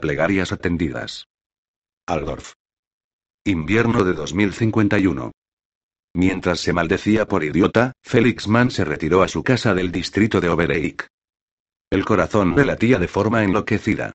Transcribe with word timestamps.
Plegarias 0.00 0.52
atendidas. 0.52 1.26
Aldorf. 2.06 2.52
Invierno 3.44 4.04
de 4.04 4.12
2051. 4.12 5.32
Mientras 6.14 6.60
se 6.60 6.72
maldecía 6.72 7.26
por 7.26 7.42
idiota, 7.42 7.94
Felix 8.04 8.46
Mann 8.46 8.70
se 8.70 8.84
retiró 8.84 9.24
a 9.24 9.28
su 9.28 9.42
casa 9.42 9.74
del 9.74 9.90
distrito 9.90 10.40
de 10.40 10.50
Obereik. 10.50 11.08
El 11.90 12.04
corazón 12.04 12.54
le 12.54 12.64
latía 12.64 13.00
de 13.00 13.08
forma 13.08 13.42
enloquecida. 13.42 14.12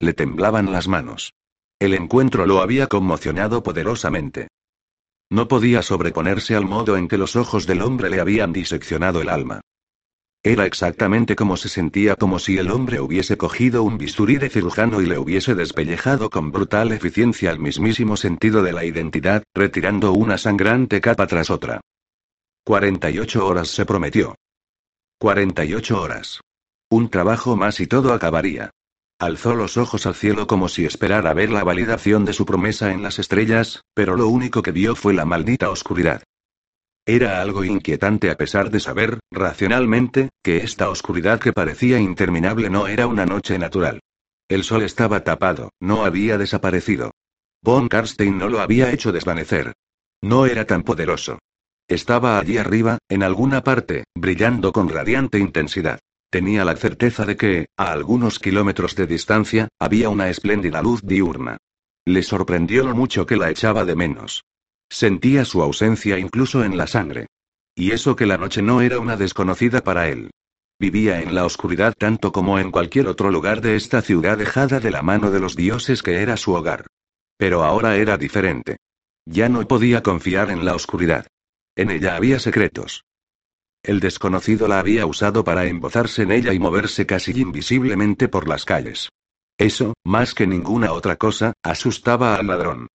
Le 0.00 0.14
temblaban 0.14 0.72
las 0.72 0.88
manos. 0.88 1.34
El 1.78 1.92
encuentro 1.92 2.46
lo 2.46 2.62
había 2.62 2.86
conmocionado 2.86 3.62
poderosamente. 3.62 4.48
No 5.30 5.48
podía 5.48 5.82
sobreponerse 5.82 6.56
al 6.56 6.64
modo 6.64 6.96
en 6.96 7.08
que 7.08 7.18
los 7.18 7.36
ojos 7.36 7.66
del 7.66 7.82
hombre 7.82 8.08
le 8.08 8.20
habían 8.20 8.54
diseccionado 8.54 9.20
el 9.20 9.28
alma. 9.28 9.60
Era 10.46 10.64
exactamente 10.64 11.34
como 11.34 11.56
se 11.56 11.68
sentía 11.68 12.14
como 12.14 12.38
si 12.38 12.56
el 12.56 12.70
hombre 12.70 13.00
hubiese 13.00 13.36
cogido 13.36 13.82
un 13.82 13.98
bisturí 13.98 14.36
de 14.36 14.48
cirujano 14.48 15.00
y 15.00 15.06
le 15.06 15.18
hubiese 15.18 15.56
despellejado 15.56 16.30
con 16.30 16.52
brutal 16.52 16.92
eficiencia 16.92 17.50
el 17.50 17.58
mismísimo 17.58 18.16
sentido 18.16 18.62
de 18.62 18.72
la 18.72 18.84
identidad, 18.84 19.42
retirando 19.56 20.12
una 20.12 20.38
sangrante 20.38 21.00
capa 21.00 21.26
tras 21.26 21.50
otra. 21.50 21.80
48 22.62 23.44
horas 23.44 23.66
se 23.66 23.84
prometió. 23.84 24.36
48 25.18 26.00
horas. 26.00 26.40
Un 26.90 27.08
trabajo 27.08 27.56
más 27.56 27.80
y 27.80 27.88
todo 27.88 28.12
acabaría. 28.12 28.70
Alzó 29.18 29.56
los 29.56 29.76
ojos 29.76 30.06
al 30.06 30.14
cielo 30.14 30.46
como 30.46 30.68
si 30.68 30.84
esperara 30.84 31.34
ver 31.34 31.50
la 31.50 31.64
validación 31.64 32.24
de 32.24 32.32
su 32.32 32.46
promesa 32.46 32.92
en 32.92 33.02
las 33.02 33.18
estrellas, 33.18 33.82
pero 33.94 34.14
lo 34.14 34.28
único 34.28 34.62
que 34.62 34.70
vio 34.70 34.94
fue 34.94 35.12
la 35.12 35.24
maldita 35.24 35.70
oscuridad. 35.70 36.22
Era 37.08 37.40
algo 37.40 37.62
inquietante 37.62 38.32
a 38.32 38.36
pesar 38.36 38.70
de 38.70 38.80
saber, 38.80 39.20
racionalmente, 39.30 40.30
que 40.42 40.56
esta 40.58 40.90
oscuridad 40.90 41.38
que 41.38 41.52
parecía 41.52 42.00
interminable 42.00 42.68
no 42.68 42.88
era 42.88 43.06
una 43.06 43.24
noche 43.24 43.60
natural. 43.60 44.00
El 44.48 44.64
sol 44.64 44.82
estaba 44.82 45.22
tapado, 45.22 45.70
no 45.80 46.04
había 46.04 46.36
desaparecido. 46.36 47.12
Von 47.62 47.88
Karstein 47.88 48.36
no 48.38 48.48
lo 48.48 48.60
había 48.60 48.90
hecho 48.90 49.12
desvanecer. 49.12 49.72
No 50.20 50.46
era 50.46 50.66
tan 50.66 50.82
poderoso. 50.82 51.38
Estaba 51.86 52.40
allí 52.40 52.58
arriba, 52.58 52.98
en 53.08 53.22
alguna 53.22 53.62
parte, 53.62 54.04
brillando 54.16 54.72
con 54.72 54.88
radiante 54.88 55.38
intensidad. 55.38 56.00
Tenía 56.28 56.64
la 56.64 56.74
certeza 56.74 57.24
de 57.24 57.36
que, 57.36 57.66
a 57.76 57.92
algunos 57.92 58.40
kilómetros 58.40 58.96
de 58.96 59.06
distancia, 59.06 59.68
había 59.78 60.08
una 60.08 60.28
espléndida 60.28 60.82
luz 60.82 61.02
diurna. 61.02 61.58
Le 62.04 62.24
sorprendió 62.24 62.84
lo 62.84 62.96
mucho 62.96 63.26
que 63.26 63.36
la 63.36 63.50
echaba 63.50 63.84
de 63.84 63.94
menos. 63.94 64.42
Sentía 64.88 65.44
su 65.44 65.62
ausencia 65.62 66.18
incluso 66.18 66.64
en 66.64 66.76
la 66.76 66.86
sangre. 66.86 67.26
Y 67.74 67.90
eso 67.90 68.16
que 68.16 68.26
la 68.26 68.38
noche 68.38 68.62
no 68.62 68.80
era 68.80 68.98
una 68.98 69.16
desconocida 69.16 69.82
para 69.82 70.08
él. 70.08 70.30
Vivía 70.78 71.20
en 71.20 71.34
la 71.34 71.44
oscuridad 71.44 71.94
tanto 71.96 72.32
como 72.32 72.58
en 72.58 72.70
cualquier 72.70 73.08
otro 73.08 73.30
lugar 73.30 73.60
de 73.60 73.76
esta 73.76 74.02
ciudad 74.02 74.36
dejada 74.36 74.80
de 74.80 74.90
la 74.90 75.02
mano 75.02 75.30
de 75.30 75.40
los 75.40 75.56
dioses 75.56 76.02
que 76.02 76.22
era 76.22 76.36
su 76.36 76.52
hogar. 76.52 76.86
Pero 77.36 77.64
ahora 77.64 77.96
era 77.96 78.16
diferente. 78.16 78.76
Ya 79.26 79.48
no 79.48 79.66
podía 79.66 80.02
confiar 80.02 80.50
en 80.50 80.64
la 80.64 80.74
oscuridad. 80.74 81.26
En 81.74 81.90
ella 81.90 82.16
había 82.16 82.38
secretos. 82.38 83.04
El 83.82 84.00
desconocido 84.00 84.68
la 84.68 84.80
había 84.80 85.06
usado 85.06 85.44
para 85.44 85.66
embozarse 85.66 86.22
en 86.22 86.32
ella 86.32 86.52
y 86.52 86.58
moverse 86.58 87.06
casi 87.06 87.32
invisiblemente 87.40 88.28
por 88.28 88.48
las 88.48 88.64
calles. 88.64 89.10
Eso, 89.58 89.94
más 90.04 90.34
que 90.34 90.46
ninguna 90.46 90.92
otra 90.92 91.16
cosa, 91.16 91.52
asustaba 91.62 92.36
al 92.36 92.48
ladrón. 92.48 92.88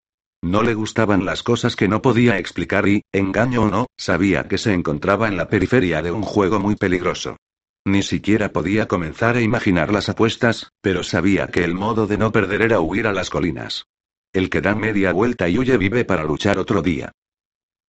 No 0.44 0.64
le 0.64 0.74
gustaban 0.74 1.24
las 1.24 1.44
cosas 1.44 1.76
que 1.76 1.88
no 1.88 2.02
podía 2.02 2.40
explicar 2.40 2.88
y, 2.88 3.04
engaño 3.12 3.64
o 3.64 3.70
no, 3.70 3.86
sabía 3.96 4.48
que 4.48 4.58
se 4.58 4.74
encontraba 4.74 5.28
en 5.28 5.38
la 5.38 5.48
periferia 5.48 6.02
de 6.02 6.12
un 6.12 6.24
juego 6.24 6.60
muy 6.60 6.76
peligroso. 6.76 7.38
Ni 7.86 8.02
siquiera 8.02 8.52
podía 8.52 8.88
comenzar 8.88 9.36
a 9.36 9.42
imaginar 9.42 9.92
las 9.94 10.10
apuestas, 10.10 10.72
pero 10.82 11.04
sabía 11.04 11.48
que 11.48 11.64
el 11.64 11.76
modo 11.76 12.08
de 12.08 12.18
no 12.18 12.32
perder 12.32 12.64
era 12.64 12.80
huir 12.80 13.06
a 13.06 13.14
las 13.14 13.30
colinas. 13.30 13.86
El 14.34 14.50
que 14.50 14.62
da 14.62 14.74
media 14.74 15.12
vuelta 15.14 15.48
y 15.48 15.60
huye 15.60 15.78
vive 15.78 16.06
para 16.06 16.24
luchar 16.24 16.58
otro 16.58 16.82
día. 16.82 17.12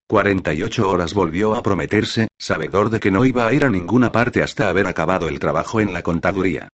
48 0.07 0.89
horas 0.89 1.13
volvió 1.13 1.55
a 1.55 1.63
prometerse, 1.63 2.27
sabedor 2.37 2.91
de 2.91 2.99
que 2.99 3.09
no 3.09 3.25
iba 3.25 3.47
a 3.47 3.53
ir 3.53 3.65
a 3.65 3.69
ninguna 3.69 4.11
parte 4.11 4.43
hasta 4.43 4.69
haber 4.69 4.85
acabado 4.85 5.27
el 5.27 5.39
trabajo 5.39 5.79
en 5.79 5.93
la 5.93 6.03
contaduría. 6.03 6.69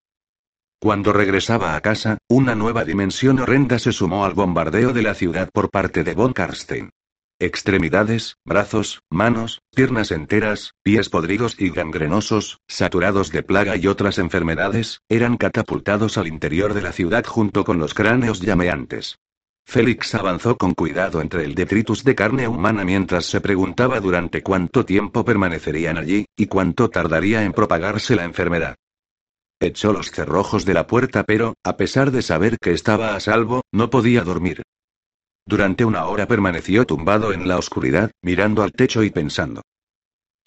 Cuando 0.81 1.11
regresaba 1.11 1.75
a 1.75 1.81
casa, 1.81 2.19
una 2.29 2.55
nueva 2.55 2.85
dimensión 2.85 3.39
horrenda 3.39 3.79
se 3.79 3.91
sumó 3.91 4.23
al 4.23 4.33
bombardeo 4.33 4.93
de 4.93 5.01
la 5.01 5.13
ciudad 5.13 5.49
por 5.51 5.69
parte 5.69 6.05
de 6.05 6.13
von 6.13 6.31
Karstein. 6.31 6.91
Extremidades, 7.37 8.37
brazos, 8.45 9.01
manos, 9.09 9.61
piernas 9.75 10.11
enteras, 10.11 10.71
pies 10.81 11.09
podridos 11.09 11.59
y 11.59 11.69
gangrenosos, 11.69 12.59
saturados 12.69 13.29
de 13.33 13.43
plaga 13.43 13.75
y 13.75 13.87
otras 13.87 14.19
enfermedades, 14.19 15.01
eran 15.09 15.35
catapultados 15.35 16.17
al 16.17 16.27
interior 16.27 16.73
de 16.73 16.81
la 16.81 16.93
ciudad 16.93 17.25
junto 17.25 17.65
con 17.65 17.77
los 17.77 17.93
cráneos 17.93 18.39
llameantes. 18.39 19.19
Félix 19.65 20.15
avanzó 20.15 20.57
con 20.57 20.73
cuidado 20.75 21.19
entre 21.19 21.43
el 21.43 21.55
detritus 21.55 22.05
de 22.05 22.15
carne 22.15 22.47
humana 22.47 22.85
mientras 22.85 23.25
se 23.25 23.41
preguntaba 23.41 23.99
durante 23.99 24.43
cuánto 24.43 24.85
tiempo 24.85 25.25
permanecerían 25.25 25.97
allí, 25.97 26.25
y 26.37 26.45
cuánto 26.45 26.89
tardaría 26.89 27.43
en 27.43 27.51
propagarse 27.51 28.15
la 28.15 28.23
enfermedad. 28.23 28.77
Echó 29.61 29.91
los 29.91 30.11
cerrojos 30.11 30.63
de 30.63 30.73
la 30.73 30.87
puerta 30.87 31.23
pero, 31.23 31.55
a 31.63 31.75
pesar 31.75 32.11
de 32.11 32.21
saber 32.21 32.57
que 32.59 32.71
estaba 32.71 33.15
a 33.15 33.19
salvo, 33.19 33.61
no 33.73 33.89
podía 33.89 34.23
dormir. 34.23 34.63
Durante 35.45 35.83
una 35.83 36.05
hora 36.05 36.27
permaneció 36.27 36.85
tumbado 36.85 37.33
en 37.33 37.47
la 37.47 37.57
oscuridad, 37.57 38.11
mirando 38.21 38.63
al 38.63 38.71
techo 38.71 39.03
y 39.03 39.09
pensando. 39.09 39.61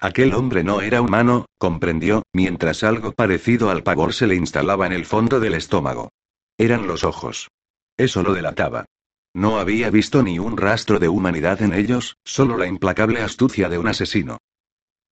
Aquel 0.01 0.33
hombre 0.35 0.65
no 0.65 0.81
era 0.81 1.03
humano, 1.03 1.47
comprendió, 1.59 2.23
mientras 2.33 2.83
algo 2.83 3.13
parecido 3.13 3.71
al 3.71 3.83
pavor 3.83 4.15
se 4.15 4.27
le 4.27 4.35
instalaba 4.35 4.87
en 4.87 4.93
el 4.93 5.05
fondo 5.05 5.41
del 5.41 5.55
estómago. 5.55 6.11
Eran 6.59 6.87
los 6.87 7.05
ojos. 7.05 7.49
Eso 7.97 8.23
lo 8.23 8.33
delataba. 8.33 8.87
No 9.35 9.59
había 9.59 9.91
visto 9.91 10.23
ni 10.23 10.39
un 10.39 10.57
rastro 10.57 10.99
de 10.99 11.09
humanidad 11.09 11.63
en 11.63 11.73
ellos, 11.73 12.17
solo 12.25 12.57
la 12.57 12.67
implacable 12.67 13.21
astucia 13.21 13.69
de 13.69 13.79
un 13.79 13.89
asesino. 13.89 14.39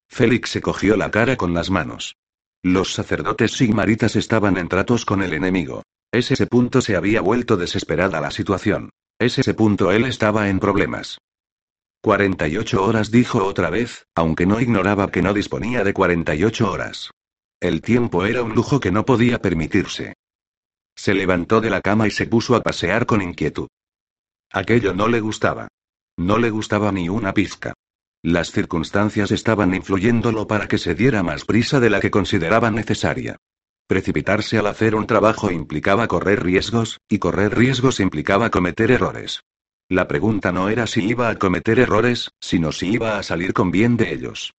Félix 0.08 0.50
se 0.50 0.60
cogió 0.60 0.96
la 0.96 1.10
cara 1.10 1.36
con 1.36 1.54
las 1.54 1.70
manos. 1.70 2.16
Los 2.62 2.92
sacerdotes 2.92 3.52
sigmaritas 3.52 4.16
estaban 4.16 4.58
en 4.58 4.68
tratos 4.68 5.06
con 5.06 5.22
el 5.22 5.32
enemigo. 5.32 5.82
Ese 6.12 6.46
punto 6.46 6.82
se 6.82 6.96
había 6.96 7.22
vuelto 7.22 7.56
desesperada 7.56 8.20
la 8.20 8.30
situación. 8.30 8.90
Ese 9.18 9.54
punto 9.54 9.92
él 9.92 10.04
estaba 10.04 10.48
en 10.48 10.60
problemas. 10.60 11.18
48 12.02 12.84
horas 12.84 13.10
dijo 13.10 13.44
otra 13.44 13.70
vez, 13.70 14.06
aunque 14.14 14.46
no 14.46 14.60
ignoraba 14.60 15.10
que 15.10 15.22
no 15.22 15.32
disponía 15.32 15.84
de 15.84 15.92
48 15.94 16.70
horas. 16.70 17.10
El 17.60 17.82
tiempo 17.82 18.24
era 18.24 18.42
un 18.42 18.54
lujo 18.54 18.80
que 18.80 18.90
no 18.90 19.04
podía 19.04 19.40
permitirse. 19.40 20.14
Se 20.94 21.14
levantó 21.14 21.60
de 21.60 21.70
la 21.70 21.80
cama 21.80 22.08
y 22.08 22.10
se 22.10 22.26
puso 22.26 22.54
a 22.54 22.62
pasear 22.62 23.06
con 23.06 23.22
inquietud. 23.22 23.68
Aquello 24.50 24.94
no 24.94 25.08
le 25.08 25.20
gustaba. 25.20 25.68
No 26.18 26.38
le 26.38 26.50
gustaba 26.50 26.90
ni 26.92 27.08
una 27.08 27.32
pizca. 27.32 27.74
Las 28.22 28.50
circunstancias 28.50 29.30
estaban 29.30 29.74
influyéndolo 29.74 30.46
para 30.46 30.68
que 30.68 30.76
se 30.76 30.94
diera 30.94 31.22
más 31.22 31.46
prisa 31.46 31.80
de 31.80 31.88
la 31.88 32.00
que 32.00 32.10
consideraba 32.10 32.70
necesaria. 32.70 33.36
Precipitarse 33.86 34.58
al 34.58 34.66
hacer 34.66 34.94
un 34.94 35.06
trabajo 35.06 35.50
implicaba 35.50 36.06
correr 36.06 36.42
riesgos, 36.42 37.00
y 37.08 37.18
correr 37.18 37.56
riesgos 37.56 37.98
implicaba 37.98 38.50
cometer 38.50 38.90
errores. 38.90 39.42
La 39.88 40.06
pregunta 40.06 40.52
no 40.52 40.68
era 40.68 40.86
si 40.86 41.02
iba 41.02 41.30
a 41.30 41.36
cometer 41.36 41.80
errores, 41.80 42.30
sino 42.40 42.72
si 42.72 42.92
iba 42.92 43.18
a 43.18 43.22
salir 43.22 43.54
con 43.54 43.70
bien 43.70 43.96
de 43.96 44.12
ellos. 44.12 44.52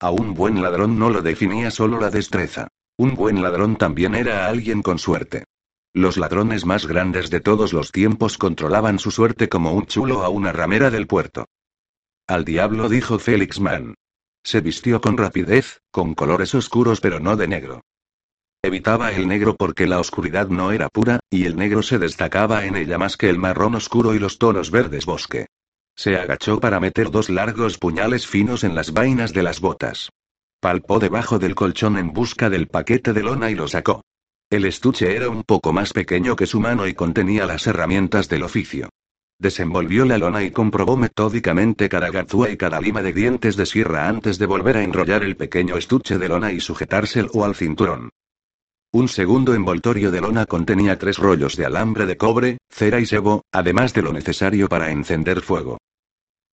A 0.00 0.10
un 0.10 0.34
buen 0.34 0.62
ladrón 0.62 0.98
no 0.98 1.10
lo 1.10 1.22
definía 1.22 1.72
solo 1.72 2.00
la 2.00 2.10
destreza. 2.10 2.68
Un 2.96 3.14
buen 3.14 3.42
ladrón 3.42 3.76
también 3.76 4.14
era 4.14 4.46
alguien 4.46 4.80
con 4.80 4.98
suerte. 4.98 5.44
Los 5.92 6.16
ladrones 6.16 6.64
más 6.64 6.86
grandes 6.86 7.30
de 7.30 7.40
todos 7.40 7.72
los 7.72 7.90
tiempos 7.90 8.38
controlaban 8.38 8.98
su 8.98 9.10
suerte 9.10 9.48
como 9.48 9.72
un 9.72 9.86
chulo 9.86 10.22
a 10.22 10.28
una 10.28 10.52
ramera 10.52 10.90
del 10.90 11.06
puerto. 11.06 11.46
Al 12.28 12.44
diablo 12.44 12.88
dijo 12.88 13.20
Felix 13.20 13.60
Mann. 13.60 13.94
Se 14.42 14.60
vistió 14.60 15.00
con 15.00 15.16
rapidez, 15.16 15.80
con 15.92 16.14
colores 16.14 16.56
oscuros 16.56 17.00
pero 17.00 17.20
no 17.20 17.36
de 17.36 17.46
negro. 17.46 17.82
Evitaba 18.62 19.12
el 19.12 19.28
negro 19.28 19.54
porque 19.54 19.86
la 19.86 20.00
oscuridad 20.00 20.48
no 20.48 20.72
era 20.72 20.88
pura, 20.88 21.20
y 21.30 21.44
el 21.44 21.54
negro 21.54 21.82
se 21.82 21.98
destacaba 21.98 22.66
en 22.66 22.74
ella 22.74 22.98
más 22.98 23.16
que 23.16 23.30
el 23.30 23.38
marrón 23.38 23.76
oscuro 23.76 24.12
y 24.12 24.18
los 24.18 24.38
tonos 24.38 24.72
verdes 24.72 25.06
bosque. 25.06 25.46
Se 25.94 26.16
agachó 26.16 26.58
para 26.58 26.80
meter 26.80 27.12
dos 27.12 27.30
largos 27.30 27.78
puñales 27.78 28.26
finos 28.26 28.64
en 28.64 28.74
las 28.74 28.92
vainas 28.92 29.32
de 29.32 29.44
las 29.44 29.60
botas. 29.60 30.10
Palpó 30.58 30.98
debajo 30.98 31.38
del 31.38 31.54
colchón 31.54 31.96
en 31.96 32.12
busca 32.12 32.50
del 32.50 32.66
paquete 32.66 33.12
de 33.12 33.22
lona 33.22 33.52
y 33.52 33.54
lo 33.54 33.68
sacó. 33.68 34.02
El 34.50 34.64
estuche 34.64 35.14
era 35.14 35.28
un 35.28 35.44
poco 35.44 35.72
más 35.72 35.92
pequeño 35.92 36.34
que 36.34 36.46
su 36.46 36.58
mano 36.58 36.88
y 36.88 36.94
contenía 36.94 37.46
las 37.46 37.68
herramientas 37.68 38.28
del 38.28 38.42
oficio. 38.42 38.88
Desenvolvió 39.38 40.06
la 40.06 40.16
lona 40.16 40.42
y 40.42 40.50
comprobó 40.50 40.96
metódicamente 40.96 41.90
cada 41.90 42.10
ganzúa 42.10 42.50
y 42.50 42.56
cada 42.56 42.80
lima 42.80 43.02
de 43.02 43.12
dientes 43.12 43.56
de 43.56 43.66
sierra 43.66 44.08
antes 44.08 44.38
de 44.38 44.46
volver 44.46 44.78
a 44.78 44.82
enrollar 44.82 45.22
el 45.24 45.36
pequeño 45.36 45.76
estuche 45.76 46.16
de 46.16 46.28
lona 46.28 46.52
y 46.52 46.60
sujetárselo 46.60 47.44
al 47.44 47.54
cinturón. 47.54 48.10
Un 48.92 49.08
segundo 49.08 49.52
envoltorio 49.52 50.10
de 50.10 50.22
lona 50.22 50.46
contenía 50.46 50.98
tres 50.98 51.18
rollos 51.18 51.54
de 51.56 51.66
alambre 51.66 52.06
de 52.06 52.16
cobre, 52.16 52.56
cera 52.70 52.98
y 52.98 53.04
sebo, 53.04 53.42
además 53.52 53.92
de 53.92 54.00
lo 54.00 54.12
necesario 54.12 54.68
para 54.70 54.90
encender 54.90 55.42
fuego. 55.42 55.76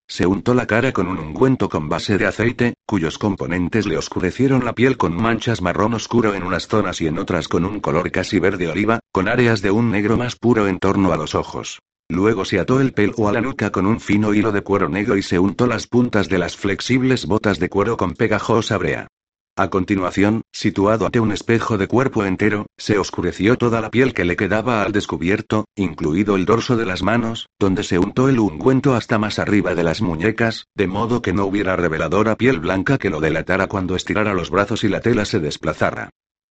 Se 0.05 0.27
untó 0.27 0.53
la 0.53 0.67
cara 0.67 0.91
con 0.91 1.07
un 1.07 1.19
ungüento 1.19 1.69
con 1.69 1.87
base 1.87 2.17
de 2.17 2.25
aceite, 2.25 2.73
cuyos 2.85 3.17
componentes 3.17 3.85
le 3.85 3.97
oscurecieron 3.97 4.65
la 4.65 4.73
piel 4.73 4.97
con 4.97 5.15
manchas 5.15 5.61
marrón 5.61 5.93
oscuro 5.93 6.35
en 6.35 6.43
unas 6.43 6.67
zonas 6.67 6.99
y 6.99 7.07
en 7.07 7.17
otras 7.17 7.47
con 7.47 7.63
un 7.63 7.79
color 7.79 8.11
casi 8.11 8.39
verde 8.39 8.67
oliva, 8.67 8.99
con 9.13 9.29
áreas 9.29 9.61
de 9.61 9.71
un 9.71 9.89
negro 9.89 10.17
más 10.17 10.35
puro 10.35 10.67
en 10.67 10.79
torno 10.79 11.13
a 11.13 11.17
los 11.17 11.35
ojos. 11.35 11.79
Luego 12.09 12.45
se 12.45 12.59
ató 12.59 12.79
el 12.79 12.93
pelo 12.93 13.27
a 13.27 13.31
la 13.31 13.41
nuca 13.41 13.71
con 13.71 13.85
un 13.85 13.99
fino 13.99 14.33
hilo 14.33 14.51
de 14.51 14.61
cuero 14.61 14.89
negro 14.89 15.17
y 15.17 15.23
se 15.23 15.39
untó 15.39 15.67
las 15.67 15.87
puntas 15.87 16.29
de 16.29 16.37
las 16.37 16.57
flexibles 16.57 17.25
botas 17.25 17.59
de 17.59 17.69
cuero 17.69 17.97
con 17.97 18.13
pegajosa 18.13 18.77
brea. 18.77 19.07
A 19.55 19.69
continuación, 19.69 20.41
situado 20.51 21.05
ante 21.05 21.19
un 21.19 21.31
espejo 21.31 21.77
de 21.77 21.87
cuerpo 21.87 22.25
entero, 22.25 22.65
se 22.75 22.97
oscureció 22.97 23.55
toda 23.55 23.81
la 23.81 23.91
piel 23.91 24.15
que 24.15 24.25
le 24.25 24.35
quedaba 24.35 24.81
al 24.81 24.91
descubierto, 24.91 25.65
incluido 25.75 26.35
el 26.35 26.45
dorso 26.45 26.75
de 26.75 26.87
las 26.87 27.03
manos, 27.03 27.49
donde 27.59 27.83
se 27.83 27.99
untó 27.99 28.29
el 28.29 28.39
ungüento 28.39 28.95
hasta 28.95 29.19
más 29.19 29.37
arriba 29.37 29.75
de 29.75 29.83
las 29.83 30.01
muñecas, 30.01 30.65
de 30.73 30.87
modo 30.87 31.21
que 31.21 31.33
no 31.33 31.45
hubiera 31.45 31.75
reveladora 31.75 32.35
piel 32.35 32.59
blanca 32.59 32.97
que 32.97 33.11
lo 33.11 33.21
delatara 33.21 33.67
cuando 33.67 33.95
estirara 33.95 34.33
los 34.33 34.49
brazos 34.49 34.83
y 34.83 34.89
la 34.89 35.01
tela 35.01 35.23
se 35.23 35.39
desplazara. 35.39 36.09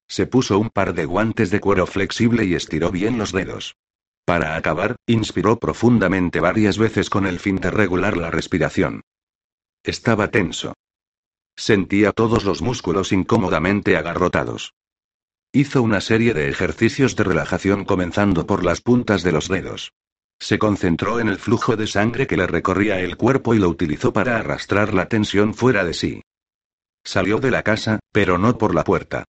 Se 0.09 0.27
puso 0.27 0.61
un 0.61 0.71
par 0.71 0.95
de 0.95 1.05
guantes 1.05 1.51
de 1.51 1.59
cuero 1.59 1.87
flexible 1.87 2.45
y 2.45 2.55
estiró 2.55 2.93
bien 2.93 3.19
los 3.19 3.33
dedos. 3.33 3.75
Para 4.25 4.57
acabar, 4.57 4.97
inspiró 5.07 5.59
profundamente 5.59 6.41
varias 6.41 6.79
veces 6.79 7.11
con 7.11 7.27
el 7.27 7.41
fin 7.41 7.57
de 7.57 7.71
regular 7.71 8.17
la 8.17 8.31
respiración. 8.31 9.03
Estaba 9.83 10.31
tenso. 10.31 10.75
Sentía 11.57 12.13
todos 12.13 12.45
los 12.45 12.63
músculos 12.63 13.13
incómodamente 13.13 13.97
agarrotados. 13.97 14.75
Hizo 15.53 15.83
una 15.83 16.01
serie 16.01 16.35
de 16.35 16.49
ejercicios 16.49 17.15
de 17.17 17.25
relajación 17.25 17.85
comenzando 17.85 18.47
por 18.47 18.65
las 18.65 18.81
puntas 18.81 19.23
de 19.23 19.33
los 19.33 19.49
dedos. 19.49 19.93
Se 20.39 20.59
concentró 20.59 21.21
en 21.21 21.29
el 21.29 21.39
flujo 21.39 21.77
de 21.77 21.87
sangre 21.87 22.27
que 22.27 22.37
le 22.37 22.47
recorría 22.47 23.01
el 23.01 23.17
cuerpo 23.17 23.55
y 23.55 23.59
lo 23.59 23.69
utilizó 23.69 24.13
para 24.13 24.39
arrastrar 24.39 24.95
la 24.95 25.09
tensión 25.09 25.53
fuera 25.53 25.85
de 25.85 25.95
sí. 25.95 26.23
Salió 27.05 27.39
de 27.39 27.51
la 27.51 27.63
casa, 27.63 28.01
pero 28.13 28.39
no 28.39 28.57
por 28.57 28.75
la 28.75 28.85
puerta. 28.85 29.25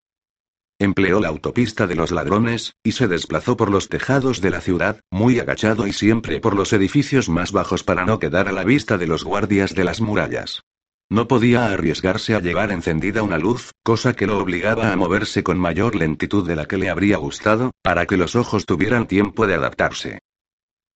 Empleó 0.83 1.21
la 1.21 1.29
autopista 1.29 1.87
de 1.87 1.95
los 1.95 2.11
ladrones, 2.11 2.75
y 2.83 2.91
se 2.91 3.07
desplazó 3.07 3.55
por 3.55 3.71
los 3.71 3.87
tejados 3.87 4.41
de 4.41 4.49
la 4.49 4.59
ciudad, 4.59 4.99
muy 5.11 5.39
agachado 5.39 5.87
y 5.87 5.93
siempre 5.93 6.41
por 6.41 6.57
los 6.57 6.73
edificios 6.73 7.29
más 7.29 7.53
bajos 7.53 7.85
para 7.85 8.05
no 8.05 8.19
quedar 8.19 8.49
a 8.49 8.51
la 8.51 8.65
vista 8.65 8.97
de 8.97 9.07
los 9.07 9.23
guardias 9.23 9.75
de 9.75 9.85
las 9.85 10.01
murallas. 10.01 10.63
No 11.09 11.29
podía 11.29 11.67
arriesgarse 11.67 12.35
a 12.35 12.41
llevar 12.41 12.73
encendida 12.73 13.23
una 13.23 13.37
luz, 13.37 13.71
cosa 13.81 14.13
que 14.13 14.27
lo 14.27 14.37
obligaba 14.37 14.91
a 14.91 14.97
moverse 14.97 15.41
con 15.41 15.57
mayor 15.57 15.95
lentitud 15.95 16.45
de 16.45 16.57
la 16.57 16.65
que 16.65 16.77
le 16.77 16.89
habría 16.89 17.15
gustado, 17.15 17.71
para 17.81 18.05
que 18.05 18.17
los 18.17 18.35
ojos 18.35 18.65
tuvieran 18.65 19.07
tiempo 19.07 19.47
de 19.47 19.53
adaptarse. 19.53 20.19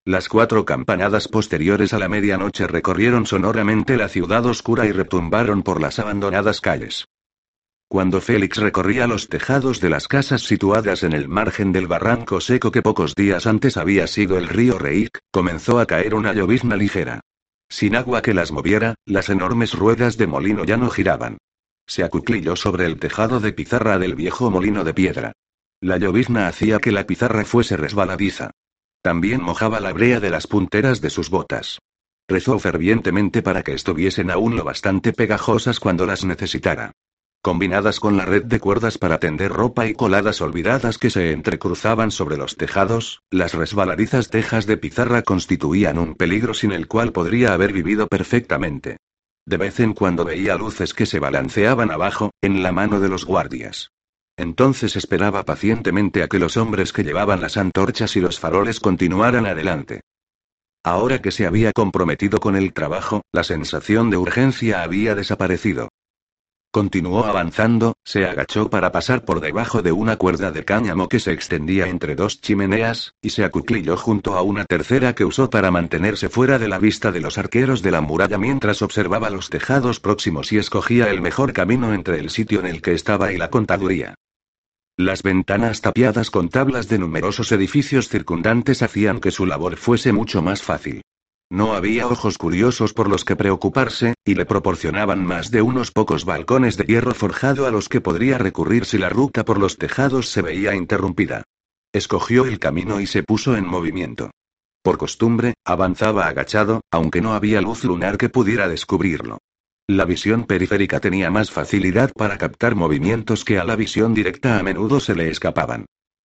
Las 0.04 0.28
cuatro 0.28 0.66
campanadas 0.66 1.30
posteriores 1.30 1.94
a 1.94 2.00
la 2.00 2.10
medianoche 2.10 2.68
recorrieron 2.68 3.26
sonoramente 3.26 3.96
la 3.96 4.10
ciudad 4.10 4.46
oscura 4.48 4.86
y 4.86 4.92
retumbaron 4.92 5.64
por 5.64 5.80
las 5.80 5.98
abandonadas 5.98 6.60
calles. 6.60 7.08
Cuando 7.90 8.20
Félix 8.20 8.58
recorría 8.58 9.08
los 9.08 9.30
tejados 9.30 9.80
de 9.80 9.90
las 9.90 10.10
casas 10.10 10.42
situadas 10.42 11.04
en 11.04 11.14
el 11.14 11.30
margen 11.30 11.72
del 11.72 11.88
barranco 11.88 12.42
seco 12.42 12.70
que 12.70 12.82
pocos 12.82 13.16
días 13.16 13.48
antes 13.48 13.78
había 13.78 14.08
sido 14.08 14.38
el 14.38 14.50
río 14.50 14.78
Reik, 14.78 15.20
comenzó 15.32 15.80
a 15.80 15.86
caer 15.86 16.14
una 16.14 16.34
llovizna 16.34 16.76
ligera. 16.76 17.22
Sin 17.70 17.96
agua 17.96 18.22
que 18.22 18.34
las 18.34 18.52
moviera, 18.52 18.96
las 19.06 19.30
enormes 19.30 19.74
ruedas 19.74 20.18
de 20.18 20.28
molino 20.28 20.66
ya 20.66 20.76
no 20.76 20.90
giraban. 20.90 21.38
Se 21.86 22.04
acuclilló 22.04 22.58
sobre 22.58 22.86
el 22.86 23.00
tejado 23.00 23.40
de 23.40 23.54
pizarra 23.54 23.98
del 23.98 24.16
viejo 24.16 24.52
molino 24.52 24.84
de 24.84 24.94
piedra. 24.94 25.32
La 25.80 25.98
llovizna 25.98 26.50
hacía 26.50 26.80
que 26.80 26.92
la 26.92 27.06
pizarra 27.06 27.46
fuese 27.46 27.78
resbaladiza. 27.78 28.52
También 29.02 29.42
mojaba 29.42 29.80
la 29.80 29.94
brea 29.94 30.20
de 30.20 30.30
las 30.30 30.48
punteras 30.48 31.00
de 31.00 31.10
sus 31.10 31.30
botas. 31.30 31.80
Rezó 32.28 32.60
fervientemente 32.60 33.42
para 33.42 33.64
que 33.64 33.72
estuviesen 33.72 34.30
aún 34.30 34.58
lo 34.58 34.66
bastante 34.66 35.14
pegajosas 35.14 35.80
cuando 35.80 36.06
las 36.06 36.26
necesitara 36.26 36.92
combinadas 37.48 38.02
con 38.02 38.18
la 38.18 38.26
red 38.26 38.44
de 38.44 38.60
cuerdas 38.60 38.98
para 38.98 39.20
tender 39.20 39.54
ropa 39.54 39.88
y 39.88 39.94
coladas 39.94 40.42
olvidadas 40.42 40.98
que 40.98 41.10
se 41.10 41.32
entrecruzaban 41.32 42.12
sobre 42.12 42.36
los 42.36 42.58
tejados, 42.58 43.22
las 43.32 43.54
resbaladizas 43.54 44.30
tejas 44.30 44.68
de 44.68 44.76
pizarra 44.76 45.22
constituían 45.22 45.98
un 45.98 46.16
peligro 46.16 46.54
sin 46.54 46.74
el 46.74 46.90
cual 46.90 47.14
podría 47.14 47.54
haber 47.54 47.72
vivido 47.72 48.08
perfectamente. 48.08 48.98
De 49.46 49.56
vez 49.56 49.80
en 49.80 49.94
cuando 49.94 50.26
veía 50.26 50.58
luces 50.58 50.94
que 50.94 51.06
se 51.06 51.22
balanceaban 51.22 51.90
abajo, 51.90 52.32
en 52.42 52.64
la 52.64 52.74
mano 52.74 53.00
de 53.00 53.08
los 53.08 53.24
guardias. 53.24 53.92
Entonces 54.36 54.98
esperaba 54.98 55.46
pacientemente 55.46 56.24
a 56.24 56.28
que 56.28 56.40
los 56.40 56.58
hombres 56.58 56.92
que 56.92 57.06
llevaban 57.06 57.40
las 57.40 57.56
antorchas 57.56 58.18
y 58.18 58.20
los 58.20 58.42
faroles 58.42 58.82
continuaran 58.82 59.46
adelante. 59.46 60.02
Ahora 60.84 61.22
que 61.22 61.32
se 61.32 61.46
había 61.46 61.72
comprometido 61.72 62.40
con 62.40 62.58
el 62.58 62.74
trabajo, 62.74 63.22
la 63.32 63.46
sensación 63.46 64.10
de 64.10 64.18
urgencia 64.18 64.84
había 64.84 65.16
desaparecido. 65.16 65.88
Continuó 66.78 67.26
avanzando, 67.26 67.96
se 68.06 68.28
agachó 68.28 68.70
para 68.70 68.92
pasar 68.92 69.26
por 69.26 69.40
debajo 69.40 69.82
de 69.82 69.92
una 69.92 70.18
cuerda 70.18 70.52
de 70.52 70.64
cáñamo 70.64 71.10
que 71.10 71.20
se 71.20 71.32
extendía 71.32 71.88
entre 71.88 72.16
dos 72.16 72.40
chimeneas, 72.40 73.16
y 73.20 73.32
se 73.32 73.44
acuclilló 73.44 73.98
junto 73.98 74.36
a 74.36 74.44
una 74.44 74.64
tercera 74.64 75.16
que 75.16 75.26
usó 75.26 75.50
para 75.50 75.72
mantenerse 75.72 76.30
fuera 76.30 76.60
de 76.60 76.68
la 76.68 76.78
vista 76.78 77.12
de 77.12 77.20
los 77.20 77.40
arqueros 77.40 77.82
de 77.82 77.90
la 77.90 78.02
muralla 78.02 78.38
mientras 78.38 78.84
observaba 78.84 79.32
los 79.32 79.50
tejados 79.50 80.00
próximos 80.00 80.52
y 80.54 80.60
escogía 80.60 81.10
el 81.10 81.20
mejor 81.20 81.52
camino 81.52 81.96
entre 81.96 82.20
el 82.20 82.30
sitio 82.30 82.60
en 82.60 82.68
el 82.68 82.84
que 82.84 82.94
estaba 82.94 83.34
y 83.34 83.38
la 83.38 83.50
contaduría. 83.50 84.14
Las 84.98 85.24
ventanas 85.24 85.82
tapiadas 85.82 86.30
con 86.30 86.50
tablas 86.50 86.88
de 86.90 87.00
numerosos 87.00 87.52
edificios 87.52 88.08
circundantes 88.08 88.84
hacían 88.84 89.20
que 89.20 89.32
su 89.32 89.48
labor 89.48 89.78
fuese 89.78 90.14
mucho 90.14 90.44
más 90.44 90.62
fácil. 90.62 91.02
No 91.50 91.74
había 91.74 92.08
ojos 92.08 92.38
curiosos 92.38 92.94
por 92.94 93.10
los 93.10 93.24
que 93.24 93.38
preocuparse, 93.38 94.16
y 94.26 94.36
le 94.36 94.46
proporcionaban 94.46 95.26
más 95.26 95.50
de 95.50 95.62
unos 95.62 95.92
pocos 95.92 96.26
balcones 96.26 96.76
de 96.76 96.84
hierro 96.84 97.14
forjado 97.14 97.66
a 97.66 97.72
los 97.72 97.88
que 97.88 98.02
podría 98.02 98.38
recurrir 98.38 98.84
si 98.86 98.98
la 98.98 99.10
ruta 99.10 99.46
por 99.46 99.58
los 99.58 99.78
tejados 99.78 100.30
se 100.30 100.42
veía 100.42 100.76
interrumpida. 100.76 101.44
Escogió 101.94 102.46
el 102.46 102.60
camino 102.60 103.00
y 103.00 103.08
se 103.08 103.24
puso 103.24 103.56
en 103.56 103.66
movimiento. 103.66 104.32
Por 104.84 104.98
costumbre, 104.98 105.54
avanzaba 105.66 106.28
agachado, 106.28 106.82
aunque 106.92 107.22
no 107.22 107.34
había 107.34 107.62
luz 107.62 107.86
lunar 107.86 108.18
que 108.18 108.30
pudiera 108.30 108.68
descubrirlo. 108.68 109.38
La 109.88 110.04
visión 110.04 110.44
periférica 110.44 111.00
tenía 111.00 111.32
más 111.32 111.50
facilidad 111.50 112.12
para 112.14 112.38
captar 112.38 112.76
movimientos 112.76 113.46
que 113.46 113.58
a 113.58 113.64
la 113.64 113.78
visión 113.78 114.14
directa 114.14 114.60
a 114.60 114.64
menudo 114.64 115.00
se 115.00 115.16
le 115.16 115.30
escapaban. 115.30 115.86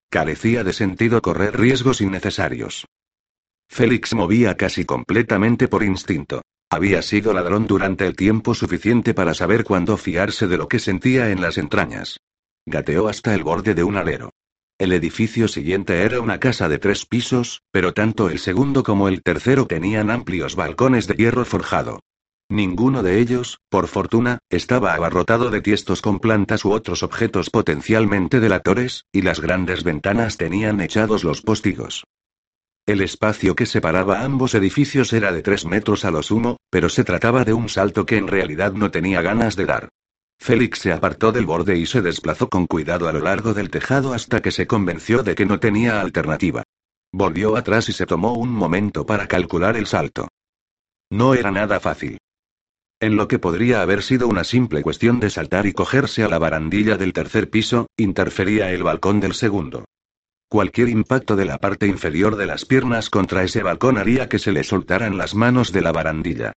Carecía 0.10 0.64
de 0.64 0.74
sentido 0.74 1.22
correr 1.22 1.60
riesgos 1.60 2.02
innecesarios. 2.02 2.86
Félix 3.74 4.14
movía 4.14 4.58
casi 4.58 4.84
completamente 4.84 5.70
por 5.70 5.82
instinto. 5.82 6.42
Había 6.70 7.02
sido 7.02 7.32
ladrón 7.32 7.68
durante 7.68 8.06
el 8.06 8.18
tiempo 8.18 8.54
suficiente 8.54 9.14
para 9.14 9.34
saber 9.34 9.64
cuándo 9.64 9.96
fiarse 9.96 10.46
de 10.50 10.58
lo 10.58 10.68
que 10.68 10.78
sentía 10.78 11.32
en 11.32 11.40
las 11.40 11.58
entrañas. 11.58 12.20
Gateó 12.66 13.08
hasta 13.08 13.34
el 13.34 13.46
borde 13.46 13.74
de 13.74 13.86
un 13.86 13.96
alero. 13.96 14.32
El 14.78 14.92
edificio 14.92 15.48
siguiente 15.48 16.02
era 16.02 16.20
una 16.20 16.38
casa 16.38 16.68
de 16.68 16.80
tres 16.80 17.06
pisos, 17.06 17.62
pero 17.72 17.94
tanto 17.94 18.30
el 18.30 18.40
segundo 18.40 18.84
como 18.84 19.08
el 19.08 19.24
tercero 19.24 19.68
tenían 19.68 20.12
amplios 20.12 20.58
balcones 20.58 21.08
de 21.08 21.16
hierro 21.16 21.46
forjado. 21.46 22.02
Ninguno 22.50 23.04
de 23.04 23.20
ellos, 23.20 23.60
por 23.70 23.88
fortuna, 23.88 24.40
estaba 24.50 24.96
abarrotado 24.96 25.50
de 25.50 25.62
tiestos 25.62 26.02
con 26.02 26.20
plantas 26.20 26.66
u 26.66 26.74
otros 26.74 27.04
objetos 27.04 27.50
potencialmente 27.50 28.42
delatores, 28.42 29.06
y 29.14 29.22
las 29.22 29.40
grandes 29.40 29.86
ventanas 29.86 30.36
tenían 30.36 30.82
echados 30.82 31.24
los 31.24 31.42
postigos. 31.42 32.04
El 32.86 33.02
espacio 33.02 33.56
que 33.56 33.68
separaba 33.68 34.24
ambos 34.24 34.56
edificios 34.56 35.14
era 35.14 35.32
de 35.32 35.44
tres 35.44 35.66
metros 35.66 36.04
a 36.04 36.12
lo 36.12 36.24
sumo, 36.24 36.58
pero 36.72 36.90
se 36.90 37.04
trataba 37.04 37.46
de 37.46 37.54
un 37.54 37.70
salto 37.70 38.06
que 38.06 38.18
en 38.18 38.28
realidad 38.28 38.74
no 38.74 38.90
tenía 38.90 39.22
ganas 39.22 39.56
de 39.56 39.66
dar. 39.66 39.90
Félix 40.40 40.80
se 40.80 40.92
apartó 40.92 41.32
del 41.32 41.46
borde 41.46 41.78
y 41.78 41.86
se 41.86 42.02
desplazó 42.02 42.50
con 42.50 42.66
cuidado 42.66 43.08
a 43.08 43.14
lo 43.14 43.20
largo 43.20 43.54
del 43.54 43.70
tejado 43.70 44.14
hasta 44.14 44.42
que 44.42 44.50
se 44.50 44.66
convenció 44.66 45.22
de 45.22 45.36
que 45.36 45.46
no 45.46 45.60
tenía 45.60 46.02
alternativa. 46.02 46.64
Volvió 47.14 47.56
atrás 47.56 47.90
y 47.90 47.94
se 47.94 48.08
tomó 48.08 48.34
un 48.34 48.50
momento 48.50 49.06
para 49.06 49.28
calcular 49.28 49.78
el 49.78 49.86
salto. 49.86 50.30
No 51.12 51.36
era 51.36 51.52
nada 51.52 51.80
fácil. 51.80 52.18
En 53.00 53.16
lo 53.16 53.28
que 53.28 53.38
podría 53.38 53.84
haber 53.84 54.02
sido 54.02 54.28
una 54.28 54.44
simple 54.44 54.82
cuestión 54.82 55.20
de 55.20 55.30
saltar 55.30 55.68
y 55.68 55.74
cogerse 55.74 56.24
a 56.24 56.28
la 56.28 56.40
barandilla 56.40 56.98
del 56.98 57.14
tercer 57.14 57.50
piso, 57.50 57.86
interfería 57.96 58.72
el 58.72 58.82
balcón 58.82 59.20
del 59.20 59.36
segundo. 59.36 59.86
Cualquier 60.52 60.90
impacto 60.90 61.38
de 61.38 61.46
la 61.46 61.60
parte 61.60 61.88
inferior 61.88 62.36
de 62.36 62.46
las 62.46 62.66
piernas 62.66 63.10
contra 63.10 63.46
ese 63.46 63.64
balcón 63.64 63.98
haría 63.98 64.28
que 64.28 64.38
se 64.38 64.52
le 64.52 64.66
soltaran 64.66 65.18
las 65.18 65.34
manos 65.34 65.72
de 65.72 65.80
la 65.80 65.94
barandilla. 65.94 66.52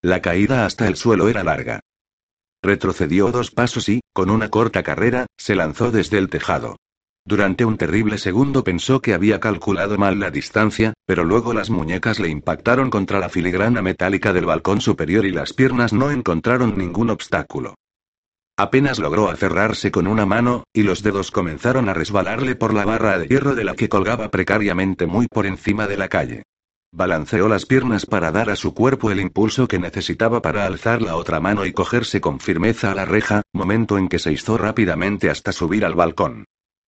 La 0.00 0.22
caída 0.22 0.64
hasta 0.64 0.86
el 0.86 0.94
suelo 0.94 1.28
era 1.28 1.42
larga. 1.42 1.80
Retrocedió 2.62 3.32
dos 3.32 3.50
pasos 3.50 3.88
y, 3.88 4.02
con 4.12 4.30
una 4.30 4.50
corta 4.50 4.84
carrera, 4.84 5.26
se 5.36 5.56
lanzó 5.56 5.90
desde 5.90 6.16
el 6.18 6.30
tejado. 6.30 6.76
Durante 7.24 7.64
un 7.64 7.76
terrible 7.76 8.18
segundo 8.18 8.62
pensó 8.62 9.02
que 9.02 9.14
había 9.14 9.40
calculado 9.40 9.98
mal 9.98 10.20
la 10.20 10.30
distancia, 10.30 10.94
pero 11.04 11.24
luego 11.24 11.52
las 11.52 11.70
muñecas 11.70 12.20
le 12.20 12.28
impactaron 12.28 12.88
contra 12.88 13.18
la 13.18 13.30
filigrana 13.30 13.82
metálica 13.82 14.32
del 14.32 14.46
balcón 14.46 14.80
superior 14.80 15.26
y 15.26 15.32
las 15.32 15.52
piernas 15.52 15.92
no 15.92 16.12
encontraron 16.12 16.78
ningún 16.78 17.10
obstáculo. 17.10 17.74
Apenas 18.60 18.98
logró 18.98 19.30
aferrarse 19.30 19.92
con 19.92 20.08
una 20.08 20.26
mano, 20.26 20.64
y 20.72 20.82
los 20.82 21.04
dedos 21.04 21.30
comenzaron 21.30 21.88
a 21.88 21.94
resbalarle 21.94 22.56
por 22.56 22.74
la 22.74 22.84
barra 22.84 23.16
de 23.16 23.28
hierro 23.28 23.54
de 23.54 23.62
la 23.62 23.76
que 23.76 23.88
colgaba 23.88 24.32
precariamente 24.32 25.06
muy 25.06 25.28
por 25.28 25.46
encima 25.46 25.86
de 25.86 25.96
la 25.96 26.08
calle. 26.08 26.42
Balanceó 26.90 27.48
las 27.48 27.66
piernas 27.66 28.04
para 28.04 28.32
dar 28.32 28.50
a 28.50 28.56
su 28.56 28.74
cuerpo 28.74 29.12
el 29.12 29.20
impulso 29.20 29.68
que 29.68 29.78
necesitaba 29.78 30.42
para 30.42 30.66
alzar 30.66 31.02
la 31.02 31.14
otra 31.14 31.38
mano 31.38 31.66
y 31.66 31.72
cogerse 31.72 32.20
con 32.20 32.40
firmeza 32.40 32.90
a 32.90 32.96
la 32.96 33.04
reja, 33.04 33.42
momento 33.52 33.96
en 33.96 34.08
que 34.08 34.18
se 34.18 34.32
hizo 34.32 34.58
rápidamente 34.58 35.30
hasta 35.30 35.52
subir 35.52 35.84
al 35.84 35.94
balcón. 35.94 36.44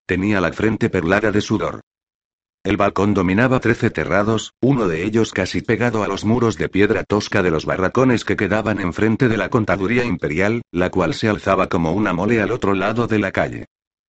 Tenía 0.09 0.41
la 0.41 0.53
frente 0.53 0.91
perlada 0.91 1.31
de 1.31 1.41
sudor. 1.41 1.83
El 2.63 2.77
balcón 2.77 3.15
dominaba 3.15 3.59
trece 3.59 3.89
terrados, 3.89 4.53
uno 4.61 4.87
de 4.87 5.05
ellos 5.05 5.33
casi 5.33 5.63
pegado 5.63 6.03
a 6.03 6.09
los 6.09 6.27
muros 6.27 6.59
de 6.59 6.69
piedra 6.69 7.05
tosca 7.05 7.43
de 7.43 7.51
los 7.51 7.65
barracones 7.65 8.27
que 8.27 8.37
quedaban 8.37 8.81
enfrente 8.81 9.29
de 9.29 9.39
la 9.39 9.49
contaduría 9.49 10.05
imperial, 10.05 10.61
la 10.71 10.91
cual 10.91 11.15
se 11.15 11.31
alzaba 11.31 11.71
como 11.71 11.93
una 11.93 12.13
mole 12.13 12.43
al 12.43 12.51
otro 12.51 12.75
lado 12.75 13.07
de 13.07 13.19
la 13.19 13.33
calle. 13.33 13.65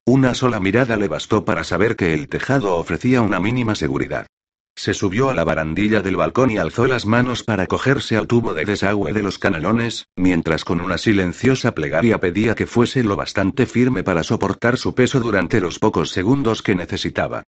Una 0.06 0.34
sola 0.34 0.60
mirada 0.60 0.98
le 0.98 1.08
bastó 1.08 1.46
para 1.46 1.64
saber 1.64 1.96
que 1.96 2.14
el 2.14 2.28
tejado 2.28 2.76
ofrecía 2.76 3.22
una 3.22 3.40
mínima 3.40 3.74
seguridad. 3.74 4.28
Se 4.76 4.94
subió 4.94 5.30
a 5.30 5.34
la 5.34 5.46
barandilla 5.46 6.02
del 6.02 6.18
balcón 6.18 6.52
y 6.52 6.58
alzó 6.58 6.88
las 6.88 7.06
manos 7.06 7.44
para 7.44 7.68
cogerse 7.68 8.18
al 8.18 8.28
tubo 8.28 8.54
de 8.54 8.66
desagüe 8.66 9.14
de 9.14 9.24
los 9.24 9.40
canalones, 9.40 10.08
mientras 10.18 10.66
con 10.66 10.82
una 10.82 10.98
silenciosa 10.98 11.72
plegaria 11.74 12.20
pedía 12.20 12.54
que 12.54 12.68
fuese 12.68 13.02
lo 13.02 13.16
bastante 13.16 13.66
firme 13.66 14.04
para 14.04 14.24
soportar 14.24 14.78
su 14.78 14.94
peso 14.94 15.22
durante 15.22 15.62
los 15.62 15.80
pocos 15.80 16.10
segundos 16.10 16.62
que 16.62 16.76
necesitaba. 16.76 17.44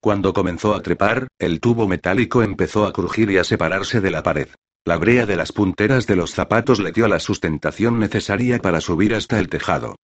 Cuando 0.00 0.32
comenzó 0.32 0.74
a 0.74 0.82
trepar, 0.82 1.28
el 1.38 1.60
tubo 1.60 1.88
metálico 1.88 2.42
empezó 2.42 2.86
a 2.86 2.92
crujir 2.92 3.30
y 3.30 3.38
a 3.38 3.44
separarse 3.44 4.00
de 4.00 4.10
la 4.10 4.22
pared. 4.22 4.48
La 4.84 4.96
brea 4.96 5.26
de 5.26 5.36
las 5.36 5.52
punteras 5.52 6.06
de 6.06 6.16
los 6.16 6.30
zapatos 6.30 6.78
le 6.78 6.92
dio 6.92 7.08
la 7.08 7.18
sustentación 7.18 7.98
necesaria 7.98 8.58
para 8.58 8.80
subir 8.80 9.14
hasta 9.14 9.38
el 9.38 9.48
tejado. 9.48 9.96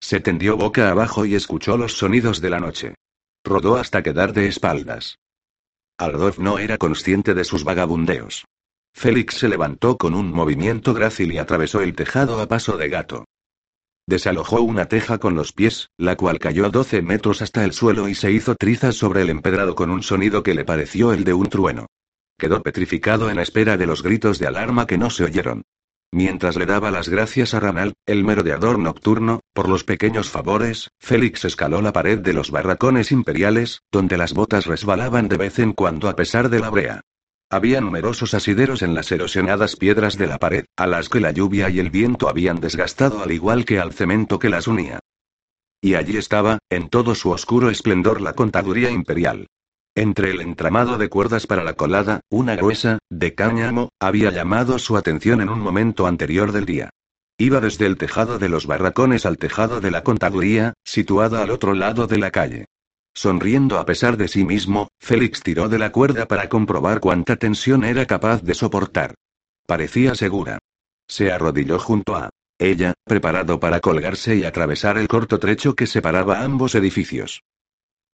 Se 0.00 0.20
tendió 0.20 0.56
boca 0.56 0.90
abajo 0.90 1.26
y 1.26 1.34
escuchó 1.34 1.76
los 1.76 1.98
sonidos 1.98 2.40
de 2.40 2.50
la 2.50 2.60
noche. 2.60 2.94
Rodó 3.44 3.76
hasta 3.76 4.02
quedar 4.02 4.32
de 4.32 4.48
espaldas. 4.48 5.18
Aldorf 5.98 6.38
no 6.38 6.58
era 6.58 6.78
consciente 6.78 7.34
de 7.34 7.44
sus 7.44 7.62
vagabundeos. 7.62 8.46
Félix 8.94 9.34
se 9.36 9.48
levantó 9.48 9.98
con 9.98 10.14
un 10.14 10.32
movimiento 10.32 10.94
grácil 10.94 11.32
y 11.32 11.38
atravesó 11.38 11.82
el 11.82 11.94
tejado 11.94 12.40
a 12.40 12.48
paso 12.48 12.78
de 12.78 12.88
gato. 12.88 13.24
Desalojó 14.10 14.60
una 14.60 14.86
teja 14.86 15.18
con 15.18 15.36
los 15.36 15.52
pies, 15.52 15.90
la 15.96 16.16
cual 16.16 16.40
cayó 16.40 16.66
a 16.66 16.70
12 16.70 17.00
metros 17.00 17.42
hasta 17.42 17.64
el 17.64 17.72
suelo 17.72 18.08
y 18.08 18.16
se 18.16 18.32
hizo 18.32 18.56
trizas 18.56 18.96
sobre 18.96 19.22
el 19.22 19.30
empedrado 19.30 19.76
con 19.76 19.88
un 19.88 20.02
sonido 20.02 20.42
que 20.42 20.52
le 20.52 20.64
pareció 20.64 21.12
el 21.12 21.22
de 21.22 21.32
un 21.32 21.46
trueno. 21.46 21.86
Quedó 22.36 22.60
petrificado 22.60 23.30
en 23.30 23.38
espera 23.38 23.76
de 23.76 23.86
los 23.86 24.02
gritos 24.02 24.40
de 24.40 24.48
alarma 24.48 24.88
que 24.88 24.98
no 24.98 25.10
se 25.10 25.22
oyeron. 25.22 25.62
Mientras 26.10 26.56
le 26.56 26.66
daba 26.66 26.90
las 26.90 27.08
gracias 27.08 27.54
a 27.54 27.60
Ranal, 27.60 27.94
el 28.04 28.24
merodeador 28.24 28.80
nocturno, 28.80 29.42
por 29.52 29.68
los 29.68 29.84
pequeños 29.84 30.28
favores, 30.28 30.90
Félix 30.98 31.44
escaló 31.44 31.80
la 31.80 31.92
pared 31.92 32.18
de 32.18 32.32
los 32.32 32.50
barracones 32.50 33.12
imperiales, 33.12 33.82
donde 33.92 34.16
las 34.16 34.34
botas 34.34 34.66
resbalaban 34.66 35.28
de 35.28 35.36
vez 35.36 35.60
en 35.60 35.72
cuando 35.72 36.08
a 36.08 36.16
pesar 36.16 36.48
de 36.48 36.58
la 36.58 36.70
brea. 36.70 37.02
Había 37.52 37.80
numerosos 37.80 38.32
asideros 38.34 38.80
en 38.82 38.94
las 38.94 39.10
erosionadas 39.10 39.74
piedras 39.74 40.16
de 40.16 40.28
la 40.28 40.38
pared, 40.38 40.66
a 40.76 40.86
las 40.86 41.08
que 41.08 41.18
la 41.18 41.32
lluvia 41.32 41.68
y 41.68 41.80
el 41.80 41.90
viento 41.90 42.28
habían 42.28 42.60
desgastado 42.60 43.24
al 43.24 43.32
igual 43.32 43.64
que 43.64 43.80
al 43.80 43.92
cemento 43.92 44.38
que 44.38 44.48
las 44.48 44.68
unía. 44.68 45.00
Y 45.82 45.94
allí 45.94 46.16
estaba, 46.16 46.60
en 46.70 46.88
todo 46.88 47.16
su 47.16 47.30
oscuro 47.30 47.68
esplendor, 47.68 48.20
la 48.20 48.34
contaduría 48.34 48.90
imperial. 48.90 49.48
Entre 49.96 50.30
el 50.30 50.40
entramado 50.40 50.96
de 50.96 51.08
cuerdas 51.08 51.48
para 51.48 51.64
la 51.64 51.72
colada, 51.72 52.20
una 52.30 52.54
gruesa, 52.54 53.00
de 53.10 53.34
cáñamo, 53.34 53.88
había 53.98 54.30
llamado 54.30 54.78
su 54.78 54.96
atención 54.96 55.40
en 55.40 55.48
un 55.48 55.58
momento 55.58 56.06
anterior 56.06 56.52
del 56.52 56.66
día. 56.66 56.90
Iba 57.36 57.60
desde 57.60 57.86
el 57.86 57.96
tejado 57.96 58.38
de 58.38 58.48
los 58.48 58.66
barracones 58.66 59.26
al 59.26 59.38
tejado 59.38 59.80
de 59.80 59.90
la 59.90 60.04
contaduría, 60.04 60.74
situada 60.84 61.42
al 61.42 61.50
otro 61.50 61.74
lado 61.74 62.06
de 62.06 62.18
la 62.18 62.30
calle. 62.30 62.66
Sonriendo 63.14 63.78
a 63.78 63.84
pesar 63.84 64.16
de 64.16 64.28
sí 64.28 64.44
mismo, 64.44 64.88
Félix 64.98 65.42
tiró 65.42 65.68
de 65.68 65.78
la 65.78 65.92
cuerda 65.92 66.26
para 66.26 66.48
comprobar 66.48 67.00
cuánta 67.00 67.36
tensión 67.36 67.84
era 67.84 68.06
capaz 68.06 68.42
de 68.42 68.54
soportar. 68.54 69.14
Parecía 69.66 70.14
segura. 70.14 70.58
Se 71.08 71.32
arrodilló 71.32 71.78
junto 71.78 72.16
a 72.16 72.30
ella, 72.58 72.94
preparado 73.04 73.58
para 73.58 73.80
colgarse 73.80 74.36
y 74.36 74.44
atravesar 74.44 74.98
el 74.98 75.08
corto 75.08 75.38
trecho 75.38 75.74
que 75.74 75.86
separaba 75.86 76.42
ambos 76.42 76.74
edificios. 76.74 77.42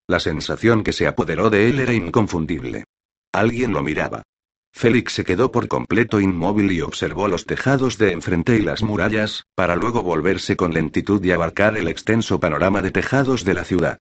La 0.08 0.20
sensación 0.20 0.84
que 0.84 0.92
se 0.92 1.06
apoderó 1.06 1.50
de 1.50 1.68
él 1.68 1.80
era 1.80 1.92
inconfundible. 1.92 2.84
Alguien 3.32 3.72
lo 3.72 3.82
miraba. 3.82 4.22
Félix 4.72 5.14
se 5.14 5.24
quedó 5.24 5.50
por 5.50 5.68
completo 5.68 6.20
inmóvil 6.20 6.70
y 6.70 6.80
observó 6.80 7.28
los 7.28 7.44
tejados 7.44 7.98
de 7.98 8.12
enfrente 8.12 8.56
y 8.56 8.62
las 8.62 8.82
murallas, 8.82 9.44
para 9.54 9.74
luego 9.74 10.02
volverse 10.02 10.54
con 10.56 10.72
lentitud 10.72 11.24
y 11.24 11.32
abarcar 11.32 11.76
el 11.76 11.88
extenso 11.88 12.38
panorama 12.38 12.82
de 12.82 12.92
tejados 12.92 13.44
de 13.44 13.54
la 13.54 13.64
ciudad. 13.64 13.98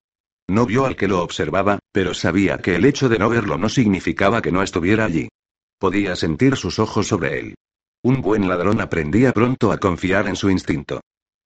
No 0.48 0.64
vio 0.64 0.86
al 0.86 0.96
que 0.96 1.08
lo 1.08 1.22
observaba, 1.22 1.78
pero 1.92 2.14
sabía 2.14 2.58
que 2.58 2.76
el 2.76 2.84
hecho 2.84 3.08
de 3.08 3.18
no 3.18 3.28
verlo 3.28 3.58
no 3.58 3.68
significaba 3.68 4.42
que 4.42 4.52
no 4.52 4.62
estuviera 4.62 5.04
allí. 5.04 5.28
Podía 5.78 6.14
sentir 6.16 6.56
sus 6.56 6.78
ojos 6.78 7.08
sobre 7.08 7.40
él. 7.40 7.54
Un 8.02 8.20
buen 8.20 8.48
ladrón 8.48 8.80
aprendía 8.80 9.32
pronto 9.32 9.72
a 9.72 9.78
confiar 9.78 10.28
en 10.28 10.36
su 10.36 10.48
instinto. 10.50 11.00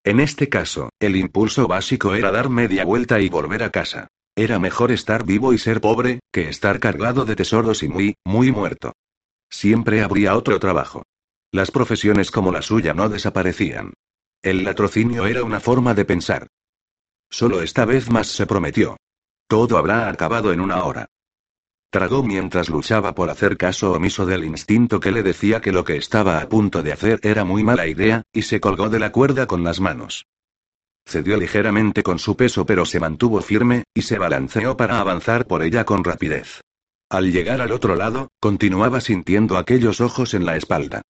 En 0.04 0.20
este 0.20 0.48
caso, 0.48 0.90
el 1.00 1.16
impulso 1.16 1.66
básico 1.66 2.14
era 2.14 2.30
dar 2.30 2.50
media 2.50 2.84
vuelta 2.84 3.20
y 3.20 3.28
volver 3.28 3.62
a 3.62 3.70
casa. 3.70 4.08
Era 4.36 4.58
mejor 4.58 4.92
estar 4.92 5.24
vivo 5.24 5.52
y 5.52 5.58
ser 5.58 5.80
pobre, 5.80 6.20
que 6.32 6.48
estar 6.48 6.78
cargado 6.80 7.24
de 7.24 7.36
tesoros 7.36 7.82
y 7.82 7.88
muy, 7.88 8.14
muy 8.24 8.52
muerto. 8.52 8.92
Siempre 9.50 10.02
habría 10.02 10.36
otro 10.36 10.58
trabajo. 10.60 11.02
Las 11.52 11.70
profesiones 11.70 12.30
como 12.30 12.52
la 12.52 12.62
suya 12.62 12.94
no 12.94 13.08
desaparecían. 13.08 13.94
El 14.42 14.64
latrocinio 14.64 15.26
era 15.26 15.42
una 15.42 15.60
forma 15.60 15.94
de 15.94 16.04
pensar. 16.04 16.46
Solo 17.30 17.62
esta 17.62 17.84
vez 17.84 18.10
más 18.10 18.26
se 18.26 18.46
prometió. 18.46 18.96
Todo 19.48 19.78
habrá 19.78 20.08
acabado 20.08 20.52
en 20.52 20.60
una 20.60 20.84
hora. 20.84 21.06
Tragó 21.90 22.22
mientras 22.22 22.68
luchaba 22.68 23.14
por 23.14 23.30
hacer 23.30 23.56
caso 23.56 23.92
omiso 23.92 24.24
del 24.24 24.44
instinto 24.44 25.00
que 25.00 25.10
le 25.10 25.22
decía 25.22 25.60
que 25.60 25.72
lo 25.72 25.84
que 25.84 25.96
estaba 25.96 26.40
a 26.40 26.48
punto 26.48 26.82
de 26.82 26.92
hacer 26.92 27.18
era 27.22 27.44
muy 27.44 27.64
mala 27.64 27.86
idea, 27.88 28.22
y 28.32 28.42
se 28.42 28.60
colgó 28.60 28.88
de 28.88 29.00
la 29.00 29.10
cuerda 29.10 29.46
con 29.46 29.64
las 29.64 29.80
manos. 29.80 30.26
Cedió 31.04 31.36
ligeramente 31.36 32.04
con 32.04 32.20
su 32.20 32.36
peso 32.36 32.64
pero 32.66 32.84
se 32.84 33.00
mantuvo 33.00 33.40
firme, 33.40 33.84
y 33.92 34.02
se 34.02 34.18
balanceó 34.18 34.76
para 34.76 35.00
avanzar 35.00 35.46
por 35.46 35.62
ella 35.62 35.84
con 35.84 36.04
rapidez. 36.04 36.60
Al 37.08 37.32
llegar 37.32 37.60
al 37.60 37.72
otro 37.72 37.96
lado, 37.96 38.28
continuaba 38.38 39.00
sintiendo 39.00 39.58
aquellos 39.58 40.00
ojos 40.00 40.34
en 40.34 40.46
la 40.46 40.56
espalda. 40.56 41.02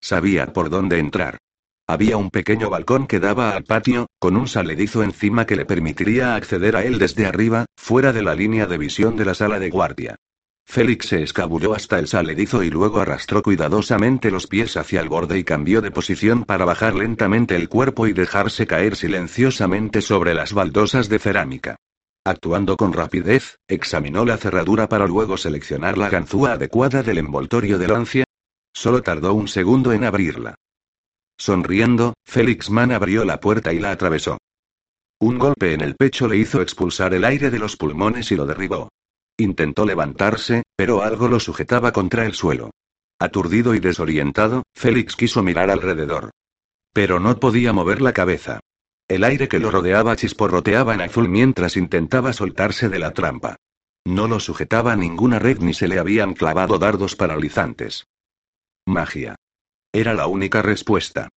Sabía 0.00 0.52
por 0.52 0.70
dónde 0.70 1.00
entrar. 1.00 1.38
Había 1.88 2.16
un 2.16 2.30
pequeño 2.30 2.68
balcón 2.68 3.06
que 3.06 3.20
daba 3.20 3.50
al 3.50 3.62
patio, 3.62 4.08
con 4.18 4.36
un 4.36 4.48
saledizo 4.48 5.04
encima 5.04 5.46
que 5.46 5.54
le 5.54 5.64
permitiría 5.64 6.34
acceder 6.34 6.74
a 6.74 6.84
él 6.84 6.98
desde 6.98 7.26
arriba, 7.26 7.66
fuera 7.76 8.12
de 8.12 8.22
la 8.22 8.34
línea 8.34 8.66
de 8.66 8.76
visión 8.76 9.16
de 9.16 9.24
la 9.24 9.34
sala 9.34 9.60
de 9.60 9.70
guardia. 9.70 10.16
Félix 10.68 11.06
se 11.06 11.22
escabulló 11.22 11.74
hasta 11.74 12.00
el 12.00 12.08
saledizo 12.08 12.64
y 12.64 12.70
luego 12.70 13.00
arrastró 13.00 13.40
cuidadosamente 13.40 14.32
los 14.32 14.48
pies 14.48 14.76
hacia 14.76 15.00
el 15.00 15.08
borde 15.08 15.38
y 15.38 15.44
cambió 15.44 15.80
de 15.80 15.92
posición 15.92 16.44
para 16.44 16.64
bajar 16.64 16.96
lentamente 16.96 17.54
el 17.54 17.68
cuerpo 17.68 18.08
y 18.08 18.12
dejarse 18.12 18.66
caer 18.66 18.96
silenciosamente 18.96 20.02
sobre 20.02 20.34
las 20.34 20.52
baldosas 20.52 21.08
de 21.08 21.20
cerámica. 21.20 21.76
Actuando 22.24 22.76
con 22.76 22.92
rapidez, 22.92 23.60
examinó 23.68 24.24
la 24.24 24.38
cerradura 24.38 24.88
para 24.88 25.06
luego 25.06 25.36
seleccionar 25.36 25.96
la 25.96 26.08
ganzúa 26.08 26.54
adecuada 26.54 27.04
del 27.04 27.18
envoltorio 27.18 27.78
de 27.78 27.86
lancia. 27.86 28.24
Solo 28.74 29.04
tardó 29.04 29.34
un 29.34 29.46
segundo 29.46 29.92
en 29.92 30.02
abrirla. 30.02 30.56
Sonriendo, 31.38 32.14
Félix 32.24 32.70
Mann 32.70 32.92
abrió 32.92 33.24
la 33.24 33.40
puerta 33.40 33.72
y 33.72 33.78
la 33.78 33.90
atravesó. 33.90 34.38
Un 35.20 35.38
golpe 35.38 35.72
en 35.72 35.80
el 35.80 35.96
pecho 35.96 36.28
le 36.28 36.36
hizo 36.36 36.60
expulsar 36.60 37.14
el 37.14 37.24
aire 37.24 37.50
de 37.50 37.58
los 37.58 37.76
pulmones 37.76 38.30
y 38.32 38.36
lo 38.36 38.46
derribó. 38.46 38.90
Intentó 39.38 39.84
levantarse, 39.84 40.62
pero 40.76 41.02
algo 41.02 41.28
lo 41.28 41.40
sujetaba 41.40 41.92
contra 41.92 42.26
el 42.26 42.34
suelo. 42.34 42.70
Aturdido 43.18 43.74
y 43.74 43.80
desorientado, 43.80 44.62
Félix 44.74 45.16
quiso 45.16 45.42
mirar 45.42 45.70
alrededor. 45.70 46.30
Pero 46.92 47.20
no 47.20 47.38
podía 47.38 47.72
mover 47.72 48.02
la 48.02 48.12
cabeza. 48.12 48.60
El 49.08 49.24
aire 49.24 49.48
que 49.48 49.58
lo 49.58 49.70
rodeaba 49.70 50.16
chisporroteaba 50.16 50.94
en 50.94 51.00
azul 51.00 51.28
mientras 51.28 51.76
intentaba 51.76 52.32
soltarse 52.32 52.88
de 52.88 52.98
la 52.98 53.12
trampa. 53.12 53.56
No 54.04 54.28
lo 54.28 54.40
sujetaba 54.40 54.96
ninguna 54.96 55.38
red 55.38 55.58
ni 55.60 55.74
se 55.74 55.88
le 55.88 55.98
habían 55.98 56.34
clavado 56.34 56.78
dardos 56.78 57.16
paralizantes. 57.16 58.06
Magia. 58.86 59.36
Era 59.96 60.12
la 60.12 60.26
única 60.26 60.60
respuesta. 60.60 61.30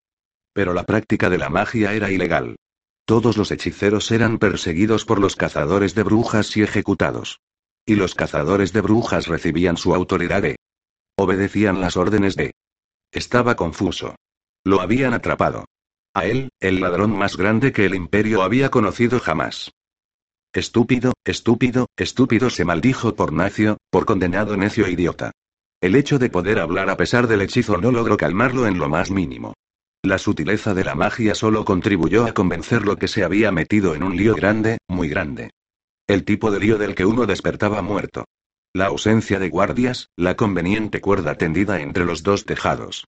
Pero 0.51 0.74
la 0.74 0.84
práctica 0.84 1.30
de 1.30 1.38
la 1.38 1.48
magia 1.48 1.94
era 1.94 2.12
ilegal. 2.12 2.58
Todos 3.06 3.38
los 3.38 3.51
hechiceros 3.51 4.12
eran 4.12 4.38
perseguidos 4.38 5.06
por 5.06 5.22
los 5.22 5.38
cazadores 5.38 5.96
de 5.96 6.04
brujas 6.04 6.58
y 6.58 6.63
ejecutados. 6.63 7.39
Y 7.86 7.96
los 7.96 8.16
cazadores 8.16 8.74
de 8.74 8.82
brujas 8.82 9.28
recibían 9.28 9.78
su 9.78 9.96
autoridad 9.96 10.42
de... 10.42 10.58
Obedecían 11.18 11.80
las 11.80 11.96
órdenes 11.96 12.36
de... 12.36 12.51
Estaba 13.13 13.56
confuso. 13.56 14.16
Lo 14.66 14.82
habían 14.82 15.13
atrapado. 15.13 15.63
A 16.13 16.25
él, 16.25 16.50
el 16.60 16.82
ladrón 16.82 17.18
más 17.18 17.38
grande 17.38 17.72
que 17.72 17.86
el 17.86 17.96
imperio 17.96 18.42
había 18.44 18.70
conocido 18.70 19.22
jamás. 19.22 19.72
Estúpido, 20.51 21.13
estúpido, 21.24 21.88
estúpido 21.96 22.50
se 22.50 22.66
maldijo 22.66 23.16
por 23.16 23.32
nacio, 23.32 23.78
por 23.89 24.06
condenado 24.06 24.58
necio 24.58 24.86
e 24.86 24.92
idiota. 24.92 25.32
El 25.81 25.95
hecho 25.95 26.19
de 26.19 26.29
poder 26.29 26.59
hablar 26.59 26.89
a 26.89 26.98
pesar 26.98 27.27
del 27.27 27.41
hechizo 27.41 27.77
no 27.77 27.91
logró 27.91 28.17
calmarlo 28.17 28.67
en 28.67 28.77
lo 28.77 28.89
más 28.89 29.12
mínimo. 29.12 29.53
La 30.03 30.17
sutileza 30.17 30.74
de 30.74 30.83
la 30.83 30.95
magia 30.95 31.36
solo 31.36 31.63
contribuyó 31.63 32.25
a 32.25 32.33
convencerlo 32.33 32.98
que 32.98 33.07
se 33.07 33.24
había 33.24 33.51
metido 33.51 33.95
en 33.95 34.03
un 34.03 34.17
lío 34.17 34.36
grande, 34.36 34.77
muy 34.89 35.07
grande. 35.07 35.51
El 36.05 36.25
tipo 36.25 36.51
de 36.51 36.59
lío 36.59 36.77
del 36.77 36.95
que 36.95 37.05
uno 37.05 37.25
despertaba 37.25 37.81
muerto. 37.81 38.25
La 38.74 38.88
ausencia 38.88 39.39
de 39.39 39.50
guardias, 39.50 40.09
la 40.17 40.36
conveniente 40.36 41.00
cuerda 41.00 41.36
tendida 41.36 41.81
entre 41.81 42.05
los 42.05 42.24
dos 42.24 42.45
tejados. 42.45 43.05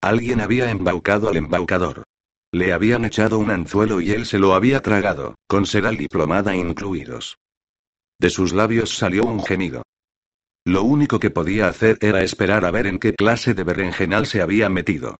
Alguien 0.00 0.40
había 0.40 0.70
embaucado 0.70 1.28
al 1.28 1.36
embaucador. 1.36 2.04
Le 2.52 2.72
habían 2.72 3.04
echado 3.04 3.38
un 3.38 3.50
anzuelo 3.50 4.00
y 4.00 4.12
él 4.12 4.26
se 4.26 4.38
lo 4.38 4.54
había 4.54 4.82
tragado, 4.82 5.34
con 5.48 5.66
seral 5.66 6.00
y 6.00 6.06
plomada 6.06 6.54
incluidos. 6.54 7.38
De 8.20 8.30
sus 8.30 8.52
labios 8.52 8.96
salió 8.96 9.24
un 9.24 9.44
gemido. 9.44 9.82
Lo 10.64 10.82
único 10.82 11.20
que 11.20 11.30
podía 11.30 11.68
hacer 11.68 11.98
era 12.00 12.22
esperar 12.22 12.64
a 12.64 12.70
ver 12.70 12.86
en 12.86 12.98
qué 12.98 13.12
clase 13.12 13.52
de 13.52 13.64
berenjenal 13.64 14.26
se 14.26 14.40
había 14.40 14.70
metido. 14.70 15.16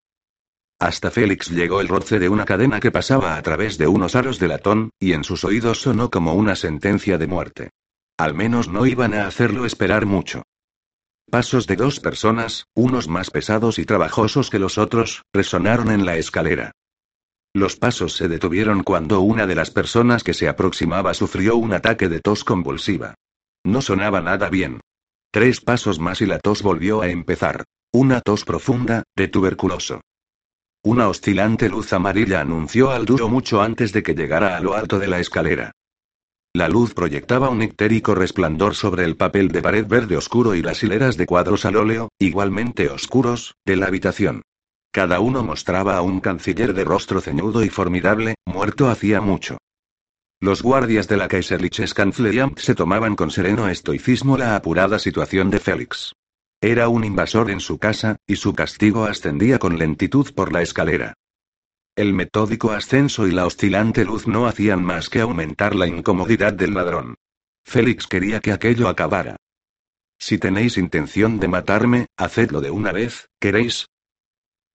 Hasta 0.78 1.10
Félix 1.10 1.50
llegó 1.50 1.80
el 1.80 1.88
roce 1.88 2.18
de 2.18 2.28
una 2.28 2.44
cadena 2.44 2.80
que 2.80 2.90
pasaba 2.90 3.36
a 3.36 3.42
través 3.42 3.78
de 3.78 3.86
unos 3.86 4.16
aros 4.16 4.38
de 4.38 4.48
latón, 4.48 4.90
y 4.98 5.12
en 5.12 5.22
sus 5.22 5.44
oídos 5.44 5.82
sonó 5.82 6.10
como 6.10 6.34
una 6.34 6.56
sentencia 6.56 7.18
de 7.18 7.26
muerte. 7.26 7.70
Al 8.16 8.34
menos 8.34 8.68
no 8.68 8.86
iban 8.86 9.12
a 9.14 9.26
hacerlo 9.26 9.66
esperar 9.66 10.06
mucho. 10.06 10.42
Pasos 11.30 11.66
de 11.66 11.76
dos 11.76 12.00
personas, 12.00 12.66
unos 12.74 13.08
más 13.08 13.30
pesados 13.30 13.78
y 13.78 13.84
trabajosos 13.84 14.50
que 14.50 14.58
los 14.58 14.78
otros, 14.78 15.22
resonaron 15.32 15.90
en 15.90 16.04
la 16.04 16.16
escalera. 16.16 16.72
Los 17.52 17.76
pasos 17.76 18.14
se 18.16 18.28
detuvieron 18.28 18.82
cuando 18.82 19.20
una 19.20 19.46
de 19.46 19.54
las 19.54 19.70
personas 19.70 20.24
que 20.24 20.34
se 20.34 20.48
aproximaba 20.48 21.14
sufrió 21.14 21.56
un 21.56 21.72
ataque 21.72 22.08
de 22.08 22.20
tos 22.20 22.44
convulsiva. 22.44 23.14
No 23.64 23.80
sonaba 23.80 24.20
nada 24.20 24.48
bien. 24.48 24.80
Tres 25.34 25.60
pasos 25.60 25.98
más 25.98 26.20
y 26.20 26.26
la 26.26 26.38
tos 26.38 26.62
volvió 26.62 27.02
a 27.02 27.08
empezar. 27.08 27.64
Una 27.92 28.20
tos 28.20 28.44
profunda, 28.44 29.02
de 29.16 29.26
tuberculoso. 29.26 30.00
Una 30.84 31.08
oscilante 31.08 31.68
luz 31.68 31.92
amarilla 31.92 32.40
anunció 32.40 32.92
al 32.92 33.04
duro 33.04 33.28
mucho 33.28 33.60
antes 33.60 33.92
de 33.92 34.04
que 34.04 34.14
llegara 34.14 34.56
a 34.56 34.60
lo 34.60 34.74
alto 34.74 35.00
de 35.00 35.08
la 35.08 35.18
escalera. 35.18 35.72
La 36.54 36.68
luz 36.68 36.94
proyectaba 36.94 37.48
un 37.48 37.64
ictérico 37.64 38.14
resplandor 38.14 38.76
sobre 38.76 39.02
el 39.02 39.16
papel 39.16 39.48
de 39.48 39.60
pared 39.60 39.84
verde 39.88 40.16
oscuro 40.16 40.54
y 40.54 40.62
las 40.62 40.84
hileras 40.84 41.16
de 41.16 41.26
cuadros 41.26 41.64
al 41.64 41.78
óleo, 41.78 42.10
igualmente 42.20 42.88
oscuros, 42.88 43.56
de 43.66 43.74
la 43.74 43.86
habitación. 43.86 44.42
Cada 44.92 45.18
uno 45.18 45.42
mostraba 45.42 45.96
a 45.96 46.02
un 46.02 46.20
canciller 46.20 46.74
de 46.74 46.84
rostro 46.84 47.20
ceñudo 47.20 47.64
y 47.64 47.70
formidable, 47.70 48.36
muerto 48.46 48.88
hacía 48.88 49.20
mucho. 49.20 49.58
Los 50.44 50.62
guardias 50.62 51.08
de 51.08 51.16
la 51.16 51.26
Kaiserliches 51.26 51.94
Kanzleramt 51.94 52.58
se 52.58 52.74
tomaban 52.74 53.16
con 53.16 53.30
sereno 53.30 53.66
estoicismo 53.66 54.36
la 54.36 54.56
apurada 54.56 54.98
situación 54.98 55.48
de 55.48 55.58
Félix. 55.58 56.12
Era 56.60 56.90
un 56.90 57.02
invasor 57.02 57.50
en 57.50 57.60
su 57.60 57.78
casa, 57.78 58.16
y 58.26 58.36
su 58.36 58.54
castigo 58.54 59.06
ascendía 59.06 59.58
con 59.58 59.78
lentitud 59.78 60.34
por 60.34 60.52
la 60.52 60.60
escalera. 60.60 61.14
El 61.96 62.12
metódico 62.12 62.72
ascenso 62.72 63.26
y 63.26 63.30
la 63.32 63.46
oscilante 63.46 64.04
luz 64.04 64.26
no 64.26 64.46
hacían 64.46 64.84
más 64.84 65.08
que 65.08 65.22
aumentar 65.22 65.74
la 65.74 65.86
incomodidad 65.86 66.52
del 66.52 66.74
ladrón. 66.74 67.14
Félix 67.64 68.06
quería 68.06 68.40
que 68.40 68.52
aquello 68.52 68.90
acabara. 68.90 69.36
Si 70.18 70.36
tenéis 70.36 70.76
intención 70.76 71.40
de 71.40 71.48
matarme, 71.48 72.06
hacedlo 72.18 72.60
de 72.60 72.70
una 72.70 72.92
vez, 72.92 73.30
¿queréis? 73.40 73.86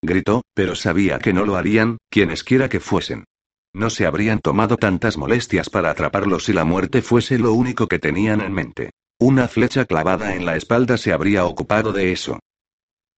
Gritó, 0.01 0.41
pero 0.55 0.73
sabía 0.73 1.19
que 1.19 1.31
no 1.31 1.45
lo 1.45 1.57
harían, 1.57 1.99
quienesquiera 2.09 2.69
que 2.69 2.79
fuesen. 2.79 3.25
No 3.73 3.89
se 3.89 4.05
habrían 4.05 4.39
tomado 4.39 4.77
tantas 4.77 5.17
molestias 5.17 5.69
para 5.69 5.91
atraparlo 5.91 6.39
si 6.39 6.53
la 6.53 6.65
muerte 6.65 7.01
fuese 7.01 7.38
lo 7.38 7.53
único 7.53 7.88
que 7.88 7.99
tenían 7.99 8.41
en 8.41 8.53
mente. 8.53 8.91
Una 9.19 9.47
flecha 9.47 9.85
clavada 9.85 10.35
en 10.35 10.45
la 10.45 10.55
espalda 10.55 10.97
se 10.97 11.13
habría 11.13 11.45
ocupado 11.45 11.94
de 11.94 12.11
eso. 12.11 12.39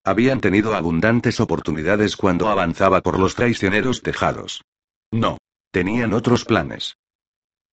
Habían 0.03 0.41
tenido 0.41 0.73
abundantes 0.75 1.39
oportunidades 1.39 2.17
cuando 2.17 2.49
avanzaba 2.49 3.01
por 3.01 3.19
los 3.19 3.35
traicioneros 3.35 4.01
tejados. 4.01 4.63
No. 5.11 5.37
Tenían 5.71 6.13
otros 6.13 6.43
planes. 6.43 6.97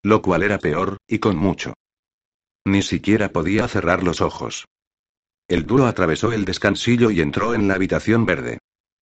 Lo 0.04 0.22
cual 0.22 0.44
era 0.44 0.58
peor, 0.58 0.98
y 1.08 1.18
con 1.18 1.36
mucho. 1.36 1.74
Ni 2.64 2.82
siquiera 2.82 3.30
podía 3.30 3.66
cerrar 3.66 4.04
los 4.04 4.20
ojos. 4.20 4.66
El 5.48 5.66
duro 5.66 5.86
atravesó 5.86 6.32
el 6.32 6.44
descansillo 6.44 7.10
y 7.10 7.20
entró 7.20 7.54
en 7.54 7.66
la 7.66 7.74
habitación 7.74 8.24
verde. 8.24 8.58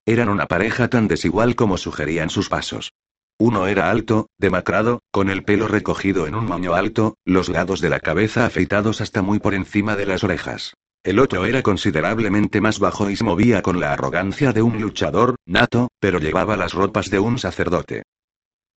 Eran 0.06 0.28
una 0.28 0.46
pareja 0.46 0.88
tan 0.88 1.08
desigual 1.08 1.56
como 1.56 1.76
sugerían 1.76 2.30
sus 2.30 2.48
pasos. 2.48 2.92
Uno 3.38 3.66
era 3.66 3.90
alto, 3.90 4.28
demacrado, 4.38 5.00
con 5.10 5.28
el 5.28 5.44
pelo 5.44 5.68
recogido 5.68 6.26
en 6.26 6.34
un 6.34 6.46
moño 6.46 6.74
alto, 6.74 7.16
los 7.24 7.50
lados 7.50 7.82
de 7.82 7.90
la 7.90 8.00
cabeza 8.00 8.46
afeitados 8.46 9.02
hasta 9.02 9.20
muy 9.20 9.40
por 9.40 9.52
encima 9.52 9.94
de 9.94 10.06
las 10.06 10.24
orejas. 10.24 10.72
El 11.04 11.18
otro 11.18 11.44
era 11.44 11.62
considerablemente 11.62 12.60
más 12.60 12.78
bajo 12.78 13.10
y 13.10 13.16
se 13.16 13.24
movía 13.24 13.60
con 13.62 13.78
la 13.78 13.92
arrogancia 13.92 14.52
de 14.52 14.62
un 14.62 14.80
luchador, 14.80 15.36
nato, 15.46 15.88
pero 16.00 16.18
llevaba 16.18 16.56
las 16.56 16.72
ropas 16.72 17.10
de 17.10 17.18
un 17.18 17.38
sacerdote. 17.38 18.02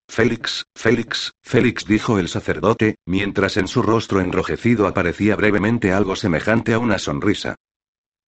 Félix, 0.10 0.66
Félix, 0.76 1.32
Félix 1.42 1.86
dijo 1.86 2.20
el 2.20 2.28
sacerdote, 2.28 2.98
mientras 3.06 3.58
en 3.58 3.68
su 3.68 3.82
rostro 3.82 4.20
enrojecido 4.20 4.88
aparecía 4.88 5.36
brevemente 5.36 5.94
algo 5.94 6.16
semejante 6.16 6.74
a 6.74 6.80
una 6.80 7.00
sonrisa. 7.00 7.56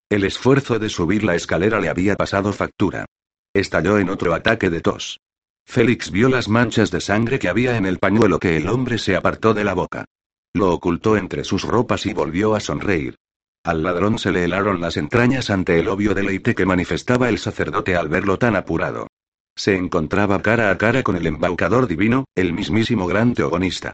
El 0.09 0.23
esfuerzo 0.23 0.79
de 0.79 0.89
subir 0.89 1.23
la 1.23 1.35
escalera 1.35 1.79
le 1.81 1.89
había 1.89 2.15
pasado 2.15 2.53
factura. 2.53 3.05
Estalló 3.53 3.97
en 3.97 4.09
otro 4.09 4.33
ataque 4.33 4.69
de 4.69 4.81
tos. 4.81 5.19
Félix 5.65 6.11
vio 6.11 6.29
las 6.29 6.49
manchas 6.49 6.91
de 6.91 7.01
sangre 7.01 7.39
que 7.39 7.49
había 7.49 7.77
en 7.77 7.85
el 7.85 7.99
pañuelo 7.99 8.39
que 8.39 8.57
el 8.57 8.67
hombre 8.67 8.97
se 8.97 9.15
apartó 9.15 9.53
de 9.53 9.63
la 9.63 9.73
boca. 9.73 10.05
Lo 10.53 10.73
ocultó 10.73 11.15
entre 11.15 11.43
sus 11.43 11.63
ropas 11.63 12.05
y 12.05 12.13
volvió 12.13 12.55
a 12.55 12.59
sonreír. 12.59 13.15
Al 13.63 13.83
ladrón 13.83 14.17
se 14.17 14.31
le 14.31 14.43
helaron 14.43 14.81
las 14.81 14.97
entrañas 14.97 15.49
ante 15.49 15.79
el 15.79 15.87
obvio 15.87 16.13
deleite 16.13 16.55
que 16.55 16.65
manifestaba 16.65 17.29
el 17.29 17.37
sacerdote 17.37 17.95
al 17.95 18.09
verlo 18.09 18.37
tan 18.37 18.55
apurado. 18.55 19.07
Se 19.55 19.75
encontraba 19.75 20.41
cara 20.41 20.71
a 20.71 20.77
cara 20.77 21.03
con 21.03 21.15
el 21.15 21.27
embaucador 21.27 21.87
divino, 21.87 22.25
el 22.35 22.53
mismísimo 22.53 23.05
gran 23.05 23.33
teogonista. 23.33 23.93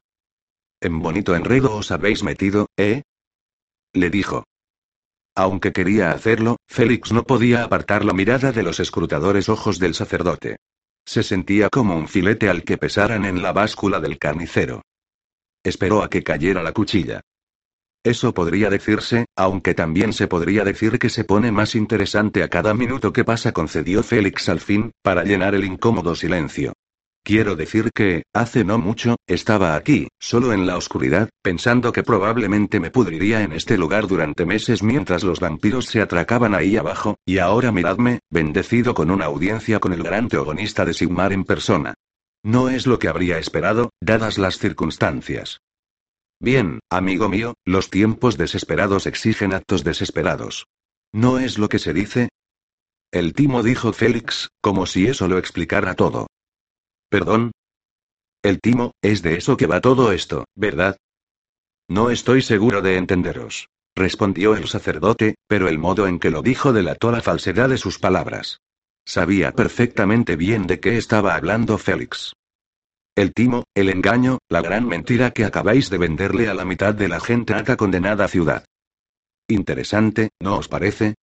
En 0.80 1.00
bonito 1.00 1.36
enredo 1.36 1.76
os 1.76 1.92
habéis 1.92 2.24
metido, 2.24 2.68
¿eh? 2.78 3.04
Le 3.94 4.10
dijo. 4.10 4.46
Aunque 5.36 5.74
quería 5.74 6.12
hacerlo, 6.12 6.58
Félix 6.68 7.12
no 7.12 7.24
podía 7.24 7.64
apartar 7.64 8.06
la 8.06 8.14
mirada 8.14 8.52
de 8.52 8.64
los 8.64 8.80
escrutadores 8.80 9.50
ojos 9.50 9.80
del 9.80 9.94
sacerdote. 9.94 10.58
Se 11.08 11.24
sentía 11.24 11.70
como 11.70 11.96
un 11.96 12.10
filete 12.10 12.50
al 12.50 12.66
que 12.66 12.78
pesaran 12.78 13.24
en 13.24 13.42
la 13.42 13.54
báscula 13.54 14.02
del 14.02 14.20
carnicero. 14.20 14.82
Esperó 15.64 16.04
a 16.04 16.10
que 16.10 16.22
cayera 16.22 16.62
la 16.62 16.74
cuchilla. 16.74 17.22
Eso 18.04 18.34
podría 18.34 18.70
decirse, 18.70 19.26
aunque 19.34 19.74
también 19.74 20.12
se 20.12 20.28
podría 20.28 20.66
decir 20.66 21.00
que 21.00 21.10
se 21.10 21.24
pone 21.24 21.50
más 21.50 21.76
interesante 21.76 22.44
a 22.44 22.50
cada 22.50 22.74
minuto 22.74 23.14
que 23.14 23.24
pasa, 23.24 23.54
concedió 23.54 24.04
Félix 24.04 24.50
al 24.50 24.60
fin, 24.60 24.92
para 25.02 25.24
llenar 25.24 25.56
el 25.56 25.64
incómodo 25.64 26.14
silencio. 26.14 26.74
Quiero 27.28 27.58
decir 27.58 27.92
que, 27.94 28.24
hace 28.34 28.64
no 28.64 28.78
mucho, 28.78 29.18
estaba 29.28 29.76
aquí, 29.76 30.08
solo 30.18 30.54
en 30.54 30.66
la 30.66 30.78
oscuridad, 30.78 31.28
pensando 31.42 31.92
que 31.92 32.02
probablemente 32.02 32.80
me 32.80 32.90
pudriría 32.90 33.44
en 33.44 33.52
este 33.52 33.78
lugar 33.78 34.08
durante 34.08 34.46
meses 34.46 34.82
mientras 34.82 35.26
los 35.26 35.42
vampiros 35.42 35.88
se 35.88 36.00
atracaban 36.00 36.56
ahí 36.56 36.78
abajo, 36.78 37.18
y 37.26 37.40
ahora 37.40 37.74
miradme, 37.74 38.20
bendecido 38.30 38.94
con 38.94 39.12
una 39.12 39.26
audiencia 39.26 39.82
con 39.82 39.92
el 39.92 40.04
gran 40.04 40.30
teogonista 40.30 40.86
de 40.86 40.94
Sigmar 40.94 41.34
en 41.34 41.44
persona. 41.44 41.96
No 42.46 42.70
es 42.70 42.88
lo 42.88 42.98
que 42.98 43.10
habría 43.10 43.40
esperado, 43.40 43.90
dadas 44.00 44.38
las 44.38 44.58
circunstancias. 44.58 45.60
Bien, 46.40 46.80
amigo 46.90 47.28
mío, 47.28 47.56
los 47.66 47.90
tiempos 47.90 48.38
desesperados 48.38 49.06
exigen 49.06 49.54
actos 49.54 49.84
desesperados. 49.84 50.68
¿No 51.12 51.40
es 51.40 51.58
lo 51.58 51.68
que 51.68 51.80
se 51.80 51.94
dice? 51.94 52.30
El 53.12 53.34
timo 53.34 53.64
dijo 53.64 53.92
Félix, 53.92 54.48
como 54.62 54.86
si 54.86 55.08
eso 55.08 55.28
lo 55.28 55.38
explicara 55.38 55.94
todo. 55.94 56.27
¿Perdón? 57.10 57.52
El 58.44 58.60
timo, 58.60 58.92
es 59.02 59.22
de 59.22 59.36
eso 59.36 59.58
que 59.58 59.68
va 59.68 59.82
todo 59.82 60.12
esto, 60.12 60.46
¿verdad? 60.56 60.98
No 61.90 62.10
estoy 62.10 62.42
seguro 62.42 62.82
de 62.82 62.98
entenderos. 62.98 63.70
Respondió 63.96 64.56
el 64.56 64.68
sacerdote, 64.68 65.36
pero 65.48 65.68
el 65.70 65.80
modo 65.80 66.06
en 66.06 66.20
que 66.20 66.30
lo 66.30 66.42
dijo 66.42 66.74
delató 66.74 67.12
la 67.12 67.22
falsedad 67.22 67.70
de 67.70 67.78
sus 67.78 67.98
palabras. 67.98 68.60
Sabía 69.06 69.54
perfectamente 69.54 70.36
bien 70.36 70.68
de 70.68 70.80
qué 70.80 70.98
estaba 70.98 71.36
hablando 71.36 71.78
Félix. 71.78 72.34
El 73.16 73.34
timo, 73.34 73.64
el 73.74 73.90
engaño, 73.90 74.40
la 74.50 74.62
gran 74.62 74.88
mentira 74.88 75.32
que 75.32 75.46
acabáis 75.46 75.90
de 75.90 75.98
venderle 75.98 76.50
a 76.50 76.54
la 76.54 76.66
mitad 76.66 76.94
de 76.94 77.08
la 77.08 77.20
gente 77.20 77.56
acá 77.56 77.76
condenada 77.76 78.28
ciudad. 78.28 78.66
Interesante, 79.48 80.30
¿no 80.40 80.58
os 80.58 80.68
parece? 80.68 81.16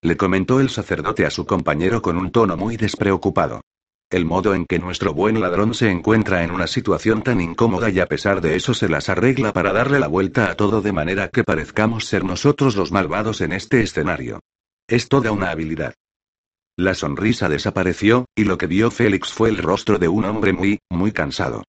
Le 0.00 0.16
comentó 0.16 0.58
el 0.58 0.70
sacerdote 0.70 1.26
a 1.26 1.30
su 1.30 1.46
compañero 1.46 2.02
con 2.02 2.16
un 2.16 2.32
tono 2.32 2.56
muy 2.56 2.76
despreocupado. 2.76 3.60
El 4.12 4.26
modo 4.26 4.54
en 4.54 4.66
que 4.66 4.78
nuestro 4.78 5.14
buen 5.14 5.40
ladrón 5.40 5.72
se 5.72 5.90
encuentra 5.90 6.44
en 6.44 6.50
una 6.50 6.66
situación 6.66 7.22
tan 7.22 7.40
incómoda 7.40 7.88
y 7.88 7.98
a 7.98 8.04
pesar 8.04 8.42
de 8.42 8.56
eso 8.56 8.74
se 8.74 8.86
las 8.86 9.08
arregla 9.08 9.54
para 9.54 9.72
darle 9.72 9.98
la 9.98 10.06
vuelta 10.06 10.50
a 10.50 10.54
todo 10.54 10.82
de 10.82 10.92
manera 10.92 11.28
que 11.28 11.44
parezcamos 11.44 12.04
ser 12.04 12.22
nosotros 12.22 12.76
los 12.76 12.92
malvados 12.92 13.40
en 13.40 13.52
este 13.52 13.80
escenario. 13.80 14.40
Es 14.86 15.08
toda 15.08 15.32
una 15.32 15.50
habilidad. 15.50 15.94
La 16.76 16.92
sonrisa 16.92 17.48
desapareció, 17.48 18.26
y 18.36 18.44
lo 18.44 18.58
que 18.58 18.66
vio 18.66 18.90
Félix 18.90 19.32
fue 19.32 19.48
el 19.48 19.56
rostro 19.56 19.98
de 19.98 20.08
un 20.08 20.26
hombre 20.26 20.52
muy, 20.52 20.78
muy 20.90 21.12
cansado. 21.12 21.64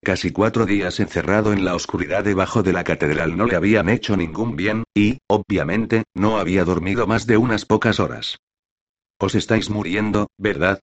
Casi 0.00 0.30
cuatro 0.30 0.66
días 0.66 1.00
encerrado 1.00 1.52
en 1.52 1.64
la 1.64 1.74
oscuridad 1.74 2.22
debajo 2.22 2.62
de 2.62 2.72
la 2.72 2.84
catedral 2.84 3.36
no 3.36 3.46
le 3.46 3.56
habían 3.56 3.88
hecho 3.88 4.16
ningún 4.16 4.54
bien, 4.54 4.84
y, 4.94 5.18
obviamente, 5.28 6.04
no 6.14 6.38
había 6.38 6.64
dormido 6.64 7.08
más 7.08 7.26
de 7.26 7.36
unas 7.36 7.64
pocas 7.64 7.98
horas. 7.98 8.38
Os 9.18 9.34
estáis 9.34 9.70
muriendo, 9.70 10.28
¿verdad? 10.38 10.78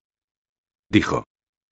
Dijo. 0.88 1.24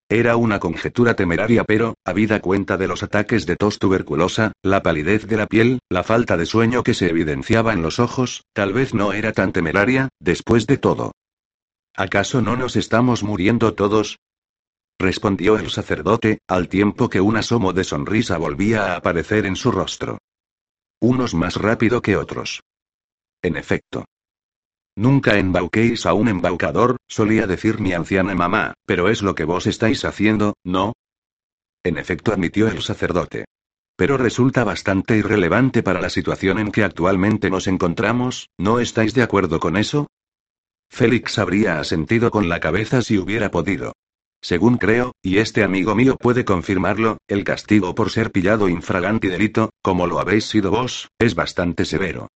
Era 0.08 0.36
una 0.36 0.60
conjetura 0.60 1.14
temeraria, 1.14 1.64
pero, 1.64 1.94
habida 2.04 2.40
cuenta 2.40 2.76
de 2.76 2.86
los 2.86 3.02
ataques 3.02 3.44
de 3.44 3.56
tos 3.56 3.80
tuberculosa, 3.80 4.52
la 4.62 4.82
palidez 4.82 5.26
de 5.26 5.36
la 5.36 5.46
piel, 5.46 5.80
la 5.88 6.04
falta 6.04 6.36
de 6.36 6.46
sueño 6.46 6.84
que 6.84 6.94
se 6.94 7.10
evidenciaba 7.10 7.72
en 7.72 7.82
los 7.82 7.98
ojos, 7.98 8.44
tal 8.52 8.72
vez 8.72 8.94
no 8.94 9.12
era 9.12 9.32
tan 9.32 9.52
temeraria, 9.52 10.08
después 10.20 10.68
de 10.68 10.78
todo. 10.78 11.12
¿Acaso 11.96 12.40
no 12.40 12.56
nos 12.56 12.76
estamos 12.76 13.24
muriendo 13.24 13.74
todos? 13.74 14.18
respondió 14.98 15.58
el 15.58 15.70
sacerdote, 15.70 16.38
al 16.46 16.68
tiempo 16.68 17.10
que 17.10 17.20
un 17.20 17.36
asomo 17.36 17.72
de 17.72 17.84
sonrisa 17.84 18.38
volvía 18.38 18.92
a 18.92 18.96
aparecer 18.96 19.44
en 19.44 19.56
su 19.56 19.72
rostro. 19.72 20.18
Unos 21.00 21.34
más 21.34 21.56
rápido 21.56 22.00
que 22.00 22.16
otros. 22.16 22.62
En 23.42 23.56
efecto. 23.56 24.04
Nunca 24.96 25.36
embauquéis 25.36 26.06
a 26.06 26.14
un 26.14 26.28
embaucador, 26.28 26.96
solía 27.06 27.46
decir 27.46 27.80
mi 27.80 27.92
anciana 27.92 28.34
mamá, 28.34 28.72
pero 28.86 29.10
es 29.10 29.20
lo 29.20 29.34
que 29.34 29.44
vos 29.44 29.66
estáis 29.66 30.06
haciendo, 30.06 30.54
¿no? 30.64 30.94
En 31.84 31.98
efecto, 31.98 32.32
admitió 32.32 32.66
el 32.68 32.80
sacerdote. 32.80 33.44
Pero 33.96 34.16
resulta 34.16 34.64
bastante 34.64 35.18
irrelevante 35.18 35.82
para 35.82 36.00
la 36.00 36.10
situación 36.10 36.58
en 36.58 36.72
que 36.72 36.82
actualmente 36.82 37.50
nos 37.50 37.66
encontramos, 37.66 38.48
¿no 38.58 38.80
estáis 38.80 39.12
de 39.12 39.22
acuerdo 39.22 39.60
con 39.60 39.76
eso? 39.76 40.06
Félix 40.90 41.38
habría 41.38 41.78
asentido 41.78 42.30
con 42.30 42.48
la 42.48 42.60
cabeza 42.60 43.02
si 43.02 43.18
hubiera 43.18 43.50
podido. 43.50 43.92
Según 44.42 44.78
creo, 44.78 45.12
y 45.22 45.38
este 45.38 45.62
amigo 45.62 45.94
mío 45.94 46.16
puede 46.16 46.44
confirmarlo, 46.44 47.18
el 47.26 47.44
castigo 47.44 47.94
por 47.94 48.10
ser 48.10 48.32
pillado 48.32 48.68
infraganti 48.68 49.28
delito, 49.28 49.70
como 49.82 50.06
lo 50.06 50.20
habéis 50.20 50.44
sido 50.44 50.70
vos, 50.70 51.08
es 51.18 51.34
bastante 51.34 51.84
severo. 51.84 52.28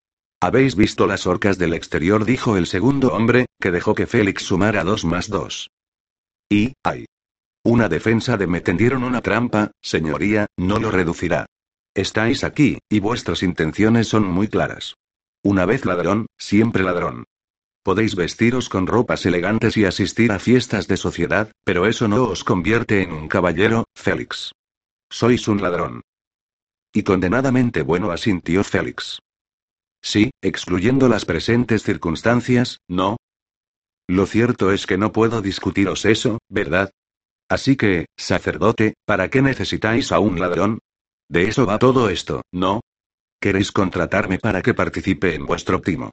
Habéis 0.43 0.75
visto 0.75 1.07
las 1.07 1.27
orcas 1.27 1.59
del 1.59 1.75
exterior, 1.75 2.25
dijo 2.25 2.57
el 2.57 2.67
segundo 2.67 3.13
hombre, 3.13 3.47
que 3.61 3.71
dejó 3.71 3.95
que 3.95 4.07
Félix 4.07 4.45
sumara 4.45 4.85
dos 4.85 5.05
más 5.05 5.29
dos. 5.29 5.71
Y, 6.49 6.73
ay. 6.83 7.05
Una 7.63 7.91
defensa 7.91 8.39
de 8.39 8.47
me 8.47 8.63
tendieron 8.63 9.05
una 9.05 9.21
trampa, 9.21 9.73
señoría, 9.83 10.47
no 10.57 10.79
lo 10.79 10.91
reducirá. 10.91 11.45
Estáis 11.95 12.43
aquí, 12.43 12.79
y 12.89 13.01
vuestras 13.01 13.43
intenciones 13.43 14.09
son 14.09 14.25
muy 14.25 14.49
claras. 14.49 14.95
Una 15.43 15.67
vez 15.67 15.85
ladrón, 15.85 16.27
siempre 16.39 16.85
ladrón. 16.85 17.25
Podéis 17.83 18.15
vestiros 18.15 18.71
con 18.71 18.87
ropas 18.87 19.27
elegantes 19.27 19.77
y 19.77 19.85
asistir 19.85 20.33
a 20.33 20.39
fiestas 20.39 20.89
de 20.89 20.97
sociedad, 20.97 21.53
pero 21.65 21.87
eso 21.87 22.09
no 22.09 22.25
os 22.25 22.45
convierte 22.45 23.03
en 23.03 23.13
un 23.13 23.29
caballero, 23.29 23.85
Félix. 23.95 24.53
Sois 25.11 25.49
un 25.49 25.61
ladrón. 25.61 26.01
Y 26.95 27.03
condenadamente 27.03 27.83
bueno 27.83 28.11
asintió 28.11 28.65
Félix. 28.65 29.19
Sí, 30.03 30.31
excluyendo 30.43 31.09
las 31.09 31.25
presentes 31.25 31.83
circunstancias, 31.83 32.79
¿no? 32.89 33.17
Lo 34.09 34.27
cierto 34.27 34.73
es 34.73 34.87
que 34.87 34.99
no 34.99 35.13
puedo 35.13 35.43
discutiros 35.43 36.05
eso, 36.05 36.39
¿verdad? 36.49 36.91
Así 37.49 37.77
que, 37.77 38.07
sacerdote, 38.17 38.95
¿para 39.05 39.29
qué 39.29 39.43
necesitáis 39.43 40.13
a 40.13 40.19
un 40.21 40.39
ladrón? 40.41 40.79
De 41.29 41.45
eso 41.45 41.67
va 41.67 41.79
todo 41.79 42.09
esto, 42.09 42.43
¿no? 42.53 42.81
¿Queréis 43.41 43.73
contratarme 43.73 44.39
para 44.39 44.63
que 44.63 44.75
participe 44.75 45.35
en 45.35 45.47
vuestro 45.47 45.81
timo? 45.81 46.11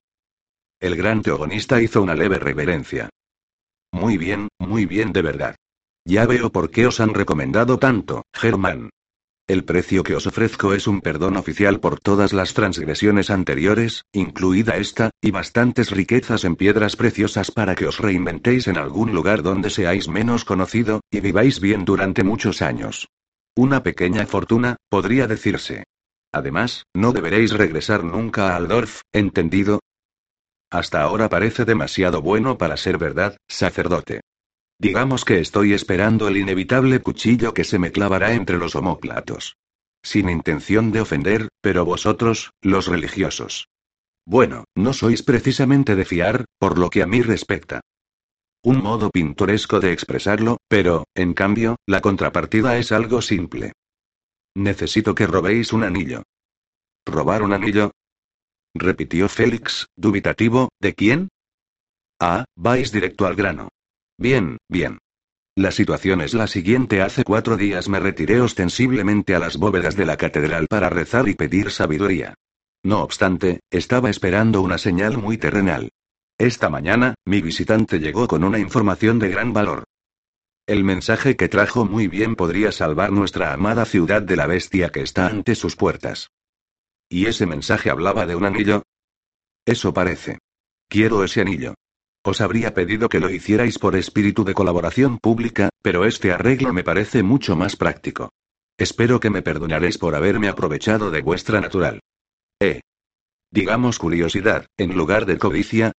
El 0.80 0.96
gran 0.96 1.22
teogonista 1.22 1.82
hizo 1.82 2.02
una 2.02 2.16
leve 2.16 2.38
reverencia. 2.38 3.10
Muy 3.92 4.18
bien, 4.18 4.48
muy 4.60 4.86
bien 4.86 5.12
de 5.12 5.22
verdad. 5.22 5.56
Ya 6.06 6.26
veo 6.26 6.52
por 6.52 6.70
qué 6.70 6.88
os 6.88 7.00
han 7.00 7.14
recomendado 7.14 7.80
tanto, 7.80 8.24
Germán. 8.34 8.90
El 9.48 9.64
precio 9.64 10.04
que 10.04 10.14
os 10.14 10.28
ofrezco 10.28 10.74
es 10.74 10.88
un 10.88 11.00
perdón 11.00 11.38
oficial 11.38 11.80
por 11.80 12.02
todas 12.02 12.34
las 12.34 12.54
transgresiones 12.54 13.30
anteriores, 13.30 14.04
incluida 14.12 14.76
esta, 14.76 15.12
y 15.22 15.32
bastantes 15.32 15.92
riquezas 15.92 16.44
en 16.44 16.58
piedras 16.58 16.98
preciosas 16.98 17.50
para 17.52 17.74
que 17.74 17.88
os 17.88 17.98
reinventéis 18.00 18.68
en 18.68 18.78
algún 18.78 19.14
lugar 19.14 19.44
donde 19.44 19.70
seáis 19.70 20.10
menos 20.10 20.44
conocido, 20.44 21.00
y 21.10 21.22
viváis 21.22 21.62
bien 21.62 21.86
durante 21.86 22.26
muchos 22.26 22.62
años. 22.62 23.08
Una 23.56 23.84
pequeña 23.84 24.26
fortuna, 24.26 24.76
podría 24.90 25.28
decirse. 25.28 25.86
Además, 26.34 26.84
no 26.94 27.14
deberéis 27.14 27.54
regresar 27.54 28.04
nunca 28.04 28.50
a 28.52 28.58
Aldorf, 28.58 29.00
¿entendido? 29.14 29.80
Hasta 30.70 31.02
ahora 31.02 31.30
parece 31.30 31.64
demasiado 31.64 32.22
bueno 32.22 32.58
para 32.58 32.76
ser 32.76 32.98
verdad, 32.98 33.38
sacerdote. 33.48 34.20
Digamos 34.80 35.26
que 35.26 35.40
estoy 35.40 35.74
esperando 35.74 36.28
el 36.28 36.38
inevitable 36.38 37.00
cuchillo 37.02 37.54
que 37.54 37.64
se 37.64 37.80
me 37.80 37.92
clavará 37.92 38.34
entre 38.34 38.58
los 38.58 38.76
homóplatos. 38.76 39.58
Sin 40.04 40.30
intención 40.30 40.92
de 40.92 41.02
ofender, 41.02 41.50
pero 41.62 41.84
vosotros, 41.84 42.52
los 42.62 42.88
religiosos. 42.88 43.70
Bueno, 44.26 44.66
no 44.76 44.94
sois 44.94 45.24
precisamente 45.24 45.96
de 45.96 46.06
fiar, 46.06 46.46
por 46.60 46.78
lo 46.78 46.90
que 46.90 47.02
a 47.02 47.08
mí 47.08 47.22
respecta. 47.22 47.82
Un 48.64 48.84
modo 48.84 49.10
pintoresco 49.10 49.80
de 49.80 49.94
expresarlo, 49.94 50.58
pero, 50.68 51.06
en 51.16 51.34
cambio, 51.34 51.78
la 51.88 52.02
contrapartida 52.02 52.78
es 52.78 52.92
algo 52.92 53.22
simple. 53.22 53.74
Necesito 54.56 55.16
que 55.16 55.28
robéis 55.28 55.74
un 55.74 55.84
anillo. 55.84 56.24
¿Robar 57.06 57.42
un 57.42 57.54
anillo? 57.54 57.92
repitió 58.76 59.28
Félix, 59.30 59.88
dubitativo, 59.96 60.70
¿de 60.80 60.94
quién? 60.94 61.30
Ah, 62.20 62.46
vais 62.56 62.92
directo 62.92 63.26
al 63.26 63.36
grano. 63.36 63.70
Bien, 64.18 64.58
bien. 64.68 64.98
La 65.56 65.72
situación 65.72 66.22
es 66.22 66.34
la 66.34 66.48
siguiente. 66.48 67.02
Hace 67.02 67.24
cuatro 67.24 67.58
días 67.58 67.88
me 67.90 68.00
retiré 68.00 68.42
ostensiblemente 68.42 69.36
a 69.36 69.40
las 69.40 69.58
bóvedas 69.58 69.96
de 69.96 70.06
la 70.06 70.18
catedral 70.18 70.68
para 70.68 70.90
rezar 70.90 71.28
y 71.28 71.36
pedir 71.36 71.72
sabiduría. 71.72 72.36
No 72.84 73.02
obstante, 73.02 73.60
estaba 73.72 74.10
esperando 74.10 74.62
una 74.62 74.78
señal 74.78 75.18
muy 75.18 75.38
terrenal. 75.38 75.90
Esta 76.40 76.70
mañana, 76.70 77.16
mi 77.26 77.42
visitante 77.42 78.00
llegó 78.00 78.28
con 78.28 78.44
una 78.44 78.60
información 78.60 79.20
de 79.20 79.30
gran 79.30 79.54
valor. 79.54 79.84
El 80.68 80.84
mensaje 80.84 81.36
que 81.36 81.48
trajo 81.48 81.86
muy 81.86 82.08
bien 82.08 82.36
podría 82.36 82.72
salvar 82.72 83.12
nuestra 83.12 83.54
amada 83.54 83.86
ciudad 83.86 84.22
de 84.22 84.36
la 84.36 84.48
bestia 84.48 84.90
que 84.90 85.02
está 85.02 85.28
ante 85.28 85.56
sus 85.56 85.76
puertas. 85.76 86.30
¿Y 87.10 87.28
ese 87.28 87.46
mensaje 87.46 87.90
hablaba 87.90 88.26
de 88.26 88.36
un 88.36 88.46
anillo? 88.46 88.84
Eso 89.66 89.94
parece. 89.94 90.40
Quiero 90.90 91.24
ese 91.24 91.42
anillo. 91.42 91.74
Os 92.24 92.42
habría 92.42 92.74
pedido 92.74 93.10
que 93.10 93.20
lo 93.20 93.30
hicierais 93.30 93.80
por 93.80 93.96
espíritu 93.96 94.44
de 94.44 94.54
colaboración 94.54 95.18
pública, 95.18 95.70
pero 95.82 96.06
este 96.06 96.32
arreglo 96.32 96.74
me 96.74 96.84
parece 96.84 97.24
mucho 97.24 97.56
más 97.56 97.76
práctico. 97.76 98.32
Espero 98.78 99.20
que 99.20 99.30
me 99.30 99.42
perdonaréis 99.42 99.98
por 99.98 100.16
haberme 100.16 100.50
aprovechado 100.50 101.10
de 101.10 101.22
vuestra 101.22 101.62
natural. 101.62 102.00
Eh. 102.60 102.82
Digamos 103.50 103.98
curiosidad, 103.98 104.68
en 104.78 104.96
lugar 104.96 105.26
de 105.26 105.38
codicia. 105.38 105.94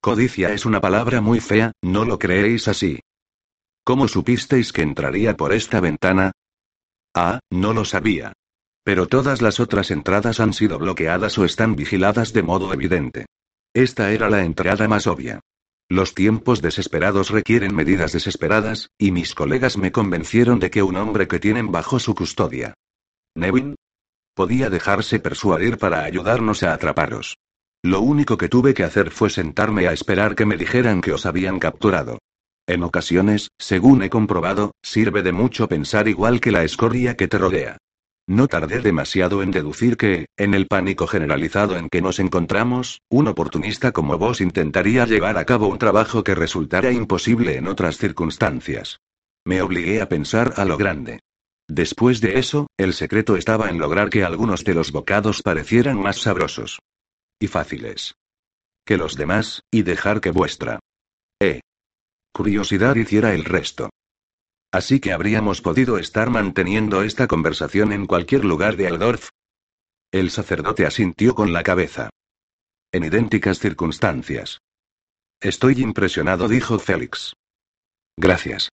Codicia 0.00 0.52
es 0.52 0.66
una 0.66 0.80
palabra 0.80 1.20
muy 1.20 1.40
fea, 1.40 1.72
¿no 1.82 2.04
lo 2.04 2.18
creéis 2.18 2.66
así? 2.66 3.00
¿Cómo 3.84 4.08
supisteis 4.08 4.72
que 4.72 4.82
entraría 4.82 5.36
por 5.36 5.52
esta 5.52 5.80
ventana? 5.80 6.32
Ah, 7.14 7.40
no 7.50 7.72
lo 7.72 7.84
sabía. 7.84 8.32
Pero 8.84 9.06
todas 9.06 9.42
las 9.42 9.60
otras 9.60 9.90
entradas 9.90 10.40
han 10.40 10.54
sido 10.54 10.78
bloqueadas 10.78 11.38
o 11.38 11.44
están 11.44 11.76
vigiladas 11.76 12.32
de 12.32 12.42
modo 12.42 12.72
evidente. 12.72 13.26
Esta 13.74 14.12
era 14.12 14.28
la 14.28 14.44
entrada 14.44 14.86
más 14.86 15.06
obvia. 15.06 15.40
Los 15.88 16.14
tiempos 16.14 16.60
desesperados 16.62 17.30
requieren 17.30 17.74
medidas 17.74 18.12
desesperadas, 18.12 18.90
y 18.98 19.12
mis 19.12 19.34
colegas 19.34 19.76
me 19.76 19.92
convencieron 19.92 20.58
de 20.58 20.70
que 20.70 20.82
un 20.82 20.96
hombre 20.96 21.28
que 21.28 21.38
tienen 21.38 21.72
bajo 21.72 21.98
su 21.98 22.14
custodia. 22.14 22.74
Nevin. 23.34 23.74
Podía 24.34 24.70
dejarse 24.70 25.20
persuadir 25.20 25.78
para 25.78 26.04
ayudarnos 26.04 26.62
a 26.62 26.72
atraparos. 26.72 27.36
Lo 27.82 28.00
único 28.00 28.36
que 28.36 28.48
tuve 28.48 28.74
que 28.74 28.84
hacer 28.84 29.10
fue 29.10 29.28
sentarme 29.28 29.88
a 29.88 29.92
esperar 29.92 30.34
que 30.34 30.46
me 30.46 30.56
dijeran 30.56 31.00
que 31.00 31.12
os 31.12 31.26
habían 31.26 31.58
capturado. 31.58 32.18
En 32.66 32.82
ocasiones, 32.82 33.48
según 33.58 34.02
he 34.02 34.10
comprobado, 34.10 34.72
sirve 34.82 35.22
de 35.22 35.32
mucho 35.32 35.68
pensar 35.68 36.08
igual 36.08 36.40
que 36.40 36.52
la 36.52 36.62
escoria 36.62 37.16
que 37.16 37.28
te 37.28 37.38
rodea. 37.38 37.78
No 38.26 38.46
tardé 38.46 38.80
demasiado 38.80 39.42
en 39.42 39.50
deducir 39.50 39.96
que, 39.96 40.26
en 40.36 40.54
el 40.54 40.68
pánico 40.68 41.06
generalizado 41.06 41.76
en 41.76 41.88
que 41.88 42.00
nos 42.00 42.20
encontramos, 42.20 43.00
un 43.10 43.26
oportunista 43.26 43.92
como 43.92 44.16
vos 44.16 44.40
intentaría 44.40 45.04
llevar 45.06 45.38
a 45.38 45.44
cabo 45.44 45.66
un 45.66 45.78
trabajo 45.78 46.22
que 46.22 46.34
resultara 46.34 46.92
imposible 46.92 47.56
en 47.56 47.66
otras 47.66 47.98
circunstancias. 47.98 49.00
Me 49.44 49.60
obligué 49.60 50.00
a 50.00 50.08
pensar 50.08 50.54
a 50.56 50.64
lo 50.64 50.76
grande. 50.76 51.20
Después 51.68 52.20
de 52.20 52.38
eso, 52.38 52.68
el 52.76 52.92
secreto 52.92 53.36
estaba 53.36 53.70
en 53.70 53.78
lograr 53.78 54.08
que 54.08 54.24
algunos 54.24 54.62
de 54.62 54.74
los 54.74 54.92
bocados 54.92 55.42
parecieran 55.42 56.00
más 56.00 56.18
sabrosos. 56.20 56.80
Y 57.40 57.48
fáciles. 57.48 58.14
Que 58.84 58.96
los 58.96 59.16
demás, 59.16 59.62
y 59.70 59.82
dejar 59.82 60.20
que 60.20 60.30
vuestra. 60.30 60.78
Eh. 61.40 61.60
Curiosidad 62.32 62.94
hiciera 62.94 63.34
el 63.34 63.44
resto. 63.44 63.90
Así 64.72 65.00
que 65.00 65.12
habríamos 65.12 65.60
podido 65.60 65.98
estar 65.98 66.30
manteniendo 66.30 67.02
esta 67.02 67.26
conversación 67.26 67.92
en 67.92 68.06
cualquier 68.06 68.44
lugar 68.44 68.76
de 68.76 68.86
Aldorf. 68.88 69.28
El 70.10 70.30
sacerdote 70.30 70.86
asintió 70.86 71.34
con 71.34 71.52
la 71.52 71.62
cabeza. 71.62 72.08
En 72.90 73.04
idénticas 73.04 73.58
circunstancias. 73.58 74.62
Estoy 75.40 75.82
impresionado, 75.82 76.48
dijo 76.48 76.78
Félix. 76.78 77.34
Gracias. 78.16 78.70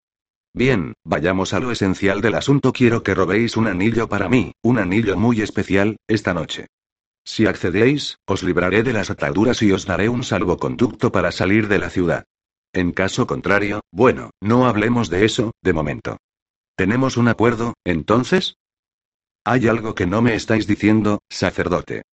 Bien, 0.53 0.93
vayamos 1.03 1.53
a 1.53 1.59
lo 1.59 1.71
esencial 1.71 2.21
del 2.21 2.35
asunto. 2.35 2.71
Quiero 2.71 3.03
que 3.03 3.13
robéis 3.13 3.57
un 3.57 3.67
anillo 3.67 4.07
para 4.07 4.29
mí, 4.29 4.53
un 4.61 4.79
anillo 4.79 5.17
muy 5.17 5.41
especial, 5.41 5.97
esta 6.07 6.33
noche. 6.33 6.67
Si 7.25 7.45
accedéis, 7.45 8.17
os 8.25 8.41
libraré 8.41 8.83
de 8.83 8.93
las 8.93 9.09
ataduras 9.09 9.61
y 9.61 9.71
os 9.71 9.85
daré 9.85 10.09
un 10.09 10.23
salvoconducto 10.23 11.11
para 11.11 11.31
salir 11.31 11.67
de 11.67 11.79
la 11.79 11.89
ciudad. 11.89 12.23
En 12.73 12.91
caso 12.91 13.25
contrario, 13.25 13.81
bueno, 13.91 14.31
no 14.41 14.67
hablemos 14.67 15.09
de 15.09 15.25
eso, 15.25 15.51
de 15.61 15.73
momento. 15.73 16.17
¿Tenemos 16.75 17.17
un 17.17 17.27
acuerdo, 17.27 17.73
entonces? 17.83 18.55
Hay 19.43 19.67
algo 19.67 19.95
que 19.95 20.05
no 20.05 20.21
me 20.21 20.35
estáis 20.35 20.67
diciendo, 20.67 21.19
sacerdote. 21.29 22.03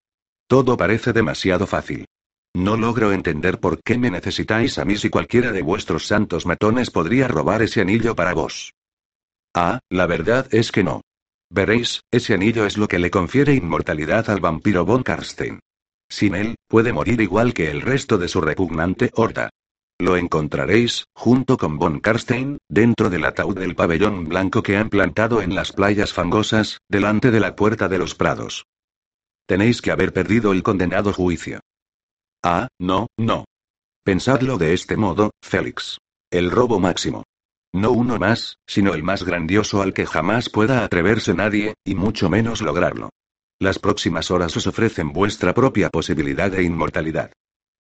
Todo 0.47 0.77
parece 0.77 1.13
demasiado 1.13 1.67
fácil. 1.67 2.07
No 2.55 2.77
logro 2.77 3.13
entender 3.13 3.61
por 3.61 3.83
qué 3.83 3.99
me 3.99 4.11
necesitáis 4.11 4.79
a 4.79 4.87
mí 4.87 4.97
si 4.97 5.11
cualquiera 5.11 5.53
de 5.53 5.61
vuestros 5.61 6.07
santos 6.07 6.47
matones 6.47 6.91
podría 6.91 7.29
robar 7.29 7.61
ese 7.61 7.83
anillo 7.83 8.17
para 8.17 8.33
vos. 8.33 8.73
Ah, 9.55 9.81
la 9.91 10.07
verdad 10.07 10.49
es 10.53 10.73
que 10.73 10.83
no. 10.83 11.03
Veréis, 11.51 12.01
ese 12.11 12.35
anillo 12.35 12.65
es 12.65 12.79
lo 12.79 12.89
que 12.89 12.99
le 12.99 13.11
confiere 13.11 13.55
inmortalidad 13.55 14.31
al 14.31 14.41
vampiro 14.41 14.85
Von 14.85 15.03
Karstein. 15.03 15.61
Sin 16.09 16.35
él, 16.35 16.57
puede 16.67 16.93
morir 16.93 17.21
igual 17.21 17.53
que 17.53 17.71
el 17.71 17.83
resto 17.83 18.17
de 18.17 18.29
su 18.29 18.41
repugnante 18.41 19.11
horda. 19.15 19.51
Lo 19.99 20.17
encontraréis, 20.17 21.07
junto 21.15 21.57
con 21.57 21.79
Von 21.79 22.01
Karstein, 22.01 22.59
dentro 22.69 23.09
del 23.09 23.25
ataúd 23.25 23.59
del 23.59 23.75
pabellón 23.75 24.29
blanco 24.29 24.63
que 24.63 24.77
han 24.77 24.91
plantado 24.91 25.41
en 25.41 25.55
las 25.55 25.73
playas 25.73 26.13
fangosas, 26.13 26.79
delante 26.89 27.31
de 27.31 27.41
la 27.41 27.57
puerta 27.57 27.89
de 27.89 27.99
los 27.99 28.15
prados. 28.15 28.67
Tenéis 29.47 29.81
que 29.81 29.93
haber 29.93 30.13
perdido 30.13 30.53
el 30.53 30.63
condenado 30.63 31.13
juicio. 31.13 31.61
Ah, 32.43 32.69
no, 32.79 33.07
no. 33.17 33.45
Pensadlo 34.05 34.59
de 34.59 34.75
este 34.75 34.97
modo, 34.97 35.31
Félix. 35.43 35.99
El 36.31 36.51
robo 36.51 36.79
máximo. 36.79 37.25
No 37.73 37.93
uno 37.93 38.19
más, 38.19 38.57
sino 38.67 38.95
el 38.95 39.03
más 39.03 39.25
grandioso 39.25 39.83
al 39.83 39.95
que 39.95 40.07
jamás 40.07 40.51
pueda 40.51 40.85
atreverse 40.85 41.35
nadie, 41.35 41.75
y 41.85 41.95
mucho 41.95 42.29
menos 42.29 42.61
lograrlo. 42.61 43.11
Las 43.59 43.79
próximas 43.79 44.31
horas 44.31 44.57
os 44.57 44.67
ofrecen 44.67 45.13
vuestra 45.13 45.55
propia 45.55 45.89
posibilidad 45.89 46.51
de 46.51 46.63
inmortalidad. 46.63 47.33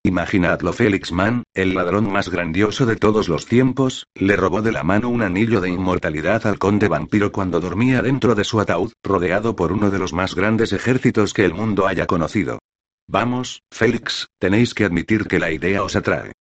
Imaginadlo, 0.07 0.73
Félix 0.73 1.11
Mann, 1.11 1.43
el 1.53 1.75
ladrón 1.75 2.09
más 2.13 2.29
grandioso 2.29 2.87
de 2.87 2.95
todos 2.95 3.29
los 3.29 3.47
tiempos, 3.47 4.07
le 4.15 4.37
robó 4.37 4.63
de 4.63 4.71
la 4.71 4.85
mano 4.85 5.09
un 5.09 5.21
anillo 5.21 5.61
de 5.61 5.69
inmortalidad 5.69 6.47
al 6.47 6.61
conde 6.61 6.87
vampiro 6.87 7.33
cuando 7.33 7.59
dormía 7.59 8.03
dentro 8.03 8.37
de 8.37 8.45
su 8.45 8.61
ataúd, 8.61 8.93
rodeado 9.03 9.57
por 9.57 9.73
uno 9.73 9.91
de 9.91 9.99
los 9.99 10.13
más 10.13 10.37
grandes 10.37 10.73
ejércitos 10.73 11.35
que 11.35 11.45
el 11.45 11.55
mundo 11.55 11.89
haya 11.89 12.07
conocido. 12.07 12.61
Vamos, 13.09 13.63
Félix, 13.73 14.29
tenéis 14.39 14.75
que 14.75 14.85
admitir 14.85 15.27
que 15.27 15.41
la 15.41 15.51
idea 15.51 15.83
os 15.83 15.97
atrae. 15.97 16.35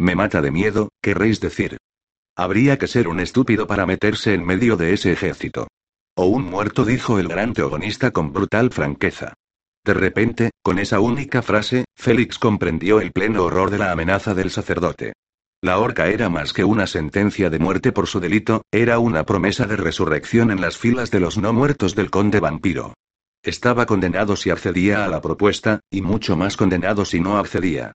Me 0.00 0.16
mata 0.16 0.42
de 0.42 0.50
miedo, 0.50 0.88
querréis 1.00 1.38
decir. 1.38 1.76
Habría 2.36 2.76
que 2.76 2.88
ser 2.88 3.06
un 3.06 3.20
estúpido 3.20 3.68
para 3.68 3.86
meterse 3.86 4.34
en 4.34 4.44
medio 4.44 4.76
de 4.76 4.94
ese 4.94 5.12
ejército. 5.12 5.68
O 6.16 6.26
un 6.26 6.42
muerto, 6.42 6.84
dijo 6.84 7.20
el 7.20 7.28
gran 7.28 7.52
teogonista 7.52 8.10
con 8.10 8.32
brutal 8.32 8.72
franqueza. 8.72 9.34
De 9.90 9.94
repente, 9.94 10.50
con 10.62 10.78
esa 10.78 11.00
única 11.00 11.42
frase, 11.42 11.84
Félix 11.96 12.38
comprendió 12.38 13.00
el 13.00 13.10
pleno 13.10 13.42
horror 13.42 13.70
de 13.70 13.78
la 13.78 13.90
amenaza 13.90 14.34
del 14.34 14.52
sacerdote. 14.52 15.14
La 15.60 15.80
horca 15.80 16.06
era 16.06 16.28
más 16.28 16.52
que 16.52 16.62
una 16.62 16.86
sentencia 16.86 17.50
de 17.50 17.58
muerte 17.58 17.90
por 17.90 18.06
su 18.06 18.20
delito, 18.20 18.62
era 18.70 19.00
una 19.00 19.24
promesa 19.24 19.66
de 19.66 19.74
resurrección 19.74 20.52
en 20.52 20.60
las 20.60 20.76
filas 20.78 21.10
de 21.10 21.18
los 21.18 21.38
no 21.38 21.52
muertos 21.52 21.96
del 21.96 22.08
conde 22.08 22.38
vampiro. 22.38 22.94
Estaba 23.42 23.84
condenado 23.84 24.36
si 24.36 24.50
accedía 24.50 25.04
a 25.04 25.08
la 25.08 25.20
propuesta, 25.20 25.80
y 25.90 26.02
mucho 26.02 26.36
más 26.36 26.56
condenado 26.56 27.04
si 27.04 27.18
no 27.18 27.38
accedía. 27.38 27.90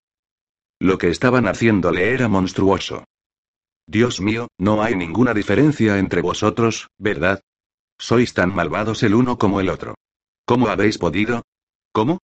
Lo 0.82 0.98
que 0.98 1.10
estaban 1.10 1.48
haciéndole 1.48 2.14
era 2.14 2.28
monstruoso. 2.28 3.06
Dios 3.88 4.20
mío, 4.20 4.50
no 4.58 4.84
hay 4.84 4.96
ninguna 4.96 5.34
diferencia 5.34 5.98
entre 5.98 6.22
vosotros, 6.22 6.90
¿verdad? 6.98 7.40
Sois 7.98 8.34
tan 8.34 8.54
malvados 8.54 9.02
el 9.04 9.16
uno 9.16 9.38
como 9.38 9.62
el 9.62 9.70
otro. 9.70 9.96
¿Cómo 10.46 10.68
habéis 10.68 10.98
podido? 10.98 11.42
¿Cómo? 11.96 12.18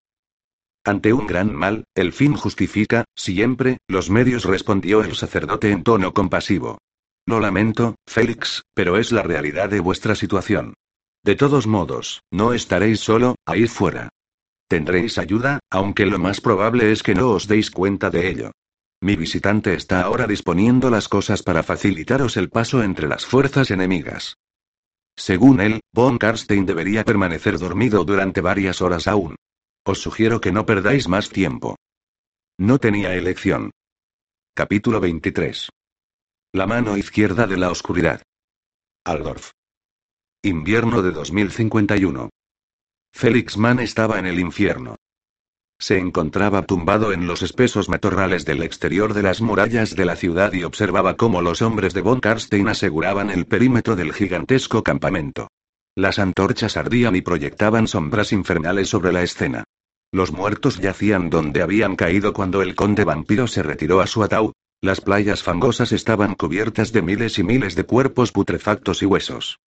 Ante 0.84 1.12
un 1.12 1.28
gran 1.28 1.54
mal, 1.54 1.84
el 1.94 2.12
fin 2.12 2.34
justifica, 2.34 3.04
siempre, 3.14 3.78
los 3.86 4.10
medios, 4.10 4.44
respondió 4.44 5.04
el 5.04 5.14
sacerdote 5.14 5.70
en 5.70 5.84
tono 5.84 6.12
compasivo. 6.12 6.78
Lo 7.24 7.38
lamento, 7.38 7.94
Félix, 8.04 8.64
pero 8.74 8.96
es 8.96 9.12
la 9.12 9.22
realidad 9.22 9.68
de 9.68 9.78
vuestra 9.78 10.16
situación. 10.16 10.74
De 11.22 11.36
todos 11.36 11.68
modos, 11.68 12.22
no 12.32 12.52
estaréis 12.52 12.98
solo, 12.98 13.36
ahí 13.46 13.68
fuera. 13.68 14.08
Tendréis 14.66 15.18
ayuda, 15.18 15.60
aunque 15.70 16.04
lo 16.04 16.18
más 16.18 16.40
probable 16.40 16.90
es 16.90 17.04
que 17.04 17.14
no 17.14 17.30
os 17.30 17.46
deis 17.46 17.70
cuenta 17.70 18.10
de 18.10 18.28
ello. 18.28 18.50
Mi 19.00 19.14
visitante 19.14 19.74
está 19.74 20.02
ahora 20.02 20.26
disponiendo 20.26 20.90
las 20.90 21.06
cosas 21.06 21.44
para 21.44 21.62
facilitaros 21.62 22.36
el 22.36 22.50
paso 22.50 22.82
entre 22.82 23.06
las 23.06 23.24
fuerzas 23.24 23.70
enemigas. 23.70 24.34
Según 25.16 25.60
él, 25.60 25.78
Von 25.92 26.18
Karstein 26.18 26.66
debería 26.66 27.04
permanecer 27.04 27.56
dormido 27.56 28.04
durante 28.04 28.40
varias 28.40 28.82
horas 28.82 29.06
aún. 29.06 29.36
Os 29.84 30.02
sugiero 30.02 30.40
que 30.40 30.52
no 30.52 30.66
perdáis 30.66 31.08
más 31.08 31.30
tiempo. 31.30 31.76
No 32.58 32.78
tenía 32.78 33.14
elección. 33.14 33.70
Capítulo 34.54 35.00
23. 35.00 35.70
La 36.52 36.66
mano 36.66 36.98
izquierda 36.98 37.46
de 37.46 37.56
la 37.56 37.70
oscuridad. 37.70 38.22
Aldorf. 39.06 39.52
Invierno 40.42 41.00
de 41.00 41.12
2051. 41.12 42.28
Felix 43.14 43.56
Mann 43.56 43.80
estaba 43.80 44.18
en 44.18 44.26
el 44.26 44.38
infierno. 44.38 44.96
Se 45.78 45.96
encontraba 45.96 46.66
tumbado 46.66 47.14
en 47.14 47.26
los 47.26 47.40
espesos 47.40 47.88
matorrales 47.88 48.44
del 48.44 48.62
exterior 48.62 49.14
de 49.14 49.22
las 49.22 49.40
murallas 49.40 49.96
de 49.96 50.04
la 50.04 50.16
ciudad 50.16 50.52
y 50.52 50.64
observaba 50.64 51.16
cómo 51.16 51.40
los 51.40 51.62
hombres 51.62 51.94
de 51.94 52.02
Von 52.02 52.20
Karstein 52.20 52.68
aseguraban 52.68 53.30
el 53.30 53.46
perímetro 53.46 53.96
del 53.96 54.12
gigantesco 54.12 54.82
campamento. 54.82 55.48
Las 56.00 56.18
antorchas 56.18 56.78
ardían 56.78 57.14
y 57.14 57.20
proyectaban 57.20 57.86
sombras 57.86 58.32
infernales 58.32 58.88
sobre 58.88 59.12
la 59.12 59.22
escena. 59.22 59.64
Los 60.10 60.32
muertos 60.32 60.78
yacían 60.78 61.28
donde 61.28 61.60
habían 61.60 61.94
caído 61.94 62.32
cuando 62.32 62.62
el 62.62 62.74
conde 62.74 63.04
vampiro 63.04 63.46
se 63.46 63.62
retiró 63.62 64.00
a 64.00 64.06
su 64.06 64.22
ataúd. 64.22 64.52
Las 64.80 65.02
playas 65.02 65.42
fangosas 65.42 65.92
estaban 65.92 66.36
cubiertas 66.36 66.92
de 66.92 67.02
miles 67.02 67.38
y 67.38 67.42
miles 67.42 67.74
de 67.76 67.84
cuerpos 67.84 68.32
putrefactos 68.32 69.02
y 69.02 69.04
huesos. 69.04 69.60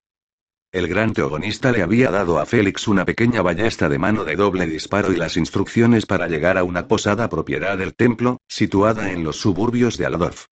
El 0.71 0.87
gran 0.87 1.13
teogonista 1.13 1.71
le 1.71 1.83
había 1.83 2.09
dado 2.09 2.39
a 2.39 2.47
Félix 2.47 2.87
una 2.87 3.05
pequeña 3.05 3.43
ballesta 3.43 3.87
de 3.87 3.99
mano 3.99 4.23
de 4.25 4.35
doble 4.35 4.65
disparo 4.65 5.13
y 5.13 5.17
las 5.17 5.37
instrucciones 5.37 6.07
para 6.07 6.27
llegar 6.27 6.57
a 6.57 6.63
una 6.63 6.87
posada 6.87 7.29
propiedad 7.29 7.77
del 7.77 7.93
templo, 7.93 8.39
situada 8.47 9.11
en 9.11 9.23
los 9.23 9.35
suburbios 9.35 9.99
de 9.99 10.07
Aladorf. 10.07 10.47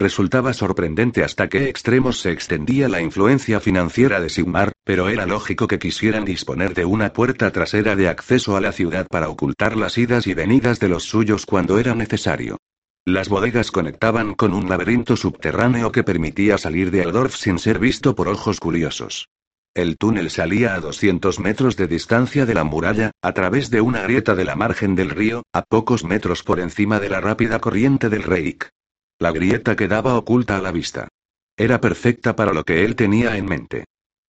Resultaba 0.00 0.52
sorprendente 0.52 1.22
hasta 1.22 1.48
qué 1.48 1.68
extremos 1.68 2.18
se 2.18 2.32
extendía 2.32 2.88
la 2.88 3.00
influencia 3.00 3.60
financiera 3.60 4.20
de 4.20 4.28
Sigmar, 4.28 4.72
pero 4.84 5.08
era 5.08 5.24
lógico 5.24 5.68
que 5.68 5.78
quisieran 5.78 6.24
disponer 6.24 6.74
de 6.74 6.84
una 6.84 7.12
puerta 7.12 7.52
trasera 7.52 7.94
de 7.94 8.08
acceso 8.08 8.56
a 8.56 8.60
la 8.60 8.72
ciudad 8.72 9.06
para 9.08 9.28
ocultar 9.28 9.76
las 9.76 9.96
idas 9.96 10.26
y 10.26 10.34
venidas 10.34 10.80
de 10.80 10.88
los 10.88 11.04
suyos 11.04 11.46
cuando 11.46 11.78
era 11.78 11.94
necesario. 11.94 12.58
Las 13.06 13.28
bodegas 13.28 13.70
conectaban 13.70 14.34
con 14.34 14.52
un 14.52 14.68
laberinto 14.68 15.16
subterráneo 15.16 15.92
que 15.92 16.02
permitía 16.02 16.58
salir 16.58 16.90
de 16.90 17.02
Aldorf 17.02 17.36
sin 17.36 17.60
ser 17.60 17.78
visto 17.78 18.16
por 18.16 18.28
ojos 18.28 18.58
curiosos. 18.58 19.28
El 19.74 19.96
túnel 19.96 20.30
salía 20.30 20.74
a 20.74 20.80
200 20.80 21.38
metros 21.38 21.76
de 21.76 21.86
distancia 21.86 22.46
de 22.46 22.54
la 22.54 22.64
muralla, 22.64 23.12
a 23.22 23.32
través 23.32 23.70
de 23.70 23.80
una 23.80 24.02
grieta 24.02 24.34
de 24.34 24.44
la 24.44 24.56
margen 24.56 24.96
del 24.96 25.10
río, 25.10 25.44
a 25.52 25.62
pocos 25.62 26.02
metros 26.02 26.42
por 26.42 26.58
encima 26.58 26.98
de 26.98 27.10
la 27.10 27.20
rápida 27.20 27.60
corriente 27.60 28.08
del 28.08 28.22
Reik. 28.22 28.70
La 29.18 29.32
grieta 29.32 29.76
quedaba 29.76 30.16
oculta 30.16 30.56
a 30.56 30.60
la 30.62 30.72
vista. 30.72 31.08
Era 31.56 31.80
perfecta 31.80 32.34
para 32.34 32.52
lo 32.52 32.64
que 32.64 32.84
él 32.84 32.96
tenía 32.96 33.36
en 33.36 33.46
mente. 33.46 33.84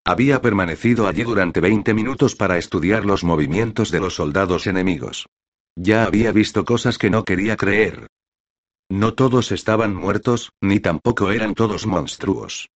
Había 0.06 0.42
permanecido 0.42 1.08
allí 1.08 1.24
durante 1.24 1.60
20 1.60 1.94
minutos 1.96 2.36
para 2.36 2.58
estudiar 2.58 3.06
los 3.06 3.24
movimientos 3.24 3.90
de 3.90 4.00
los 4.00 4.16
soldados 4.16 4.68
enemigos. 4.68 5.26
Ya 5.76 6.04
había 6.04 6.32
visto 6.32 6.64
cosas 6.64 6.98
que 6.98 7.10
no 7.10 7.24
quería 7.24 7.58
creer. 7.58 8.08
No 8.90 9.16
todos 9.16 9.52
estaban 9.52 9.96
muertos, 9.96 10.52
ni 10.62 10.80
tampoco 10.80 11.32
eran 11.32 11.56
todos 11.56 11.88
monstruos. 11.88 12.70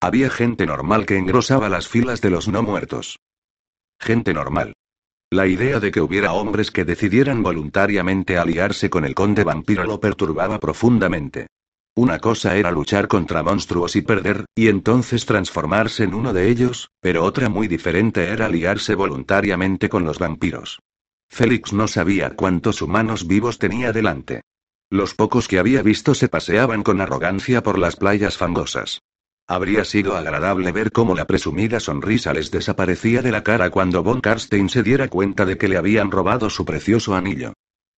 Había 0.00 0.30
gente 0.30 0.66
normal 0.66 1.04
que 1.04 1.18
engrosaba 1.18 1.68
las 1.68 1.88
filas 1.88 2.22
de 2.22 2.30
los 2.30 2.48
no 2.48 2.62
muertos. 2.62 3.18
Gente 4.00 4.32
normal. 4.32 4.72
La 5.30 5.48
idea 5.48 5.80
de 5.80 5.90
que 5.90 6.00
hubiera 6.00 6.32
hombres 6.34 6.70
que 6.70 6.84
decidieran 6.84 7.42
voluntariamente 7.42 8.38
aliarse 8.38 8.88
con 8.88 9.04
el 9.04 9.14
conde 9.14 9.42
vampiro 9.42 9.82
lo 9.82 9.98
perturbaba 9.98 10.60
profundamente. 10.60 11.48
Una 11.96 12.20
cosa 12.20 12.56
era 12.56 12.70
luchar 12.70 13.08
contra 13.08 13.42
monstruos 13.42 13.96
y 13.96 14.02
perder, 14.02 14.44
y 14.54 14.68
entonces 14.68 15.26
transformarse 15.26 16.04
en 16.04 16.14
uno 16.14 16.32
de 16.32 16.48
ellos, 16.48 16.90
pero 17.00 17.24
otra 17.24 17.48
muy 17.48 17.66
diferente 17.66 18.28
era 18.28 18.46
aliarse 18.46 18.94
voluntariamente 18.94 19.88
con 19.88 20.04
los 20.04 20.20
vampiros. 20.20 20.78
Félix 21.28 21.72
no 21.72 21.88
sabía 21.88 22.36
cuántos 22.36 22.80
humanos 22.80 23.26
vivos 23.26 23.58
tenía 23.58 23.92
delante. 23.92 24.42
Los 24.90 25.14
pocos 25.14 25.48
que 25.48 25.58
había 25.58 25.82
visto 25.82 26.14
se 26.14 26.28
paseaban 26.28 26.84
con 26.84 27.00
arrogancia 27.00 27.64
por 27.64 27.78
las 27.78 27.96
playas 27.96 28.36
fangosas. 28.36 29.00
Habría 29.48 29.84
sido 29.84 30.16
agradable 30.16 30.72
ver 30.72 30.90
cómo 30.90 31.14
la 31.14 31.24
presumida 31.24 31.78
sonrisa 31.78 32.32
les 32.32 32.50
desaparecía 32.50 33.22
de 33.22 33.30
la 33.30 33.44
cara 33.44 33.70
cuando 33.70 34.02
Von 34.02 34.20
Karstein 34.20 34.68
se 34.68 34.82
diera 34.82 35.08
cuenta 35.08 35.44
de 35.44 35.56
que 35.56 35.68
le 35.68 35.76
habían 35.76 36.10
robado 36.10 36.50
su 36.50 36.64
precioso 36.64 37.14
anillo. 37.14 37.52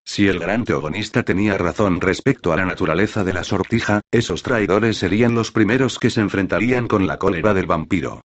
Si 0.05 0.29
el 0.29 0.39
gran 0.39 0.65
teogonista 0.65 1.23
tenía 1.23 1.57
razón 1.57 2.01
respecto 2.01 2.53
a 2.53 2.57
la 2.57 2.67
naturaleza 2.67 3.25
de 3.25 3.33
la 3.33 3.45
sortija, 3.45 4.03
esos 4.11 4.43
traidores 4.43 4.99
serían 4.99 5.35
los 5.35 5.51
primeros 5.51 5.99
que 5.99 6.11
se 6.11 6.21
enfrentarían 6.21 6.87
con 6.87 7.07
la 7.07 7.19
cólera 7.19 7.55
del 7.55 7.67
vampiro. 7.67 8.21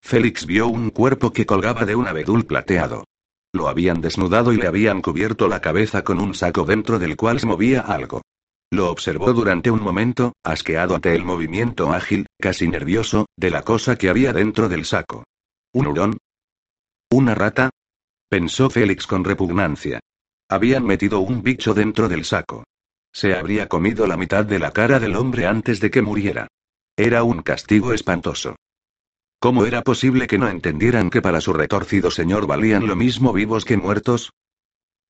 Félix 0.00 0.46
vio 0.46 0.68
un 0.68 0.90
cuerpo 0.90 1.32
que 1.32 1.46
colgaba 1.46 1.84
de 1.84 1.96
un 1.96 2.06
abedul 2.06 2.44
plateado. 2.44 3.04
Lo 3.52 3.68
habían 3.68 4.00
desnudado 4.00 4.52
y 4.52 4.56
le 4.56 4.68
habían 4.68 5.02
cubierto 5.02 5.48
la 5.48 5.60
cabeza 5.60 6.04
con 6.04 6.20
un 6.20 6.34
saco 6.34 6.64
dentro 6.64 7.00
del 7.00 7.16
cual 7.16 7.40
se 7.40 7.46
movía 7.46 7.80
algo. 7.80 8.22
Lo 8.70 8.90
observó 8.90 9.32
durante 9.32 9.70
un 9.70 9.82
momento, 9.82 10.32
asqueado 10.42 10.96
ante 10.96 11.14
el 11.14 11.24
movimiento 11.24 11.92
ágil, 11.92 12.26
casi 12.38 12.68
nervioso, 12.68 13.26
de 13.36 13.50
la 13.50 13.62
cosa 13.62 13.96
que 13.96 14.08
había 14.08 14.32
dentro 14.32 14.68
del 14.68 14.84
saco. 14.84 15.24
¿Un 15.72 15.86
hurón? 15.86 16.18
¿Una 17.10 17.34
rata? 17.34 17.70
Pensó 18.28 18.68
Félix 18.68 19.06
con 19.06 19.24
repugnancia. 19.24 20.00
Habían 20.48 20.84
metido 20.84 21.20
un 21.20 21.42
bicho 21.42 21.74
dentro 21.74 22.08
del 22.08 22.24
saco. 22.24 22.64
Se 23.12 23.34
habría 23.34 23.68
comido 23.68 24.06
la 24.06 24.16
mitad 24.16 24.44
de 24.44 24.58
la 24.58 24.72
cara 24.72 24.98
del 24.98 25.16
hombre 25.16 25.46
antes 25.46 25.80
de 25.80 25.90
que 25.90 26.02
muriera. 26.02 26.48
Era 26.96 27.22
un 27.22 27.42
castigo 27.42 27.92
espantoso. 27.92 28.56
¿Cómo 29.38 29.64
era 29.64 29.82
posible 29.82 30.26
que 30.26 30.38
no 30.38 30.48
entendieran 30.48 31.10
que 31.10 31.22
para 31.22 31.40
su 31.40 31.52
retorcido 31.52 32.10
señor 32.10 32.46
valían 32.46 32.86
lo 32.86 32.96
mismo 32.96 33.32
vivos 33.32 33.64
que 33.64 33.76
muertos? 33.76 34.32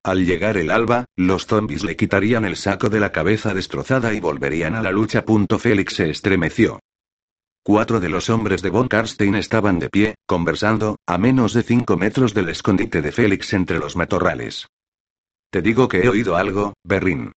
Al 0.07 0.25
llegar 0.25 0.57
el 0.57 0.71
alba, 0.71 1.07
los 1.17 1.49
zombies 1.49 1.83
le 1.83 1.97
quitarían 1.97 2.45
el 2.45 2.55
saco 2.55 2.89
de 2.89 3.01
la 3.01 3.11
cabeza 3.11 3.53
destrozada 3.55 4.15
y 4.15 4.21
volverían 4.21 4.77
a 4.77 4.81
la 4.81 4.93
lucha. 4.93 5.25
Félix 5.59 5.95
se 5.95 6.11
estremeció. 6.11 6.79
Cuatro 7.65 7.99
de 7.99 8.09
los 8.09 8.31
hombres 8.31 8.63
de 8.63 8.71
Von 8.71 8.87
Karstein 8.87 9.35
estaban 9.35 9.81
de 9.81 9.91
pie, 9.91 10.15
conversando, 10.25 10.95
a 11.09 11.19
menos 11.19 11.55
de 11.55 11.65
cinco 11.65 11.97
metros 11.97 12.35
del 12.35 12.51
escondite 12.51 13.03
de 13.03 13.11
Félix 13.11 13.53
entre 13.53 13.81
los 13.81 13.97
matorrales. 13.97 14.69
Te 15.51 15.61
digo 15.61 15.89
que 15.89 15.99
he 16.05 16.09
oído 16.09 16.37
algo, 16.37 16.75
Berrin. 16.85 17.33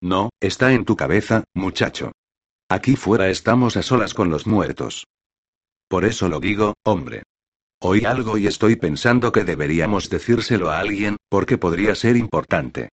No, 0.00 0.30
está 0.40 0.72
en 0.72 0.86
tu 0.86 0.96
cabeza, 0.96 1.44
muchacho. 1.52 2.12
Aquí 2.70 2.96
fuera 2.96 3.28
estamos 3.28 3.76
a 3.76 3.82
solas 3.82 4.14
con 4.14 4.30
los 4.30 4.46
muertos. 4.46 5.06
Por 5.88 6.06
eso 6.06 6.30
lo 6.30 6.40
digo, 6.40 6.72
hombre. 6.82 7.24
Oí 7.86 8.06
algo 8.06 8.38
y 8.38 8.46
estoy 8.46 8.76
pensando 8.76 9.30
que 9.30 9.44
deberíamos 9.44 10.08
decírselo 10.08 10.70
a 10.70 10.78
alguien, 10.78 11.18
porque 11.28 11.58
podría 11.58 11.94
ser 11.94 12.16
importante. 12.16 12.88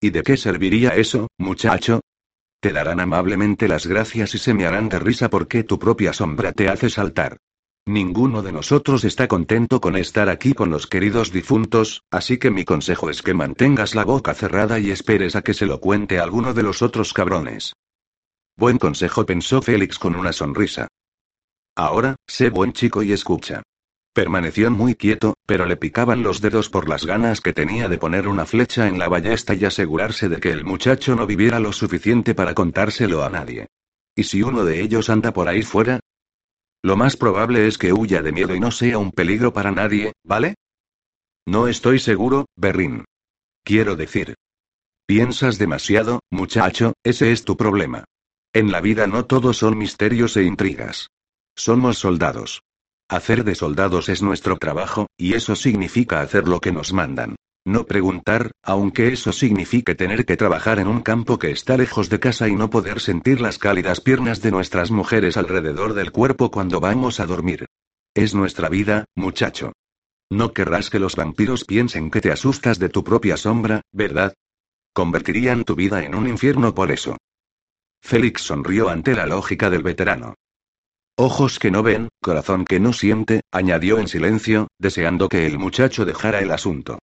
¿Y 0.00 0.10
de 0.10 0.22
qué 0.22 0.36
serviría 0.36 0.90
eso, 0.90 1.26
muchacho? 1.36 1.98
Te 2.60 2.72
darán 2.72 3.00
amablemente 3.00 3.66
las 3.66 3.88
gracias 3.88 4.36
y 4.36 4.38
se 4.38 4.54
me 4.54 4.66
harán 4.66 4.88
de 4.88 5.00
risa 5.00 5.30
porque 5.30 5.64
tu 5.64 5.80
propia 5.80 6.12
sombra 6.12 6.52
te 6.52 6.68
hace 6.68 6.90
saltar. 6.90 7.38
Ninguno 7.86 8.42
de 8.42 8.52
nosotros 8.52 9.02
está 9.02 9.26
contento 9.26 9.80
con 9.80 9.96
estar 9.96 10.28
aquí 10.28 10.54
con 10.54 10.70
los 10.70 10.86
queridos 10.86 11.32
difuntos, 11.32 12.04
así 12.12 12.38
que 12.38 12.52
mi 12.52 12.64
consejo 12.64 13.10
es 13.10 13.20
que 13.20 13.34
mantengas 13.34 13.96
la 13.96 14.04
boca 14.04 14.32
cerrada 14.32 14.78
y 14.78 14.92
esperes 14.92 15.34
a 15.34 15.42
que 15.42 15.54
se 15.54 15.66
lo 15.66 15.80
cuente 15.80 16.20
alguno 16.20 16.54
de 16.54 16.62
los 16.62 16.82
otros 16.82 17.12
cabrones. 17.12 17.72
Buen 18.56 18.78
consejo, 18.78 19.26
pensó 19.26 19.60
Félix 19.60 19.98
con 19.98 20.14
una 20.14 20.32
sonrisa. 20.32 20.86
Ahora, 21.74 22.14
sé 22.28 22.50
buen 22.50 22.72
chico 22.72 23.02
y 23.02 23.10
escucha. 23.10 23.64
Permaneció 24.14 24.70
muy 24.70 24.94
quieto, 24.94 25.34
pero 25.44 25.66
le 25.66 25.76
picaban 25.76 26.22
los 26.22 26.40
dedos 26.40 26.70
por 26.70 26.88
las 26.88 27.04
ganas 27.04 27.40
que 27.40 27.52
tenía 27.52 27.88
de 27.88 27.98
poner 27.98 28.28
una 28.28 28.46
flecha 28.46 28.86
en 28.86 28.96
la 28.96 29.08
ballesta 29.08 29.54
y 29.54 29.64
asegurarse 29.64 30.28
de 30.28 30.38
que 30.38 30.52
el 30.52 30.64
muchacho 30.64 31.16
no 31.16 31.26
viviera 31.26 31.58
lo 31.58 31.72
suficiente 31.72 32.32
para 32.32 32.54
contárselo 32.54 33.24
a 33.24 33.28
nadie. 33.28 33.66
¿Y 34.14 34.22
si 34.22 34.44
uno 34.44 34.64
de 34.64 34.82
ellos 34.82 35.10
anda 35.10 35.32
por 35.32 35.48
ahí 35.48 35.62
fuera? 35.62 35.98
Lo 36.80 36.96
más 36.96 37.16
probable 37.16 37.66
es 37.66 37.76
que 37.76 37.92
huya 37.92 38.22
de 38.22 38.30
miedo 38.30 38.54
y 38.54 38.60
no 38.60 38.70
sea 38.70 38.98
un 38.98 39.10
peligro 39.10 39.52
para 39.52 39.72
nadie, 39.72 40.12
¿vale? 40.22 40.54
No 41.44 41.66
estoy 41.66 41.98
seguro, 41.98 42.46
Berrin. 42.54 43.04
Quiero 43.64 43.96
decir. 43.96 44.36
Piensas 45.06 45.58
demasiado, 45.58 46.20
muchacho, 46.30 46.92
ese 47.02 47.32
es 47.32 47.44
tu 47.44 47.56
problema. 47.56 48.04
En 48.52 48.70
la 48.70 48.80
vida 48.80 49.08
no 49.08 49.24
todos 49.24 49.56
son 49.56 49.76
misterios 49.76 50.36
e 50.36 50.44
intrigas. 50.44 51.08
Somos 51.56 51.98
soldados. 51.98 52.62
Hacer 53.08 53.44
de 53.44 53.54
soldados 53.54 54.08
es 54.08 54.22
nuestro 54.22 54.56
trabajo, 54.56 55.08
y 55.18 55.34
eso 55.34 55.56
significa 55.56 56.20
hacer 56.20 56.48
lo 56.48 56.60
que 56.60 56.72
nos 56.72 56.92
mandan. 56.92 57.36
No 57.66 57.86
preguntar, 57.86 58.50
aunque 58.62 59.08
eso 59.08 59.32
signifique 59.32 59.94
tener 59.94 60.26
que 60.26 60.36
trabajar 60.36 60.78
en 60.78 60.88
un 60.88 61.00
campo 61.00 61.38
que 61.38 61.50
está 61.50 61.76
lejos 61.76 62.10
de 62.10 62.20
casa 62.20 62.48
y 62.48 62.54
no 62.54 62.68
poder 62.68 63.00
sentir 63.00 63.40
las 63.40 63.58
cálidas 63.58 64.00
piernas 64.00 64.42
de 64.42 64.50
nuestras 64.50 64.90
mujeres 64.90 65.36
alrededor 65.36 65.94
del 65.94 66.12
cuerpo 66.12 66.50
cuando 66.50 66.80
vamos 66.80 67.20
a 67.20 67.26
dormir. 67.26 67.66
Es 68.14 68.34
nuestra 68.34 68.68
vida, 68.68 69.06
muchacho. 69.14 69.72
No 70.30 70.52
querrás 70.52 70.90
que 70.90 70.98
los 70.98 71.16
vampiros 71.16 71.64
piensen 71.64 72.10
que 72.10 72.20
te 72.20 72.32
asustas 72.32 72.78
de 72.78 72.88
tu 72.88 73.04
propia 73.04 73.36
sombra, 73.36 73.82
¿verdad? 73.92 74.34
Convertirían 74.92 75.64
tu 75.64 75.74
vida 75.74 76.04
en 76.04 76.14
un 76.14 76.28
infierno 76.28 76.74
por 76.74 76.90
eso. 76.90 77.16
Félix 78.02 78.42
sonrió 78.42 78.88
ante 78.90 79.14
la 79.14 79.26
lógica 79.26 79.70
del 79.70 79.82
veterano. 79.82 80.34
Ojos 81.16 81.60
que 81.60 81.70
no 81.70 81.84
ven, 81.84 82.08
corazón 82.20 82.64
que 82.64 82.80
no 82.80 82.92
siente, 82.92 83.42
añadió 83.52 84.00
en 84.00 84.08
silencio, 84.08 84.66
deseando 84.80 85.28
que 85.28 85.46
el 85.46 85.58
muchacho 85.58 86.04
dejara 86.04 86.40
el 86.40 86.50
asunto. 86.50 86.98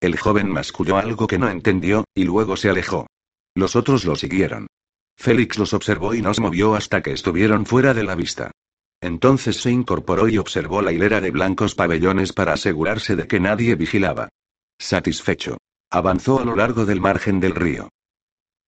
El 0.00 0.16
joven 0.16 0.48
masculló 0.50 0.98
algo 0.98 1.26
que 1.26 1.38
no 1.38 1.48
entendió, 1.48 2.04
y 2.14 2.24
luego 2.24 2.56
se 2.56 2.70
alejó. 2.70 3.08
Los 3.56 3.74
otros 3.74 4.04
lo 4.04 4.14
siguieron. 4.14 4.68
Félix 5.16 5.58
los 5.58 5.74
observó 5.74 6.14
y 6.14 6.22
no 6.22 6.32
se 6.32 6.42
movió 6.42 6.76
hasta 6.76 7.02
que 7.02 7.12
estuvieron 7.12 7.66
fuera 7.66 7.92
de 7.92 8.04
la 8.04 8.14
vista. 8.14 8.52
Entonces 9.00 9.56
se 9.56 9.70
incorporó 9.70 10.28
y 10.28 10.38
observó 10.38 10.80
la 10.80 10.92
hilera 10.92 11.20
de 11.20 11.30
blancos 11.30 11.74
pabellones 11.74 12.32
para 12.32 12.52
asegurarse 12.52 13.16
de 13.16 13.26
que 13.26 13.40
nadie 13.40 13.74
vigilaba. 13.74 14.28
Satisfecho. 14.78 15.58
Avanzó 15.90 16.40
a 16.40 16.44
lo 16.44 16.54
largo 16.54 16.86
del 16.86 17.00
margen 17.00 17.40
del 17.40 17.54
río. 17.54 17.88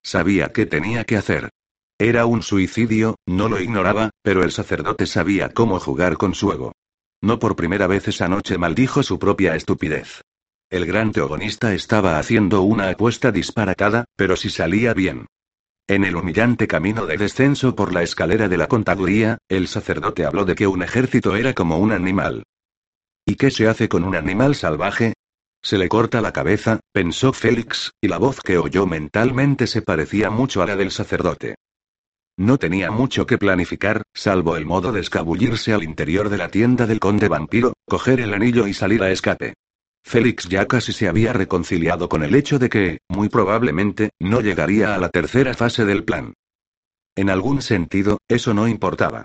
Sabía 0.03 0.53
qué 0.53 0.67
tenía 0.67 1.05
que 1.05 1.17
hacer. 1.17 1.51
Era 1.99 2.27
un 2.27 2.43
suicidio, 2.43 3.17
no 3.27 3.49
lo 3.49 3.59
ignoraba, 3.59 4.11
pero 4.23 4.43
el 4.43 4.53
sacerdote 4.53 5.07
sabía 5.07 5.49
cómo 5.49 5.81
jugar 5.81 6.19
con 6.19 6.35
su 6.35 6.53
ego. 6.53 6.73
No 7.23 7.39
por 7.39 7.57
primera 7.57 7.87
vez 7.87 8.07
esa 8.09 8.29
noche 8.29 8.59
maldijo 8.59 9.03
su 9.03 9.19
propia 9.19 9.57
estupidez. 9.57 10.21
El 10.69 10.85
gran 10.85 11.13
teogonista 11.13 11.73
estaba 11.73 12.19
haciendo 12.19 12.61
una 12.63 12.91
apuesta 12.91 13.33
disparatada, 13.33 14.05
pero 14.15 14.37
si 14.37 14.51
salía 14.51 14.93
bien. 14.93 15.27
En 15.89 16.05
el 16.05 16.17
humillante 16.17 16.67
camino 16.67 17.07
de 17.07 17.17
descenso 17.17 17.75
por 17.75 17.95
la 17.95 18.03
escalera 18.03 18.49
de 18.49 18.59
la 18.59 18.67
contaduría, 18.67 19.39
el 19.49 19.67
sacerdote 19.67 20.27
habló 20.27 20.45
de 20.45 20.55
que 20.55 20.67
un 20.67 20.83
ejército 20.83 21.35
era 21.35 21.55
como 21.55 21.79
un 21.79 21.93
animal. 21.93 22.43
¿Y 23.25 23.37
qué 23.37 23.51
se 23.51 23.69
hace 23.69 23.89
con 23.89 24.05
un 24.05 24.17
animal 24.17 24.55
salvaje? 24.55 25.15
Se 25.63 25.79
le 25.79 25.89
corta 25.89 26.21
la 26.21 26.33
cabeza, 26.33 26.81
pensó 26.93 27.33
Félix, 27.33 27.93
y 28.03 28.09
la 28.09 28.19
voz 28.19 28.41
que 28.41 28.59
oyó 28.59 28.87
mentalmente 28.87 29.67
se 29.67 29.81
parecía 29.81 30.29
mucho 30.29 30.63
a 30.63 30.67
la 30.67 30.77
del 30.77 30.91
sacerdote. 30.91 31.55
No 32.39 32.59
tenía 32.59 32.91
mucho 32.91 33.27
que 33.27 33.39
planificar, 33.39 34.03
salvo 34.13 34.57
el 34.57 34.67
modo 34.67 34.93
de 34.93 35.01
escabullirse 35.01 35.73
al 35.73 35.83
interior 35.83 36.29
de 36.29 36.37
la 36.37 36.51
tienda 36.51 36.87
del 36.87 37.01
conde 37.01 37.29
vampiro, 37.29 37.73
coger 37.87 38.21
el 38.21 38.35
anillo 38.35 38.67
y 38.67 38.75
salir 38.75 39.03
a 39.03 39.11
escape. 39.11 39.55
Félix 40.05 40.49
ya 40.49 40.67
casi 40.67 40.93
se 40.93 41.09
había 41.09 41.33
reconciliado 41.33 42.09
con 42.09 42.23
el 42.23 42.35
hecho 42.35 42.59
de 42.59 42.69
que, 42.69 42.99
muy 43.09 43.29
probablemente, 43.29 44.11
no 44.21 44.41
llegaría 44.41 44.95
a 44.95 44.99
la 44.99 45.09
tercera 45.09 45.55
fase 45.55 45.85
del 45.85 46.05
plan. 46.05 46.35
En 47.17 47.31
algún 47.31 47.63
sentido, 47.63 48.19
eso 48.29 48.53
no 48.53 48.69
importaba. 48.69 49.25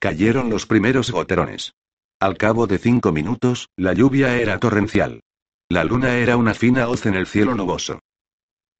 Cayeron 0.00 0.50
los 0.50 0.66
primeros 0.66 1.12
goterones. 1.12 1.72
Al 2.18 2.36
cabo 2.36 2.66
de 2.66 2.78
cinco 2.78 3.12
minutos, 3.12 3.68
la 3.76 3.92
lluvia 3.92 4.36
era 4.36 4.58
torrencial. 4.58 5.20
La 5.68 5.84
luna 5.84 6.18
era 6.18 6.36
una 6.36 6.54
fina 6.54 6.88
hoz 6.88 7.06
en 7.06 7.14
el 7.14 7.26
cielo 7.26 7.54
nuboso. 7.54 8.00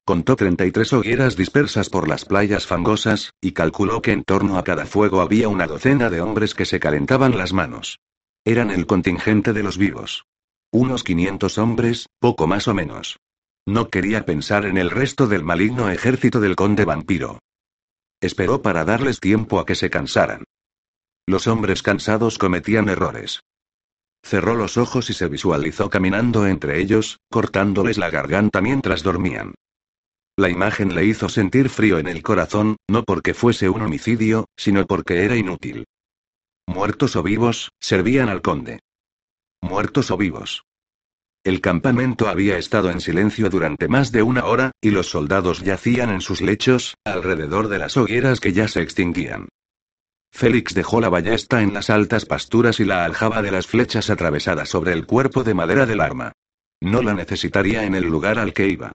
Contó 0.07 0.37
33 0.37 0.93
hogueras 0.93 1.35
dispersas 1.35 1.89
por 1.89 2.07
las 2.07 2.23
playas 2.23 2.65
fangosas, 2.65 3.33
y 3.41 3.51
calculó 3.51 4.01
que 4.01 4.13
en 4.13 4.23
torno 4.23 4.57
a 4.57 4.63
cada 4.63 4.85
fuego 4.85 5.19
había 5.19 5.49
una 5.49 5.67
docena 5.67 6.09
de 6.09 6.21
hombres 6.21 6.55
que 6.55 6.63
se 6.63 6.79
calentaban 6.79 7.37
las 7.37 7.51
manos. 7.51 7.99
Eran 8.45 8.71
el 8.71 8.85
contingente 8.85 9.51
de 9.51 9.63
los 9.63 9.77
vivos. 9.77 10.23
Unos 10.71 11.03
500 11.03 11.57
hombres, 11.57 12.07
poco 12.19 12.47
más 12.47 12.69
o 12.69 12.73
menos. 12.73 13.19
No 13.65 13.89
quería 13.89 14.25
pensar 14.25 14.65
en 14.65 14.77
el 14.77 14.91
resto 14.91 15.27
del 15.27 15.43
maligno 15.43 15.89
ejército 15.89 16.39
del 16.39 16.55
conde 16.55 16.85
vampiro. 16.85 17.39
Esperó 18.21 18.61
para 18.61 18.85
darles 18.85 19.19
tiempo 19.19 19.59
a 19.59 19.65
que 19.65 19.75
se 19.75 19.89
cansaran. 19.89 20.45
Los 21.27 21.47
hombres 21.47 21.83
cansados 21.83 22.37
cometían 22.37 22.87
errores. 22.87 23.41
Cerró 24.23 24.55
los 24.55 24.77
ojos 24.77 25.09
y 25.09 25.13
se 25.13 25.27
visualizó 25.27 25.89
caminando 25.89 26.47
entre 26.47 26.79
ellos, 26.79 27.19
cortándoles 27.29 27.97
la 27.97 28.09
garganta 28.09 28.61
mientras 28.61 29.03
dormían. 29.03 29.53
La 30.37 30.49
imagen 30.49 30.95
le 30.95 31.05
hizo 31.05 31.29
sentir 31.29 31.69
frío 31.69 31.97
en 31.97 32.07
el 32.07 32.21
corazón, 32.21 32.77
no 32.87 33.03
porque 33.03 33.33
fuese 33.33 33.69
un 33.69 33.81
homicidio, 33.81 34.45
sino 34.55 34.85
porque 34.85 35.25
era 35.25 35.35
inútil. 35.35 35.85
Muertos 36.67 37.15
o 37.15 37.23
vivos, 37.23 37.71
servían 37.79 38.29
al 38.29 38.41
conde 38.41 38.79
muertos 39.61 40.11
o 40.11 40.17
vivos. 40.17 40.63
El 41.43 41.61
campamento 41.61 42.27
había 42.27 42.57
estado 42.57 42.89
en 42.89 42.99
silencio 42.99 43.49
durante 43.49 43.87
más 43.87 44.11
de 44.11 44.21
una 44.21 44.45
hora, 44.45 44.71
y 44.81 44.91
los 44.91 45.09
soldados 45.09 45.61
yacían 45.61 46.09
en 46.09 46.21
sus 46.21 46.41
lechos, 46.41 46.95
alrededor 47.05 47.67
de 47.67 47.79
las 47.79 47.95
hogueras 47.95 48.39
que 48.39 48.53
ya 48.53 48.67
se 48.67 48.81
extinguían. 48.81 49.47
Félix 50.31 50.73
dejó 50.73 50.99
la 50.99 51.09
ballesta 51.09 51.61
en 51.61 51.73
las 51.73 51.89
altas 51.89 52.25
pasturas 52.25 52.79
y 52.79 52.85
la 52.85 53.05
aljaba 53.05 53.41
de 53.41 53.51
las 53.51 53.67
flechas 53.67 54.09
atravesadas 54.09 54.69
sobre 54.69 54.91
el 54.91 55.05
cuerpo 55.05 55.43
de 55.43 55.53
madera 55.53 55.85
del 55.85 56.01
arma. 56.01 56.33
No 56.81 57.01
la 57.01 57.13
necesitaría 57.13 57.85
en 57.85 57.95
el 57.95 58.05
lugar 58.05 58.37
al 58.37 58.53
que 58.53 58.67
iba. 58.67 58.91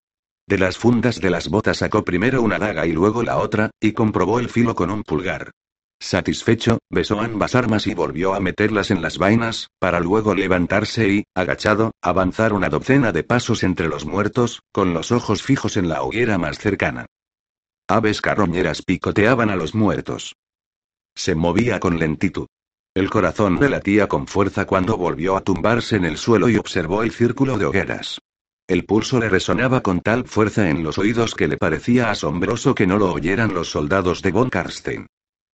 De 0.46 0.58
las 0.58 0.76
fundas 0.76 1.20
de 1.20 1.30
las 1.30 1.48
botas 1.48 1.78
sacó 1.78 2.04
primero 2.04 2.42
una 2.42 2.58
daga 2.58 2.86
y 2.86 2.92
luego 2.92 3.22
la 3.22 3.38
otra, 3.38 3.70
y 3.80 3.92
comprobó 3.92 4.38
el 4.38 4.48
filo 4.48 4.74
con 4.74 4.90
un 4.90 5.02
pulgar. 5.02 5.52
Satisfecho, 6.00 6.78
besó 6.90 7.20
ambas 7.20 7.54
armas 7.54 7.86
y 7.86 7.94
volvió 7.94 8.34
a 8.34 8.40
meterlas 8.40 8.90
en 8.90 9.02
las 9.02 9.18
vainas, 9.18 9.68
para 9.78 10.00
luego 10.00 10.34
levantarse 10.34 11.08
y, 11.08 11.24
agachado, 11.32 11.92
avanzar 12.02 12.52
una 12.52 12.68
docena 12.68 13.12
de 13.12 13.22
pasos 13.22 13.62
entre 13.62 13.86
los 13.86 14.04
muertos, 14.04 14.62
con 14.72 14.94
los 14.94 15.12
ojos 15.12 15.44
fijos 15.44 15.76
en 15.76 15.88
la 15.88 16.02
hoguera 16.02 16.38
más 16.38 16.58
cercana. 16.58 17.06
Aves 17.88 18.20
carroñeras 18.20 18.82
picoteaban 18.82 19.48
a 19.50 19.56
los 19.56 19.76
muertos. 19.76 20.34
Se 21.14 21.36
movía 21.36 21.78
con 21.78 22.00
lentitud. 22.00 22.48
El 22.94 23.08
corazón 23.08 23.60
le 23.60 23.70
latía 23.70 24.08
con 24.08 24.26
fuerza 24.26 24.66
cuando 24.66 24.96
volvió 24.96 25.36
a 25.36 25.42
tumbarse 25.42 25.96
en 25.96 26.04
el 26.04 26.16
suelo 26.16 26.48
y 26.48 26.56
observó 26.56 27.04
el 27.04 27.12
círculo 27.12 27.58
de 27.58 27.66
hogueras. 27.66 28.18
El 28.68 28.84
pulso 28.84 29.18
le 29.18 29.28
resonaba 29.28 29.82
con 29.82 30.00
tal 30.00 30.24
fuerza 30.24 30.70
en 30.70 30.82
los 30.82 30.98
oídos 30.98 31.34
que 31.34 31.48
le 31.48 31.56
parecía 31.56 32.10
asombroso 32.10 32.74
que 32.74 32.86
no 32.86 32.98
lo 32.98 33.12
oyeran 33.12 33.54
los 33.54 33.70
soldados 33.70 34.22
de 34.22 34.30
von 34.30 34.50
Karstein. 34.50 35.06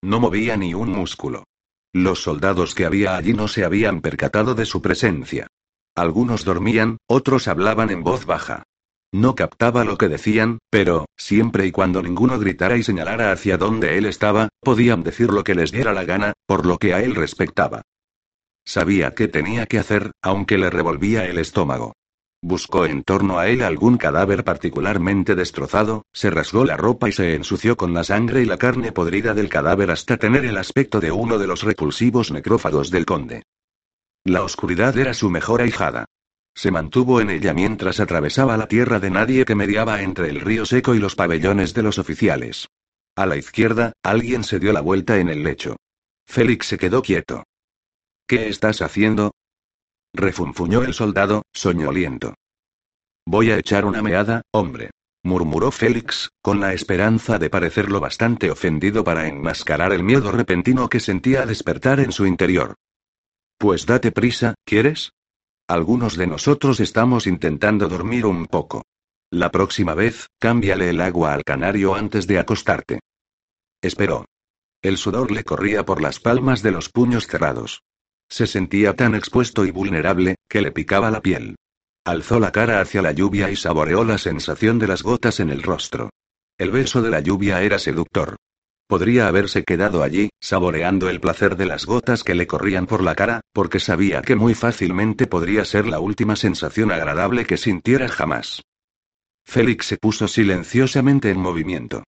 No 0.02 0.20
movía 0.20 0.56
ni 0.56 0.74
un 0.74 0.90
músculo. 0.90 1.44
Los 1.92 2.22
soldados 2.22 2.74
que 2.74 2.84
había 2.84 3.16
allí 3.16 3.32
no 3.32 3.48
se 3.48 3.64
habían 3.64 4.02
percatado 4.02 4.54
de 4.54 4.66
su 4.66 4.82
presencia. 4.82 5.46
Algunos 5.94 6.44
dormían, 6.44 6.98
otros 7.08 7.48
hablaban 7.48 7.90
en 7.90 8.04
voz 8.04 8.26
baja. 8.26 8.62
No 9.10 9.34
captaba 9.34 9.84
lo 9.84 9.96
que 9.96 10.08
decían, 10.08 10.58
pero, 10.70 11.06
siempre 11.16 11.66
y 11.66 11.72
cuando 11.72 12.02
ninguno 12.02 12.38
gritara 12.38 12.76
y 12.76 12.82
señalara 12.82 13.32
hacia 13.32 13.56
dónde 13.56 13.96
él 13.96 14.04
estaba, 14.04 14.50
podían 14.60 15.02
decir 15.02 15.30
lo 15.32 15.44
que 15.44 15.54
les 15.54 15.72
diera 15.72 15.94
la 15.94 16.04
gana, 16.04 16.34
por 16.46 16.66
lo 16.66 16.76
que 16.76 16.92
a 16.92 17.02
él 17.02 17.14
respectaba. 17.14 17.82
Sabía 18.66 19.14
qué 19.14 19.26
tenía 19.26 19.64
que 19.64 19.78
hacer, 19.78 20.12
aunque 20.20 20.58
le 20.58 20.68
revolvía 20.68 21.24
el 21.24 21.38
estómago. 21.38 21.94
Buscó 22.40 22.86
en 22.86 23.02
torno 23.02 23.38
a 23.38 23.48
él 23.48 23.62
algún 23.62 23.96
cadáver 23.96 24.44
particularmente 24.44 25.34
destrozado, 25.34 26.04
se 26.12 26.30
rasgó 26.30 26.64
la 26.64 26.76
ropa 26.76 27.08
y 27.08 27.12
se 27.12 27.34
ensució 27.34 27.76
con 27.76 27.92
la 27.94 28.04
sangre 28.04 28.42
y 28.42 28.44
la 28.44 28.58
carne 28.58 28.92
podrida 28.92 29.34
del 29.34 29.48
cadáver 29.48 29.90
hasta 29.90 30.16
tener 30.18 30.44
el 30.44 30.56
aspecto 30.56 31.00
de 31.00 31.10
uno 31.10 31.38
de 31.38 31.48
los 31.48 31.62
repulsivos 31.62 32.30
necrófagos 32.30 32.90
del 32.90 33.06
conde. 33.06 33.42
La 34.24 34.44
oscuridad 34.44 34.96
era 34.96 35.14
su 35.14 35.30
mejor 35.30 35.62
ahijada. 35.62 36.04
Se 36.54 36.70
mantuvo 36.70 37.20
en 37.20 37.30
ella 37.30 37.54
mientras 37.54 37.98
atravesaba 37.98 38.56
la 38.56 38.68
tierra 38.68 39.00
de 39.00 39.10
nadie 39.10 39.44
que 39.44 39.54
mediaba 39.54 40.02
entre 40.02 40.28
el 40.28 40.40
río 40.40 40.64
seco 40.64 40.94
y 40.94 40.98
los 40.98 41.16
pabellones 41.16 41.74
de 41.74 41.82
los 41.82 41.98
oficiales. 41.98 42.68
A 43.16 43.26
la 43.26 43.36
izquierda, 43.36 43.92
alguien 44.04 44.44
se 44.44 44.60
dio 44.60 44.72
la 44.72 44.80
vuelta 44.80 45.18
en 45.18 45.28
el 45.28 45.42
lecho. 45.42 45.76
Félix 46.26 46.66
se 46.66 46.78
quedó 46.78 47.02
quieto. 47.02 47.44
¿Qué 48.28 48.48
estás 48.48 48.82
haciendo? 48.82 49.32
Refunfuñó 50.18 50.82
el 50.82 50.92
soldado, 50.92 51.42
soñoliento. 51.54 52.34
Voy 53.26 53.50
a 53.50 53.58
echar 53.58 53.84
una 53.84 54.02
meada, 54.02 54.42
hombre. 54.52 54.90
murmuró 55.22 55.70
Félix, 55.70 56.30
con 56.42 56.60
la 56.60 56.72
esperanza 56.72 57.38
de 57.38 57.50
parecer 57.50 57.90
lo 57.90 58.00
bastante 58.00 58.50
ofendido 58.50 59.04
para 59.04 59.28
enmascarar 59.28 59.92
el 59.92 60.02
miedo 60.02 60.32
repentino 60.32 60.88
que 60.88 61.00
sentía 61.00 61.44
despertar 61.44 62.00
en 62.00 62.12
su 62.12 62.26
interior. 62.26 62.74
Pues 63.58 63.84
date 63.86 64.12
prisa, 64.12 64.54
¿quieres? 64.64 65.12
Algunos 65.66 66.16
de 66.16 66.26
nosotros 66.26 66.80
estamos 66.80 67.26
intentando 67.26 67.88
dormir 67.88 68.24
un 68.24 68.46
poco. 68.46 68.84
La 69.30 69.50
próxima 69.50 69.94
vez, 69.94 70.28
cámbiale 70.38 70.88
el 70.88 71.00
agua 71.02 71.34
al 71.34 71.44
canario 71.44 71.94
antes 71.94 72.26
de 72.26 72.38
acostarte. 72.38 73.00
Esperó. 73.82 74.24
El 74.80 74.96
sudor 74.96 75.30
le 75.30 75.44
corría 75.44 75.84
por 75.84 76.00
las 76.00 76.20
palmas 76.20 76.62
de 76.62 76.70
los 76.70 76.88
puños 76.88 77.26
cerrados. 77.26 77.82
Se 78.28 78.46
sentía 78.46 78.94
tan 78.94 79.14
expuesto 79.14 79.64
y 79.64 79.70
vulnerable, 79.70 80.36
que 80.48 80.60
le 80.60 80.72
picaba 80.72 81.10
la 81.10 81.20
piel. 81.20 81.56
Alzó 82.04 82.40
la 82.40 82.52
cara 82.52 82.80
hacia 82.80 83.02
la 83.02 83.12
lluvia 83.12 83.50
y 83.50 83.56
saboreó 83.56 84.04
la 84.04 84.18
sensación 84.18 84.78
de 84.78 84.86
las 84.86 85.02
gotas 85.02 85.40
en 85.40 85.50
el 85.50 85.62
rostro. 85.62 86.10
El 86.58 86.70
beso 86.70 87.02
de 87.02 87.10
la 87.10 87.20
lluvia 87.20 87.62
era 87.62 87.78
seductor. 87.78 88.36
Podría 88.88 89.28
haberse 89.28 89.64
quedado 89.64 90.02
allí, 90.02 90.30
saboreando 90.40 91.10
el 91.10 91.20
placer 91.20 91.56
de 91.56 91.66
las 91.66 91.84
gotas 91.84 92.24
que 92.24 92.34
le 92.34 92.46
corrían 92.46 92.86
por 92.86 93.02
la 93.02 93.14
cara, 93.14 93.42
porque 93.52 93.80
sabía 93.80 94.22
que 94.22 94.34
muy 94.34 94.54
fácilmente 94.54 95.26
podría 95.26 95.64
ser 95.66 95.86
la 95.86 96.00
última 96.00 96.36
sensación 96.36 96.90
agradable 96.90 97.44
que 97.44 97.58
sintiera 97.58 98.08
jamás. 98.08 98.62
Félix 99.44 99.86
se 99.86 99.98
puso 99.98 100.26
silenciosamente 100.26 101.30
en 101.30 101.38
movimiento. 101.38 102.04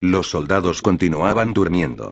Los 0.00 0.30
soldados 0.30 0.82
continuaban 0.82 1.52
durmiendo. 1.52 2.10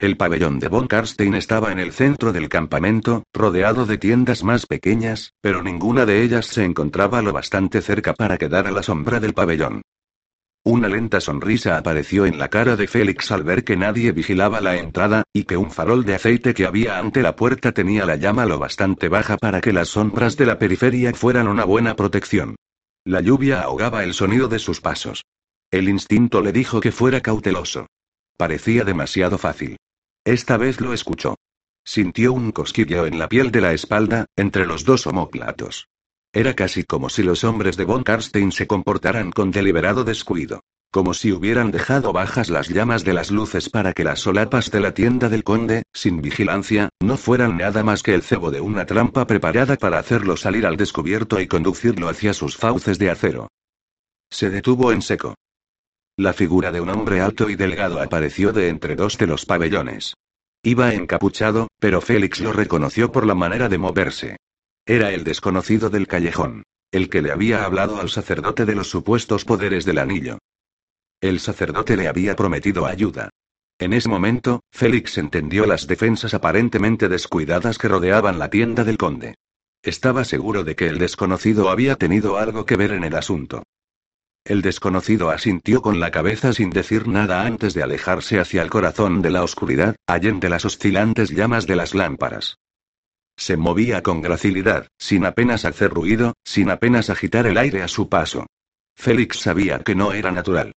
El 0.00 0.16
pabellón 0.16 0.60
de 0.60 0.68
von 0.68 0.86
Karstein 0.86 1.34
estaba 1.34 1.72
en 1.72 1.80
el 1.80 1.92
centro 1.92 2.32
del 2.32 2.48
campamento, 2.48 3.24
rodeado 3.32 3.84
de 3.84 3.98
tiendas 3.98 4.44
más 4.44 4.64
pequeñas, 4.64 5.32
pero 5.40 5.60
ninguna 5.60 6.06
de 6.06 6.22
ellas 6.22 6.46
se 6.46 6.64
encontraba 6.64 7.20
lo 7.20 7.32
bastante 7.32 7.82
cerca 7.82 8.14
para 8.14 8.38
quedar 8.38 8.68
a 8.68 8.70
la 8.70 8.84
sombra 8.84 9.18
del 9.18 9.34
pabellón. 9.34 9.82
Una 10.62 10.86
lenta 10.86 11.20
sonrisa 11.20 11.78
apareció 11.78 12.26
en 12.26 12.38
la 12.38 12.48
cara 12.48 12.76
de 12.76 12.86
Félix 12.86 13.32
al 13.32 13.42
ver 13.42 13.64
que 13.64 13.76
nadie 13.76 14.12
vigilaba 14.12 14.60
la 14.60 14.76
entrada, 14.76 15.24
y 15.32 15.42
que 15.42 15.56
un 15.56 15.72
farol 15.72 16.04
de 16.04 16.14
aceite 16.14 16.54
que 16.54 16.66
había 16.66 16.98
ante 16.98 17.20
la 17.20 17.34
puerta 17.34 17.72
tenía 17.72 18.06
la 18.06 18.14
llama 18.14 18.46
lo 18.46 18.60
bastante 18.60 19.08
baja 19.08 19.36
para 19.36 19.60
que 19.60 19.72
las 19.72 19.88
sombras 19.88 20.36
de 20.36 20.46
la 20.46 20.60
periferia 20.60 21.12
fueran 21.12 21.48
una 21.48 21.64
buena 21.64 21.96
protección. 21.96 22.54
La 23.04 23.20
lluvia 23.20 23.62
ahogaba 23.62 24.04
el 24.04 24.14
sonido 24.14 24.46
de 24.46 24.60
sus 24.60 24.80
pasos. 24.80 25.24
El 25.72 25.88
instinto 25.88 26.40
le 26.40 26.52
dijo 26.52 26.78
que 26.78 26.92
fuera 26.92 27.20
cauteloso. 27.20 27.88
Parecía 28.36 28.84
demasiado 28.84 29.38
fácil. 29.38 29.76
Esta 30.24 30.56
vez 30.56 30.80
lo 30.80 30.92
escuchó. 30.92 31.36
Sintió 31.84 32.32
un 32.32 32.52
cosquilleo 32.52 33.06
en 33.06 33.18
la 33.18 33.28
piel 33.28 33.50
de 33.50 33.60
la 33.60 33.72
espalda, 33.72 34.26
entre 34.36 34.66
los 34.66 34.84
dos 34.84 35.06
homóplatos. 35.06 35.88
Era 36.32 36.54
casi 36.54 36.84
como 36.84 37.08
si 37.08 37.22
los 37.22 37.44
hombres 37.44 37.76
de 37.76 37.84
von 37.84 38.02
Karstein 38.02 38.52
se 38.52 38.66
comportaran 38.66 39.32
con 39.32 39.50
deliberado 39.50 40.04
descuido. 40.04 40.60
Como 40.90 41.12
si 41.12 41.32
hubieran 41.32 41.70
dejado 41.70 42.12
bajas 42.12 42.48
las 42.48 42.68
llamas 42.68 43.04
de 43.04 43.12
las 43.12 43.30
luces 43.30 43.68
para 43.68 43.92
que 43.92 44.04
las 44.04 44.20
solapas 44.20 44.70
de 44.70 44.80
la 44.80 44.94
tienda 44.94 45.28
del 45.28 45.44
conde, 45.44 45.82
sin 45.92 46.22
vigilancia, 46.22 46.88
no 47.00 47.18
fueran 47.18 47.58
nada 47.58 47.82
más 47.82 48.02
que 48.02 48.14
el 48.14 48.22
cebo 48.22 48.50
de 48.50 48.62
una 48.62 48.86
trampa 48.86 49.26
preparada 49.26 49.76
para 49.76 49.98
hacerlo 49.98 50.36
salir 50.38 50.64
al 50.64 50.76
descubierto 50.76 51.40
y 51.40 51.46
conducirlo 51.46 52.08
hacia 52.08 52.32
sus 52.32 52.56
fauces 52.56 52.98
de 52.98 53.10
acero. 53.10 53.48
Se 54.30 54.48
detuvo 54.48 54.92
en 54.92 55.02
seco. 55.02 55.34
La 56.18 56.32
figura 56.32 56.72
de 56.72 56.80
un 56.80 56.88
hombre 56.88 57.20
alto 57.20 57.48
y 57.48 57.54
delgado 57.54 58.02
apareció 58.02 58.52
de 58.52 58.70
entre 58.70 58.96
dos 58.96 59.18
de 59.18 59.28
los 59.28 59.46
pabellones. 59.46 60.14
Iba 60.64 60.92
encapuchado, 60.92 61.68
pero 61.78 62.00
Félix 62.00 62.40
lo 62.40 62.52
reconoció 62.52 63.12
por 63.12 63.24
la 63.24 63.36
manera 63.36 63.68
de 63.68 63.78
moverse. 63.78 64.36
Era 64.84 65.12
el 65.12 65.22
desconocido 65.22 65.90
del 65.90 66.08
callejón. 66.08 66.64
El 66.90 67.08
que 67.08 67.22
le 67.22 67.30
había 67.30 67.64
hablado 67.64 68.00
al 68.00 68.08
sacerdote 68.08 68.66
de 68.66 68.74
los 68.74 68.90
supuestos 68.90 69.44
poderes 69.44 69.84
del 69.84 69.98
anillo. 69.98 70.38
El 71.20 71.38
sacerdote 71.38 71.96
le 71.96 72.08
había 72.08 72.34
prometido 72.34 72.84
ayuda. 72.84 73.30
En 73.78 73.92
ese 73.92 74.08
momento, 74.08 74.64
Félix 74.72 75.18
entendió 75.18 75.66
las 75.66 75.86
defensas 75.86 76.34
aparentemente 76.34 77.08
descuidadas 77.08 77.78
que 77.78 77.86
rodeaban 77.86 78.40
la 78.40 78.50
tienda 78.50 78.82
del 78.82 78.98
conde. 78.98 79.36
Estaba 79.82 80.24
seguro 80.24 80.64
de 80.64 80.74
que 80.74 80.88
el 80.88 80.98
desconocido 80.98 81.70
había 81.70 81.94
tenido 81.94 82.38
algo 82.38 82.66
que 82.66 82.74
ver 82.74 82.90
en 82.90 83.04
el 83.04 83.14
asunto. 83.14 83.62
El 84.48 84.62
desconocido 84.62 85.28
asintió 85.28 85.82
con 85.82 86.00
la 86.00 86.10
cabeza 86.10 86.54
sin 86.54 86.70
decir 86.70 87.06
nada 87.06 87.42
antes 87.42 87.74
de 87.74 87.82
alejarse 87.82 88.40
hacia 88.40 88.62
el 88.62 88.70
corazón 88.70 89.20
de 89.20 89.28
la 89.28 89.42
oscuridad, 89.42 89.94
allende 90.06 90.48
las 90.48 90.64
oscilantes 90.64 91.28
llamas 91.28 91.66
de 91.66 91.76
las 91.76 91.94
lámparas. 91.94 92.56
Se 93.36 93.58
movía 93.58 94.02
con 94.02 94.22
gracilidad, 94.22 94.88
sin 94.98 95.26
apenas 95.26 95.66
hacer 95.66 95.90
ruido, 95.90 96.32
sin 96.46 96.70
apenas 96.70 97.10
agitar 97.10 97.46
el 97.46 97.58
aire 97.58 97.82
a 97.82 97.88
su 97.88 98.08
paso. 98.08 98.46
Félix 98.96 99.40
sabía 99.40 99.80
que 99.80 99.94
no 99.94 100.14
era 100.14 100.32
natural. 100.32 100.72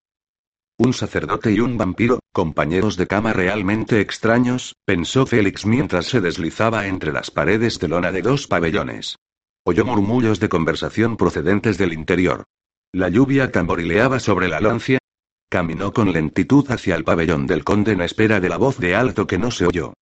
Un 0.78 0.92
sacerdote 0.94 1.54
y 1.54 1.62
un 1.62 1.78
vampiro, 1.78 2.20
compañeros 2.34 2.98
de 2.98 3.08
cama 3.08 3.32
realmente 3.32 4.02
extraños, 4.02 4.76
pensó 4.84 5.26
Félix 5.26 5.66
mientras 5.66 6.08
se 6.08 6.20
deslizaba 6.20 6.88
entre 6.88 7.14
las 7.14 7.32
paredes 7.32 7.80
de 7.80 7.88
lona 7.88 8.12
de 8.12 8.22
dos 8.22 8.48
pabellones. 8.48 9.16
Oyó 9.64 9.86
murmullos 9.86 10.42
de 10.42 10.50
conversación 10.50 11.16
procedentes 11.16 11.78
del 11.78 11.94
interior. 11.94 12.44
La 12.94 13.08
lluvia 13.08 13.54
tamborileaba 13.54 14.20
sobre 14.20 14.50
la 14.50 14.60
lancia. 14.60 15.00
Caminó 15.50 15.94
con 15.94 16.12
lentitud 16.12 16.70
hacia 16.70 16.96
el 16.96 17.06
pabellón 17.06 17.48
del 17.48 17.64
conde 17.64 17.94
en 17.94 18.02
espera 18.02 18.42
de 18.42 18.50
la 18.50 18.58
voz 18.58 18.80
de 18.80 18.96
alto 18.96 19.28
que 19.28 19.38
no 19.38 19.50
se 19.50 19.66
oyó. 19.66 19.94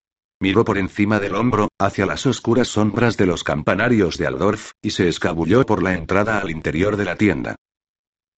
Miró 0.41 0.65
por 0.65 0.79
encima 0.79 1.21
del 1.21 1.35
hombro, 1.35 1.69
hacia 1.79 2.07
las 2.07 2.25
oscuras 2.25 2.69
sombras 2.69 3.19
de 3.19 3.27
los 3.27 3.45
campanarios 3.45 4.17
de 4.17 4.27
Aldorf, 4.27 4.71
y 4.81 4.91
se 4.91 5.07
escabulló 5.07 5.67
por 5.67 5.83
la 5.83 5.95
entrada 5.95 6.39
al 6.39 6.51
interior 6.51 6.97
de 6.97 7.05
la 7.05 7.17
tienda. 7.17 7.57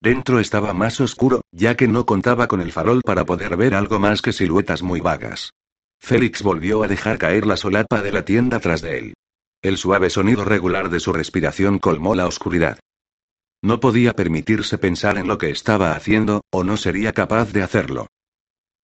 Dentro 0.00 0.40
estaba 0.40 0.74
más 0.74 1.00
oscuro, 1.00 1.42
ya 1.52 1.76
que 1.76 1.86
no 1.86 2.04
contaba 2.04 2.48
con 2.48 2.60
el 2.60 2.72
farol 2.72 3.02
para 3.02 3.24
poder 3.24 3.56
ver 3.56 3.74
algo 3.74 4.00
más 4.00 4.20
que 4.20 4.32
siluetas 4.32 4.82
muy 4.82 5.00
vagas. 5.00 5.52
Félix 6.00 6.42
volvió 6.42 6.82
a 6.82 6.88
dejar 6.88 7.18
caer 7.18 7.46
la 7.46 7.56
solapa 7.56 8.02
de 8.02 8.10
la 8.10 8.24
tienda 8.24 8.58
tras 8.58 8.82
de 8.82 8.98
él. 8.98 9.14
El 9.62 9.76
suave 9.76 10.10
sonido 10.10 10.44
regular 10.44 10.88
de 10.88 10.98
su 10.98 11.12
respiración 11.12 11.78
colmó 11.78 12.16
la 12.16 12.26
oscuridad. 12.26 12.80
No 13.62 13.80
podía 13.80 14.14
permitirse 14.14 14.78
pensar 14.78 15.18
en 15.18 15.28
lo 15.28 15.36
que 15.38 15.50
estaba 15.50 15.92
haciendo, 15.92 16.42
o 16.50 16.64
no 16.64 16.76
sería 16.76 17.12
capaz 17.12 17.52
de 17.52 17.62
hacerlo. 17.62 18.06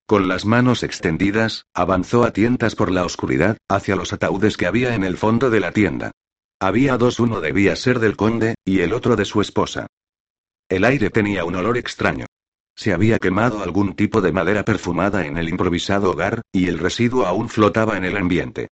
Con 0.07 0.29
las 0.29 0.45
manos 0.45 0.83
extendidas, 0.83 1.65
avanzó 1.75 2.25
a 2.25 2.33
tientas 2.33 2.77
por 2.77 2.93
la 2.93 3.05
oscuridad, 3.05 3.57
hacia 3.69 3.97
los 3.97 4.13
ataúdes 4.13 4.57
que 4.57 4.67
había 4.67 4.95
en 4.95 5.03
el 5.03 5.17
fondo 5.17 5.51
de 5.51 5.61
la 5.61 5.73
tienda. 5.73 6.13
Había 6.61 6.97
dos, 6.97 7.19
uno 7.19 7.41
debía 7.41 7.75
ser 7.75 7.99
del 7.99 8.17
conde, 8.17 8.55
y 8.65 8.81
el 8.81 8.93
otro 8.93 9.17
de 9.17 9.25
su 9.25 9.41
esposa. 9.41 9.89
El 10.69 10.85
aire 10.85 11.11
tenía 11.11 11.45
un 11.45 11.57
olor 11.57 11.77
extraño. 11.77 12.27
Se 12.77 12.93
había 12.93 13.19
quemado 13.19 13.63
algún 13.63 13.95
tipo 13.95 14.21
de 14.21 14.33
madera 14.33 14.65
perfumada 14.65 15.27
en 15.27 15.39
el 15.39 15.49
improvisado 15.49 16.11
hogar, 16.11 16.43
y 16.53 16.69
el 16.69 16.79
residuo 16.79 17.27
aún 17.27 17.49
flotaba 17.49 17.97
en 17.97 18.05
el 18.05 18.17
ambiente. 18.17 18.69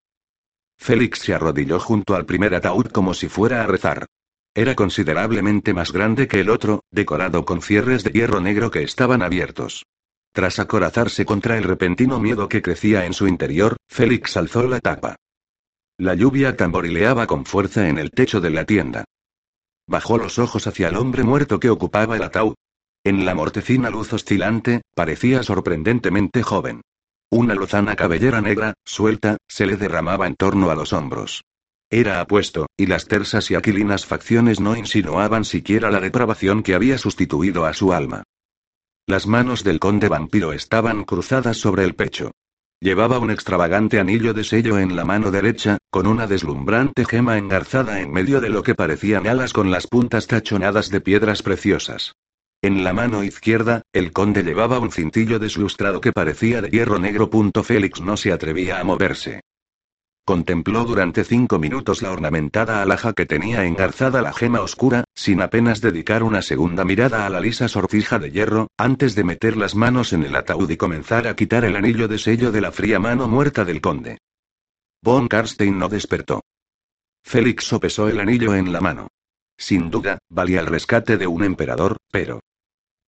Félix 0.76 1.20
se 1.20 1.34
arrodilló 1.34 1.80
junto 1.80 2.14
al 2.14 2.26
primer 2.26 2.54
ataúd 2.54 2.86
como 2.88 3.14
si 3.14 3.28
fuera 3.28 3.64
a 3.64 3.66
rezar. 3.66 4.06
Era 4.54 4.76
considerablemente 4.76 5.74
más 5.74 5.92
grande 5.92 6.28
que 6.28 6.40
el 6.40 6.48
otro, 6.48 6.84
decorado 6.92 7.44
con 7.44 7.60
cierres 7.60 8.04
de 8.04 8.10
hierro 8.10 8.40
negro 8.40 8.70
que 8.70 8.84
estaban 8.84 9.20
abiertos. 9.20 9.84
Tras 10.32 10.60
acorazarse 10.60 11.24
contra 11.24 11.58
el 11.58 11.64
repentino 11.64 12.20
miedo 12.20 12.48
que 12.48 12.62
crecía 12.62 13.04
en 13.04 13.14
su 13.14 13.26
interior, 13.26 13.76
Félix 13.88 14.36
alzó 14.36 14.66
la 14.68 14.80
tapa. 14.80 15.16
La 15.98 16.14
lluvia 16.14 16.56
tamborileaba 16.56 17.26
con 17.26 17.44
fuerza 17.44 17.88
en 17.88 17.98
el 17.98 18.10
techo 18.10 18.40
de 18.40 18.50
la 18.50 18.64
tienda. 18.64 19.04
Bajó 19.88 20.18
los 20.18 20.38
ojos 20.38 20.66
hacia 20.66 20.88
el 20.88 20.96
hombre 20.96 21.24
muerto 21.24 21.60
que 21.60 21.70
ocupaba 21.70 22.16
el 22.16 22.22
ataúd. 22.22 22.54
En 23.04 23.24
la 23.24 23.34
mortecina 23.34 23.90
luz 23.90 24.12
oscilante, 24.12 24.82
parecía 24.94 25.42
sorprendentemente 25.42 26.42
joven. 26.42 26.80
Una 27.30 27.54
lozana 27.54 27.96
cabellera 27.96 28.40
negra, 28.40 28.74
suelta, 28.84 29.36
se 29.48 29.66
le 29.66 29.76
derramaba 29.76 30.26
en 30.26 30.36
torno 30.36 30.70
a 30.70 30.74
los 30.74 30.92
hombros. 30.92 31.42
Era 31.94 32.20
apuesto, 32.20 32.66
y 32.76 32.86
las 32.86 33.06
tersas 33.06 33.52
y 33.52 33.54
aquilinas 33.54 34.04
facciones 34.04 34.58
no 34.58 34.76
insinuaban 34.76 35.44
siquiera 35.44 35.92
la 35.92 36.00
depravación 36.00 36.64
que 36.64 36.74
había 36.74 36.98
sustituido 36.98 37.66
a 37.66 37.72
su 37.72 37.92
alma. 37.92 38.24
Las 39.06 39.28
manos 39.28 39.62
del 39.62 39.78
conde 39.78 40.08
vampiro 40.08 40.52
estaban 40.52 41.04
cruzadas 41.04 41.56
sobre 41.56 41.84
el 41.84 41.94
pecho. 41.94 42.32
Llevaba 42.80 43.20
un 43.20 43.30
extravagante 43.30 44.00
anillo 44.00 44.34
de 44.34 44.42
sello 44.42 44.80
en 44.80 44.96
la 44.96 45.04
mano 45.04 45.30
derecha, 45.30 45.78
con 45.88 46.08
una 46.08 46.26
deslumbrante 46.26 47.04
gema 47.04 47.38
engarzada 47.38 48.00
en 48.00 48.10
medio 48.10 48.40
de 48.40 48.48
lo 48.48 48.64
que 48.64 48.74
parecían 48.74 49.28
alas 49.28 49.52
con 49.52 49.70
las 49.70 49.86
puntas 49.86 50.26
tachonadas 50.26 50.90
de 50.90 51.00
piedras 51.00 51.44
preciosas. 51.44 52.16
En 52.60 52.82
la 52.82 52.92
mano 52.92 53.22
izquierda, 53.22 53.82
el 53.92 54.10
conde 54.10 54.42
llevaba 54.42 54.80
un 54.80 54.90
cintillo 54.90 55.38
deslustrado 55.38 56.00
que 56.00 56.10
parecía 56.10 56.60
de 56.60 56.70
hierro 56.70 56.98
negro. 56.98 57.30
Félix 57.62 58.00
no 58.00 58.16
se 58.16 58.32
atrevía 58.32 58.80
a 58.80 58.84
moverse. 58.84 59.42
Contempló 60.26 60.84
durante 60.84 61.22
cinco 61.22 61.58
minutos 61.58 62.00
la 62.00 62.10
ornamentada 62.10 62.80
alhaja 62.80 63.12
que 63.12 63.26
tenía 63.26 63.66
engarzada 63.66 64.22
la 64.22 64.32
gema 64.32 64.62
oscura, 64.62 65.04
sin 65.14 65.42
apenas 65.42 65.82
dedicar 65.82 66.22
una 66.22 66.40
segunda 66.40 66.82
mirada 66.82 67.26
a 67.26 67.28
la 67.28 67.40
lisa 67.40 67.68
sortija 67.68 68.18
de 68.18 68.30
hierro, 68.30 68.68
antes 68.78 69.14
de 69.14 69.24
meter 69.24 69.58
las 69.58 69.74
manos 69.74 70.14
en 70.14 70.22
el 70.22 70.34
ataúd 70.34 70.70
y 70.70 70.78
comenzar 70.78 71.26
a 71.26 71.36
quitar 71.36 71.66
el 71.66 71.76
anillo 71.76 72.08
de 72.08 72.18
sello 72.18 72.52
de 72.52 72.62
la 72.62 72.72
fría 72.72 72.98
mano 72.98 73.28
muerta 73.28 73.66
del 73.66 73.82
conde. 73.82 74.16
Von 75.02 75.28
Karstein 75.28 75.78
no 75.78 75.90
despertó. 75.90 76.40
Félix 77.22 77.64
sopesó 77.64 78.08
el 78.08 78.18
anillo 78.18 78.54
en 78.54 78.72
la 78.72 78.80
mano. 78.80 79.08
Sin 79.58 79.90
duda, 79.90 80.18
valía 80.30 80.60
el 80.60 80.66
rescate 80.66 81.18
de 81.18 81.26
un 81.26 81.44
emperador, 81.44 81.98
pero... 82.10 82.40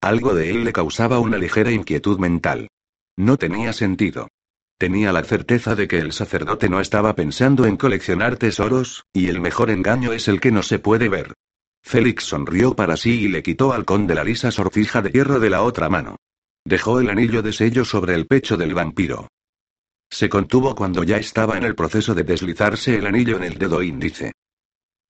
Algo 0.02 0.34
de 0.34 0.50
él 0.50 0.64
le 0.64 0.74
causaba 0.74 1.18
una 1.18 1.38
ligera 1.38 1.70
inquietud 1.70 2.18
mental. 2.18 2.68
No 3.16 3.38
tenía 3.38 3.72
sentido. 3.72 4.28
Tenía 4.78 5.10
la 5.10 5.24
certeza 5.24 5.74
de 5.74 5.88
que 5.88 5.98
el 5.98 6.12
sacerdote 6.12 6.68
no 6.68 6.80
estaba 6.80 7.14
pensando 7.14 7.64
en 7.64 7.78
coleccionar 7.78 8.36
tesoros, 8.36 9.04
y 9.12 9.28
el 9.28 9.40
mejor 9.40 9.70
engaño 9.70 10.12
es 10.12 10.28
el 10.28 10.38
que 10.38 10.52
no 10.52 10.62
se 10.62 10.78
puede 10.78 11.08
ver. 11.08 11.32
Félix 11.82 12.24
sonrió 12.24 12.76
para 12.76 12.96
sí 12.96 13.22
y 13.22 13.28
le 13.28 13.42
quitó 13.42 13.72
al 13.72 13.86
conde 13.86 14.14
la 14.14 14.24
lisa 14.24 14.50
sortija 14.50 15.00
de 15.00 15.10
hierro 15.10 15.40
de 15.40 15.48
la 15.48 15.62
otra 15.62 15.88
mano. 15.88 16.16
Dejó 16.64 17.00
el 17.00 17.08
anillo 17.08 17.42
de 17.42 17.52
sello 17.52 17.84
sobre 17.84 18.14
el 18.14 18.26
pecho 18.26 18.56
del 18.56 18.74
vampiro. 18.74 19.28
Se 20.10 20.28
contuvo 20.28 20.74
cuando 20.74 21.04
ya 21.04 21.16
estaba 21.16 21.56
en 21.56 21.64
el 21.64 21.74
proceso 21.74 22.14
de 22.14 22.24
deslizarse 22.24 22.96
el 22.96 23.06
anillo 23.06 23.36
en 23.36 23.44
el 23.44 23.56
dedo 23.56 23.82
índice. 23.82 24.32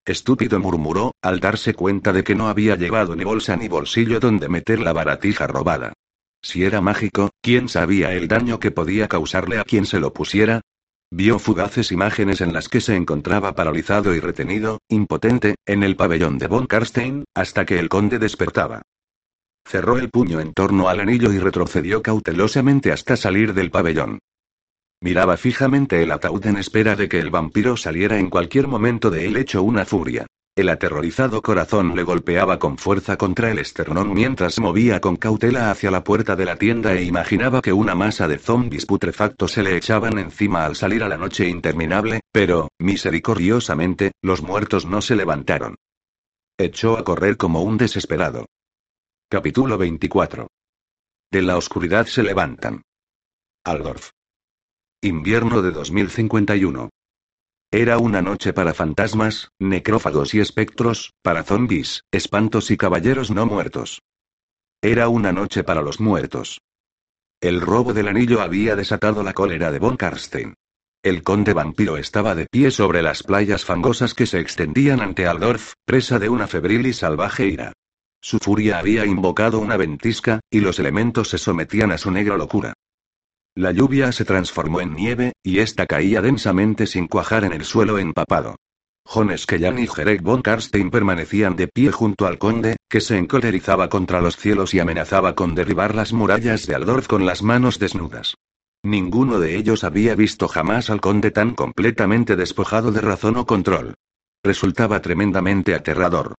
Estúpido 0.05 0.59
murmuró, 0.59 1.11
al 1.21 1.41
darse 1.41 1.73
cuenta 1.73 2.13
de 2.13 2.23
que 2.23 2.35
no 2.35 2.47
había 2.47 2.75
llevado 2.77 3.15
ni 3.15 3.25
bolsa 3.25 3.57
ni 3.57 3.67
bolsillo 3.67 4.21
donde 4.21 4.47
meter 4.47 4.79
la 4.79 4.93
baratija 4.93 5.45
robada. 5.47 5.91
Si 6.41 6.63
era 6.63 6.81
mágico, 6.81 7.31
¿quién 7.41 7.69
sabía 7.69 8.13
el 8.13 8.27
daño 8.27 8.59
que 8.59 8.71
podía 8.71 9.07
causarle 9.07 9.59
a 9.59 9.63
quien 9.63 9.85
se 9.85 9.99
lo 9.99 10.13
pusiera? 10.13 10.61
Vio 11.09 11.39
fugaces 11.39 11.91
imágenes 11.91 12.41
en 12.41 12.51
las 12.51 12.67
que 12.67 12.81
se 12.81 12.95
encontraba 12.95 13.55
paralizado 13.55 14.13
y 14.13 14.19
retenido, 14.19 14.79
impotente, 14.89 15.55
en 15.65 15.83
el 15.83 15.95
pabellón 15.95 16.37
de 16.37 16.47
von 16.47 16.67
Karstein, 16.67 17.23
hasta 17.33 17.65
que 17.65 17.79
el 17.79 17.87
conde 17.87 18.19
despertaba. 18.19 18.81
Cerró 19.65 19.97
el 19.97 20.09
puño 20.09 20.39
en 20.39 20.53
torno 20.53 20.89
al 20.89 20.99
anillo 20.99 21.31
y 21.31 21.39
retrocedió 21.39 22.01
cautelosamente 22.01 22.91
hasta 22.91 23.15
salir 23.15 23.53
del 23.53 23.71
pabellón. 23.71 24.19
Miraba 25.01 25.37
fijamente 25.37 26.03
el 26.03 26.11
ataúd 26.11 26.45
en 26.47 26.57
espera 26.57 26.95
de 26.95 27.07
que 27.07 27.19
el 27.19 27.29
vampiro 27.29 27.77
saliera 27.77 28.17
en 28.17 28.29
cualquier 28.29 28.67
momento 28.67 29.09
de 29.09 29.27
él 29.27 29.37
hecho 29.37 29.63
una 29.63 29.85
furia. 29.85 30.25
El 30.57 30.69
aterrorizado 30.69 31.43
corazón 31.43 31.95
le 31.95 32.01
golpeaba 32.01 32.57
con 32.57 32.79
fuerza 32.79 33.15
contra 33.15 33.51
el 33.51 33.59
esternón 33.59 34.11
mientras 34.11 34.59
movía 34.59 34.99
con 34.99 35.15
cautela 35.15 35.69
hacia 35.69 35.91
la 35.91 36.03
puerta 36.03 36.35
de 36.35 36.45
la 36.45 36.55
tienda 36.55 36.95
e 36.95 37.03
imaginaba 37.03 37.61
que 37.61 37.71
una 37.71 37.93
masa 37.93 38.27
de 38.27 38.39
zombis 38.39 38.87
putrefactos 38.87 39.51
se 39.51 39.61
le 39.61 39.77
echaban 39.77 40.17
encima 40.17 40.65
al 40.65 40.75
salir 40.75 41.03
a 41.03 41.09
la 41.09 41.15
noche 41.15 41.47
interminable, 41.47 42.21
pero, 42.31 42.69
misericordiosamente, 42.79 44.13
los 44.23 44.41
muertos 44.41 44.87
no 44.87 44.99
se 45.03 45.15
levantaron. 45.15 45.75
Echó 46.57 46.97
a 46.97 47.03
correr 47.03 47.37
como 47.37 47.61
un 47.61 47.77
desesperado. 47.77 48.47
Capítulo 49.29 49.77
24. 49.77 50.47
De 51.29 51.41
la 51.43 51.55
oscuridad 51.57 52.07
se 52.07 52.23
levantan. 52.23 52.81
Aldorf. 53.63 54.09
Invierno 55.03 55.61
de 55.61 55.69
2051. 55.69 56.89
Era 57.71 57.97
una 57.97 58.21
noche 58.21 58.53
para 58.53 58.73
fantasmas, 58.73 59.51
necrófagos 59.59 60.33
y 60.33 60.39
espectros, 60.39 61.13
para 61.21 61.43
zombis, 61.43 62.03
espantos 62.11 62.71
y 62.71 62.77
caballeros 62.77 63.29
no 63.29 63.45
muertos. 63.45 64.01
Era 64.81 65.09
una 65.09 65.33
noche 65.33 65.65
para 65.65 65.81
los 65.81 65.99
muertos. 65.99 66.61
El 67.41 67.59
robo 67.59 67.93
del 67.93 68.07
anillo 68.07 68.39
había 68.41 68.77
desatado 68.77 69.21
la 69.21 69.33
cólera 69.33 69.69
de 69.73 69.79
von 69.79 69.97
Karstein. 69.97 70.53
El 71.03 71.23
conde 71.23 71.51
vampiro 71.53 71.97
estaba 71.97 72.35
de 72.35 72.47
pie 72.49 72.71
sobre 72.71 73.01
las 73.01 73.21
playas 73.21 73.65
fangosas 73.65 74.13
que 74.13 74.27
se 74.27 74.39
extendían 74.39 75.01
ante 75.01 75.27
Aldorf, 75.27 75.73
presa 75.85 76.19
de 76.19 76.29
una 76.29 76.47
febril 76.47 76.87
y 76.87 76.93
salvaje 76.93 77.47
ira. 77.47 77.73
Su 78.21 78.39
furia 78.39 78.79
había 78.79 79.05
invocado 79.05 79.59
una 79.59 79.75
ventisca, 79.75 80.39
y 80.49 80.61
los 80.61 80.79
elementos 80.79 81.29
se 81.29 81.37
sometían 81.37 81.91
a 81.91 81.97
su 81.97 82.11
negra 82.11 82.37
locura. 82.37 82.73
La 83.57 83.71
lluvia 83.71 84.11
se 84.11 84.23
transformó 84.23 84.81
en 84.81 84.93
nieve, 84.93 85.33
y 85.41 85.57
esta 85.57 85.87
caía 85.87 86.21
densamente 86.21 86.85
sin 86.85 87.07
cuajar 87.07 87.43
en 87.43 87.53
el 87.53 87.65
suelo 87.65 87.97
empapado. 87.97 88.57
Jones 89.03 89.47
Kellan 89.47 89.79
y 89.79 89.87
Jerek 89.87 90.21
von 90.21 90.43
Karstein 90.43 90.91
permanecían 90.91 91.55
de 91.55 91.67
pie 91.67 91.91
junto 91.91 92.27
al 92.27 92.37
conde, 92.37 92.75
que 92.87 93.01
se 93.01 93.17
encolerizaba 93.17 93.89
contra 93.89 94.21
los 94.21 94.37
cielos 94.37 94.75
y 94.75 94.79
amenazaba 94.79 95.33
con 95.33 95.55
derribar 95.55 95.95
las 95.95 96.13
murallas 96.13 96.67
de 96.67 96.75
Aldorf 96.75 97.07
con 97.07 97.25
las 97.25 97.41
manos 97.41 97.79
desnudas. 97.79 98.35
Ninguno 98.83 99.39
de 99.39 99.55
ellos 99.55 99.83
había 99.83 100.13
visto 100.13 100.47
jamás 100.47 100.91
al 100.91 101.01
conde 101.01 101.31
tan 101.31 101.55
completamente 101.55 102.35
despojado 102.35 102.91
de 102.91 103.01
razón 103.01 103.37
o 103.37 103.47
control. 103.47 103.95
Resultaba 104.43 105.01
tremendamente 105.01 105.73
aterrador. 105.73 106.35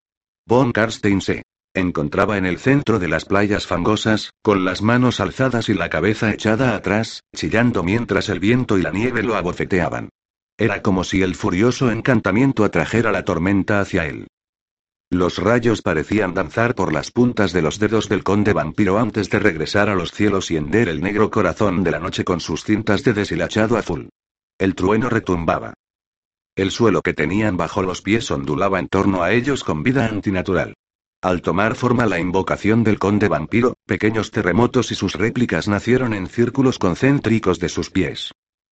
Von 0.47 0.71
Karstein 0.71 1.21
se 1.21 1.43
encontraba 1.75 2.37
en 2.39 2.47
el 2.47 2.59
centro 2.59 2.99
de 2.99 3.09
las 3.09 3.25
playas 3.25 3.67
fangosas, 3.67 4.31
con 4.43 4.65
las 4.65 4.83
manos 4.83 5.21
alzadas 5.21 5.69
y 5.69 5.75
la 5.75 5.89
cabeza 5.89 6.33
echada 6.33 6.75
atrás, 6.75 7.23
chillando 7.35 7.83
mientras 7.83 8.29
el 8.29 8.41
viento 8.41 8.79
y 8.79 8.83
la 8.83 8.91
nieve 8.91 9.23
lo 9.23 9.37
abofeteaban. 9.37 10.09
Era 10.57 10.83
como 10.83 11.05
si 11.05 11.23
el 11.23 11.35
furioso 11.35 11.91
encantamiento 11.91 12.65
atrajera 12.65 13.13
la 13.13 13.25
tormenta 13.25 13.81
hacia 13.81 14.07
él. 14.07 14.27
Los 15.11 15.39
rayos 15.39 15.81
parecían 15.81 16.35
danzar 16.35 16.75
por 16.75 16.93
las 16.93 17.11
puntas 17.11 17.53
de 17.53 17.63
los 17.63 17.79
dedos 17.79 18.11
del 18.11 18.25
conde 18.25 18.53
vampiro 18.53 18.99
antes 18.99 19.31
de 19.31 19.39
regresar 19.39 19.89
a 19.89 19.95
los 19.95 20.13
cielos 20.13 20.51
y 20.51 20.57
hender 20.57 20.89
el 20.89 21.01
negro 21.01 21.31
corazón 21.31 21.83
de 21.83 21.93
la 21.93 21.99
noche 21.99 22.25
con 22.25 22.41
sus 22.41 22.65
cintas 22.65 23.05
de 23.05 23.15
deshilachado 23.15 23.79
azul. 23.79 24.11
El 24.59 24.75
trueno 24.75 25.09
retumbaba. 25.09 25.75
El 26.57 26.73
suelo 26.73 27.01
que 27.01 27.15
tenían 27.15 27.57
bajo 27.57 27.83
los 27.83 28.03
pies 28.03 28.31
ondulaba 28.31 28.81
en 28.81 28.89
torno 28.89 29.23
a 29.23 29.33
ellos 29.33 29.65
con 29.65 29.83
vida 29.83 30.07
antinatural. 30.07 30.75
Al 31.21 31.43
tomar 31.43 31.75
forma 31.75 32.07
la 32.07 32.21
invocación 32.21 32.85
del 32.85 33.01
conde 33.01 33.27
vampiro, 33.27 33.75
pequeños 33.87 34.31
terremotos 34.31 34.93
y 34.93 34.95
sus 34.95 35.15
réplicas 35.15 35.67
nacieron 35.67 36.15
en 36.15 36.29
círculos 36.29 36.79
concéntricos 36.79 37.59
de 37.59 37.69
sus 37.69 37.91
pies. 37.91 38.31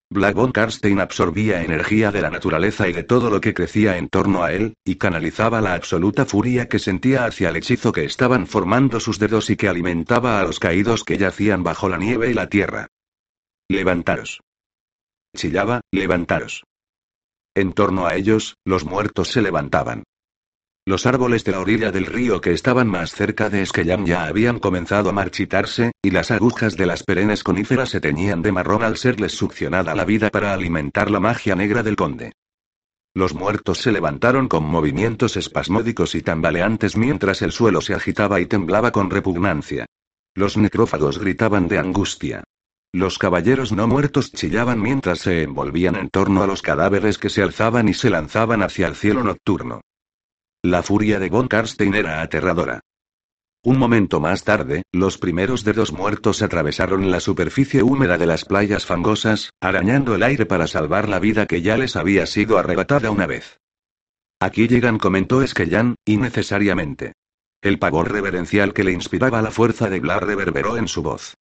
Black 0.09 0.37
von 0.37 0.53
Karstein 0.53 1.01
absorbía 1.01 1.65
energía 1.65 2.13
de 2.13 2.23
la 2.23 2.31
naturaleza 2.31 2.89
y 2.89 2.93
de 2.93 3.03
todo 3.03 3.31
lo 3.31 3.41
que 3.41 3.53
crecía 3.53 3.99
en 3.99 4.09
torno 4.09 4.45
a 4.45 4.53
él, 4.53 4.75
y 4.85 4.95
canalizaba 4.95 5.61
la 5.61 5.75
absoluta 5.75 6.25
furia 6.25 6.69
que 6.69 6.79
sentía 6.79 7.25
hacia 7.25 7.49
el 7.49 7.57
hechizo 7.57 7.91
que 7.91 8.05
estaban 8.05 8.47
formando 8.47 9.01
sus 9.01 9.19
dedos 9.19 9.51
y 9.51 9.57
que 9.57 9.69
alimentaba 9.69 10.39
a 10.39 10.45
los 10.45 10.61
caídos 10.61 11.03
que 11.03 11.19
yacían 11.19 11.65
bajo 11.65 11.89
la 11.89 11.99
nieve 11.99 12.31
y 12.31 12.35
la 12.35 12.49
tierra. 12.49 12.87
Levantaros. 13.69 14.41
Chillaba, 15.37 15.81
levantaros. 15.91 16.63
En 17.57 17.73
torno 17.73 18.07
a 18.07 18.15
ellos, 18.15 18.55
los 18.65 18.85
muertos 18.85 19.33
se 19.33 19.43
levantaban. 19.43 20.05
Los 20.89 21.05
árboles 21.05 21.43
de 21.43 21.51
la 21.51 21.59
orilla 21.59 21.91
del 21.91 22.07
río 22.07 22.41
que 22.41 22.53
estaban 22.53 22.87
más 22.87 23.11
cerca 23.11 23.51
de 23.51 23.61
Esquellam 23.61 24.07
ya 24.07 24.27
habían 24.27 24.61
comenzado 24.61 25.11
a 25.11 25.13
marchitarse, 25.13 25.91
y 26.01 26.13
las 26.13 26.31
agujas 26.31 26.77
de 26.77 26.87
las 26.87 27.03
perennes 27.03 27.43
coníferas 27.43 27.89
se 27.89 28.01
teñían 28.01 28.41
de 28.41 28.53
marrón 28.53 28.85
al 28.85 28.97
serles 28.97 29.33
succionada 29.33 29.97
la 29.97 30.05
vida 30.05 30.31
para 30.31 30.55
alimentar 30.55 31.11
la 31.11 31.19
magia 31.19 31.57
negra 31.57 31.83
del 31.83 31.97
conde. 31.97 32.35
Los 33.15 33.35
muertos 33.35 33.79
se 33.79 33.91
levantaron 33.91 34.47
con 34.47 34.65
movimientos 34.65 35.37
espasmódicos 35.37 36.15
y 36.15 36.23
tambaleantes 36.23 36.97
mientras 36.97 37.43
el 37.43 37.51
suelo 37.51 37.81
se 37.81 37.95
agitaba 37.95 38.39
y 38.39 38.47
temblaba 38.47 38.93
con 38.93 39.11
repugnancia. 39.11 39.87
Los 40.37 40.57
necrófagos 40.57 41.19
gritaban 41.19 41.67
de 41.67 41.79
angustia. 41.79 42.45
Los 42.93 43.19
caballeros 43.19 43.73
no 43.73 43.89
muertos 43.89 44.31
chillaban 44.31 44.81
mientras 44.81 45.19
se 45.19 45.43
envolvían 45.43 45.97
en 45.97 46.11
torno 46.11 46.45
a 46.45 46.47
los 46.47 46.63
cadáveres 46.63 47.19
que 47.19 47.29
se 47.29 47.43
alzaban 47.43 47.89
y 47.89 47.95
se 47.95 48.09
lanzaban 48.09 48.63
hacia 48.63 48.87
el 48.87 48.95
cielo 48.95 49.25
nocturno. 49.25 49.81
La 50.69 50.83
furia 50.83 51.21
de 51.21 51.29
von 51.29 51.47
Karstein 51.47 51.95
era 51.95 52.23
aterradora. 52.23 52.81
Un 53.63 53.79
momento 53.79 54.19
más 54.19 54.43
tarde, 54.43 54.83
los 54.91 55.17
primeros 55.17 55.63
dedos 55.63 55.93
muertos 55.93 56.43
atravesaron 56.43 57.09
la 57.09 57.21
superficie 57.21 57.85
húmeda 57.85 58.19
de 58.19 58.27
las 58.27 58.45
playas 58.45 58.85
fangosas, 58.85 59.51
arañando 59.61 60.17
el 60.17 60.25
aire 60.25 60.45
para 60.45 60.67
salvar 60.67 61.09
la 61.09 61.21
vida 61.21 61.47
que 61.47 61.63
ya 61.63 61.77
les 61.77 61.95
había 61.95 62.27
sido 62.27 62.59
arrebatada 62.59 63.13
una 63.13 63.29
vez. 63.29 63.61
Aquí 64.41 64.67
llegan, 64.67 64.99
comentó 64.99 65.41
Esquellán, 65.41 65.95
innecesariamente. 66.05 67.13
El 67.63 67.79
pavor 67.79 68.11
reverencial 68.11 68.75
que 68.75 68.83
le 68.83 68.91
inspiraba 68.91 69.43
la 69.43 69.53
fuerza 69.53 69.89
de 69.89 70.01
Glar 70.01 70.27
reverberó 70.27 70.79
en 70.79 70.89
su 70.89 71.01
voz. 71.01 71.35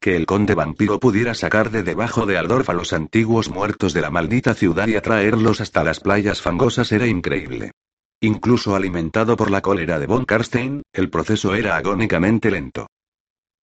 Que 0.00 0.16
el 0.16 0.24
conde 0.24 0.54
vampiro 0.54 0.98
pudiera 0.98 1.34
sacar 1.34 1.70
de 1.70 1.82
debajo 1.82 2.24
de 2.24 2.38
Aldorf 2.38 2.70
a 2.70 2.72
los 2.72 2.94
antiguos 2.94 3.50
muertos 3.50 3.92
de 3.92 4.00
la 4.00 4.10
maldita 4.10 4.54
ciudad 4.54 4.88
y 4.88 4.96
atraerlos 4.96 5.60
hasta 5.60 5.84
las 5.84 6.00
playas 6.00 6.40
fangosas 6.40 6.90
era 6.92 7.06
increíble. 7.06 7.72
Incluso 8.20 8.74
alimentado 8.74 9.36
por 9.36 9.48
la 9.48 9.60
cólera 9.60 10.00
de 10.00 10.06
von 10.06 10.24
Karstein, 10.24 10.82
el 10.92 11.08
proceso 11.08 11.54
era 11.54 11.76
agónicamente 11.76 12.50
lento. 12.50 12.88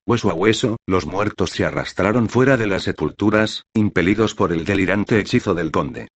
Hueso 0.07 0.29
a 0.29 0.33
hueso, 0.33 0.77
los 0.87 1.05
muertos 1.05 1.49
se 1.49 1.65
arrastraron 1.65 2.29
fuera 2.29 2.55
de 2.55 2.67
las 2.67 2.83
sepulturas, 2.83 3.63
impelidos 3.73 4.33
por 4.33 4.53
el 4.53 4.63
delirante 4.63 5.19
hechizo 5.19 5.55
del 5.55 5.71
conde. 5.71 6.07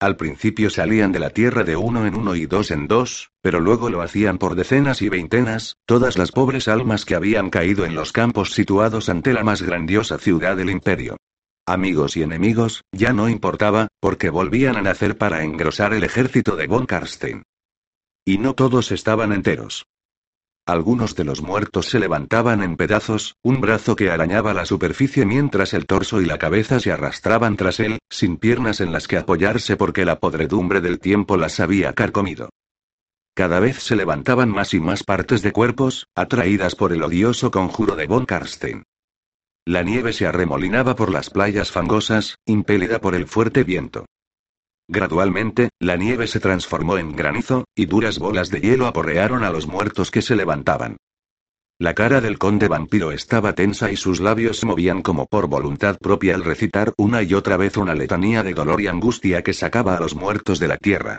Al 0.00 0.16
principio 0.16 0.70
salían 0.70 1.10
de 1.10 1.18
la 1.18 1.30
tierra 1.30 1.64
de 1.64 1.74
uno 1.74 2.06
en 2.06 2.14
uno 2.14 2.36
y 2.36 2.46
dos 2.46 2.70
en 2.70 2.86
dos, 2.86 3.30
pero 3.42 3.58
luego 3.58 3.90
lo 3.90 4.00
hacían 4.00 4.38
por 4.38 4.54
decenas 4.54 5.02
y 5.02 5.08
veintenas, 5.08 5.74
todas 5.84 6.16
las 6.16 6.30
pobres 6.30 6.68
almas 6.68 7.04
que 7.04 7.16
habían 7.16 7.50
caído 7.50 7.84
en 7.84 7.96
los 7.96 8.12
campos 8.12 8.52
situados 8.52 9.08
ante 9.08 9.32
la 9.32 9.42
más 9.42 9.62
grandiosa 9.62 10.18
ciudad 10.18 10.56
del 10.56 10.70
imperio. 10.70 11.16
Amigos 11.66 12.16
y 12.16 12.22
enemigos, 12.22 12.84
ya 12.92 13.12
no 13.12 13.28
importaba, 13.28 13.88
porque 13.98 14.30
volvían 14.30 14.76
a 14.76 14.82
nacer 14.82 15.18
para 15.18 15.42
engrosar 15.42 15.92
el 15.94 16.04
ejército 16.04 16.54
de 16.54 16.68
von 16.68 16.86
Karstein. 16.86 17.42
Y 18.28 18.36
no 18.36 18.52
todos 18.52 18.92
estaban 18.92 19.32
enteros. 19.32 19.86
Algunos 20.66 21.14
de 21.14 21.24
los 21.24 21.40
muertos 21.40 21.86
se 21.86 21.98
levantaban 21.98 22.62
en 22.62 22.76
pedazos, 22.76 23.36
un 23.42 23.62
brazo 23.62 23.96
que 23.96 24.10
arañaba 24.10 24.52
la 24.52 24.66
superficie 24.66 25.24
mientras 25.24 25.72
el 25.72 25.86
torso 25.86 26.20
y 26.20 26.26
la 26.26 26.36
cabeza 26.36 26.78
se 26.78 26.92
arrastraban 26.92 27.56
tras 27.56 27.80
él, 27.80 28.00
sin 28.10 28.36
piernas 28.36 28.82
en 28.82 28.92
las 28.92 29.08
que 29.08 29.16
apoyarse 29.16 29.78
porque 29.78 30.04
la 30.04 30.20
podredumbre 30.20 30.82
del 30.82 30.98
tiempo 30.98 31.38
las 31.38 31.58
había 31.58 31.94
carcomido. 31.94 32.50
Cada 33.34 33.60
vez 33.60 33.78
se 33.82 33.96
levantaban 33.96 34.50
más 34.50 34.74
y 34.74 34.80
más 34.80 35.04
partes 35.04 35.40
de 35.40 35.52
cuerpos, 35.52 36.06
atraídas 36.14 36.74
por 36.74 36.92
el 36.92 37.02
odioso 37.02 37.50
conjuro 37.50 37.96
de 37.96 38.08
von 38.08 38.26
Karstein. 38.26 38.82
La 39.64 39.82
nieve 39.82 40.12
se 40.12 40.26
arremolinaba 40.26 40.96
por 40.96 41.10
las 41.10 41.30
playas 41.30 41.72
fangosas, 41.72 42.36
impelida 42.44 43.00
por 43.00 43.14
el 43.14 43.26
fuerte 43.26 43.64
viento. 43.64 44.04
Gradualmente, 44.88 45.68
la 45.78 45.96
nieve 45.96 46.26
se 46.26 46.40
transformó 46.40 46.96
en 46.96 47.14
granizo, 47.14 47.66
y 47.76 47.84
duras 47.84 48.18
bolas 48.18 48.48
de 48.48 48.60
hielo 48.60 48.86
aporrearon 48.86 49.44
a 49.44 49.50
los 49.50 49.66
muertos 49.66 50.10
que 50.10 50.22
se 50.22 50.34
levantaban. 50.34 50.96
La 51.78 51.94
cara 51.94 52.20
del 52.20 52.38
conde 52.38 52.66
vampiro 52.66 53.12
estaba 53.12 53.52
tensa 53.52 53.92
y 53.92 53.96
sus 53.96 54.18
labios 54.18 54.58
se 54.58 54.66
movían 54.66 55.02
como 55.02 55.26
por 55.26 55.46
voluntad 55.46 55.96
propia 55.98 56.34
al 56.34 56.42
recitar 56.42 56.92
una 56.96 57.22
y 57.22 57.34
otra 57.34 57.56
vez 57.56 57.76
una 57.76 57.94
letanía 57.94 58.42
de 58.42 58.54
dolor 58.54 58.80
y 58.80 58.88
angustia 58.88 59.42
que 59.42 59.52
sacaba 59.52 59.96
a 59.96 60.00
los 60.00 60.16
muertos 60.16 60.58
de 60.58 60.68
la 60.68 60.78
tierra. 60.78 61.18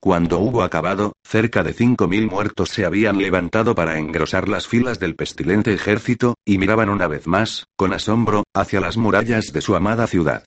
Cuando 0.00 0.38
hubo 0.38 0.62
acabado, 0.62 1.12
cerca 1.24 1.62
de 1.62 1.72
cinco 1.72 2.06
mil 2.06 2.26
muertos 2.28 2.70
se 2.70 2.86
habían 2.86 3.18
levantado 3.18 3.74
para 3.74 3.98
engrosar 3.98 4.48
las 4.48 4.68
filas 4.68 5.00
del 5.00 5.16
pestilente 5.16 5.74
ejército, 5.74 6.36
y 6.44 6.58
miraban 6.58 6.88
una 6.88 7.08
vez 7.08 7.26
más, 7.26 7.66
con 7.76 7.92
asombro, 7.92 8.44
hacia 8.54 8.80
las 8.80 8.96
murallas 8.96 9.52
de 9.52 9.60
su 9.60 9.74
amada 9.74 10.06
ciudad. 10.06 10.44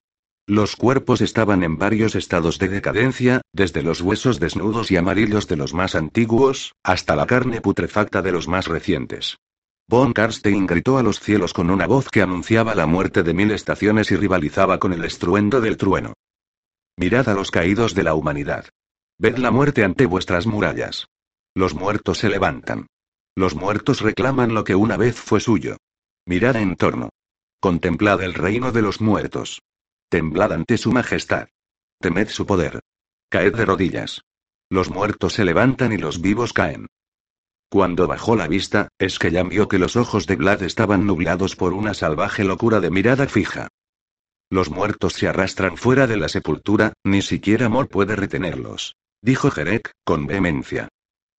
Los 0.49 0.75
cuerpos 0.75 1.21
estaban 1.21 1.61
en 1.61 1.77
varios 1.77 2.15
estados 2.15 2.57
de 2.57 2.69
decadencia, 2.69 3.41
desde 3.53 3.83
los 3.83 4.01
huesos 4.01 4.39
desnudos 4.39 4.89
y 4.89 4.97
amarillos 4.97 5.47
de 5.47 5.55
los 5.55 5.75
más 5.75 5.93
antiguos, 5.93 6.73
hasta 6.83 7.15
la 7.15 7.27
carne 7.27 7.61
putrefacta 7.61 8.23
de 8.23 8.31
los 8.31 8.47
más 8.47 8.65
recientes. 8.65 9.37
Von 9.87 10.11
Karstein 10.11 10.65
gritó 10.65 10.97
a 10.97 11.03
los 11.03 11.19
cielos 11.19 11.53
con 11.53 11.69
una 11.69 11.85
voz 11.85 12.09
que 12.09 12.23
anunciaba 12.23 12.73
la 12.73 12.87
muerte 12.87 13.21
de 13.21 13.35
mil 13.35 13.51
estaciones 13.51 14.09
y 14.09 14.15
rivalizaba 14.15 14.79
con 14.79 14.91
el 14.91 15.05
estruendo 15.05 15.61
del 15.61 15.77
trueno. 15.77 16.13
Mirad 16.97 17.29
a 17.29 17.35
los 17.35 17.51
caídos 17.51 17.93
de 17.93 18.01
la 18.01 18.15
humanidad. 18.15 18.69
Ved 19.19 19.37
la 19.37 19.51
muerte 19.51 19.83
ante 19.83 20.07
vuestras 20.07 20.47
murallas. 20.47 21.09
Los 21.53 21.75
muertos 21.75 22.17
se 22.17 22.27
levantan. 22.27 22.87
Los 23.35 23.53
muertos 23.53 24.01
reclaman 24.01 24.55
lo 24.55 24.63
que 24.63 24.73
una 24.73 24.97
vez 24.97 25.15
fue 25.15 25.41
suyo. 25.41 25.77
Mirad 26.25 26.55
en 26.55 26.75
torno. 26.75 27.09
Contemplad 27.59 28.23
el 28.23 28.33
reino 28.33 28.71
de 28.71 28.81
los 28.81 28.99
muertos. 28.99 29.59
Temblad 30.09 30.53
ante 30.53 30.79
su 30.79 30.91
majestad. 30.91 31.49
Temed 31.99 32.29
su 32.29 32.47
poder. 32.47 32.79
Caed 33.29 33.55
de 33.55 33.63
rodillas. 33.63 34.23
Los 34.67 34.89
muertos 34.89 35.33
se 35.33 35.45
levantan 35.45 35.93
y 35.93 35.97
los 35.97 36.19
vivos 36.19 36.51
caen. 36.51 36.87
Cuando 37.69 38.07
bajó 38.07 38.35
la 38.35 38.47
vista, 38.47 38.87
es 38.97 39.19
que 39.19 39.29
ya 39.29 39.43
vio 39.43 39.67
que 39.67 39.77
los 39.77 39.95
ojos 39.95 40.25
de 40.25 40.35
Vlad 40.35 40.63
estaban 40.63 41.05
nublados 41.05 41.55
por 41.55 41.73
una 41.73 41.93
salvaje 41.93 42.43
locura 42.43 42.79
de 42.79 42.89
mirada 42.89 43.27
fija. 43.27 43.67
Los 44.49 44.71
muertos 44.71 45.13
se 45.13 45.27
arrastran 45.27 45.77
fuera 45.77 46.07
de 46.07 46.17
la 46.17 46.27
sepultura, 46.27 46.93
ni 47.03 47.21
siquiera 47.21 47.67
amor 47.67 47.87
puede 47.87 48.15
retenerlos. 48.15 48.95
Dijo 49.21 49.51
Jerek, 49.51 49.91
con 50.03 50.25
vehemencia. 50.25 50.87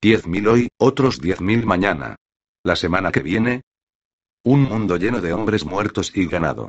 Diez 0.00 0.28
mil 0.28 0.46
hoy, 0.46 0.68
otros 0.78 1.20
diez 1.20 1.40
mil 1.40 1.66
mañana. 1.66 2.14
La 2.62 2.76
semana 2.76 3.10
que 3.10 3.20
viene. 3.20 3.62
Un 4.44 4.62
mundo 4.62 4.96
lleno 4.96 5.20
de 5.20 5.32
hombres 5.32 5.64
muertos 5.64 6.12
y 6.14 6.26
ganado. 6.26 6.68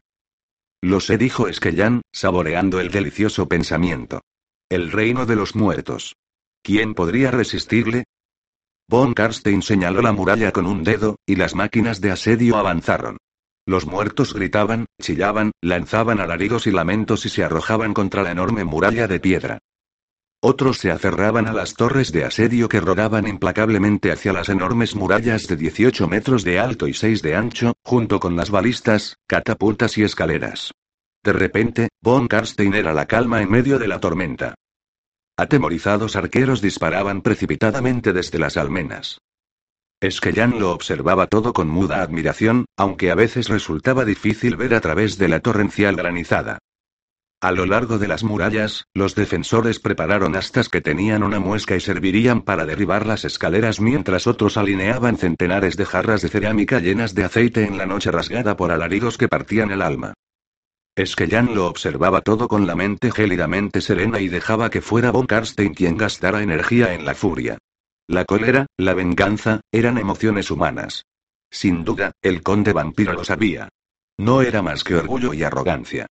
Lo 0.82 1.00
sé, 1.00 1.18
dijo 1.18 1.48
Esquellán, 1.48 2.02
saboreando 2.12 2.80
el 2.80 2.90
delicioso 2.90 3.48
pensamiento. 3.48 4.22
El 4.70 4.92
reino 4.92 5.26
de 5.26 5.36
los 5.36 5.56
muertos. 5.56 6.16
¿Quién 6.64 6.96
podría 6.96 7.30
resistirle? 7.30 8.06
Von 8.90 9.14
Karstein 9.14 9.62
señaló 9.62 10.02
la 10.02 10.12
muralla 10.12 10.52
con 10.52 10.66
un 10.66 10.84
dedo, 10.84 11.18
y 11.26 11.36
las 11.36 11.56
máquinas 11.56 12.02
de 12.02 12.12
asedio 12.12 12.58
avanzaron. 12.58 13.18
Los 13.66 13.86
muertos 13.86 14.34
gritaban, 14.34 14.88
chillaban, 15.00 15.52
lanzaban 15.62 16.20
alaridos 16.20 16.66
y 16.66 16.72
lamentos 16.72 17.26
y 17.26 17.30
se 17.30 17.44
arrojaban 17.44 17.94
contra 17.94 18.24
la 18.24 18.32
enorme 18.32 18.64
muralla 18.64 19.08
de 19.08 19.20
piedra. 19.20 19.60
Otros 20.44 20.80
se 20.80 20.90
aferraban 20.90 21.48
a 21.48 21.54
las 21.54 21.76
torres 21.76 22.12
de 22.12 22.26
asedio 22.26 22.68
que 22.68 22.82
rodaban 22.82 23.28
implacablemente 23.28 24.12
hacia 24.12 24.34
las 24.34 24.50
enormes 24.50 24.96
murallas 24.96 25.46
de 25.46 25.56
18 25.56 26.08
metros 26.08 26.44
de 26.44 26.58
alto 26.58 26.88
y 26.88 26.96
6 26.96 27.22
de 27.22 27.36
ancho, 27.36 27.74
junto 27.84 28.20
con 28.20 28.36
las 28.36 28.50
balistas, 28.50 29.18
catapultas 29.28 30.00
y 30.00 30.04
escaleras. 30.04 30.72
De 31.24 31.34
repente, 31.34 31.90
Von 32.02 32.28
Karstein 32.28 32.74
era 32.74 32.92
la 32.92 33.06
calma 33.06 33.44
en 33.44 33.52
medio 33.52 33.78
de 33.78 33.88
la 33.88 34.00
tormenta. 34.00 34.56
Atemorizados 35.38 36.16
arqueros 36.16 36.60
disparaban 36.60 37.22
precipitadamente 37.22 38.12
desde 38.12 38.40
las 38.40 38.58
almenas. 38.58 39.20
Esquellán 40.02 40.60
lo 40.60 40.72
observaba 40.72 41.28
todo 41.28 41.54
con 41.54 41.68
muda 41.68 42.02
admiración, 42.02 42.66
aunque 42.76 43.12
a 43.12 43.16
veces 43.16 43.48
resultaba 43.48 44.06
difícil 44.06 44.56
ver 44.56 44.74
a 44.74 44.82
través 44.82 45.20
de 45.20 45.28
la 45.28 45.40
torrencial 45.40 45.96
granizada. 45.96 46.58
A 47.42 47.52
lo 47.52 47.66
largo 47.66 47.98
de 47.98 48.08
las 48.08 48.24
murallas, 48.24 48.86
los 48.94 49.16
defensores 49.16 49.80
prepararon 49.80 50.36
astas 50.36 50.70
que 50.70 50.80
tenían 50.80 51.24
una 51.24 51.40
muesca 51.40 51.76
y 51.76 51.80
servirían 51.80 52.44
para 52.44 52.68
derribar 52.68 53.08
las 53.08 53.26
escaleras 53.26 53.82
mientras 53.82 54.28
otros 54.28 54.58
alineaban 54.58 55.18
centenares 55.18 55.76
de 55.76 55.86
jarras 55.86 56.22
de 56.22 56.30
cerámica 56.30 56.80
llenas 56.80 57.16
de 57.16 57.24
aceite 57.24 57.66
en 57.66 57.80
la 57.80 57.88
noche 57.88 58.12
rasgada 58.12 58.56
por 58.56 58.72
alaridos 58.72 59.18
que 59.18 59.28
partían 59.28 59.72
el 59.72 59.82
alma. 59.82 60.14
Esquellán 60.96 61.56
lo 61.56 61.66
observaba 61.66 62.22
todo 62.22 62.48
con 62.48 62.68
la 62.68 62.76
mente 62.76 63.12
gélidamente 63.12 63.82
serena 63.82 64.20
y 64.20 64.28
dejaba 64.28 64.70
que 64.70 64.82
fuera 64.82 65.10
Von 65.10 65.26
Karstein 65.26 65.74
quien 65.74 65.98
gastara 65.98 66.44
energía 66.44 66.94
en 66.94 67.06
la 67.06 67.16
furia. 67.16 67.58
La 68.08 68.24
cólera, 68.26 68.68
la 68.78 68.94
venganza, 68.94 69.62
eran 69.72 69.98
emociones 69.98 70.52
humanas. 70.52 71.06
Sin 71.50 71.86
duda, 71.86 72.12
el 72.22 72.44
conde 72.44 72.72
vampiro 72.72 73.14
lo 73.14 73.24
sabía. 73.24 73.70
No 74.20 74.44
era 74.44 74.62
más 74.62 74.84
que 74.84 74.94
orgullo 74.94 75.34
y 75.34 75.42
arrogancia. 75.42 76.06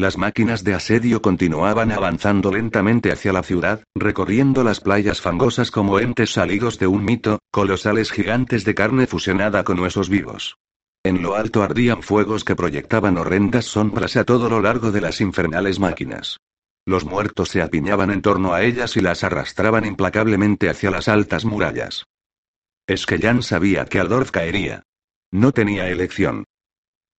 Las 0.00 0.16
máquinas 0.16 0.62
de 0.62 0.74
asedio 0.74 1.20
continuaban 1.20 1.90
avanzando 1.90 2.52
lentamente 2.52 3.10
hacia 3.10 3.32
la 3.32 3.42
ciudad, 3.42 3.82
recorriendo 3.96 4.62
las 4.62 4.78
playas 4.78 5.20
fangosas 5.20 5.72
como 5.72 5.98
entes 5.98 6.30
salidos 6.30 6.78
de 6.78 6.86
un 6.86 7.04
mito, 7.04 7.40
colosales 7.50 8.12
gigantes 8.12 8.64
de 8.64 8.76
carne 8.76 9.08
fusionada 9.08 9.64
con 9.64 9.80
huesos 9.80 10.08
vivos. 10.08 10.56
En 11.02 11.20
lo 11.20 11.34
alto 11.34 11.64
ardían 11.64 12.04
fuegos 12.04 12.44
que 12.44 12.54
proyectaban 12.54 13.18
horrendas 13.18 13.64
sombras 13.64 14.16
a 14.16 14.22
todo 14.22 14.48
lo 14.48 14.60
largo 14.60 14.92
de 14.92 15.00
las 15.00 15.20
infernales 15.20 15.80
máquinas. 15.80 16.38
Los 16.86 17.04
muertos 17.04 17.48
se 17.48 17.60
apiñaban 17.60 18.12
en 18.12 18.22
torno 18.22 18.54
a 18.54 18.62
ellas 18.62 18.96
y 18.96 19.00
las 19.00 19.24
arrastraban 19.24 19.84
implacablemente 19.84 20.70
hacia 20.70 20.92
las 20.92 21.08
altas 21.08 21.44
murallas. 21.44 22.04
Esquellán 22.86 23.42
sabía 23.42 23.84
que 23.86 23.98
Aldorf 23.98 24.30
caería. 24.30 24.84
No 25.32 25.50
tenía 25.50 25.88
elección. 25.88 26.44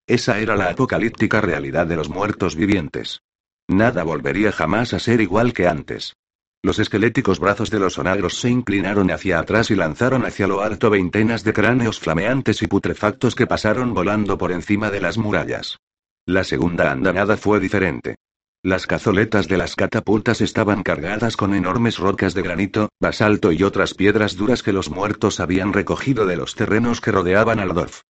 Esa 0.09 0.39
era 0.39 0.55
la 0.55 0.69
apocalíptica 0.69 1.39
realidad 1.39 1.85
de 1.85 1.95
los 1.95 2.09
muertos 2.09 2.55
vivientes. 2.55 3.21
Nada 3.67 4.01
volvería 4.03 4.51
jamás 4.51 4.95
a 4.95 4.99
ser 4.99 5.21
igual 5.21 5.53
que 5.53 5.67
antes. 5.67 6.15
Los 6.63 6.79
esqueléticos 6.79 7.37
brazos 7.37 7.69
de 7.69 7.79
los 7.79 7.99
onagros 7.99 8.39
se 8.39 8.49
inclinaron 8.49 9.11
hacia 9.11 9.37
atrás 9.37 9.69
y 9.69 9.75
lanzaron 9.75 10.25
hacia 10.25 10.47
lo 10.47 10.61
alto 10.61 10.89
veintenas 10.89 11.43
de 11.43 11.53
cráneos 11.53 11.99
flameantes 11.99 12.63
y 12.63 12.67
putrefactos 12.67 13.35
que 13.35 13.45
pasaron 13.45 13.93
volando 13.93 14.39
por 14.39 14.51
encima 14.51 14.89
de 14.89 14.99
las 14.99 15.19
murallas. 15.19 15.77
La 16.25 16.43
segunda 16.43 16.91
andanada 16.91 17.37
fue 17.37 17.59
diferente. 17.59 18.15
Las 18.63 18.87
cazoletas 18.87 19.47
de 19.47 19.57
las 19.57 19.75
catapultas 19.75 20.41
estaban 20.41 20.81
cargadas 20.81 21.37
con 21.37 21.53
enormes 21.53 21.99
rocas 21.99 22.33
de 22.33 22.41
granito, 22.41 22.89
basalto 22.99 23.51
y 23.51 23.61
otras 23.61 23.93
piedras 23.93 24.35
duras 24.35 24.63
que 24.63 24.73
los 24.73 24.89
muertos 24.89 25.39
habían 25.39 25.71
recogido 25.71 26.25
de 26.25 26.35
los 26.35 26.55
terrenos 26.55 26.99
que 26.99 27.11
rodeaban 27.11 27.59
al 27.59 27.75
Dorf. 27.75 28.01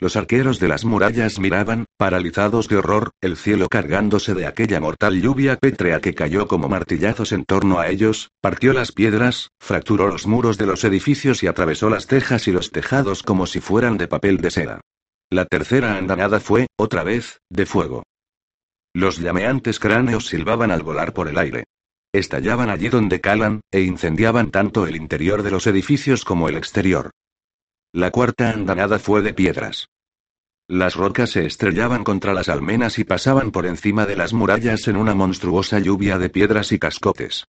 Los 0.00 0.16
arqueros 0.16 0.58
de 0.58 0.68
las 0.68 0.84
murallas 0.84 1.38
miraban, 1.38 1.84
paralizados 1.96 2.68
de 2.68 2.76
horror, 2.76 3.12
el 3.20 3.36
cielo 3.36 3.68
cargándose 3.68 4.34
de 4.34 4.46
aquella 4.46 4.80
mortal 4.80 5.20
lluvia 5.22 5.56
pétrea 5.56 6.00
que 6.00 6.14
cayó 6.14 6.48
como 6.48 6.68
martillazos 6.68 7.32
en 7.32 7.44
torno 7.44 7.78
a 7.78 7.88
ellos, 7.88 8.30
partió 8.40 8.72
las 8.72 8.90
piedras, 8.90 9.50
fracturó 9.60 10.08
los 10.08 10.26
muros 10.26 10.58
de 10.58 10.66
los 10.66 10.82
edificios 10.84 11.42
y 11.42 11.46
atravesó 11.46 11.90
las 11.90 12.08
tejas 12.08 12.48
y 12.48 12.52
los 12.52 12.72
tejados 12.72 13.22
como 13.22 13.46
si 13.46 13.60
fueran 13.60 13.96
de 13.96 14.08
papel 14.08 14.38
de 14.38 14.50
seda. 14.50 14.80
La 15.30 15.46
tercera 15.46 15.96
andanada 15.96 16.40
fue, 16.40 16.66
otra 16.76 17.04
vez, 17.04 17.38
de 17.48 17.64
fuego. 17.64 18.02
Los 18.92 19.18
llameantes 19.18 19.78
cráneos 19.78 20.26
silbaban 20.26 20.70
al 20.70 20.82
volar 20.82 21.12
por 21.12 21.28
el 21.28 21.38
aire. 21.38 21.64
Estallaban 22.12 22.68
allí 22.68 22.88
donde 22.88 23.20
calan, 23.20 23.60
e 23.72 23.80
incendiaban 23.80 24.50
tanto 24.50 24.86
el 24.86 24.94
interior 24.96 25.42
de 25.42 25.50
los 25.50 25.66
edificios 25.66 26.24
como 26.24 26.48
el 26.48 26.56
exterior. 26.56 27.10
La 27.96 28.10
cuarta 28.10 28.50
andanada 28.50 28.98
fue 28.98 29.22
de 29.22 29.32
piedras. 29.32 29.88
Las 30.66 30.96
rocas 30.96 31.30
se 31.30 31.46
estrellaban 31.46 32.02
contra 32.02 32.34
las 32.34 32.48
almenas 32.48 32.98
y 32.98 33.04
pasaban 33.04 33.52
por 33.52 33.66
encima 33.66 34.04
de 34.04 34.16
las 34.16 34.32
murallas 34.32 34.88
en 34.88 34.96
una 34.96 35.14
monstruosa 35.14 35.78
lluvia 35.78 36.18
de 36.18 36.28
piedras 36.28 36.72
y 36.72 36.80
cascotes. 36.80 37.44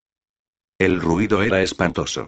El 0.78 1.02
ruido 1.02 1.42
era 1.42 1.64
espantoso. 1.64 2.28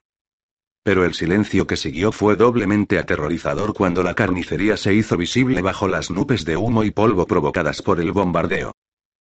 Pero 0.81 1.05
el 1.05 1.13
silencio 1.13 1.67
que 1.67 1.77
siguió 1.77 2.11
fue 2.11 2.35
doblemente 2.35 2.97
aterrorizador 2.97 3.75
cuando 3.75 4.01
la 4.01 4.15
carnicería 4.15 4.77
se 4.77 4.95
hizo 4.95 5.15
visible 5.15 5.61
bajo 5.61 5.87
las 5.87 6.09
nubes 6.09 6.43
de 6.43 6.57
humo 6.57 6.83
y 6.83 6.89
polvo 6.89 7.27
provocadas 7.27 7.83
por 7.83 7.99
el 7.99 8.13
bombardeo. 8.13 8.71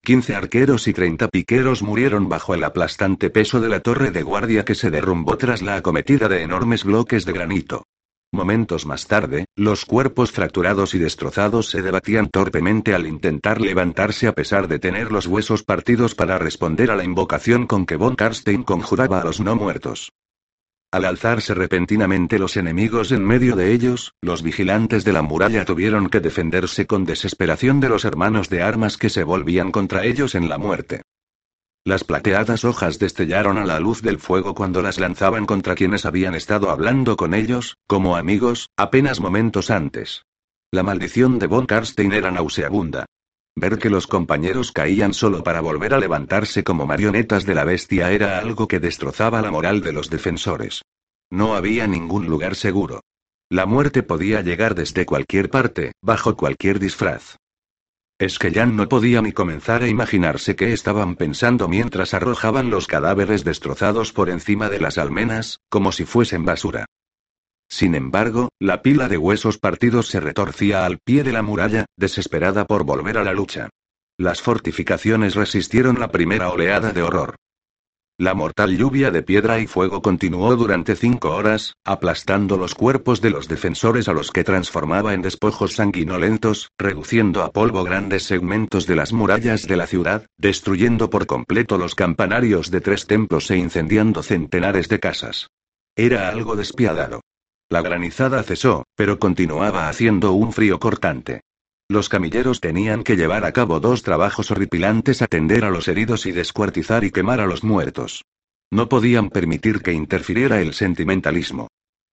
Quince 0.02 0.34
arqueros 0.34 0.88
y 0.88 0.94
treinta 0.94 1.28
piqueros 1.28 1.82
murieron 1.82 2.30
bajo 2.30 2.54
el 2.54 2.64
aplastante 2.64 3.28
peso 3.28 3.60
de 3.60 3.68
la 3.68 3.80
torre 3.80 4.10
de 4.10 4.22
guardia 4.22 4.64
que 4.64 4.74
se 4.74 4.90
derrumbó 4.90 5.36
tras 5.36 5.60
la 5.60 5.76
acometida 5.76 6.30
de 6.30 6.40
enormes 6.40 6.82
bloques 6.82 7.26
de 7.26 7.32
granito. 7.34 7.84
Momentos 8.36 8.84
más 8.84 9.06
tarde, 9.06 9.46
los 9.56 9.86
cuerpos 9.86 10.30
fracturados 10.30 10.94
y 10.94 10.98
destrozados 10.98 11.70
se 11.70 11.80
debatían 11.80 12.28
torpemente 12.28 12.94
al 12.94 13.06
intentar 13.06 13.62
levantarse 13.62 14.26
a 14.26 14.32
pesar 14.32 14.68
de 14.68 14.78
tener 14.78 15.10
los 15.10 15.26
huesos 15.26 15.62
partidos 15.62 16.14
para 16.14 16.36
responder 16.36 16.90
a 16.90 16.96
la 16.96 17.04
invocación 17.04 17.66
con 17.66 17.86
que 17.86 17.96
von 17.96 18.14
Karstein 18.14 18.62
conjuraba 18.62 19.22
a 19.22 19.24
los 19.24 19.40
no 19.40 19.56
muertos. 19.56 20.12
Al 20.92 21.06
alzarse 21.06 21.54
repentinamente 21.54 22.38
los 22.38 22.58
enemigos 22.58 23.10
en 23.10 23.24
medio 23.24 23.56
de 23.56 23.72
ellos, 23.72 24.12
los 24.20 24.42
vigilantes 24.42 25.02
de 25.04 25.14
la 25.14 25.22
muralla 25.22 25.64
tuvieron 25.64 26.10
que 26.10 26.20
defenderse 26.20 26.86
con 26.86 27.06
desesperación 27.06 27.80
de 27.80 27.88
los 27.88 28.04
hermanos 28.04 28.50
de 28.50 28.62
armas 28.62 28.98
que 28.98 29.08
se 29.08 29.24
volvían 29.24 29.72
contra 29.72 30.04
ellos 30.04 30.34
en 30.34 30.50
la 30.50 30.58
muerte. 30.58 31.00
Las 31.86 32.02
plateadas 32.02 32.64
hojas 32.64 32.98
destellaron 32.98 33.58
a 33.58 33.64
la 33.64 33.78
luz 33.78 34.02
del 34.02 34.18
fuego 34.18 34.56
cuando 34.56 34.82
las 34.82 34.98
lanzaban 34.98 35.46
contra 35.46 35.76
quienes 35.76 36.04
habían 36.04 36.34
estado 36.34 36.70
hablando 36.70 37.16
con 37.16 37.32
ellos, 37.32 37.76
como 37.86 38.16
amigos, 38.16 38.70
apenas 38.76 39.20
momentos 39.20 39.70
antes. 39.70 40.24
La 40.72 40.82
maldición 40.82 41.38
de 41.38 41.46
Von 41.46 41.64
Karstein 41.64 42.12
era 42.12 42.32
nauseabunda. 42.32 43.06
Ver 43.54 43.78
que 43.78 43.88
los 43.88 44.08
compañeros 44.08 44.72
caían 44.72 45.14
solo 45.14 45.44
para 45.44 45.60
volver 45.60 45.94
a 45.94 45.98
levantarse 45.98 46.64
como 46.64 46.86
marionetas 46.86 47.46
de 47.46 47.54
la 47.54 47.62
bestia 47.62 48.10
era 48.10 48.40
algo 48.40 48.66
que 48.66 48.80
destrozaba 48.80 49.40
la 49.40 49.52
moral 49.52 49.80
de 49.80 49.92
los 49.92 50.10
defensores. 50.10 50.82
No 51.30 51.54
había 51.54 51.86
ningún 51.86 52.26
lugar 52.26 52.56
seguro. 52.56 53.02
La 53.48 53.64
muerte 53.64 54.02
podía 54.02 54.40
llegar 54.40 54.74
desde 54.74 55.06
cualquier 55.06 55.50
parte, 55.50 55.92
bajo 56.02 56.36
cualquier 56.36 56.80
disfraz. 56.80 57.36
Es 58.18 58.38
que 58.38 58.50
ya 58.50 58.64
no 58.64 58.88
podía 58.88 59.20
ni 59.20 59.32
comenzar 59.32 59.82
a 59.82 59.88
imaginarse 59.88 60.56
qué 60.56 60.72
estaban 60.72 61.16
pensando 61.16 61.68
mientras 61.68 62.14
arrojaban 62.14 62.70
los 62.70 62.86
cadáveres 62.86 63.44
destrozados 63.44 64.12
por 64.12 64.30
encima 64.30 64.70
de 64.70 64.80
las 64.80 64.96
almenas, 64.96 65.60
como 65.68 65.92
si 65.92 66.06
fuesen 66.06 66.46
basura. 66.46 66.86
Sin 67.68 67.94
embargo, 67.94 68.48
la 68.58 68.80
pila 68.80 69.08
de 69.08 69.18
huesos 69.18 69.58
partidos 69.58 70.06
se 70.06 70.20
retorcía 70.20 70.86
al 70.86 70.98
pie 70.98 71.24
de 71.24 71.32
la 71.32 71.42
muralla, 71.42 71.84
desesperada 71.96 72.64
por 72.64 72.84
volver 72.84 73.18
a 73.18 73.24
la 73.24 73.34
lucha. 73.34 73.68
Las 74.16 74.40
fortificaciones 74.40 75.34
resistieron 75.34 76.00
la 76.00 76.08
primera 76.08 76.48
oleada 76.48 76.92
de 76.92 77.02
horror. 77.02 77.36
La 78.18 78.32
mortal 78.32 78.78
lluvia 78.78 79.10
de 79.10 79.22
piedra 79.22 79.58
y 79.60 79.66
fuego 79.66 80.00
continuó 80.00 80.56
durante 80.56 80.96
cinco 80.96 81.34
horas, 81.34 81.74
aplastando 81.84 82.56
los 82.56 82.74
cuerpos 82.74 83.20
de 83.20 83.28
los 83.28 83.46
defensores 83.46 84.08
a 84.08 84.14
los 84.14 84.30
que 84.30 84.42
transformaba 84.42 85.12
en 85.12 85.20
despojos 85.20 85.74
sanguinolentos, 85.74 86.70
reduciendo 86.78 87.42
a 87.42 87.50
polvo 87.50 87.84
grandes 87.84 88.22
segmentos 88.22 88.86
de 88.86 88.96
las 88.96 89.12
murallas 89.12 89.66
de 89.66 89.76
la 89.76 89.86
ciudad, 89.86 90.24
destruyendo 90.38 91.10
por 91.10 91.26
completo 91.26 91.76
los 91.76 91.94
campanarios 91.94 92.70
de 92.70 92.80
tres 92.80 93.06
templos 93.06 93.50
e 93.50 93.58
incendiando 93.58 94.22
centenares 94.22 94.88
de 94.88 94.98
casas. 94.98 95.50
Era 95.94 96.30
algo 96.30 96.56
despiadado. 96.56 97.20
La 97.68 97.82
granizada 97.82 98.42
cesó, 98.44 98.84
pero 98.94 99.18
continuaba 99.18 99.90
haciendo 99.90 100.32
un 100.32 100.54
frío 100.54 100.80
cortante. 100.80 101.42
Los 101.88 102.08
camilleros 102.08 102.60
tenían 102.60 103.04
que 103.04 103.16
llevar 103.16 103.44
a 103.44 103.52
cabo 103.52 103.78
dos 103.78 104.02
trabajos 104.02 104.50
horripilantes, 104.50 105.22
atender 105.22 105.64
a 105.64 105.70
los 105.70 105.86
heridos 105.86 106.26
y 106.26 106.32
descuartizar 106.32 107.04
y 107.04 107.12
quemar 107.12 107.40
a 107.40 107.46
los 107.46 107.62
muertos. 107.62 108.24
No 108.72 108.88
podían 108.88 109.30
permitir 109.30 109.82
que 109.82 109.92
interfiriera 109.92 110.60
el 110.60 110.74
sentimentalismo. 110.74 111.68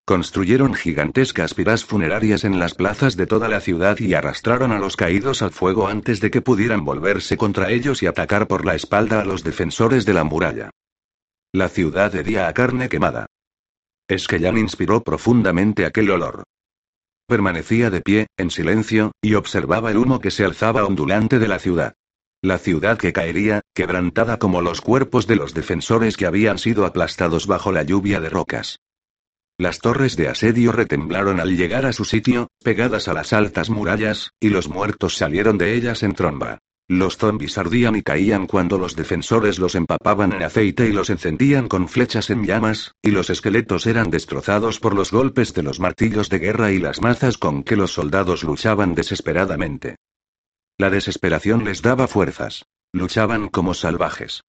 Construyeron 0.05 0.75
gigantescas 0.75 1.53
piras 1.53 1.85
funerarias 1.85 2.43
en 2.43 2.59
las 2.59 2.75
plazas 2.75 3.15
de 3.15 3.25
toda 3.25 3.47
la 3.47 3.61
ciudad 3.61 3.97
y 3.99 4.13
arrastraron 4.13 4.71
a 4.71 4.77
los 4.77 4.95
caídos 4.95 5.41
al 5.41 5.51
fuego 5.51 5.87
antes 5.87 6.19
de 6.19 6.29
que 6.29 6.41
pudieran 6.41 6.85
volverse 6.85 7.37
contra 7.37 7.71
ellos 7.71 8.03
y 8.03 8.07
atacar 8.07 8.47
por 8.47 8.65
la 8.65 8.75
espalda 8.75 9.21
a 9.21 9.25
los 9.25 9.43
defensores 9.43 10.05
de 10.05 10.13
la 10.13 10.23
muralla. 10.23 10.69
La 11.51 11.69
ciudad 11.69 12.13
hedía 12.15 12.47
a 12.47 12.53
carne 12.53 12.89
quemada. 12.89 13.25
Esquellán 14.07 14.57
inspiró 14.57 15.01
profundamente 15.01 15.85
aquel 15.85 16.11
olor. 16.11 16.43
Permanecía 17.27 17.89
de 17.89 18.01
pie, 18.01 18.27
en 18.37 18.51
silencio, 18.51 19.11
y 19.21 19.35
observaba 19.35 19.91
el 19.91 19.97
humo 19.97 20.19
que 20.19 20.31
se 20.31 20.43
alzaba 20.43 20.85
ondulante 20.85 21.39
de 21.39 21.47
la 21.47 21.59
ciudad. 21.59 21.93
La 22.41 22.57
ciudad 22.57 22.97
que 22.97 23.13
caería, 23.13 23.61
quebrantada 23.73 24.37
como 24.37 24.61
los 24.61 24.81
cuerpos 24.81 25.27
de 25.27 25.37
los 25.37 25.53
defensores 25.53 26.17
que 26.17 26.25
habían 26.25 26.57
sido 26.57 26.85
aplastados 26.85 27.47
bajo 27.47 27.71
la 27.71 27.83
lluvia 27.83 28.19
de 28.19 28.29
rocas. 28.29 28.79
Las 29.57 29.79
torres 29.79 30.17
de 30.17 30.27
asedio 30.27 30.71
retemblaron 30.71 31.39
al 31.39 31.55
llegar 31.55 31.85
a 31.85 31.93
su 31.93 32.03
sitio, 32.03 32.47
pegadas 32.63 33.07
a 33.07 33.13
las 33.13 33.31
altas 33.31 33.69
murallas, 33.69 34.31
y 34.41 34.49
los 34.49 34.67
muertos 34.67 35.15
salieron 35.15 35.57
de 35.57 35.75
ellas 35.75 36.03
en 36.03 36.13
tromba. 36.13 36.59
Los 36.93 37.17
zombis 37.17 37.57
ardían 37.57 37.95
y 37.95 38.03
caían 38.03 38.45
cuando 38.45 38.77
los 38.77 38.95
defensores 38.95 39.57
los 39.57 39.73
empapaban 39.73 40.31
en 40.31 40.43
aceite 40.43 40.87
y 40.87 40.91
los 40.91 41.09
encendían 41.09 41.67
con 41.67 41.89
flechas 41.89 42.29
en 42.29 42.45
llamas, 42.45 42.93
y 43.01 43.09
los 43.09 43.31
esqueletos 43.31 43.87
eran 43.87 44.11
destrozados 44.11 44.79
por 44.79 44.93
los 44.93 45.11
golpes 45.11 45.55
de 45.55 45.63
los 45.63 45.79
martillos 45.79 46.29
de 46.29 46.37
guerra 46.37 46.71
y 46.71 46.77
las 46.77 47.01
mazas 47.01 47.39
con 47.39 47.63
que 47.63 47.77
los 47.77 47.93
soldados 47.93 48.43
luchaban 48.43 48.93
desesperadamente. 48.93 49.95
La 50.77 50.91
desesperación 50.91 51.63
les 51.65 51.81
daba 51.81 52.07
fuerzas. 52.07 52.63
Luchaban 52.91 53.49
como 53.49 53.73
salvajes. 53.73 54.43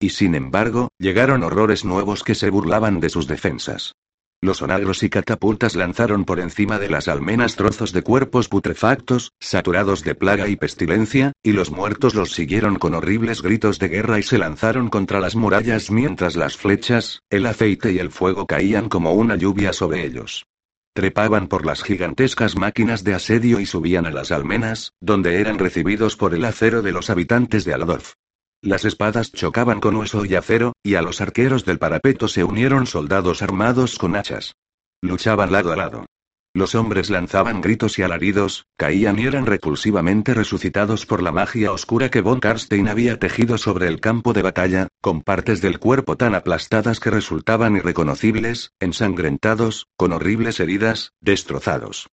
Y 0.00 0.08
sin 0.08 0.34
embargo, 0.34 0.88
llegaron 0.98 1.44
horrores 1.44 1.84
nuevos 1.84 2.24
que 2.24 2.34
se 2.34 2.50
burlaban 2.50 2.98
de 2.98 3.10
sus 3.10 3.28
defensas. 3.28 3.94
Los 4.42 4.62
onagros 4.62 5.02
y 5.02 5.10
catapultas 5.10 5.76
lanzaron 5.76 6.24
por 6.24 6.40
encima 6.40 6.78
de 6.78 6.88
las 6.88 7.08
almenas 7.08 7.56
trozos 7.56 7.92
de 7.92 8.00
cuerpos 8.00 8.48
putrefactos, 8.48 9.32
saturados 9.38 10.02
de 10.02 10.14
plaga 10.14 10.48
y 10.48 10.56
pestilencia, 10.56 11.32
y 11.42 11.52
los 11.52 11.70
muertos 11.70 12.14
los 12.14 12.32
siguieron 12.32 12.76
con 12.76 12.94
horribles 12.94 13.42
gritos 13.42 13.78
de 13.78 13.88
guerra 13.88 14.18
y 14.18 14.22
se 14.22 14.38
lanzaron 14.38 14.88
contra 14.88 15.20
las 15.20 15.36
murallas 15.36 15.90
mientras 15.90 16.36
las 16.36 16.56
flechas, 16.56 17.20
el 17.28 17.44
aceite 17.44 17.92
y 17.92 17.98
el 17.98 18.10
fuego 18.10 18.46
caían 18.46 18.88
como 18.88 19.12
una 19.12 19.36
lluvia 19.36 19.74
sobre 19.74 20.06
ellos. 20.06 20.46
Trepaban 20.94 21.46
por 21.46 21.66
las 21.66 21.82
gigantescas 21.82 22.56
máquinas 22.56 23.04
de 23.04 23.12
asedio 23.12 23.60
y 23.60 23.66
subían 23.66 24.06
a 24.06 24.10
las 24.10 24.32
almenas, 24.32 24.94
donde 25.00 25.38
eran 25.38 25.58
recibidos 25.58 26.16
por 26.16 26.34
el 26.34 26.46
acero 26.46 26.80
de 26.80 26.92
los 26.92 27.10
habitantes 27.10 27.66
de 27.66 27.74
Aladorf. 27.74 28.14
Las 28.62 28.84
espadas 28.84 29.32
chocaban 29.32 29.80
con 29.80 29.96
hueso 29.96 30.26
y 30.26 30.34
acero, 30.34 30.74
y 30.82 30.94
a 30.96 31.02
los 31.02 31.22
arqueros 31.22 31.64
del 31.64 31.78
parapeto 31.78 32.28
se 32.28 32.44
unieron 32.44 32.86
soldados 32.86 33.40
armados 33.40 33.98
con 33.98 34.16
hachas. 34.16 34.54
Luchaban 35.00 35.50
lado 35.50 35.72
a 35.72 35.76
lado. 35.76 36.04
Los 36.52 36.74
hombres 36.74 37.08
lanzaban 37.08 37.62
gritos 37.62 37.98
y 37.98 38.02
alaridos, 38.02 38.66
caían 38.76 39.18
y 39.18 39.26
eran 39.26 39.46
repulsivamente 39.46 40.34
resucitados 40.34 41.06
por 41.06 41.22
la 41.22 41.32
magia 41.32 41.72
oscura 41.72 42.10
que 42.10 42.20
von 42.20 42.40
Karstein 42.40 42.88
había 42.88 43.18
tejido 43.18 43.56
sobre 43.56 43.86
el 43.86 43.98
campo 43.98 44.34
de 44.34 44.42
batalla, 44.42 44.88
con 45.00 45.22
partes 45.22 45.62
del 45.62 45.78
cuerpo 45.78 46.16
tan 46.16 46.34
aplastadas 46.34 47.00
que 47.00 47.10
resultaban 47.10 47.76
irreconocibles, 47.76 48.72
ensangrentados, 48.78 49.86
con 49.96 50.12
horribles 50.12 50.60
heridas, 50.60 51.12
destrozados. 51.20 52.08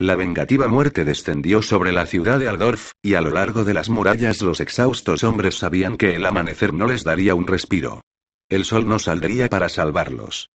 La 0.00 0.16
vengativa 0.16 0.66
muerte 0.66 1.04
descendió 1.04 1.60
sobre 1.60 1.92
la 1.92 2.06
ciudad 2.06 2.38
de 2.38 2.48
Aldorf, 2.48 2.92
y 3.02 3.14
a 3.14 3.20
lo 3.20 3.32
largo 3.32 3.64
de 3.64 3.74
las 3.74 3.90
murallas 3.90 4.40
los 4.40 4.60
exhaustos 4.60 5.24
hombres 5.24 5.58
sabían 5.58 5.98
que 5.98 6.16
el 6.16 6.24
amanecer 6.24 6.72
no 6.72 6.86
les 6.86 7.04
daría 7.04 7.34
un 7.34 7.46
respiro. 7.46 8.00
El 8.48 8.64
sol 8.64 8.88
no 8.88 8.98
saldría 8.98 9.50
para 9.50 9.68
salvarlos. 9.68 10.48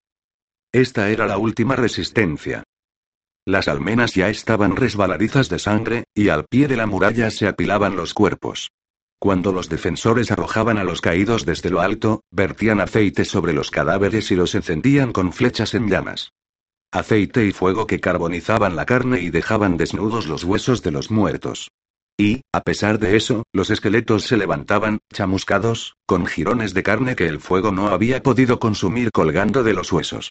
Esta 0.73 1.11
era 1.11 1.27
la 1.27 1.37
última 1.37 1.77
resistencia. 1.77 2.63
Las 3.45 3.69
almenas 3.69 4.15
ya 4.15 4.31
estaban 4.31 4.77
resbaladizas 4.77 5.51
de 5.51 5.59
sangre, 5.59 6.05
y 6.15 6.31
al 6.31 6.47
pie 6.47 6.67
de 6.67 6.77
la 6.77 6.87
muralla 6.87 7.31
se 7.31 7.47
apilaban 7.47 7.97
los 7.97 8.15
cuerpos. 8.15 8.71
Cuando 9.19 9.53
los 9.53 9.69
defensores 9.69 10.31
arrojaban 10.31 10.79
a 10.79 10.85
los 10.85 11.03
caídos 11.03 11.45
desde 11.45 11.69
lo 11.69 11.83
alto, 11.83 12.23
vertían 12.31 12.81
aceite 12.81 13.27
sobre 13.27 13.53
los 13.53 13.71
cadáveres 13.71 14.31
y 14.31 14.37
los 14.37 14.55
encendían 14.55 15.13
con 15.13 15.35
flechas 15.35 15.75
en 15.75 15.91
llamas 15.91 16.33
aceite 16.95 17.45
y 17.45 17.53
fuego 17.53 17.87
que 17.87 18.01
carbonizaban 18.01 18.77
la 18.77 18.87
carne 18.87 19.21
y 19.21 19.31
dejaban 19.31 19.77
desnudos 19.77 20.27
los 20.27 20.45
huesos 20.45 20.83
de 20.83 20.93
los 20.93 21.11
muertos. 21.11 21.71
Y, 22.17 22.43
a 22.53 22.61
pesar 22.61 23.01
de 23.01 23.17
eso, 23.17 23.43
los 23.53 23.71
esqueletos 23.71 24.23
se 24.23 24.37
levantaban, 24.37 25.01
chamuscados, 25.13 25.97
con 26.07 26.27
jirones 26.27 26.73
de 26.73 26.85
carne 26.85 27.17
que 27.17 27.27
el 27.27 27.41
fuego 27.41 27.73
no 27.73 27.89
había 27.89 28.23
podido 28.23 28.61
consumir 28.61 29.11
colgando 29.11 29.65
de 29.65 29.75
los 29.75 29.91
huesos. 29.91 30.31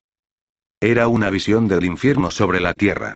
Era 0.80 1.09
una 1.09 1.30
visión 1.30 1.68
del 1.68 1.84
infierno 1.84 2.32
sobre 2.32 2.61
la 2.61 2.74
tierra. 2.74 3.16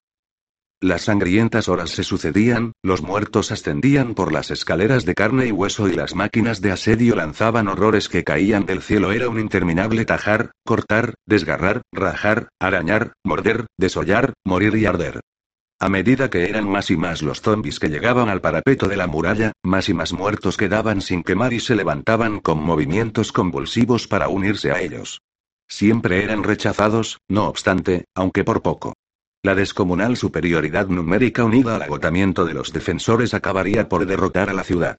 Las 0.80 1.06
sangrientas 1.06 1.70
horas 1.70 1.90
se 1.90 2.04
sucedían, 2.04 2.74
los 2.84 3.02
muertos 3.02 3.52
ascendían 3.52 4.14
por 4.14 4.32
las 4.32 4.52
escaleras 4.52 5.06
de 5.06 5.16
carne 5.16 5.48
y 5.48 5.52
hueso 5.52 5.88
y 5.88 5.96
las 5.96 6.14
máquinas 6.14 6.62
de 6.62 6.72
asedio 6.72 7.16
lanzaban 7.16 7.68
horrores 7.68 8.10
que 8.10 8.24
caían 8.24 8.68
del 8.68 8.84
cielo. 8.84 9.12
Era 9.12 9.28
un 9.28 9.40
interminable 9.40 10.06
tajar, 10.06 10.52
cortar, 10.64 11.16
desgarrar, 11.26 11.82
rajar, 11.92 12.50
arañar, 12.60 13.14
morder, 13.24 13.66
desollar, 13.76 14.34
morir 14.46 14.76
y 14.76 14.86
arder. 14.86 15.20
A 15.80 15.90
medida 15.90 16.30
que 16.30 16.48
eran 16.48 16.70
más 16.70 16.92
y 16.92 16.98
más 16.98 17.24
los 17.24 17.42
zombis 17.42 17.80
que 17.80 17.90
llegaban 17.90 18.30
al 18.30 18.42
parapeto 18.42 18.88
de 18.88 18.98
la 18.98 19.08
muralla, 19.08 19.54
más 19.64 19.90
y 19.90 19.96
más 19.96 20.14
muertos 20.14 20.58
quedaban 20.58 21.02
sin 21.02 21.24
quemar 21.24 21.54
y 21.54 21.60
se 21.60 21.76
levantaban 21.76 22.40
con 22.40 22.62
movimientos 22.64 23.32
convulsivos 23.32 24.08
para 24.08 24.28
unirse 24.28 24.72
a 24.72 24.80
ellos. 24.80 25.22
Siempre 25.68 26.24
eran 26.24 26.44
rechazados, 26.44 27.18
no 27.28 27.48
obstante, 27.48 28.06
aunque 28.14 28.44
por 28.44 28.62
poco. 28.62 28.94
La 29.48 29.56
descomunal 29.56 30.18
superioridad 30.18 30.88
numérica 30.88 31.46
unida 31.46 31.78
al 31.78 31.82
agotamiento 31.82 32.44
de 32.44 32.54
los 32.54 32.74
defensores 32.74 33.34
acabaría 33.34 33.88
por 33.88 34.06
derrotar 34.06 34.50
a 34.50 34.54
la 34.54 34.66
ciudad. 34.66 34.98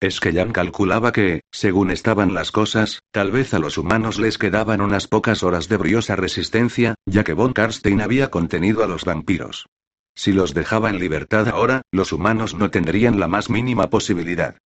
Esquellan 0.00 0.52
calculaba 0.52 1.12
que, 1.12 1.42
según 1.50 1.90
estaban 1.90 2.32
las 2.32 2.50
cosas, 2.50 3.02
tal 3.10 3.30
vez 3.30 3.52
a 3.52 3.58
los 3.58 3.76
humanos 3.76 4.18
les 4.18 4.38
quedaban 4.38 4.80
unas 4.80 5.06
pocas 5.06 5.42
horas 5.42 5.68
de 5.68 5.76
briosa 5.76 6.16
resistencia, 6.16 6.94
ya 7.04 7.24
que 7.24 7.34
von 7.34 7.52
Karstein 7.52 8.00
había 8.00 8.30
contenido 8.30 8.82
a 8.82 8.86
los 8.86 9.04
vampiros. 9.04 9.66
Si 10.14 10.32
los 10.32 10.54
dejaba 10.54 10.88
en 10.88 10.98
libertad 10.98 11.46
ahora, 11.48 11.82
los 11.92 12.12
humanos 12.14 12.54
no 12.54 12.70
tendrían 12.70 13.20
la 13.20 13.28
más 13.28 13.50
mínima 13.50 13.90
posibilidad. 13.90 14.56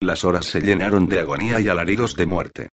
Las 0.00 0.26
horas 0.26 0.44
se 0.44 0.60
llenaron 0.60 1.08
de 1.08 1.20
agonía 1.20 1.60
y 1.60 1.68
alaridos 1.68 2.14
de 2.14 2.26
muerte. 2.26 2.68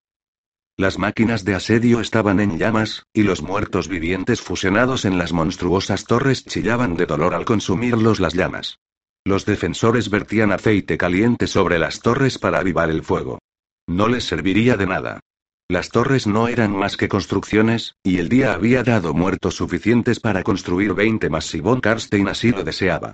Las 0.77 0.99
máquinas 0.99 1.45
de 1.45 1.55
asedio 1.55 2.01
estaban 2.01 2.41
en 2.41 2.59
llamas, 2.59 3.07
y 3.13 3.23
los 3.23 3.43
muertos 3.43 3.87
vivientes 3.87 4.41
fusionados 4.41 5.05
en 5.05 5.19
las 5.19 5.33
monstruosas 5.33 6.05
torres 6.05 6.45
chillaban 6.45 6.97
de 6.97 7.07
dolor 7.07 7.33
al 7.35 7.45
consumirlos 7.45 8.19
las 8.19 8.35
llamas. 8.35 8.81
Los 9.25 9.47
defensores 9.47 10.11
vertían 10.11 10.51
aceite 10.51 10.99
caliente 10.99 11.47
sobre 11.47 11.79
las 11.79 12.01
torres 12.01 12.39
para 12.39 12.59
avivar 12.59 12.91
el 12.91 13.05
fuego. 13.05 13.39
No 13.87 14.09
les 14.09 14.25
serviría 14.25 14.77
de 14.77 14.87
nada. 14.87 15.21
Las 15.69 15.91
torres 15.91 16.27
no 16.27 16.49
eran 16.49 16.77
más 16.77 16.97
que 16.97 17.09
construcciones, 17.09 17.95
y 18.03 18.19
el 18.19 18.29
día 18.29 18.53
había 18.53 18.83
dado 18.83 19.15
muertos 19.15 19.55
suficientes 19.55 20.19
para 20.19 20.43
construir 20.43 20.93
20 20.93 21.31
más 21.31 21.47
si 21.47 21.61
von 21.61 21.81
Karstein 21.81 22.27
así 22.27 22.51
lo 22.51 22.65
deseaba. 22.65 23.13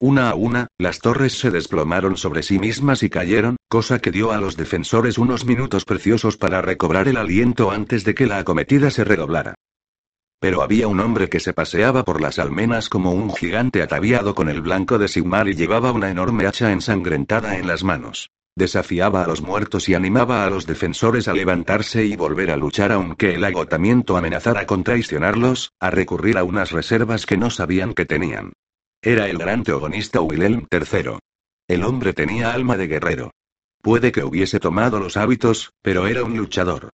Una 0.00 0.30
a 0.30 0.36
una, 0.36 0.68
las 0.78 1.00
torres 1.00 1.36
se 1.36 1.50
desplomaron 1.50 2.16
sobre 2.16 2.44
sí 2.44 2.60
mismas 2.60 3.02
y 3.02 3.10
cayeron, 3.10 3.56
cosa 3.68 3.98
que 3.98 4.12
dio 4.12 4.30
a 4.30 4.38
los 4.38 4.56
defensores 4.56 5.18
unos 5.18 5.44
minutos 5.44 5.84
preciosos 5.84 6.36
para 6.36 6.62
recobrar 6.62 7.08
el 7.08 7.16
aliento 7.16 7.72
antes 7.72 8.04
de 8.04 8.14
que 8.14 8.28
la 8.28 8.38
acometida 8.38 8.92
se 8.92 9.02
redoblara. 9.02 9.54
Pero 10.38 10.62
había 10.62 10.86
un 10.86 11.00
hombre 11.00 11.28
que 11.28 11.40
se 11.40 11.52
paseaba 11.52 12.04
por 12.04 12.20
las 12.20 12.38
almenas 12.38 12.88
como 12.88 13.10
un 13.10 13.34
gigante 13.34 13.82
ataviado 13.82 14.36
con 14.36 14.48
el 14.48 14.60
blanco 14.60 14.98
de 14.98 15.08
Sigmar 15.08 15.48
y 15.48 15.56
llevaba 15.56 15.90
una 15.90 16.10
enorme 16.10 16.46
hacha 16.46 16.70
ensangrentada 16.70 17.58
en 17.58 17.66
las 17.66 17.82
manos. 17.82 18.30
Desafiaba 18.54 19.24
a 19.24 19.26
los 19.26 19.42
muertos 19.42 19.88
y 19.88 19.94
animaba 19.94 20.44
a 20.44 20.50
los 20.50 20.64
defensores 20.64 21.26
a 21.26 21.32
levantarse 21.32 22.04
y 22.04 22.14
volver 22.14 22.52
a 22.52 22.56
luchar 22.56 22.92
aunque 22.92 23.34
el 23.34 23.44
agotamiento 23.44 24.16
amenazara 24.16 24.64
con 24.64 24.84
traicionarlos, 24.84 25.72
a 25.80 25.90
recurrir 25.90 26.38
a 26.38 26.44
unas 26.44 26.70
reservas 26.70 27.26
que 27.26 27.36
no 27.36 27.50
sabían 27.50 27.94
que 27.94 28.06
tenían. 28.06 28.52
Era 29.02 29.28
el 29.28 29.38
gran 29.38 29.62
teogonista 29.62 30.20
Wilhelm 30.20 30.66
III. 30.70 31.18
El 31.68 31.84
hombre 31.84 32.12
tenía 32.12 32.52
alma 32.52 32.76
de 32.76 32.88
guerrero. 32.88 33.30
Puede 33.80 34.10
que 34.10 34.24
hubiese 34.24 34.58
tomado 34.58 34.98
los 34.98 35.16
hábitos, 35.16 35.72
pero 35.82 36.08
era 36.08 36.24
un 36.24 36.36
luchador. 36.36 36.90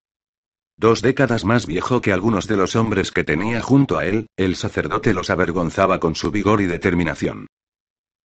Dos 0.76 1.02
décadas 1.02 1.46
más 1.46 1.66
viejo 1.66 2.02
que 2.02 2.12
algunos 2.12 2.48
de 2.48 2.58
los 2.58 2.76
hombres 2.76 3.12
que 3.12 3.24
tenía 3.24 3.62
junto 3.62 3.98
a 3.98 4.06
él, 4.06 4.28
el 4.36 4.56
sacerdote 4.58 5.14
los 5.14 5.30
avergonzaba 5.30 6.00
con 6.00 6.16
su 6.16 6.30
vigor 6.30 6.62
y 6.62 6.66
determinación. 6.66 7.48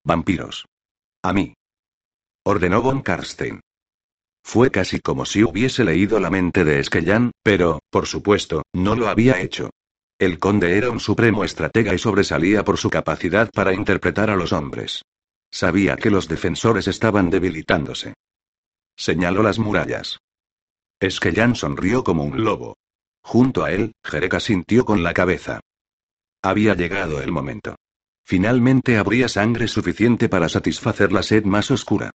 Vampiros. 0.04 0.66
A 1.22 1.32
mí. 1.32 1.54
Ordenó 2.44 2.82
von 2.82 3.02
Karstein. 3.02 3.60
Fue 4.42 4.70
casi 4.70 4.98
como 4.98 5.24
si 5.24 5.44
hubiese 5.44 5.84
leído 5.84 6.18
la 6.18 6.30
mente 6.30 6.64
de 6.64 6.80
Esquellan, 6.80 7.30
pero, 7.44 7.80
por 7.90 8.06
supuesto, 8.06 8.62
no 8.72 8.96
lo 8.96 9.08
había 9.08 9.40
hecho. 9.40 9.70
El 10.18 10.40
conde 10.40 10.76
era 10.76 10.90
un 10.90 10.98
supremo 10.98 11.44
estratega 11.44 11.94
y 11.94 11.98
sobresalía 11.98 12.64
por 12.64 12.76
su 12.76 12.90
capacidad 12.90 13.50
para 13.52 13.72
interpretar 13.72 14.30
a 14.30 14.36
los 14.36 14.52
hombres. 14.52 15.02
Sabía 15.50 15.96
que 15.96 16.10
los 16.10 16.26
defensores 16.26 16.88
estaban 16.88 17.30
debilitándose. 17.30 18.14
Señaló 18.96 19.44
las 19.44 19.60
murallas. 19.60 20.18
Esquellan 20.98 21.54
sonrió 21.54 22.02
como 22.02 22.24
un 22.24 22.42
lobo. 22.42 22.76
Junto 23.22 23.62
a 23.62 23.70
él, 23.70 23.92
Jereka 24.02 24.40
sintió 24.40 24.84
con 24.84 25.04
la 25.04 25.14
cabeza. 25.14 25.60
Había 26.42 26.74
llegado 26.74 27.22
el 27.22 27.30
momento. 27.30 27.76
Finalmente 28.24 28.98
habría 28.98 29.28
sangre 29.28 29.68
suficiente 29.68 30.28
para 30.28 30.48
satisfacer 30.48 31.12
la 31.12 31.22
sed 31.22 31.44
más 31.44 31.70
oscura. 31.70 32.10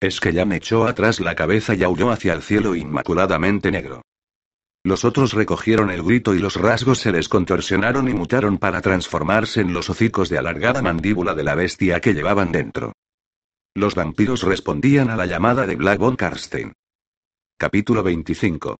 Esquellan 0.00 0.52
echó 0.52 0.86
atrás 0.86 1.18
la 1.18 1.34
cabeza 1.34 1.74
y 1.74 1.82
aulló 1.82 2.10
hacia 2.10 2.34
el 2.34 2.42
cielo 2.42 2.76
inmaculadamente 2.76 3.72
negro. 3.72 4.02
Los 4.86 5.04
otros 5.04 5.32
recogieron 5.32 5.90
el 5.90 6.04
grito 6.04 6.32
y 6.32 6.38
los 6.38 6.54
rasgos 6.54 7.00
se 7.00 7.10
les 7.10 7.28
contorsionaron 7.28 8.08
y 8.08 8.14
mutaron 8.14 8.56
para 8.56 8.80
transformarse 8.80 9.60
en 9.60 9.72
los 9.72 9.90
hocicos 9.90 10.28
de 10.28 10.38
alargada 10.38 10.80
mandíbula 10.80 11.34
de 11.34 11.42
la 11.42 11.56
bestia 11.56 12.00
que 12.00 12.14
llevaban 12.14 12.52
dentro. 12.52 12.92
Los 13.74 13.96
vampiros 13.96 14.44
respondían 14.44 15.10
a 15.10 15.16
la 15.16 15.26
llamada 15.26 15.66
de 15.66 15.74
Black 15.74 15.98
von 15.98 16.14
Karstein. 16.14 16.72
Capítulo 17.58 18.04
25. 18.04 18.76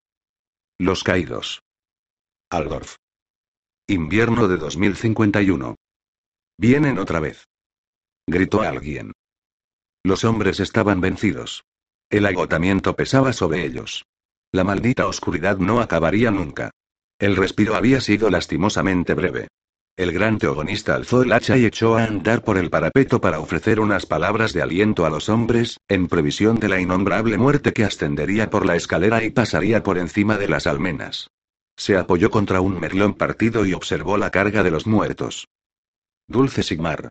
Los 0.78 1.02
caídos. 1.02 1.64
Aldorf. 2.50 2.94
Invierno 3.88 4.46
de 4.46 4.58
2051. 4.58 5.74
Vienen 6.56 7.00
otra 7.00 7.18
vez. 7.18 7.48
Gritó 8.28 8.62
alguien. 8.62 9.10
Los 10.04 10.22
hombres 10.22 10.60
estaban 10.60 11.00
vencidos. 11.00 11.64
El 12.10 12.26
agotamiento 12.26 12.94
pesaba 12.94 13.32
sobre 13.32 13.66
ellos. 13.66 14.04
La 14.56 14.64
maldita 14.64 15.06
oscuridad 15.06 15.58
no 15.58 15.80
acabaría 15.82 16.30
nunca. 16.30 16.70
El 17.18 17.36
respiro 17.36 17.74
había 17.74 18.00
sido 18.00 18.30
lastimosamente 18.30 19.12
breve. 19.12 19.48
El 19.98 20.12
gran 20.12 20.38
teogonista 20.38 20.94
alzó 20.94 21.20
el 21.20 21.34
hacha 21.34 21.58
y 21.58 21.66
echó 21.66 21.98
a 21.98 22.04
andar 22.04 22.42
por 22.42 22.56
el 22.56 22.70
parapeto 22.70 23.20
para 23.20 23.38
ofrecer 23.38 23.80
unas 23.80 24.06
palabras 24.06 24.54
de 24.54 24.62
aliento 24.62 25.04
a 25.04 25.10
los 25.10 25.28
hombres, 25.28 25.78
en 25.88 26.08
previsión 26.08 26.58
de 26.58 26.70
la 26.70 26.80
innombrable 26.80 27.36
muerte 27.36 27.74
que 27.74 27.84
ascendería 27.84 28.48
por 28.48 28.64
la 28.64 28.76
escalera 28.76 29.22
y 29.22 29.28
pasaría 29.28 29.82
por 29.82 29.98
encima 29.98 30.38
de 30.38 30.48
las 30.48 30.66
almenas. 30.66 31.28
Se 31.76 31.98
apoyó 31.98 32.30
contra 32.30 32.62
un 32.62 32.80
merlón 32.80 33.12
partido 33.12 33.66
y 33.66 33.74
observó 33.74 34.16
la 34.16 34.30
carga 34.30 34.62
de 34.62 34.70
los 34.70 34.86
muertos. 34.86 35.48
Dulce 36.28 36.62
Sigmar 36.62 37.10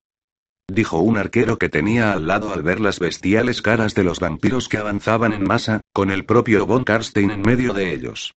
dijo 0.68 1.00
un 1.00 1.18
arquero 1.18 1.58
que 1.58 1.70
tenía 1.70 2.14
al 2.14 2.28
lado 2.28 2.54
al 2.54 2.64
ver 2.64 2.80
las 2.80 3.00
bestiales 3.00 3.62
caras 3.62 3.94
de 3.96 4.04
los 4.04 4.20
vampiros 4.20 4.70
que 4.70 4.78
avanzaban 4.78 5.34
en 5.34 5.44
masa, 5.44 5.82
con 5.94 6.12
el 6.12 6.26
propio 6.26 6.66
von 6.66 6.84
Karstein 6.84 7.32
en 7.32 7.42
medio 7.42 7.74
de 7.74 7.94
ellos. 7.94 8.34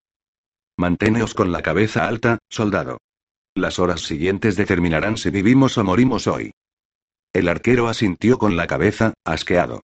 Manténeos 0.76 1.34
con 1.34 1.50
la 1.50 1.62
cabeza 1.62 2.06
alta, 2.06 2.38
soldado. 2.48 2.98
Las 3.54 3.78
horas 3.78 4.02
siguientes 4.02 4.56
determinarán 4.56 5.16
si 5.16 5.30
vivimos 5.30 5.76
o 5.78 5.84
morimos 5.84 6.26
hoy. 6.26 6.52
El 7.32 7.48
arquero 7.48 7.88
asintió 7.88 8.38
con 8.38 8.56
la 8.56 8.66
cabeza, 8.66 9.14
asqueado. 9.24 9.82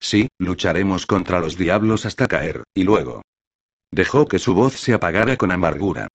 Sí, 0.00 0.28
lucharemos 0.38 1.06
contra 1.06 1.40
los 1.40 1.56
diablos 1.56 2.06
hasta 2.06 2.28
caer, 2.28 2.64
y 2.74 2.84
luego. 2.84 3.22
Dejó 3.90 4.26
que 4.26 4.38
su 4.38 4.54
voz 4.54 4.74
se 4.74 4.94
apagara 4.94 5.36
con 5.36 5.50
amargura. 5.50 6.08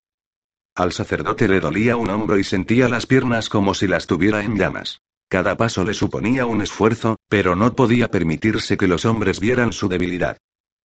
Al 0.75 0.93
sacerdote 0.93 1.47
le 1.47 1.59
dolía 1.59 1.97
un 1.97 2.09
hombro 2.09 2.37
y 2.37 2.43
sentía 2.43 2.87
las 2.87 3.05
piernas 3.05 3.49
como 3.49 3.73
si 3.73 3.87
las 3.87 4.07
tuviera 4.07 4.43
en 4.43 4.57
llamas. 4.57 5.01
Cada 5.31 5.55
paso 5.55 5.85
le 5.85 5.93
suponía 5.93 6.45
un 6.45 6.61
esfuerzo, 6.61 7.15
pero 7.29 7.55
no 7.55 7.73
podía 7.73 8.09
permitirse 8.09 8.75
que 8.75 8.85
los 8.85 9.05
hombres 9.05 9.39
vieran 9.39 9.71
su 9.71 9.87
debilidad. 9.87 10.35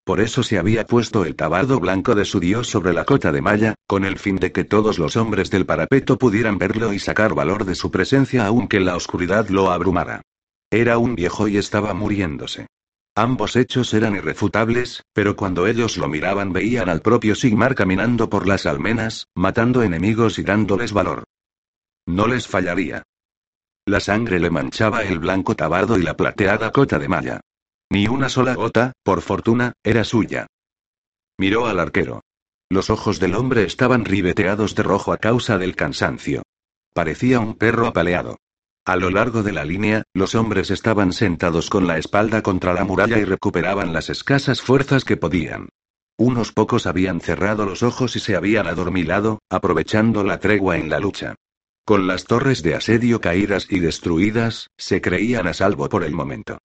por 0.04 0.20
eso 0.20 0.44
se 0.44 0.56
había 0.56 0.86
puesto 0.86 1.24
el 1.24 1.34
tabardo 1.34 1.80
blanco 1.80 2.14
de 2.14 2.24
su 2.24 2.38
dios 2.38 2.68
sobre 2.68 2.92
la 2.92 3.04
cota 3.04 3.32
de 3.32 3.42
malla, 3.42 3.74
con 3.88 4.04
el 4.04 4.20
fin 4.20 4.36
de 4.36 4.52
que 4.52 4.62
todos 4.62 5.00
los 5.00 5.16
hombres 5.16 5.50
del 5.50 5.66
parapeto 5.66 6.16
pudieran 6.16 6.58
verlo 6.58 6.92
y 6.92 7.00
sacar 7.00 7.34
valor 7.34 7.64
de 7.64 7.74
su 7.74 7.90
presencia 7.90 8.46
aunque 8.46 8.78
la 8.78 8.94
oscuridad 8.94 9.48
lo 9.48 9.72
abrumara. 9.72 10.22
Era 10.70 10.98
un 10.98 11.16
viejo 11.16 11.48
y 11.48 11.56
estaba 11.56 11.92
muriéndose. 11.92 12.68
Ambos 13.16 13.56
hechos 13.56 13.92
eran 13.94 14.14
irrefutables, 14.14 15.02
pero 15.12 15.34
cuando 15.34 15.66
ellos 15.66 15.96
lo 15.96 16.06
miraban 16.06 16.52
veían 16.52 16.88
al 16.88 17.00
propio 17.00 17.34
Sigmar 17.34 17.74
caminando 17.74 18.30
por 18.30 18.46
las 18.46 18.64
almenas, 18.64 19.26
matando 19.34 19.82
enemigos 19.82 20.38
y 20.38 20.44
dándoles 20.44 20.92
valor. 20.92 21.24
No 22.06 22.28
les 22.28 22.46
fallaría. 22.46 23.02
La 23.88 24.00
sangre 24.00 24.40
le 24.40 24.50
manchaba 24.50 25.04
el 25.04 25.20
blanco 25.20 25.54
tabardo 25.54 25.96
y 25.96 26.02
la 26.02 26.16
plateada 26.16 26.72
cota 26.72 26.98
de 26.98 27.08
malla. 27.08 27.40
Ni 27.88 28.08
una 28.08 28.28
sola 28.28 28.54
gota, 28.54 28.92
por 29.04 29.22
fortuna, 29.22 29.74
era 29.84 30.02
suya. 30.02 30.48
Miró 31.38 31.66
al 31.66 31.78
arquero. 31.78 32.22
Los 32.68 32.90
ojos 32.90 33.20
del 33.20 33.36
hombre 33.36 33.62
estaban 33.62 34.04
ribeteados 34.04 34.74
de 34.74 34.82
rojo 34.82 35.12
a 35.12 35.18
causa 35.18 35.56
del 35.56 35.76
cansancio. 35.76 36.42
Parecía 36.94 37.38
un 37.38 37.54
perro 37.54 37.86
apaleado. 37.86 38.38
A 38.84 38.96
lo 38.96 39.08
largo 39.10 39.44
de 39.44 39.52
la 39.52 39.64
línea, 39.64 40.02
los 40.14 40.34
hombres 40.34 40.72
estaban 40.72 41.12
sentados 41.12 41.70
con 41.70 41.86
la 41.86 41.98
espalda 41.98 42.42
contra 42.42 42.72
la 42.72 42.84
muralla 42.84 43.18
y 43.18 43.24
recuperaban 43.24 43.92
las 43.92 44.10
escasas 44.10 44.62
fuerzas 44.62 45.04
que 45.04 45.16
podían. 45.16 45.68
Unos 46.18 46.50
pocos 46.50 46.88
habían 46.88 47.20
cerrado 47.20 47.66
los 47.66 47.84
ojos 47.84 48.16
y 48.16 48.20
se 48.20 48.34
habían 48.34 48.66
adormilado, 48.66 49.38
aprovechando 49.48 50.24
la 50.24 50.40
tregua 50.40 50.76
en 50.76 50.88
la 50.88 50.98
lucha. 50.98 51.36
Con 51.86 52.08
las 52.08 52.24
torres 52.24 52.64
de 52.64 52.74
asedio 52.74 53.20
caídas 53.20 53.68
y 53.70 53.78
destruidas, 53.78 54.70
se 54.76 55.00
creían 55.00 55.46
a 55.46 55.54
salvo 55.54 55.88
por 55.88 56.02
el 56.02 56.10
momento. 56.10 56.58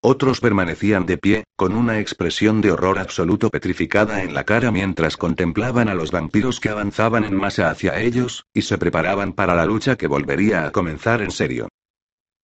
Otros 0.00 0.40
permanecían 0.40 1.04
de 1.04 1.18
pie, 1.18 1.44
con 1.54 1.74
una 1.74 2.00
expresión 2.00 2.62
de 2.62 2.72
horror 2.72 2.98
absoluto 2.98 3.50
petrificada 3.50 4.22
en 4.22 4.32
la 4.32 4.44
cara 4.44 4.70
mientras 4.70 5.18
contemplaban 5.18 5.90
a 5.90 5.94
los 5.94 6.12
vampiros 6.12 6.60
que 6.60 6.70
avanzaban 6.70 7.24
en 7.24 7.36
masa 7.36 7.68
hacia 7.68 8.00
ellos, 8.00 8.46
y 8.54 8.62
se 8.62 8.78
preparaban 8.78 9.34
para 9.34 9.54
la 9.54 9.66
lucha 9.66 9.96
que 9.96 10.06
volvería 10.06 10.64
a 10.64 10.72
comenzar 10.72 11.20
en 11.20 11.30
serio. 11.30 11.68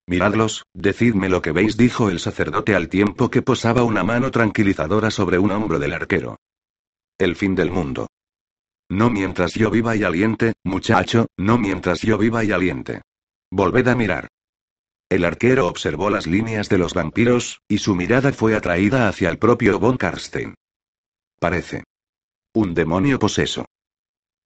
Miradlos, 0.07 0.65
decidme 0.75 1.31
lo 1.31 1.41
que 1.41 1.53
veis, 1.53 1.79
dijo 1.79 2.11
el 2.11 2.21
sacerdote 2.21 2.75
al 2.75 2.91
tiempo 2.91 3.31
que 3.31 3.41
posaba 3.41 3.83
una 3.83 4.05
mano 4.05 4.31
tranquilizadora 4.31 5.11
sobre 5.11 5.39
un 5.39 5.53
hombro 5.53 5.79
del 5.79 5.95
arquero. 5.95 6.37
El 7.17 7.35
fin 7.35 7.55
del 7.55 7.71
mundo. 7.71 8.09
No 8.91 9.11
mientras 9.11 9.55
yo 9.55 9.71
viva 9.71 9.97
y 9.97 10.05
aliente, 10.05 10.55
muchacho, 10.63 11.27
no 11.37 11.59
mientras 11.59 12.01
yo 12.03 12.19
viva 12.19 12.45
y 12.45 12.53
aliente. 12.53 13.03
Volved 13.51 13.89
a 13.89 13.95
mirar. 13.95 14.29
El 15.09 15.25
arquero 15.25 15.69
observó 15.69 16.11
las 16.11 16.27
líneas 16.27 16.69
de 16.69 16.79
los 16.79 16.95
vampiros, 16.95 17.61
y 17.69 17.79
su 17.79 17.95
mirada 17.95 18.33
fue 18.33 18.57
atraída 18.57 19.09
hacia 19.09 19.31
el 19.31 19.39
propio 19.39 19.79
von 19.79 19.97
Karstein. 19.97 20.55
Parece. 21.39 21.85
Un 22.55 22.75
demonio 22.75 23.19
poseso. 23.19 23.67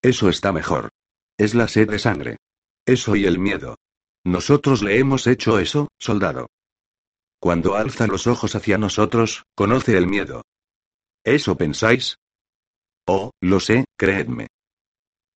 Eso 0.03 0.28
está 0.28 0.53
mejor. 0.53 0.91
Es 1.36 1.55
la 1.55 1.68
sed 1.68 1.91
de 1.91 1.99
sangre. 1.99 2.36
Eso 2.86 3.16
y 3.16 3.24
el 3.26 3.39
miedo. 3.39 3.76
Nosotros 4.24 4.82
le 4.82 4.99
hemos 4.99 5.26
hecho 5.26 5.59
eso, 5.59 5.89
soldado. 5.99 6.49
Cuando 7.41 7.76
alza 7.76 8.07
los 8.07 8.26
ojos 8.26 8.55
hacia 8.55 8.78
nosotros, 8.78 9.45
conoce 9.55 9.97
el 9.97 10.07
miedo. 10.07 10.43
¿Eso 11.24 11.57
pensáis? 11.57 12.18
Oh, 13.11 13.30
lo 13.40 13.59
sé, 13.59 13.86
creedme. 13.96 14.48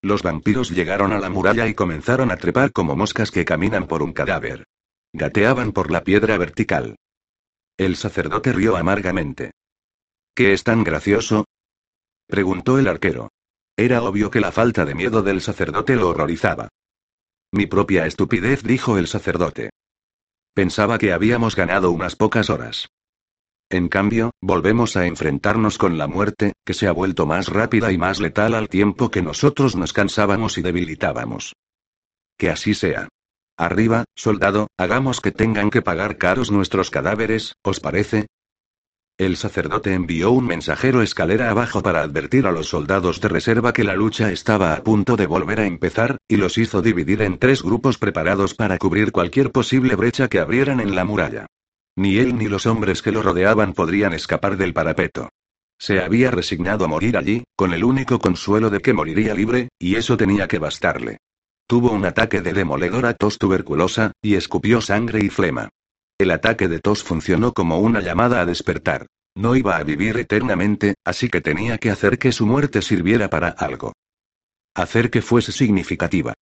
Los 0.03 0.23
vampiros 0.23 0.69
llegaron 0.69 1.11
a 1.13 1.19
la 1.19 1.31
muralla 1.31 1.67
y 1.67 1.75
comenzaron 1.75 2.31
a 2.31 2.37
trepar 2.37 2.71
como 2.71 2.97
moscas 2.97 3.31
que 3.31 3.47
caminan 3.47 3.87
por 3.87 4.03
un 4.03 4.13
cadáver. 4.13 4.65
Gateaban 5.15 5.73
por 5.73 5.91
la 5.91 6.05
piedra 6.05 6.37
vertical. 6.37 6.97
El 7.79 7.97
sacerdote 7.97 8.53
rió 8.53 8.77
amargamente. 8.77 9.53
¿Qué 10.35 10.53
es 10.53 10.65
tan 10.65 10.85
gracioso? 10.85 11.47
preguntó 12.27 12.79
el 12.79 12.89
arquero. 12.89 13.31
Era 13.75 14.03
obvio 14.03 14.31
que 14.31 14.41
la 14.41 14.53
falta 14.53 14.85
de 14.85 14.95
miedo 14.95 15.23
del 15.23 15.41
sacerdote 15.41 15.97
lo 15.97 16.11
horrorizaba. 16.11 16.69
Mi 17.53 17.65
propia 17.65 18.05
estupidez, 18.05 18.63
dijo 18.63 18.99
el 18.99 19.09
sacerdote. 19.09 19.71
Pensaba 20.53 20.99
que 20.99 21.15
habíamos 21.15 21.57
ganado 21.57 21.91
unas 21.91 22.17
pocas 22.17 22.51
horas. 22.51 22.91
En 23.73 23.89
cambio, 23.89 24.33
volvemos 24.43 24.99
a 24.99 25.07
enfrentarnos 25.07 25.79
con 25.79 25.97
la 25.97 26.07
muerte, 26.07 26.53
que 26.67 26.75
se 26.75 26.89
ha 26.89 26.93
vuelto 26.93 27.25
más 27.25 27.49
rápida 27.49 27.91
y 27.91 27.97
más 27.97 28.21
letal 28.21 28.53
al 28.53 28.69
tiempo 28.69 29.11
que 29.11 29.23
nosotros 29.23 29.77
nos 29.77 29.95
cansábamos 29.95 30.59
y 30.59 30.63
debilitábamos. 30.63 31.55
Que 32.37 32.51
así 32.51 32.75
sea. 32.75 33.09
Arriba, 33.57 34.05
soldado, 34.15 34.67
hagamos 34.77 35.23
que 35.23 35.33
tengan 35.33 35.71
que 35.71 35.81
pagar 35.81 36.19
caros 36.19 36.51
nuestros 36.51 36.91
cadáveres, 36.91 37.55
¿os 37.63 37.81
parece? 37.81 38.27
El 39.17 39.39
sacerdote 39.39 39.95
envió 39.95 40.33
un 40.33 40.47
mensajero 40.49 41.01
escalera 41.01 41.49
abajo 41.49 41.83
para 41.83 42.03
advertir 42.03 42.47
a 42.47 42.53
los 42.53 42.69
soldados 42.69 43.23
de 43.23 43.29
reserva 43.29 43.73
que 43.73 43.85
la 43.85 43.97
lucha 43.97 44.33
estaba 44.33 44.75
a 44.75 44.83
punto 44.83 45.17
de 45.17 45.27
volver 45.27 45.61
a 45.61 45.67
empezar, 45.67 46.19
y 46.29 46.37
los 46.37 46.59
hizo 46.59 46.83
dividir 46.83 47.23
en 47.23 47.39
tres 47.39 47.63
grupos 47.63 47.97
preparados 47.97 48.53
para 48.53 48.77
cubrir 48.77 49.13
cualquier 49.13 49.51
posible 49.51 49.97
brecha 49.97 50.29
que 50.29 50.41
abrieran 50.41 50.79
en 50.79 50.95
la 50.95 51.07
muralla. 51.07 51.47
Ni 51.97 52.19
él 52.19 52.37
ni 52.37 52.49
los 52.49 52.67
hombres 52.67 53.03
que 53.03 53.13
lo 53.13 53.23
rodeaban 53.23 53.75
podrían 53.75 54.13
escapar 54.13 54.57
del 54.57 54.73
parapeto. 54.73 55.29
Se 55.79 56.01
había 56.01 56.31
resignado 56.31 56.85
a 56.85 56.89
morir 56.89 57.17
allí, 57.17 57.45
con 57.57 57.75
el 57.75 57.85
único 57.85 58.19
consuelo 58.19 58.71
de 58.71 58.81
que 58.81 58.93
moriría 58.93 59.35
libre, 59.35 59.69
y 59.79 59.97
eso 59.97 60.17
tenía 60.17 60.47
que 60.49 60.59
bastarle. 60.59 61.19
Tuvo 61.67 61.91
un 61.91 62.05
ataque 62.05 62.41
de 62.41 62.53
demoledora 62.53 63.15
tos 63.15 63.39
tuberculosa, 63.39 64.13
y 64.23 64.37
escupió 64.37 64.81
sangre 64.81 65.25
y 65.25 65.29
flema. 65.29 65.69
El 66.19 66.31
ataque 66.31 66.69
de 66.69 66.79
tos 66.81 67.03
funcionó 67.03 67.53
como 67.53 67.81
una 67.81 68.01
llamada 68.01 68.41
a 68.41 68.47
despertar. 68.47 69.07
No 69.35 69.57
iba 69.57 69.77
a 69.77 69.83
vivir 69.83 70.19
eternamente, 70.19 70.95
así 71.05 71.29
que 71.29 71.41
tenía 71.41 71.79
que 71.79 71.91
hacer 71.91 72.19
que 72.19 72.33
su 72.33 72.47
muerte 72.47 72.83
sirviera 72.83 73.29
para 73.29 73.49
algo. 73.49 73.93
Hacer 74.75 75.11
que 75.11 75.23
fuese 75.23 75.53
significativa. 75.53 76.35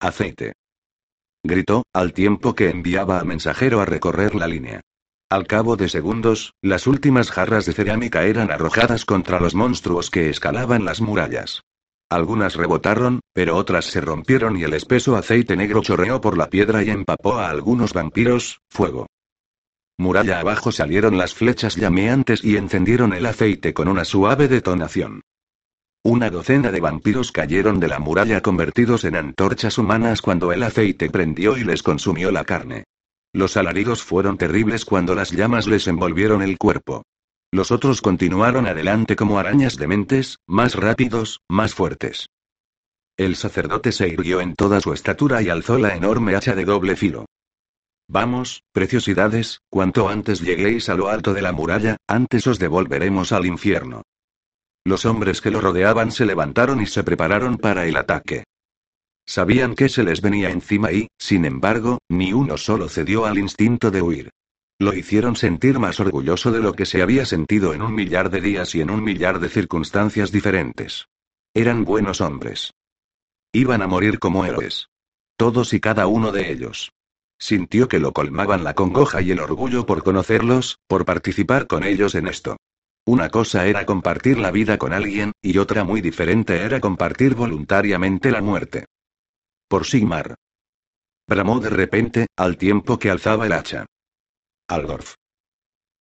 Aceite. 0.00 0.54
Gritó, 1.46 1.84
al 1.92 2.12
tiempo 2.12 2.54
que 2.54 2.70
enviaba 2.70 3.20
a 3.20 3.24
mensajero 3.24 3.80
a 3.80 3.84
recorrer 3.84 4.34
la 4.34 4.46
línea. 4.46 4.80
Al 5.28 5.46
cabo 5.46 5.76
de 5.76 5.88
segundos, 5.88 6.54
las 6.62 6.86
últimas 6.86 7.30
jarras 7.30 7.66
de 7.66 7.72
cerámica 7.72 8.24
eran 8.24 8.50
arrojadas 8.50 9.04
contra 9.04 9.40
los 9.40 9.54
monstruos 9.54 10.10
que 10.10 10.30
escalaban 10.30 10.84
las 10.84 11.00
murallas. 11.00 11.62
Algunas 12.08 12.54
rebotaron, 12.54 13.20
pero 13.32 13.56
otras 13.56 13.86
se 13.86 14.00
rompieron 14.00 14.56
y 14.56 14.62
el 14.62 14.74
espeso 14.74 15.16
aceite 15.16 15.56
negro 15.56 15.82
chorreó 15.82 16.20
por 16.20 16.38
la 16.38 16.48
piedra 16.48 16.84
y 16.84 16.90
empapó 16.90 17.34
a 17.34 17.50
algunos 17.50 17.92
vampiros, 17.92 18.60
fuego. 18.70 19.06
Muralla 19.98 20.38
abajo 20.38 20.70
salieron 20.70 21.18
las 21.18 21.34
flechas 21.34 21.74
llameantes 21.74 22.44
y 22.44 22.56
encendieron 22.56 23.12
el 23.12 23.26
aceite 23.26 23.74
con 23.74 23.88
una 23.88 24.04
suave 24.04 24.46
detonación. 24.46 25.22
Una 26.08 26.30
docena 26.30 26.70
de 26.70 26.78
vampiros 26.78 27.32
cayeron 27.32 27.80
de 27.80 27.88
la 27.88 27.98
muralla 27.98 28.40
convertidos 28.40 29.02
en 29.02 29.16
antorchas 29.16 29.76
humanas 29.76 30.22
cuando 30.22 30.52
el 30.52 30.62
aceite 30.62 31.10
prendió 31.10 31.56
y 31.56 31.64
les 31.64 31.82
consumió 31.82 32.30
la 32.30 32.44
carne. 32.44 32.84
Los 33.32 33.56
alaridos 33.56 34.04
fueron 34.04 34.38
terribles 34.38 34.84
cuando 34.84 35.16
las 35.16 35.32
llamas 35.32 35.66
les 35.66 35.88
envolvieron 35.88 36.42
el 36.42 36.58
cuerpo. 36.58 37.02
Los 37.50 37.72
otros 37.72 38.02
continuaron 38.02 38.68
adelante 38.68 39.16
como 39.16 39.40
arañas 39.40 39.78
dementes, 39.78 40.38
más 40.46 40.76
rápidos, 40.76 41.40
más 41.48 41.74
fuertes. 41.74 42.28
El 43.16 43.34
sacerdote 43.34 43.90
se 43.90 44.06
irguió 44.06 44.40
en 44.40 44.54
toda 44.54 44.80
su 44.80 44.92
estatura 44.92 45.42
y 45.42 45.48
alzó 45.48 45.76
la 45.76 45.96
enorme 45.96 46.36
hacha 46.36 46.54
de 46.54 46.66
doble 46.66 46.94
filo. 46.94 47.26
Vamos, 48.06 48.62
preciosidades, 48.70 49.58
cuanto 49.68 50.08
antes 50.08 50.40
lleguéis 50.40 50.88
a 50.88 50.94
lo 50.94 51.08
alto 51.08 51.34
de 51.34 51.42
la 51.42 51.50
muralla, 51.50 51.96
antes 52.06 52.46
os 52.46 52.60
devolveremos 52.60 53.32
al 53.32 53.44
infierno. 53.44 54.02
Los 54.86 55.04
hombres 55.04 55.40
que 55.40 55.50
lo 55.50 55.60
rodeaban 55.60 56.12
se 56.12 56.24
levantaron 56.24 56.80
y 56.80 56.86
se 56.86 57.02
prepararon 57.02 57.56
para 57.56 57.86
el 57.86 57.96
ataque. 57.96 58.44
Sabían 59.26 59.74
que 59.74 59.88
se 59.88 60.04
les 60.04 60.20
venía 60.20 60.50
encima 60.50 60.92
y, 60.92 61.08
sin 61.18 61.44
embargo, 61.44 61.98
ni 62.08 62.32
uno 62.32 62.56
solo 62.56 62.88
cedió 62.88 63.26
al 63.26 63.36
instinto 63.36 63.90
de 63.90 64.00
huir. 64.00 64.30
Lo 64.78 64.94
hicieron 64.94 65.34
sentir 65.34 65.80
más 65.80 65.98
orgulloso 65.98 66.52
de 66.52 66.60
lo 66.60 66.74
que 66.74 66.86
se 66.86 67.02
había 67.02 67.26
sentido 67.26 67.74
en 67.74 67.82
un 67.82 67.96
millar 67.96 68.30
de 68.30 68.40
días 68.40 68.76
y 68.76 68.80
en 68.80 68.90
un 68.90 69.02
millar 69.02 69.40
de 69.40 69.48
circunstancias 69.48 70.30
diferentes. 70.30 71.08
Eran 71.52 71.84
buenos 71.84 72.20
hombres. 72.20 72.70
Iban 73.52 73.82
a 73.82 73.88
morir 73.88 74.20
como 74.20 74.44
héroes. 74.44 74.86
Todos 75.36 75.72
y 75.72 75.80
cada 75.80 76.06
uno 76.06 76.30
de 76.30 76.52
ellos. 76.52 76.92
Sintió 77.40 77.88
que 77.88 77.98
lo 77.98 78.12
colmaban 78.12 78.62
la 78.62 78.74
congoja 78.74 79.20
y 79.20 79.32
el 79.32 79.40
orgullo 79.40 79.84
por 79.84 80.04
conocerlos, 80.04 80.78
por 80.86 81.04
participar 81.04 81.66
con 81.66 81.82
ellos 81.82 82.14
en 82.14 82.28
esto. 82.28 82.56
Una 83.08 83.30
cosa 83.30 83.66
era 83.66 83.86
compartir 83.86 84.36
la 84.36 84.50
vida 84.50 84.78
con 84.78 84.92
alguien, 84.92 85.30
y 85.40 85.58
otra 85.58 85.84
muy 85.84 86.00
diferente 86.00 86.62
era 86.62 86.80
compartir 86.80 87.36
voluntariamente 87.36 88.32
la 88.32 88.42
muerte. 88.42 88.86
Por 89.68 89.86
Sigmar. 89.86 90.34
Bramó 91.28 91.60
de 91.60 91.70
repente, 91.70 92.26
al 92.36 92.56
tiempo 92.56 92.98
que 92.98 93.10
alzaba 93.10 93.46
el 93.46 93.52
hacha. 93.52 93.86
Aldorf. 94.68 95.14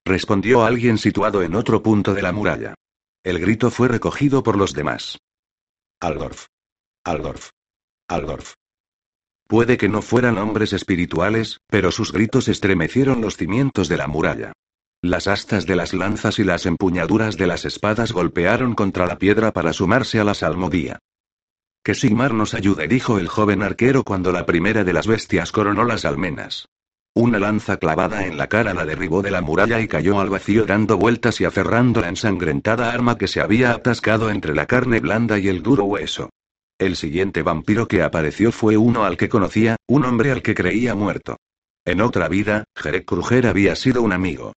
Respondió 0.04 0.66
alguien 0.66 0.98
situado 0.98 1.44
en 1.44 1.54
otro 1.54 1.84
punto 1.84 2.16
de 2.16 2.24
la 2.24 2.32
muralla. 2.32 2.74
El 3.24 3.40
grito 3.40 3.70
fue 3.70 3.88
recogido 3.88 4.42
por 4.42 4.58
los 4.58 4.74
demás. 4.74 5.20
Aldorf. 6.00 6.48
Aldorf. 7.04 7.52
Aldorf. 8.08 8.54
Puede 9.48 9.78
que 9.78 9.90
no 9.90 10.02
fueran 10.02 10.40
hombres 10.40 10.74
espirituales, 10.74 11.60
pero 11.68 11.92
sus 11.92 12.12
gritos 12.12 12.48
estremecieron 12.48 13.22
los 13.22 13.38
cimientos 13.38 13.90
de 13.90 13.98
la 13.98 14.08
muralla. 14.08 14.54
Las 15.06 15.28
astas 15.28 15.68
de 15.68 15.76
las 15.76 15.94
lanzas 15.94 16.40
y 16.40 16.44
las 16.44 16.66
empuñaduras 16.66 17.38
de 17.38 17.46
las 17.46 17.64
espadas 17.64 18.12
golpearon 18.12 18.74
contra 18.74 19.06
la 19.06 19.20
piedra 19.20 19.52
para 19.52 19.72
sumarse 19.72 20.20
a 20.20 20.24
la 20.24 20.34
salmodía. 20.34 20.98
Que 21.84 21.94
Sigmar 21.94 22.34
nos 22.34 22.56
ayude, 22.56 22.88
dijo 22.88 23.20
el 23.20 23.28
joven 23.28 23.62
arquero 23.62 24.04
cuando 24.04 24.32
la 24.32 24.48
primera 24.48 24.84
de 24.84 24.94
las 24.94 25.06
bestias 25.06 25.52
coronó 25.52 25.84
las 25.84 26.06
almenas. 26.06 26.70
Una 27.14 27.38
lanza 27.38 27.78
clavada 27.78 28.26
en 28.26 28.36
la 28.40 28.48
cara 28.48 28.74
la 28.74 28.84
derribó 28.84 29.22
de 29.22 29.30
la 29.30 29.42
muralla 29.42 29.80
y 29.80 29.88
cayó 29.88 30.20
al 30.20 30.32
vacío 30.32 30.66
dando 30.66 30.98
vueltas 30.98 31.40
y 31.40 31.46
aferrando 31.46 32.02
la 32.02 32.10
ensangrentada 32.10 32.92
arma 32.92 33.16
que 33.16 33.28
se 33.28 33.42
había 33.42 33.74
atascado 33.74 34.32
entre 34.32 34.56
la 34.56 34.66
carne 34.66 35.02
blanda 35.02 35.38
y 35.38 35.50
el 35.50 35.62
duro 35.62 35.84
hueso. 35.84 36.32
El 36.80 36.96
siguiente 36.96 37.44
vampiro 37.44 37.88
que 37.88 38.02
apareció 38.02 38.52
fue 38.52 38.76
uno 38.76 39.06
al 39.06 39.18
que 39.18 39.30
conocía, 39.30 39.76
un 39.88 40.04
hombre 40.04 40.32
al 40.32 40.42
que 40.42 40.56
creía 40.56 40.96
muerto. 40.96 41.38
En 41.86 42.02
otra 42.02 42.28
vida, 42.28 42.64
Jerek 42.76 43.06
Kruger 43.06 43.46
había 43.46 43.76
sido 43.76 44.02
un 44.02 44.12
amigo. 44.12 44.54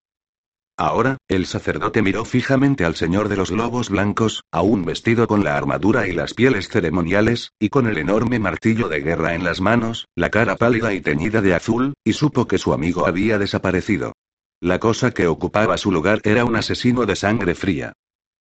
Ahora, 0.79 1.17
el 1.27 1.47
sacerdote 1.47 2.03
miró 2.03 2.23
fijamente 2.23 2.85
al 2.85 2.95
señor 2.95 3.29
de 3.29 3.35
los 3.35 3.49
globos 3.49 3.89
blancos, 3.89 4.43
aún 4.51 4.85
vestido 4.85 5.27
con 5.27 5.43
la 5.43 5.57
armadura 5.57 6.07
y 6.07 6.13
las 6.13 6.35
pieles 6.35 6.69
ceremoniales, 6.69 7.51
y 7.59 7.69
con 7.69 7.87
el 7.87 7.97
enorme 7.97 8.37
martillo 8.37 8.87
de 8.87 9.01
guerra 9.01 9.33
en 9.33 9.43
las 9.43 9.59
manos, 9.59 10.05
la 10.15 10.29
cara 10.29 10.55
pálida 10.55 10.93
y 10.93 11.01
teñida 11.01 11.41
de 11.41 11.55
azul, 11.55 11.93
y 12.03 12.13
supo 12.13 12.47
que 12.47 12.59
su 12.59 12.73
amigo 12.73 13.07
había 13.07 13.39
desaparecido. 13.39 14.13
La 14.61 14.79
cosa 14.79 15.09
que 15.09 15.25
ocupaba 15.25 15.77
su 15.77 15.91
lugar 15.91 16.21
era 16.23 16.45
un 16.45 16.55
asesino 16.55 17.07
de 17.07 17.15
sangre 17.15 17.55
fría. 17.55 17.93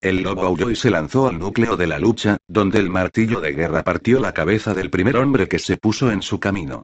El 0.02 0.22
lobo 0.22 0.42
aulló 0.42 0.70
y 0.70 0.76
se 0.76 0.90
lanzó 0.90 1.28
al 1.28 1.38
núcleo 1.38 1.78
de 1.78 1.86
la 1.86 1.98
lucha, 1.98 2.36
donde 2.46 2.78
el 2.78 2.90
martillo 2.90 3.40
de 3.40 3.52
guerra 3.52 3.82
partió 3.82 4.20
la 4.20 4.34
cabeza 4.34 4.74
del 4.74 4.90
primer 4.90 5.16
hombre 5.16 5.48
que 5.48 5.58
se 5.58 5.78
puso 5.78 6.10
en 6.10 6.20
su 6.20 6.38
camino. 6.38 6.82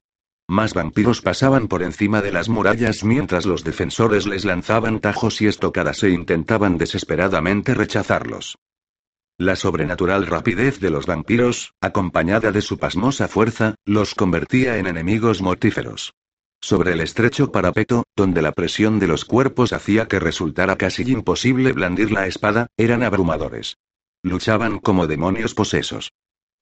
Más 0.48 0.74
vampiros 0.74 1.22
pasaban 1.22 1.68
por 1.68 1.82
encima 1.82 2.20
de 2.20 2.32
las 2.32 2.48
murallas 2.48 3.04
mientras 3.04 3.46
los 3.46 3.64
defensores 3.64 4.26
les 4.26 4.44
lanzaban 4.44 5.00
tajos 5.00 5.40
y 5.40 5.46
estocadas 5.46 6.02
e 6.02 6.10
intentaban 6.10 6.78
desesperadamente 6.78 7.74
rechazarlos. 7.74 8.58
La 9.38 9.56
sobrenatural 9.56 10.26
rapidez 10.26 10.78
de 10.78 10.90
los 10.90 11.06
vampiros, 11.06 11.72
acompañada 11.80 12.52
de 12.52 12.60
su 12.60 12.78
pasmosa 12.78 13.28
fuerza, 13.28 13.74
los 13.84 14.14
convertía 14.14 14.76
en 14.78 14.86
enemigos 14.86 15.40
mortíferos. 15.40 16.12
Sobre 16.60 16.92
el 16.92 17.00
estrecho 17.00 17.50
parapeto, 17.50 18.04
donde 18.14 18.40
la 18.40 18.52
presión 18.52 19.00
de 19.00 19.08
los 19.08 19.24
cuerpos 19.24 19.72
hacía 19.72 20.06
que 20.06 20.20
resultara 20.20 20.76
casi 20.76 21.02
imposible 21.10 21.72
blandir 21.72 22.12
la 22.12 22.26
espada, 22.26 22.68
eran 22.76 23.02
abrumadores. 23.02 23.78
Luchaban 24.22 24.78
como 24.78 25.08
demonios 25.08 25.54
posesos. 25.54 26.12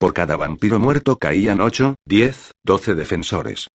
Por 0.00 0.14
cada 0.14 0.38
vampiro 0.38 0.78
muerto 0.78 1.18
caían 1.18 1.60
8, 1.60 1.96
10, 2.06 2.52
12 2.64 2.94
defensores. 2.94 3.68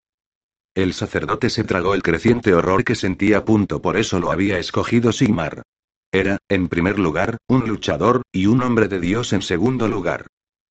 El 0.74 0.96
sacerdote 0.96 1.52
se 1.52 1.64
tragó 1.64 1.94
el 1.94 2.02
creciente 2.02 2.56
horror 2.56 2.84
que 2.84 2.96
sentía. 2.96 3.46
Punto 3.46 3.80
por 3.80 3.96
eso 3.96 4.20
lo 4.20 4.32
había 4.32 4.58
escogido 4.58 5.12
Sigmar. 5.12 5.62
Era, 6.12 6.40
en 6.50 6.68
primer 6.68 6.98
lugar, 6.98 7.38
un 7.48 7.68
luchador, 7.68 8.24
y 8.32 8.48
un 8.48 8.64
hombre 8.64 8.88
de 8.88 9.00
Dios 9.00 9.34
en 9.34 9.44
segundo 9.44 9.88
lugar. 9.88 10.26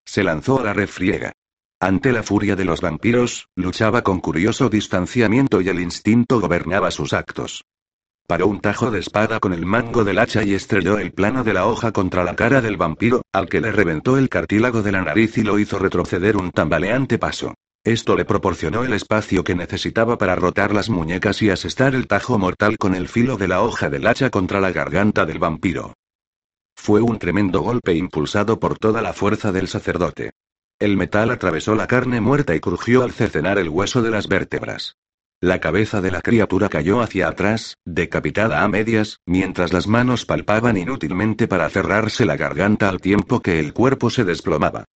Se 0.04 0.24
lanzó 0.24 0.58
a 0.58 0.64
la 0.64 0.72
refriega. 0.72 1.30
Ante 1.78 2.10
la 2.10 2.24
furia 2.24 2.56
de 2.56 2.64
los 2.64 2.80
vampiros, 2.80 3.46
luchaba 3.54 4.02
con 4.02 4.18
curioso 4.18 4.68
distanciamiento 4.68 5.60
y 5.60 5.68
el 5.68 5.78
instinto 5.78 6.40
gobernaba 6.40 6.90
sus 6.90 7.12
actos. 7.12 7.62
Paró 8.26 8.46
un 8.46 8.60
tajo 8.60 8.90
de 8.90 9.00
espada 9.00 9.38
con 9.38 9.52
el 9.52 9.66
mango 9.66 10.02
del 10.02 10.18
hacha 10.18 10.44
y 10.44 10.54
estrelló 10.54 10.98
el 10.98 11.12
plano 11.12 11.44
de 11.44 11.52
la 11.52 11.66
hoja 11.66 11.92
contra 11.92 12.24
la 12.24 12.34
cara 12.34 12.62
del 12.62 12.78
vampiro, 12.78 13.22
al 13.32 13.50
que 13.50 13.60
le 13.60 13.70
reventó 13.70 14.16
el 14.16 14.30
cartílago 14.30 14.80
de 14.80 14.92
la 14.92 15.02
nariz 15.02 15.36
y 15.36 15.42
lo 15.42 15.58
hizo 15.58 15.78
retroceder 15.78 16.38
un 16.38 16.50
tambaleante 16.50 17.18
paso. 17.18 17.52
Esto 17.84 18.16
le 18.16 18.24
proporcionó 18.24 18.82
el 18.82 18.94
espacio 18.94 19.44
que 19.44 19.54
necesitaba 19.54 20.16
para 20.16 20.36
rotar 20.36 20.72
las 20.72 20.88
muñecas 20.88 21.42
y 21.42 21.50
asestar 21.50 21.94
el 21.94 22.06
tajo 22.06 22.38
mortal 22.38 22.78
con 22.78 22.94
el 22.94 23.08
filo 23.08 23.36
de 23.36 23.46
la 23.46 23.60
hoja 23.60 23.90
del 23.90 24.06
hacha 24.06 24.30
contra 24.30 24.58
la 24.58 24.72
garganta 24.72 25.26
del 25.26 25.38
vampiro. 25.38 25.92
Fue 26.74 27.02
un 27.02 27.18
tremendo 27.18 27.60
golpe 27.60 27.94
impulsado 27.94 28.58
por 28.58 28.78
toda 28.78 29.02
la 29.02 29.12
fuerza 29.12 29.52
del 29.52 29.68
sacerdote. 29.68 30.30
El 30.78 30.96
metal 30.96 31.30
atravesó 31.30 31.74
la 31.74 31.86
carne 31.86 32.22
muerta 32.22 32.54
y 32.54 32.60
crujió 32.60 33.02
al 33.02 33.12
cercenar 33.12 33.58
el 33.58 33.68
hueso 33.68 34.00
de 34.00 34.10
las 34.10 34.28
vértebras. 34.28 34.96
La 35.44 35.60
cabeza 35.60 36.00
de 36.00 36.10
la 36.10 36.22
criatura 36.22 36.70
cayó 36.70 37.02
hacia 37.02 37.28
atrás, 37.28 37.76
decapitada 37.84 38.64
a 38.64 38.68
medias, 38.68 39.18
mientras 39.26 39.74
las 39.74 39.86
manos 39.86 40.24
palpaban 40.24 40.78
inútilmente 40.78 41.46
para 41.46 41.68
cerrarse 41.68 42.24
la 42.24 42.38
garganta 42.38 42.88
al 42.88 42.98
tiempo 42.98 43.40
que 43.40 43.60
el 43.60 43.74
cuerpo 43.74 44.08
se 44.08 44.24
desplomaba. 44.24 44.86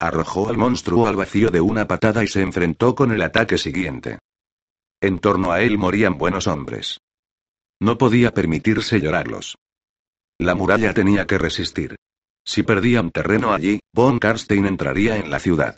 Arrojó 0.00 0.48
al 0.48 0.56
monstruo 0.56 1.08
al 1.08 1.16
vacío 1.16 1.50
de 1.50 1.60
una 1.60 1.86
patada 1.86 2.24
y 2.24 2.26
se 2.26 2.40
enfrentó 2.40 2.94
con 2.94 3.12
el 3.12 3.20
ataque 3.20 3.58
siguiente. 3.58 4.18
En 5.02 5.18
torno 5.18 5.52
a 5.52 5.60
él 5.60 5.76
morían 5.76 6.16
buenos 6.16 6.46
hombres. 6.46 6.98
No 7.78 7.98
podía 7.98 8.32
permitirse 8.32 8.98
llorarlos. 8.98 9.58
La 10.38 10.54
muralla 10.54 10.94
tenía 10.94 11.26
que 11.26 11.36
resistir. 11.36 11.96
Si 12.46 12.62
perdían 12.62 13.10
terreno 13.10 13.52
allí, 13.52 13.80
Von 13.92 14.20
Karstein 14.20 14.64
entraría 14.64 15.18
en 15.18 15.30
la 15.30 15.38
ciudad. 15.38 15.76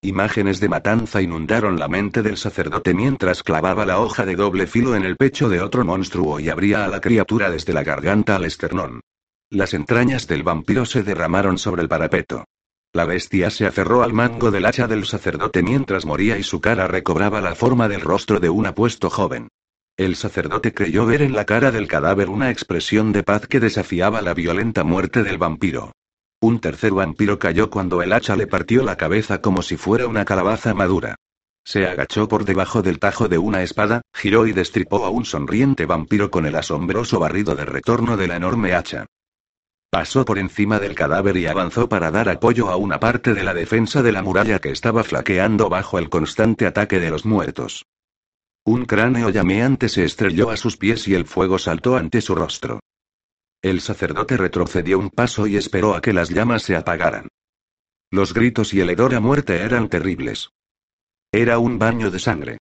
Imágenes 0.00 0.60
de 0.60 0.68
matanza 0.68 1.20
inundaron 1.22 1.76
la 1.80 1.88
mente 1.88 2.22
del 2.22 2.36
sacerdote 2.36 2.94
mientras 2.94 3.42
clavaba 3.42 3.84
la 3.84 3.98
hoja 3.98 4.24
de 4.24 4.36
doble 4.36 4.68
filo 4.68 4.94
en 4.94 5.02
el 5.02 5.16
pecho 5.16 5.48
de 5.48 5.60
otro 5.60 5.84
monstruo 5.84 6.38
y 6.38 6.50
abría 6.50 6.84
a 6.84 6.88
la 6.88 7.00
criatura 7.00 7.50
desde 7.50 7.72
la 7.72 7.82
garganta 7.82 8.36
al 8.36 8.44
esternón. 8.44 9.00
Las 9.50 9.74
entrañas 9.74 10.28
del 10.28 10.44
vampiro 10.44 10.84
se 10.84 11.02
derramaron 11.02 11.58
sobre 11.58 11.82
el 11.82 11.88
parapeto. 11.88 12.44
La 12.92 13.06
bestia 13.06 13.50
se 13.50 13.66
aferró 13.66 14.04
al 14.04 14.12
mango 14.12 14.52
del 14.52 14.66
hacha 14.66 14.86
del 14.86 15.04
sacerdote 15.04 15.64
mientras 15.64 16.06
moría 16.06 16.38
y 16.38 16.44
su 16.44 16.60
cara 16.60 16.86
recobraba 16.86 17.40
la 17.40 17.56
forma 17.56 17.88
del 17.88 18.00
rostro 18.00 18.38
de 18.38 18.50
un 18.50 18.66
apuesto 18.66 19.10
joven. 19.10 19.48
El 19.96 20.14
sacerdote 20.14 20.72
creyó 20.72 21.06
ver 21.06 21.22
en 21.22 21.32
la 21.32 21.44
cara 21.44 21.72
del 21.72 21.88
cadáver 21.88 22.28
una 22.28 22.50
expresión 22.50 23.10
de 23.10 23.24
paz 23.24 23.48
que 23.48 23.58
desafiaba 23.58 24.22
la 24.22 24.32
violenta 24.32 24.84
muerte 24.84 25.24
del 25.24 25.38
vampiro. 25.38 25.92
Un 26.40 26.60
tercer 26.60 26.92
vampiro 26.92 27.38
cayó 27.38 27.68
cuando 27.68 28.00
el 28.00 28.12
hacha 28.12 28.36
le 28.36 28.46
partió 28.46 28.84
la 28.84 28.96
cabeza 28.96 29.40
como 29.40 29.62
si 29.62 29.76
fuera 29.76 30.06
una 30.06 30.24
calabaza 30.24 30.72
madura. 30.72 31.16
Se 31.64 31.86
agachó 31.86 32.28
por 32.28 32.44
debajo 32.44 32.80
del 32.80 33.00
tajo 33.00 33.28
de 33.28 33.38
una 33.38 33.62
espada, 33.62 34.02
giró 34.14 34.46
y 34.46 34.52
destripó 34.52 35.04
a 35.04 35.10
un 35.10 35.24
sonriente 35.24 35.84
vampiro 35.84 36.30
con 36.30 36.46
el 36.46 36.54
asombroso 36.54 37.18
barrido 37.18 37.56
de 37.56 37.64
retorno 37.64 38.16
de 38.16 38.28
la 38.28 38.36
enorme 38.36 38.72
hacha. 38.72 39.06
Pasó 39.90 40.24
por 40.24 40.38
encima 40.38 40.78
del 40.78 40.94
cadáver 40.94 41.36
y 41.36 41.46
avanzó 41.46 41.88
para 41.88 42.10
dar 42.10 42.28
apoyo 42.28 42.70
a 42.70 42.76
una 42.76 43.00
parte 43.00 43.34
de 43.34 43.42
la 43.42 43.52
defensa 43.52 44.02
de 44.02 44.12
la 44.12 44.22
muralla 44.22 44.60
que 44.60 44.70
estaba 44.70 45.02
flaqueando 45.02 45.68
bajo 45.68 45.98
el 45.98 46.08
constante 46.08 46.66
ataque 46.66 47.00
de 47.00 47.10
los 47.10 47.24
muertos. 47.24 47.84
Un 48.64 48.84
cráneo 48.84 49.30
llameante 49.30 49.88
se 49.88 50.04
estrelló 50.04 50.50
a 50.50 50.56
sus 50.56 50.76
pies 50.76 51.08
y 51.08 51.14
el 51.14 51.24
fuego 51.24 51.58
saltó 51.58 51.96
ante 51.96 52.20
su 52.20 52.34
rostro. 52.34 52.80
El 53.62 53.80
sacerdote 53.80 54.36
retrocedió 54.36 54.98
un 54.98 55.10
paso 55.10 55.46
y 55.48 55.56
esperó 55.56 55.94
a 55.94 56.00
que 56.00 56.12
las 56.12 56.30
llamas 56.30 56.62
se 56.62 56.76
apagaran. 56.76 57.28
Los 58.10 58.32
gritos 58.32 58.72
y 58.72 58.80
el 58.80 58.90
hedor 58.90 59.14
a 59.14 59.20
muerte 59.20 59.62
eran 59.62 59.88
terribles. 59.88 60.50
Era 61.32 61.58
un 61.58 61.78
baño 61.78 62.10
de 62.10 62.20
sangre. 62.20 62.58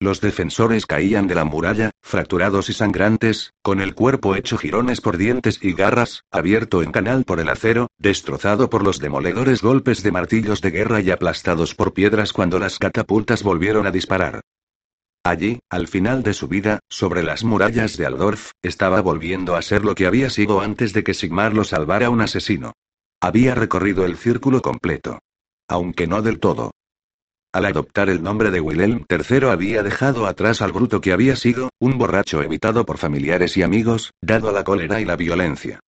Los 0.00 0.20
defensores 0.20 0.86
caían 0.86 1.26
de 1.26 1.34
la 1.34 1.44
muralla, 1.44 1.90
fracturados 2.02 2.68
y 2.68 2.72
sangrantes, 2.72 3.52
con 3.62 3.80
el 3.80 3.94
cuerpo 3.94 4.36
hecho 4.36 4.58
jirones 4.58 5.00
por 5.00 5.16
dientes 5.16 5.58
y 5.62 5.72
garras, 5.72 6.24
abierto 6.30 6.82
en 6.82 6.92
canal 6.92 7.24
por 7.24 7.40
el 7.40 7.48
acero, 7.48 7.88
destrozado 7.98 8.70
por 8.70 8.84
los 8.84 8.98
demoledores 8.98 9.62
golpes 9.62 10.02
de 10.02 10.12
martillos 10.12 10.60
de 10.60 10.70
guerra 10.70 11.00
y 11.00 11.10
aplastados 11.10 11.74
por 11.74 11.94
piedras 11.94 12.32
cuando 12.32 12.58
las 12.58 12.78
catapultas 12.78 13.42
volvieron 13.42 13.86
a 13.86 13.90
disparar. 13.90 14.42
Allí, 15.24 15.60
al 15.68 15.88
final 15.88 16.22
de 16.22 16.32
su 16.32 16.48
vida, 16.48 16.80
sobre 16.88 17.22
las 17.22 17.44
murallas 17.44 17.96
de 17.96 18.06
Aldorf, 18.06 18.52
estaba 18.62 19.00
volviendo 19.00 19.56
a 19.56 19.62
ser 19.62 19.84
lo 19.84 19.94
que 19.94 20.06
había 20.06 20.30
sido 20.30 20.60
antes 20.60 20.92
de 20.92 21.04
que 21.04 21.14
Sigmar 21.14 21.54
lo 21.54 21.64
salvara 21.64 22.10
un 22.10 22.20
asesino. 22.20 22.72
Había 23.20 23.54
recorrido 23.54 24.04
el 24.04 24.16
círculo 24.16 24.62
completo. 24.62 25.18
Aunque 25.68 26.06
no 26.06 26.22
del 26.22 26.38
todo. 26.38 26.70
Al 27.52 27.64
adoptar 27.64 28.10
el 28.10 28.22
nombre 28.22 28.50
de 28.50 28.60
Wilhelm 28.60 29.04
III 29.08 29.48
había 29.48 29.82
dejado 29.82 30.26
atrás 30.26 30.62
al 30.62 30.72
bruto 30.72 31.00
que 31.00 31.12
había 31.12 31.34
sido, 31.34 31.70
un 31.78 31.98
borracho 31.98 32.42
evitado 32.42 32.84
por 32.84 32.98
familiares 32.98 33.56
y 33.56 33.62
amigos, 33.62 34.12
dado 34.22 34.48
a 34.48 34.52
la 34.52 34.64
cólera 34.64 35.00
y 35.00 35.04
la 35.04 35.16
violencia. 35.16 35.80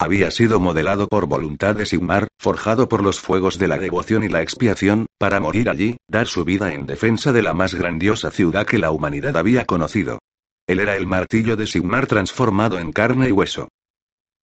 Había 0.00 0.30
sido 0.30 0.60
modelado 0.60 1.08
por 1.08 1.26
voluntad 1.26 1.74
de 1.74 1.84
Sigmar, 1.84 2.28
forjado 2.38 2.88
por 2.88 3.02
los 3.02 3.18
fuegos 3.18 3.58
de 3.58 3.66
la 3.66 3.78
devoción 3.78 4.22
y 4.22 4.28
la 4.28 4.42
expiación, 4.42 5.06
para 5.18 5.40
morir 5.40 5.68
allí, 5.68 5.96
dar 6.06 6.28
su 6.28 6.44
vida 6.44 6.72
en 6.72 6.86
defensa 6.86 7.32
de 7.32 7.42
la 7.42 7.52
más 7.52 7.74
grandiosa 7.74 8.30
ciudad 8.30 8.64
que 8.64 8.78
la 8.78 8.92
humanidad 8.92 9.36
había 9.36 9.64
conocido. 9.64 10.20
Él 10.68 10.78
era 10.78 10.94
el 10.96 11.08
martillo 11.08 11.56
de 11.56 11.66
Sigmar 11.66 12.06
transformado 12.06 12.78
en 12.78 12.92
carne 12.92 13.28
y 13.28 13.32
hueso. 13.32 13.68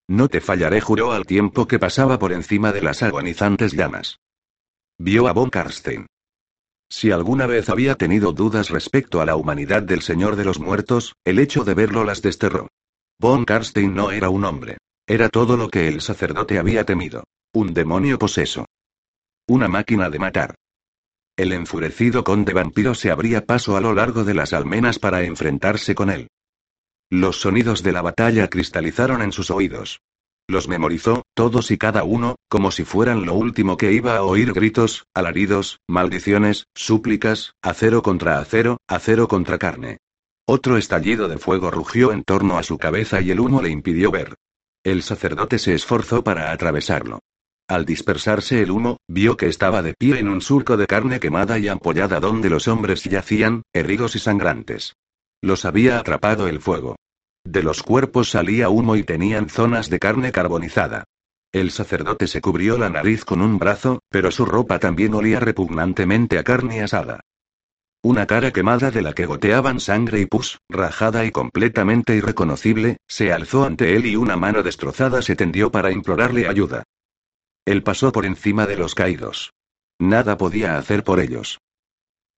No 0.10 0.28
te 0.28 0.42
fallaré, 0.42 0.82
juró 0.82 1.14
al 1.14 1.26
tiempo 1.26 1.68
que 1.68 1.80
pasaba 1.80 2.20
por 2.20 2.34
encima 2.34 2.74
de 2.74 2.82
las 2.82 3.02
agonizantes 3.02 3.72
llamas. 3.72 4.20
Vio 5.00 5.28
a 5.30 5.32
Von 5.32 5.50
Karstein. 5.50 6.06
Si 6.90 7.12
alguna 7.12 7.48
vez 7.48 7.70
había 7.70 7.96
tenido 7.96 8.34
dudas 8.34 8.70
respecto 8.70 9.22
a 9.22 9.26
la 9.26 9.38
humanidad 9.38 9.84
del 9.84 10.02
Señor 10.02 10.36
de 10.36 10.46
los 10.46 10.60
Muertos, 10.60 11.16
el 11.24 11.40
hecho 11.40 11.64
de 11.64 11.76
verlo 11.76 12.04
las 12.04 12.22
desterró. 12.22 12.68
Von 13.20 13.46
Karstein 13.46 13.96
no 13.96 14.12
era 14.12 14.30
un 14.30 14.44
hombre. 14.44 14.78
Era 15.08 15.30
todo 15.30 15.56
lo 15.56 15.70
que 15.70 15.88
el 15.88 16.02
sacerdote 16.02 16.58
había 16.58 16.84
temido. 16.84 17.26
Un 17.54 17.76
demonio 17.76 18.18
poseso. 18.18 18.66
Una 19.48 19.68
máquina 19.68 20.10
de 20.10 20.18
matar. 20.18 20.56
El 21.38 21.52
enfurecido 21.52 22.24
conde 22.24 22.54
vampiro 22.54 22.96
se 22.96 23.12
abría 23.12 23.46
paso 23.46 23.78
a 23.78 23.82
lo 23.82 23.94
largo 23.94 24.24
de 24.24 24.34
las 24.34 24.52
almenas 24.54 24.98
para 24.98 25.24
enfrentarse 25.24 25.94
con 25.94 26.10
él. 26.10 26.30
Los 27.12 27.40
sonidos 27.40 27.84
de 27.84 27.92
la 27.92 28.02
batalla 28.02 28.50
cristalizaron 28.50 29.22
en 29.22 29.32
sus 29.32 29.52
oídos. 29.52 30.02
Los 30.48 30.68
memorizó, 30.68 31.24
todos 31.36 31.70
y 31.70 31.78
cada 31.78 32.04
uno, 32.04 32.38
como 32.50 32.72
si 32.72 32.84
fueran 32.84 33.26
lo 33.26 33.36
último 33.36 33.78
que 33.78 33.94
iba 33.94 34.16
a 34.16 34.24
oír 34.24 34.54
gritos, 34.54 35.06
alaridos, 35.14 35.80
maldiciones, 35.88 36.66
súplicas, 36.74 37.54
acero 37.62 38.02
contra 38.02 38.40
acero, 38.40 38.78
acero 38.88 39.28
contra 39.28 39.60
carne. 39.60 39.98
Otro 40.48 40.78
estallido 40.78 41.28
de 41.28 41.38
fuego 41.38 41.70
rugió 41.70 42.12
en 42.12 42.24
torno 42.24 42.58
a 42.58 42.64
su 42.64 42.80
cabeza 42.80 43.22
y 43.22 43.30
el 43.30 43.40
humo 43.40 43.62
le 43.62 43.70
impidió 43.70 44.10
ver. 44.10 44.36
El 44.86 45.02
sacerdote 45.02 45.58
se 45.58 45.74
esforzó 45.74 46.24
para 46.24 46.52
atravesarlo. 46.52 47.20
Al 47.68 47.86
dispersarse 47.86 48.62
el 48.62 48.70
humo, 48.70 48.98
vio 49.08 49.36
que 49.36 49.48
estaba 49.48 49.82
de 49.82 49.96
pie 49.96 50.20
en 50.20 50.28
un 50.28 50.42
surco 50.42 50.78
de 50.78 50.86
carne 50.86 51.20
quemada 51.20 51.58
y 51.58 51.68
ampollada 51.68 52.20
donde 52.20 52.52
los 52.52 52.68
hombres 52.68 53.04
yacían, 53.04 53.64
heridos 53.74 54.16
y 54.16 54.20
sangrantes. 54.20 54.94
Los 55.42 55.66
había 55.66 55.98
atrapado 55.98 56.48
el 56.48 56.62
fuego. 56.62 56.98
De 57.44 57.64
los 57.64 57.82
cuerpos 57.82 58.30
salía 58.30 58.70
humo 58.70 58.96
y 58.96 59.04
tenían 59.04 59.50
zonas 59.50 59.90
de 59.90 59.98
carne 59.98 60.32
carbonizada. 60.32 61.06
El 61.52 61.72
sacerdote 61.72 62.28
se 62.28 62.42
cubrió 62.42 62.78
la 62.78 62.92
nariz 62.92 63.26
con 63.26 63.42
un 63.42 63.58
brazo, 63.58 64.04
pero 64.10 64.30
su 64.30 64.46
ropa 64.46 64.78
también 64.78 65.16
olía 65.16 65.40
repugnantemente 65.40 66.38
a 66.38 66.44
carne 66.44 66.84
asada. 66.84 67.22
Una 68.06 68.28
cara 68.28 68.54
quemada 68.54 68.92
de 68.92 69.02
la 69.02 69.14
que 69.14 69.26
goteaban 69.26 69.80
sangre 69.80 70.20
y 70.20 70.28
pus, 70.28 70.60
rajada 70.70 71.26
y 71.26 71.32
completamente 71.32 72.16
irreconocible, 72.16 72.98
se 73.08 73.34
alzó 73.34 73.66
ante 73.66 73.96
él 73.96 74.06
y 74.06 74.16
una 74.16 74.36
mano 74.36 74.62
destrozada 74.62 75.24
se 75.24 75.36
tendió 75.36 75.72
para 75.72 75.92
implorarle 75.92 76.48
ayuda. 76.48 76.84
Él 77.66 77.82
pasó 77.82 78.12
por 78.12 78.28
encima 78.28 78.68
de 78.68 78.78
los 78.78 78.94
caídos. 78.94 79.54
Nada 79.98 80.38
podía 80.38 80.78
hacer 80.78 81.04
por 81.04 81.20
ellos. 81.20 81.58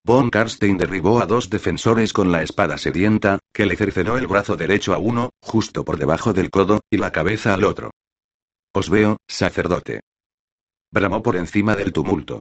Von 0.05 0.29
Karstein 0.29 0.77
derribó 0.77 1.19
a 1.19 1.25
dos 1.25 1.49
defensores 1.49 2.13
con 2.13 2.31
la 2.31 2.43
espada 2.43 2.77
sedienta, 2.77 3.39
que 3.51 3.65
le 3.65 3.75
cercenó 3.75 4.17
el 4.17 4.27
brazo 4.27 4.55
derecho 4.55 4.93
a 4.93 4.99
uno, 4.99 5.31
justo 5.41 5.83
por 5.83 5.97
debajo 5.97 6.31
del 6.31 6.49
codo, 6.49 6.79
y 6.89 6.95
la 6.95 7.11
cabeza 7.11 7.53
al 7.53 7.65
otro. 7.65 7.91
Os 8.73 8.89
veo, 8.89 9.17
sacerdote. 9.27 9.99
Bramó 10.93 11.21
por 11.21 11.35
encima 11.35 11.75
del 11.75 11.91
tumulto. 11.91 12.39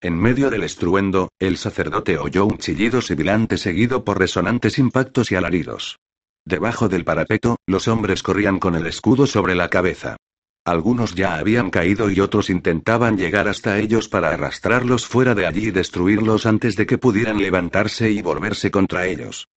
En 0.00 0.18
medio 0.18 0.50
del 0.50 0.62
estruendo, 0.62 1.30
el 1.38 1.56
sacerdote 1.56 2.18
oyó 2.18 2.44
un 2.44 2.58
chillido 2.58 3.00
sibilante 3.00 3.56
seguido 3.56 4.04
por 4.04 4.18
resonantes 4.18 4.78
impactos 4.78 5.32
y 5.32 5.36
alaridos. 5.36 5.98
Debajo 6.44 6.88
del 6.88 7.04
parapeto, 7.04 7.56
los 7.66 7.88
hombres 7.88 8.22
corrían 8.22 8.58
con 8.58 8.74
el 8.74 8.86
escudo 8.86 9.26
sobre 9.26 9.54
la 9.54 9.68
cabeza. 9.68 10.16
Algunos 10.64 11.14
ya 11.14 11.36
habían 11.36 11.70
caído 11.70 12.10
y 12.10 12.20
otros 12.20 12.50
intentaban 12.50 13.16
llegar 13.16 13.48
hasta 13.48 13.78
ellos 13.78 14.08
para 14.08 14.30
arrastrarlos 14.30 15.06
fuera 15.06 15.34
de 15.34 15.46
allí 15.46 15.68
y 15.68 15.70
destruirlos 15.70 16.44
antes 16.44 16.76
de 16.76 16.86
que 16.86 16.98
pudieran 16.98 17.38
levantarse 17.38 18.10
y 18.10 18.20
volverse 18.20 18.70
contra 18.70 19.06
ellos. 19.06 19.48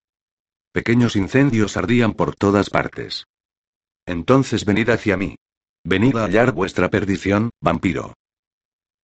Pequeños 0.72 1.16
incendios 1.16 1.78
ardían 1.78 2.14
por 2.14 2.36
todas 2.36 2.70
partes. 2.70 3.26
Entonces 4.06 4.66
venid 4.66 4.90
hacia 4.90 5.18
mí. 5.18 5.36
Venid 5.84 6.16
a 6.16 6.26
hallar 6.26 6.53
vuestra 6.53 6.90
perdición, 6.90 7.49
vampiro. 7.60 8.14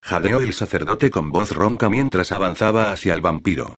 Jadeó 0.06 0.38
el 0.38 0.52
sacerdote 0.52 1.10
con 1.10 1.32
voz 1.32 1.50
ronca 1.50 1.88
mientras 1.90 2.30
avanzaba 2.30 2.92
hacia 2.92 3.12
el 3.12 3.20
vampiro. 3.20 3.74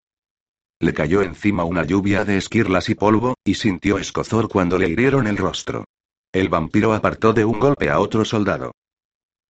Le 0.79 0.93
cayó 0.93 1.23
encima 1.23 1.65
una 1.65 1.85
lluvia 1.85 2.27
de 2.27 2.37
esquirlas 2.37 2.91
y 2.91 2.95
polvo, 2.95 3.35
y 3.45 3.55
sintió 3.55 3.97
escozor 3.97 4.51
cuando 4.51 4.77
le 4.77 4.91
hirieron 4.91 5.27
el 5.27 5.39
rostro. 5.39 5.87
El 6.31 6.51
vampiro 6.51 6.93
apartó 6.93 7.33
de 7.33 7.47
un 7.47 7.59
golpe 7.59 7.89
a 7.89 7.99
otro 7.99 8.27
soldado. 8.27 8.73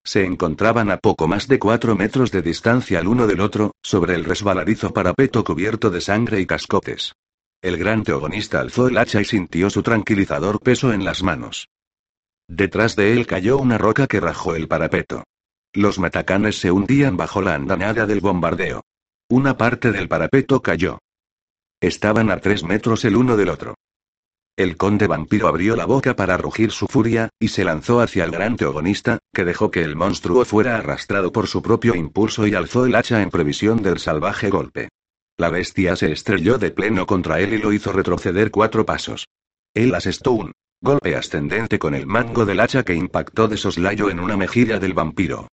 Se 0.05 0.25
encontraban 0.25 0.93
a 0.93 0.99
poco 0.99 1.27
más 1.27 1.49
de 1.49 1.59
cuatro 1.59 1.97
metros 1.97 2.31
de 2.31 2.43
distancia 2.43 3.01
el 3.01 3.09
uno 3.09 3.27
del 3.27 3.41
otro, 3.41 3.73
sobre 3.83 4.15
el 4.15 4.25
resbaladizo 4.25 4.93
parapeto 4.93 5.43
cubierto 5.43 5.91
de 5.91 6.01
sangre 6.01 6.41
y 6.41 6.47
cascotes. 6.47 7.13
El 7.61 7.77
gran 7.77 8.05
teogonista 8.05 8.61
alzó 8.61 8.87
el 8.87 8.99
hacha 8.99 9.21
y 9.21 9.25
sintió 9.25 9.69
su 9.69 9.83
tranquilizador 9.83 10.61
peso 10.61 10.93
en 10.93 11.05
las 11.05 11.25
manos. 11.25 11.67
Detrás 12.47 12.95
de 12.95 13.15
él 13.15 13.27
cayó 13.27 13.59
una 13.59 13.79
roca 13.79 14.07
que 14.07 14.21
rajó 14.21 14.55
el 14.55 14.69
parapeto. 14.69 15.25
Los 15.75 15.99
matacanes 15.99 16.59
se 16.59 16.71
hundían 16.71 17.17
bajo 17.17 17.43
la 17.43 17.55
andanada 17.55 18.07
del 18.07 18.21
bombardeo. 18.21 18.83
Una 19.29 19.57
parte 19.57 19.93
del 19.93 20.09
parapeto 20.09 20.63
cayó. 20.63 20.99
Estaban 21.81 22.31
a 22.31 22.39
tres 22.39 22.65
metros 22.65 23.05
el 23.05 23.17
uno 23.17 23.37
del 23.37 23.51
otro. 23.51 23.75
El 24.57 24.77
conde 24.77 25.07
vampiro 25.07 25.47
abrió 25.47 25.77
la 25.77 25.85
boca 25.85 26.17
para 26.17 26.37
rugir 26.37 26.73
su 26.73 26.89
furia, 26.89 27.29
y 27.39 27.49
se 27.49 27.65
lanzó 27.65 28.01
hacia 28.01 28.25
el 28.25 28.33
gran 28.33 28.57
teogonista, 28.57 29.19
que 29.33 29.45
dejó 29.45 29.71
que 29.71 29.83
el 29.83 29.95
monstruo 29.95 30.45
fuera 30.45 30.77
arrastrado 30.77 31.31
por 31.31 31.47
su 31.47 31.63
propio 31.63 31.95
impulso 31.95 32.47
y 32.47 32.55
alzó 32.55 32.85
el 32.87 32.97
hacha 32.97 33.23
en 33.23 33.31
previsión 33.31 33.83
del 33.83 34.01
salvaje 34.01 34.51
golpe. 34.51 34.89
La 35.37 35.51
bestia 35.51 35.95
se 35.95 36.11
estrelló 36.11 36.59
de 36.59 36.73
pleno 36.73 37.07
contra 37.07 37.39
él 37.39 37.53
y 37.53 37.59
lo 37.59 37.73
hizo 37.73 37.93
retroceder 37.93 38.51
cuatro 38.51 38.85
pasos. 38.85 39.29
Él 39.75 39.95
asestó 39.95 40.33
un 40.33 40.53
golpe 40.81 41.15
ascendente 41.15 41.79
con 41.79 41.95
el 41.95 42.07
mango 42.07 42.45
del 42.45 42.59
hacha 42.59 42.83
que 42.83 42.95
impactó 42.95 43.47
de 43.47 43.57
soslayo 43.57 44.11
en 44.11 44.19
una 44.19 44.37
mejilla 44.37 44.81
del 44.81 44.95
vampiro. 44.95 45.47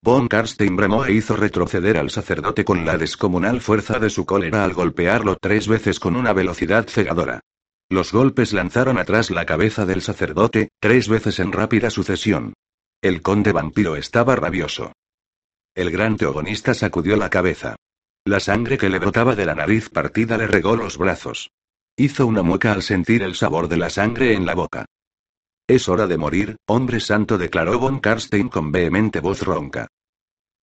Von 0.00 0.28
Karstein 0.28 0.76
bramó 0.76 1.04
e 1.04 1.12
hizo 1.12 1.34
retroceder 1.36 1.96
al 1.96 2.10
sacerdote 2.10 2.64
con 2.64 2.86
la 2.86 2.96
descomunal 2.96 3.60
fuerza 3.60 3.98
de 3.98 4.10
su 4.10 4.24
cólera 4.24 4.64
al 4.64 4.72
golpearlo 4.72 5.36
tres 5.40 5.66
veces 5.66 5.98
con 5.98 6.14
una 6.14 6.32
velocidad 6.32 6.86
cegadora. 6.88 7.40
Los 7.90 8.12
golpes 8.12 8.52
lanzaron 8.52 8.98
atrás 8.98 9.30
la 9.30 9.46
cabeza 9.46 9.86
del 9.86 10.02
sacerdote, 10.02 10.68
tres 10.78 11.08
veces 11.08 11.40
en 11.40 11.52
rápida 11.52 11.90
sucesión. 11.90 12.52
El 13.02 13.22
conde 13.22 13.52
vampiro 13.52 13.96
estaba 13.96 14.36
rabioso. 14.36 14.92
El 15.74 15.90
gran 15.90 16.16
teogonista 16.16 16.74
sacudió 16.74 17.16
la 17.16 17.30
cabeza. 17.30 17.76
La 18.24 18.40
sangre 18.40 18.78
que 18.78 18.88
le 18.88 18.98
brotaba 18.98 19.34
de 19.34 19.46
la 19.46 19.54
nariz 19.54 19.88
partida 19.88 20.36
le 20.36 20.46
regó 20.46 20.76
los 20.76 20.98
brazos. 20.98 21.50
Hizo 21.96 22.26
una 22.26 22.42
mueca 22.42 22.72
al 22.72 22.82
sentir 22.82 23.22
el 23.22 23.34
sabor 23.34 23.68
de 23.68 23.78
la 23.78 23.90
sangre 23.90 24.34
en 24.34 24.46
la 24.46 24.54
boca. 24.54 24.86
Es 25.68 25.86
hora 25.86 26.06
de 26.06 26.16
morir, 26.16 26.56
hombre 26.66 26.98
santo, 26.98 27.36
declaró 27.36 27.78
von 27.78 28.00
Karstein 28.00 28.48
con 28.48 28.72
vehemente 28.72 29.20
voz 29.20 29.42
ronca. 29.42 29.86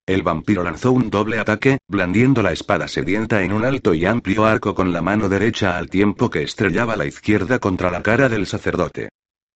El 0.08 0.24
vampiro 0.24 0.64
lanzó 0.64 0.92
un 0.92 1.12
doble 1.12 1.38
ataque, 1.38 1.78
blandiendo 1.88 2.42
la 2.42 2.52
espada 2.52 2.88
sedienta 2.88 3.44
en 3.44 3.54
un 3.54 3.66
alto 3.66 3.94
y 3.94 4.06
amplio 4.06 4.46
arco 4.46 4.74
con 4.74 4.92
la 4.92 5.04
mano 5.04 5.30
derecha 5.30 5.78
al 5.78 5.92
tiempo 5.92 6.32
que 6.32 6.42
estrellaba 6.42 6.96
la 6.96 7.06
izquierda 7.06 7.60
contra 7.60 7.92
la 7.92 8.02
cara 8.02 8.30
del 8.30 8.48
sacerdote. 8.48 9.10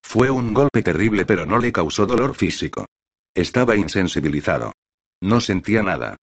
Fue 0.03 0.29
un 0.29 0.53
golpe 0.53 0.83
terrible 0.83 1.25
pero 1.25 1.47
no 1.47 1.57
le 1.57 1.71
causó 1.71 2.05
dolor 2.05 2.35
físico. 2.35 2.85
Estaba 3.33 3.75
insensibilizado. 3.75 4.73
No 5.19 5.41
sentía 5.41 5.81
nada. 5.81 6.15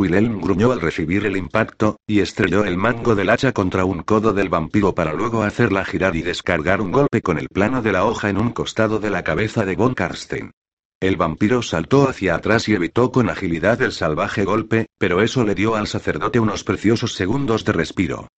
Wilhelm 0.00 0.40
gruñó 0.40 0.72
al 0.72 0.80
recibir 0.80 1.26
el 1.26 1.36
impacto, 1.36 1.98
y 2.06 2.20
estrelló 2.20 2.64
el 2.64 2.78
mango 2.78 3.14
del 3.14 3.28
hacha 3.28 3.52
contra 3.52 3.84
un 3.84 4.02
codo 4.02 4.32
del 4.32 4.48
vampiro 4.48 4.94
para 4.94 5.12
luego 5.12 5.42
hacerla 5.42 5.84
girar 5.84 6.16
y 6.16 6.22
descargar 6.22 6.80
un 6.80 6.90
golpe 6.90 7.20
con 7.20 7.36
el 7.38 7.50
plano 7.50 7.82
de 7.82 7.92
la 7.92 8.06
hoja 8.06 8.30
en 8.30 8.38
un 8.38 8.50
costado 8.52 8.98
de 8.98 9.10
la 9.10 9.22
cabeza 9.22 9.66
de 9.66 9.76
von 9.76 9.92
Karstein. 9.92 10.52
El 11.00 11.18
vampiro 11.18 11.60
saltó 11.60 12.08
hacia 12.08 12.34
atrás 12.34 12.66
y 12.70 12.74
evitó 12.74 13.12
con 13.12 13.28
agilidad 13.28 13.82
el 13.82 13.92
salvaje 13.92 14.44
golpe, 14.44 14.86
pero 14.96 15.20
eso 15.20 15.44
le 15.44 15.54
dio 15.54 15.74
al 15.76 15.86
sacerdote 15.86 16.40
unos 16.40 16.64
preciosos 16.64 17.12
segundos 17.12 17.66
de 17.66 17.72
respiro. 17.72 18.28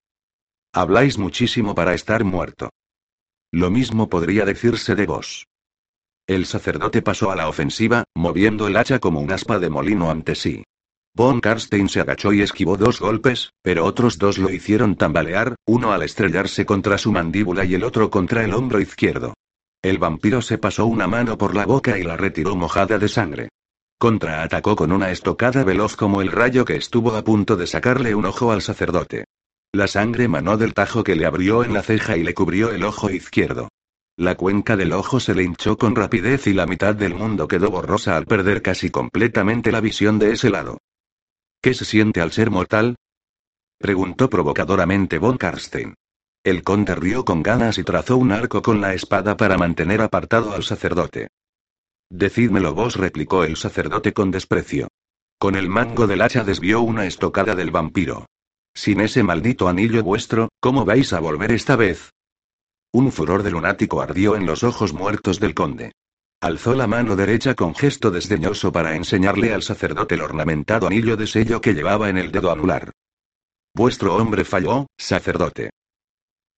Habláis 0.73 1.17
muchísimo 1.17 1.75
para 1.75 1.93
estar 1.93 2.25
muerto. 2.25 2.71
Lo 3.53 3.69
mismo 3.69 4.09
podría 4.09 4.43
decirse 4.43 4.95
de 4.95 5.05
vos. 5.05 5.47
El 6.27 6.45
sacerdote 6.45 7.01
pasó 7.01 7.31
a 7.31 7.37
la 7.37 7.47
ofensiva, 7.47 8.03
moviendo 8.15 8.67
el 8.67 8.75
hacha 8.75 8.99
como 8.99 9.21
un 9.21 9.31
aspa 9.31 9.59
de 9.59 9.69
molino 9.69 10.11
ante 10.11 10.35
sí. 10.35 10.65
Von 11.15 11.41
Karstein 11.41 11.89
se 11.89 11.99
agachó 11.99 12.33
y 12.33 12.41
esquivó 12.41 12.75
dos 12.75 12.99
golpes, 12.99 13.53
pero 13.61 13.85
otros 13.85 14.17
dos 14.17 14.39
lo 14.39 14.49
hicieron 14.49 14.95
tambalear, 14.95 15.53
uno 15.67 15.91
al 15.91 16.01
estrellarse 16.01 16.65
contra 16.65 16.97
su 16.97 17.11
mandíbula 17.11 17.65
y 17.65 17.75
el 17.75 17.83
otro 17.83 18.09
contra 18.09 18.43
el 18.43 18.51
hombro 18.51 18.79
izquierdo. 18.79 19.35
El 19.83 19.99
vampiro 19.99 20.41
se 20.41 20.57
pasó 20.57 20.87
una 20.87 21.05
mano 21.05 21.37
por 21.37 21.55
la 21.55 21.67
boca 21.67 21.99
y 21.99 22.03
la 22.03 22.17
retiró 22.17 22.55
mojada 22.55 22.97
de 22.97 23.07
sangre. 23.07 23.49
Contraatacó 23.99 24.75
con 24.75 24.91
una 24.91 25.11
estocada 25.11 25.63
veloz 25.63 25.95
como 25.95 26.21
el 26.23 26.31
rayo 26.31 26.65
que 26.65 26.77
estuvo 26.77 27.15
a 27.15 27.23
punto 27.23 27.57
de 27.57 27.67
sacarle 27.67 28.15
un 28.15 28.25
ojo 28.25 28.51
al 28.51 28.63
sacerdote. 28.63 29.25
La 29.71 29.87
sangre 29.87 30.27
manó 30.27 30.57
del 30.57 30.73
tajo 30.73 31.03
que 31.03 31.15
le 31.15 31.27
abrió 31.27 31.63
en 31.63 31.75
la 31.75 31.83
ceja 31.83 32.17
y 32.17 32.23
le 32.23 32.33
cubrió 32.33 32.71
el 32.71 32.83
ojo 32.83 33.11
izquierdo. 33.11 33.69
La 34.17 34.33
cuenca 34.33 34.75
del 34.77 34.93
ojo 34.93 35.19
se 35.19 35.35
le 35.35 35.43
hinchó 35.43 35.77
con 35.77 35.95
rapidez 35.95 36.47
y 36.47 36.53
la 36.53 36.65
mitad 36.65 36.95
del 36.95 37.13
mundo 37.13 37.47
quedó 37.47 37.69
borrosa 37.69 38.17
al 38.17 38.25
perder 38.25 38.63
casi 38.63 38.89
completamente 38.89 39.71
la 39.71 39.79
visión 39.79 40.17
de 40.17 40.31
ese 40.31 40.49
lado. 40.49 40.79
¿Qué 41.63 41.73
se 41.73 41.85
siente 41.85 42.19
al 42.19 42.33
ser 42.33 42.51
mortal? 42.51 42.97
preguntó 43.79 44.29
provocadoramente 44.29 45.17
von 45.17 45.37
Karstein. 45.37 45.93
El 46.43 46.61
conde 46.61 46.93
rió 46.93 47.23
con 47.23 47.41
ganas 47.41 47.77
y 47.77 47.85
trazó 47.85 48.17
un 48.17 48.33
arco 48.33 48.61
con 48.61 48.81
la 48.81 48.93
espada 48.93 49.37
para 49.37 49.57
mantener 49.57 50.01
apartado 50.01 50.51
al 50.51 50.63
sacerdote. 50.63 51.29
Decídmelo 52.09 52.73
vos, 52.73 52.97
replicó 52.97 53.45
el 53.45 53.55
sacerdote 53.55 54.11
con 54.11 54.29
desprecio. 54.29 54.89
Con 55.39 55.55
el 55.55 55.69
mango 55.69 56.05
del 56.05 56.21
hacha 56.21 56.43
desvió 56.43 56.81
una 56.81 57.05
estocada 57.05 57.55
del 57.55 57.71
vampiro. 57.71 58.25
Sin 58.73 58.99
ese 58.99 59.23
maldito 59.23 59.69
anillo 59.69 60.03
vuestro, 60.03 60.49
¿cómo 60.59 60.83
vais 60.83 61.13
a 61.13 61.21
volver 61.21 61.53
esta 61.53 61.77
vez? 61.77 62.09
Un 62.91 63.09
furor 63.13 63.41
de 63.41 63.51
lunático 63.51 64.01
ardió 64.01 64.35
en 64.35 64.45
los 64.45 64.65
ojos 64.65 64.91
muertos 64.91 65.39
del 65.39 65.53
conde. 65.53 65.93
Alzó 66.43 66.75
la 66.75 66.87
mano 66.87 67.15
derecha 67.15 67.55
con 67.55 67.73
gesto 67.73 68.11
desdeñoso 68.11 68.73
para 68.73 68.97
enseñarle 68.97 69.53
al 69.53 69.63
sacerdote 69.63 70.15
el 70.15 70.21
ornamentado 70.23 70.87
anillo 70.87 71.15
de 71.15 71.25
sello 71.25 71.61
que 71.61 71.73
llevaba 71.73 72.09
en 72.09 72.17
el 72.17 72.33
dedo 72.33 72.51
anular. 72.51 72.91
Vuestro 73.73 74.17
hombre 74.17 74.43
falló, 74.43 74.87
sacerdote. 74.97 75.69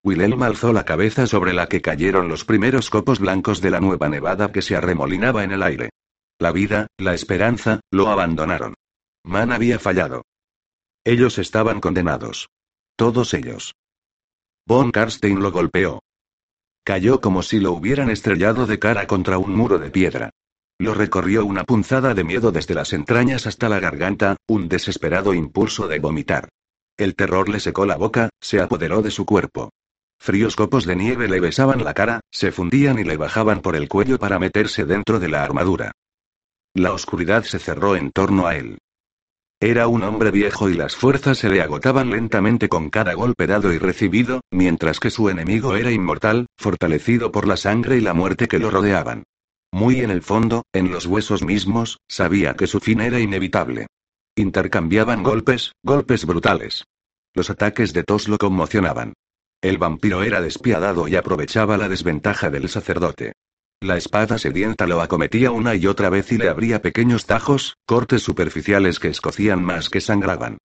Wilhelm 0.03 0.41
alzó 0.41 0.73
la 0.73 0.85
cabeza 0.85 1.27
sobre 1.27 1.53
la 1.53 1.67
que 1.67 1.83
cayeron 1.83 2.29
los 2.29 2.45
primeros 2.45 2.89
copos 2.89 3.19
blancos 3.19 3.61
de 3.61 3.69
la 3.69 3.79
nueva 3.79 4.09
nevada 4.09 4.51
que 4.51 4.63
se 4.63 4.75
arremolinaba 4.75 5.43
en 5.43 5.51
el 5.51 5.61
aire. 5.61 5.91
La 6.39 6.51
vida, 6.51 6.87
la 6.97 7.13
esperanza, 7.13 7.81
lo 7.91 8.07
abandonaron. 8.07 8.73
Man 9.23 9.51
había 9.51 9.77
fallado. 9.77 10.23
Ellos 11.03 11.37
estaban 11.37 11.79
condenados. 11.79 12.49
Todos 12.95 13.35
ellos. 13.35 13.75
Von 14.65 14.91
Karstein 14.91 15.43
lo 15.43 15.51
golpeó. 15.51 16.01
Cayó 16.85 17.19
como 17.19 17.41
si 17.41 17.59
lo 17.59 17.71
hubieran 17.71 18.11
estrellado 18.11 18.67
de 18.67 18.77
cara 18.77 19.07
contra 19.07 19.39
un 19.39 19.55
muro 19.55 19.79
de 19.79 19.89
piedra. 19.89 20.29
Lo 20.77 20.93
recorrió 20.93 21.43
una 21.43 21.63
punzada 21.63 22.13
de 22.13 22.23
miedo 22.23 22.51
desde 22.51 22.75
las 22.75 22.93
entrañas 22.93 23.47
hasta 23.47 23.69
la 23.69 23.79
garganta, 23.79 24.37
un 24.47 24.69
desesperado 24.69 25.33
impulso 25.33 25.87
de 25.87 25.97
vomitar. 25.97 26.49
El 26.95 27.15
terror 27.15 27.49
le 27.49 27.59
secó 27.59 27.87
la 27.87 27.97
boca, 27.97 28.29
se 28.39 28.61
apoderó 28.61 29.01
de 29.01 29.09
su 29.09 29.25
cuerpo. 29.25 29.71
Fríos 30.19 30.55
copos 30.55 30.85
de 30.85 30.95
nieve 30.95 31.27
le 31.27 31.39
besaban 31.39 31.83
la 31.83 31.95
cara, 31.95 32.19
se 32.29 32.51
fundían 32.51 32.99
y 32.99 33.03
le 33.03 33.17
bajaban 33.17 33.61
por 33.61 33.75
el 33.75 33.89
cuello 33.89 34.19
para 34.19 34.37
meterse 34.37 34.85
dentro 34.85 35.19
de 35.19 35.29
la 35.29 35.43
armadura. 35.43 35.91
La 36.75 36.93
oscuridad 36.93 37.45
se 37.45 37.57
cerró 37.57 37.95
en 37.95 38.11
torno 38.11 38.45
a 38.45 38.57
él. 38.57 38.77
Era 39.61 39.87
un 39.87 40.03
hombre 40.03 40.31
viejo 40.31 40.69
y 40.69 40.73
las 40.73 40.95
fuerzas 40.95 41.37
se 41.37 41.49
le 41.49 41.61
agotaban 41.61 42.09
lentamente 42.09 42.67
con 42.67 42.89
cada 42.89 43.13
golpe 43.13 43.47
dado 43.47 43.71
y 43.71 43.77
recibido, 43.77 44.41
mientras 44.51 44.99
que 44.99 45.09
su 45.09 45.29
enemigo 45.29 45.75
era 45.75 45.91
inmortal, 45.91 46.47
fortalecido 46.57 47.31
por 47.31 47.47
la 47.47 47.55
sangre 47.55 47.97
y 47.97 48.01
la 48.01 48.13
muerte 48.13 48.47
que 48.47 48.59
lo 48.59 48.69
rodeaban. 48.69 49.23
Muy 49.71 50.01
en 50.01 50.11
el 50.11 50.21
fondo, 50.21 50.63
en 50.73 50.91
los 50.91 51.05
huesos 51.05 51.43
mismos, 51.43 51.99
sabía 52.07 52.55
que 52.55 52.67
su 52.67 52.79
fin 52.79 52.99
era 52.99 53.19
inevitable. 53.19 53.87
Intercambiaban 54.35 55.23
golpes, 55.23 55.71
golpes 55.83 56.25
brutales. 56.25 56.83
Los 57.33 57.49
ataques 57.49 57.93
de 57.93 58.03
tos 58.03 58.27
lo 58.27 58.37
conmocionaban. 58.37 59.13
El 59.61 59.77
vampiro 59.77 60.23
era 60.23 60.41
despiadado 60.41 61.07
y 61.07 61.15
aprovechaba 61.15 61.77
la 61.77 61.89
desventaja 61.89 62.49
del 62.49 62.67
sacerdote. 62.69 63.33
La 63.81 63.97
espada 63.97 64.37
sedienta 64.37 64.87
lo 64.87 65.01
acometía 65.01 65.51
una 65.51 65.75
y 65.75 65.87
otra 65.87 66.09
vez 66.09 66.31
y 66.31 66.37
le 66.37 66.49
abría 66.49 66.81
pequeños 66.81 67.25
tajos, 67.25 67.75
cortes 67.85 68.23
superficiales 68.23 68.99
que 68.99 69.09
escocían 69.09 69.63
más 69.63 69.89
que 69.89 70.01
sangraban. 70.01 70.57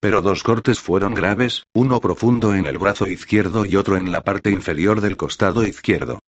Pero 0.00 0.20
dos 0.20 0.42
cortes 0.42 0.78
fueron 0.78 1.14
graves, 1.14 1.64
uno 1.74 2.00
profundo 2.00 2.54
en 2.54 2.66
el 2.66 2.78
brazo 2.78 3.06
izquierdo 3.06 3.64
y 3.64 3.76
otro 3.76 3.96
en 3.96 4.12
la 4.12 4.22
parte 4.22 4.50
inferior 4.50 5.00
del 5.00 5.16
costado 5.16 5.64
izquierdo. 5.66 6.18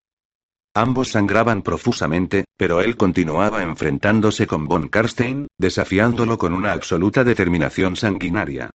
Ambos 0.75 1.11
sangraban 1.11 1.63
profusamente, 1.63 2.45
pero 2.57 2.81
él 2.81 2.97
continuaba 2.97 3.63
enfrentándose 3.63 4.47
con 4.47 4.67
von 4.67 4.89
Karstein, 4.89 5.49
desafiándolo 5.59 6.39
con 6.39 6.55
una 6.55 6.73
absoluta 6.73 7.25
determinación 7.25 7.97
sanguinaria. 7.97 8.71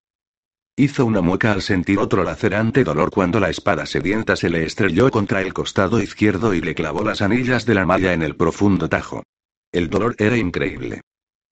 Hizo 0.74 1.04
una 1.04 1.20
mueca 1.20 1.52
al 1.52 1.60
sentir 1.60 1.98
otro 1.98 2.24
lacerante 2.24 2.82
dolor 2.82 3.10
cuando 3.10 3.38
la 3.38 3.50
espada 3.50 3.84
sedienta 3.84 4.36
se 4.36 4.48
le 4.48 4.64
estrelló 4.64 5.10
contra 5.10 5.42
el 5.42 5.52
costado 5.52 6.00
izquierdo 6.00 6.54
y 6.54 6.62
le 6.62 6.74
clavó 6.74 7.04
las 7.04 7.20
anillas 7.20 7.66
de 7.66 7.74
la 7.74 7.84
malla 7.84 8.14
en 8.14 8.22
el 8.22 8.36
profundo 8.36 8.88
tajo. 8.88 9.22
El 9.70 9.90
dolor 9.90 10.14
era 10.18 10.38
increíble. 10.38 11.02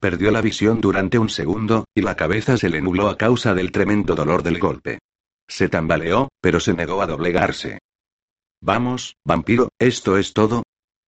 Perdió 0.01 0.31
la 0.31 0.41
visión 0.41 0.81
durante 0.81 1.19
un 1.19 1.29
segundo, 1.29 1.85
y 1.95 2.01
la 2.01 2.17
cabeza 2.17 2.57
se 2.57 2.71
le 2.71 2.81
nubló 2.81 3.11
a 3.11 3.19
causa 3.19 3.53
del 3.55 3.73
tremendo 3.73 4.15
dolor 4.15 4.43
del 4.43 4.59
golpe. 4.59 5.01
Se 5.47 5.69
tambaleó, 5.69 6.31
pero 6.41 6.59
se 6.59 6.73
negó 6.73 7.03
a 7.03 7.07
doblegarse. 7.07 7.81
Vamos, 8.63 9.17
vampiro, 9.23 9.69
¿esto 9.79 10.17
es 10.17 10.33
todo? 10.33 10.63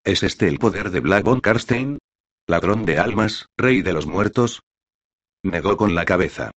¿Es 0.05 0.23
este 0.23 0.49
el 0.49 0.59
poder 0.59 0.91
de 0.91 1.01
Black 1.01 1.25
von 1.25 1.41
Karstein? 1.41 1.99
¿Ladrón 2.47 2.85
de 2.85 2.99
almas, 2.99 3.47
rey 3.57 3.81
de 3.81 3.95
los 3.95 4.07
muertos? 4.07 4.61
Negó 5.43 5.79
con 5.79 5.95
la 5.95 6.05
cabeza. 6.05 6.51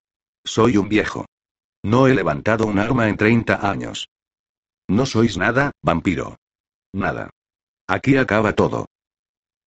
Soy 0.44 0.76
un 0.76 0.90
viejo. 0.90 1.26
No 1.86 2.08
he 2.08 2.16
levantado 2.16 2.66
un 2.66 2.80
arma 2.80 3.10
en 3.10 3.16
30 3.16 3.70
años. 3.70 4.10
No 4.88 5.06
sois 5.06 5.38
nada, 5.38 5.70
vampiro. 5.84 6.36
Nada. 6.92 7.30
Aquí 7.88 8.18
acaba 8.18 8.54
todo. 8.54 8.88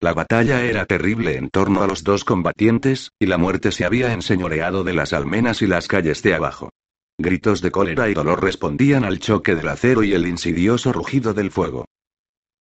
La 0.01 0.15
batalla 0.15 0.65
era 0.65 0.85
terrible 0.85 1.36
en 1.36 1.49
torno 1.49 1.81
a 1.81 1.86
los 1.86 2.03
dos 2.03 2.24
combatientes, 2.24 3.12
y 3.20 3.27
la 3.27 3.39
muerte 3.39 3.70
se 3.70 3.85
había 3.85 4.12
enseñoreado 4.12 4.82
de 4.82 4.95
las 4.95 5.12
almenas 5.12 5.62
y 5.62 5.69
las 5.69 5.86
calles 5.86 6.20
de 6.24 6.35
abajo. 6.35 6.70
Gritos 7.19 7.62
de 7.62 7.70
cólera 7.70 8.09
y 8.09 8.15
dolor 8.15 8.43
respondían 8.43 9.05
al 9.05 9.20
choque 9.20 9.55
del 9.55 9.69
acero 9.69 10.03
y 10.03 10.12
el 10.12 10.27
insidioso 10.27 10.93
rugido 10.93 11.35
del 11.35 11.53
fuego. 11.53 11.85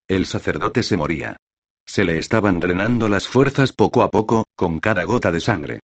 El 0.06 0.26
sacerdote 0.26 0.84
se 0.84 0.96
moría. 0.96 1.36
Se 1.84 2.04
le 2.04 2.18
estaban 2.18 2.60
drenando 2.60 3.08
las 3.08 3.26
fuerzas 3.26 3.72
poco 3.72 4.02
a 4.02 4.10
poco, 4.10 4.44
con 4.54 4.78
cada 4.78 5.02
gota 5.02 5.32
de 5.32 5.40
sangre. 5.40 5.80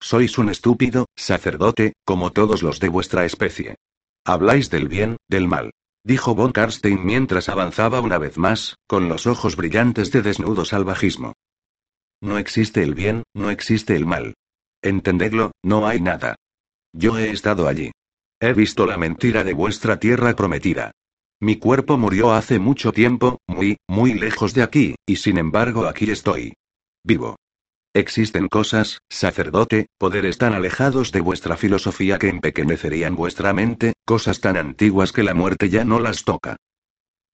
Sois 0.00 0.38
un 0.38 0.50
estúpido, 0.50 1.06
sacerdote, 1.16 1.94
como 2.04 2.32
todos 2.32 2.62
los 2.62 2.80
de 2.80 2.88
vuestra 2.88 3.24
especie. 3.24 3.76
Habláis 4.24 4.70
del 4.70 4.88
bien, 4.88 5.16
del 5.28 5.48
mal. 5.48 5.72
Dijo 6.04 6.34
von 6.34 6.52
Karstein 6.52 7.04
mientras 7.04 7.48
avanzaba 7.48 8.00
una 8.00 8.18
vez 8.18 8.38
más, 8.38 8.76
con 8.86 9.08
los 9.08 9.26
ojos 9.26 9.56
brillantes 9.56 10.12
de 10.12 10.22
desnudo 10.22 10.64
salvajismo. 10.64 11.32
No 12.20 12.38
existe 12.38 12.82
el 12.82 12.94
bien, 12.94 13.24
no 13.34 13.50
existe 13.50 13.96
el 13.96 14.06
mal. 14.06 14.34
Entendedlo, 14.82 15.52
no 15.62 15.86
hay 15.86 16.00
nada. 16.00 16.36
Yo 16.92 17.18
he 17.18 17.30
estado 17.30 17.66
allí. 17.66 17.90
He 18.40 18.52
visto 18.52 18.86
la 18.86 18.96
mentira 18.96 19.44
de 19.44 19.54
vuestra 19.54 19.98
tierra 19.98 20.34
prometida. 20.36 20.92
Mi 21.40 21.56
cuerpo 21.56 21.98
murió 21.98 22.32
hace 22.32 22.58
mucho 22.58 22.92
tiempo, 22.92 23.38
muy, 23.46 23.76
muy 23.88 24.14
lejos 24.14 24.54
de 24.54 24.62
aquí, 24.62 24.94
y 25.06 25.16
sin 25.16 25.38
embargo 25.38 25.86
aquí 25.86 26.10
estoy. 26.10 26.54
Vivo. 27.04 27.36
Existen 27.96 28.48
cosas, 28.48 28.98
sacerdote, 29.08 29.86
poderes 29.96 30.36
tan 30.36 30.52
alejados 30.52 31.12
de 31.12 31.22
vuestra 31.22 31.56
filosofía 31.56 32.18
que 32.18 32.28
empequeñecerían 32.28 33.16
vuestra 33.16 33.54
mente, 33.54 33.94
cosas 34.04 34.42
tan 34.42 34.58
antiguas 34.58 35.12
que 35.12 35.22
la 35.22 35.32
muerte 35.32 35.70
ya 35.70 35.82
no 35.82 35.98
las 35.98 36.22
toca. 36.24 36.56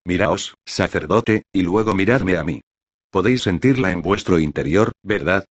Miraos, 0.05 0.55
sacerdote, 0.64 1.43
y 1.52 1.62
luego 1.62 1.97
miradme 1.97 2.36
a 2.36 2.44
mí. 2.44 2.60
Podéis 3.10 3.43
sentirla 3.43 3.90
en 3.90 4.02
vuestro 4.02 4.39
interior, 4.39 4.93
¿verdad? 5.02 5.47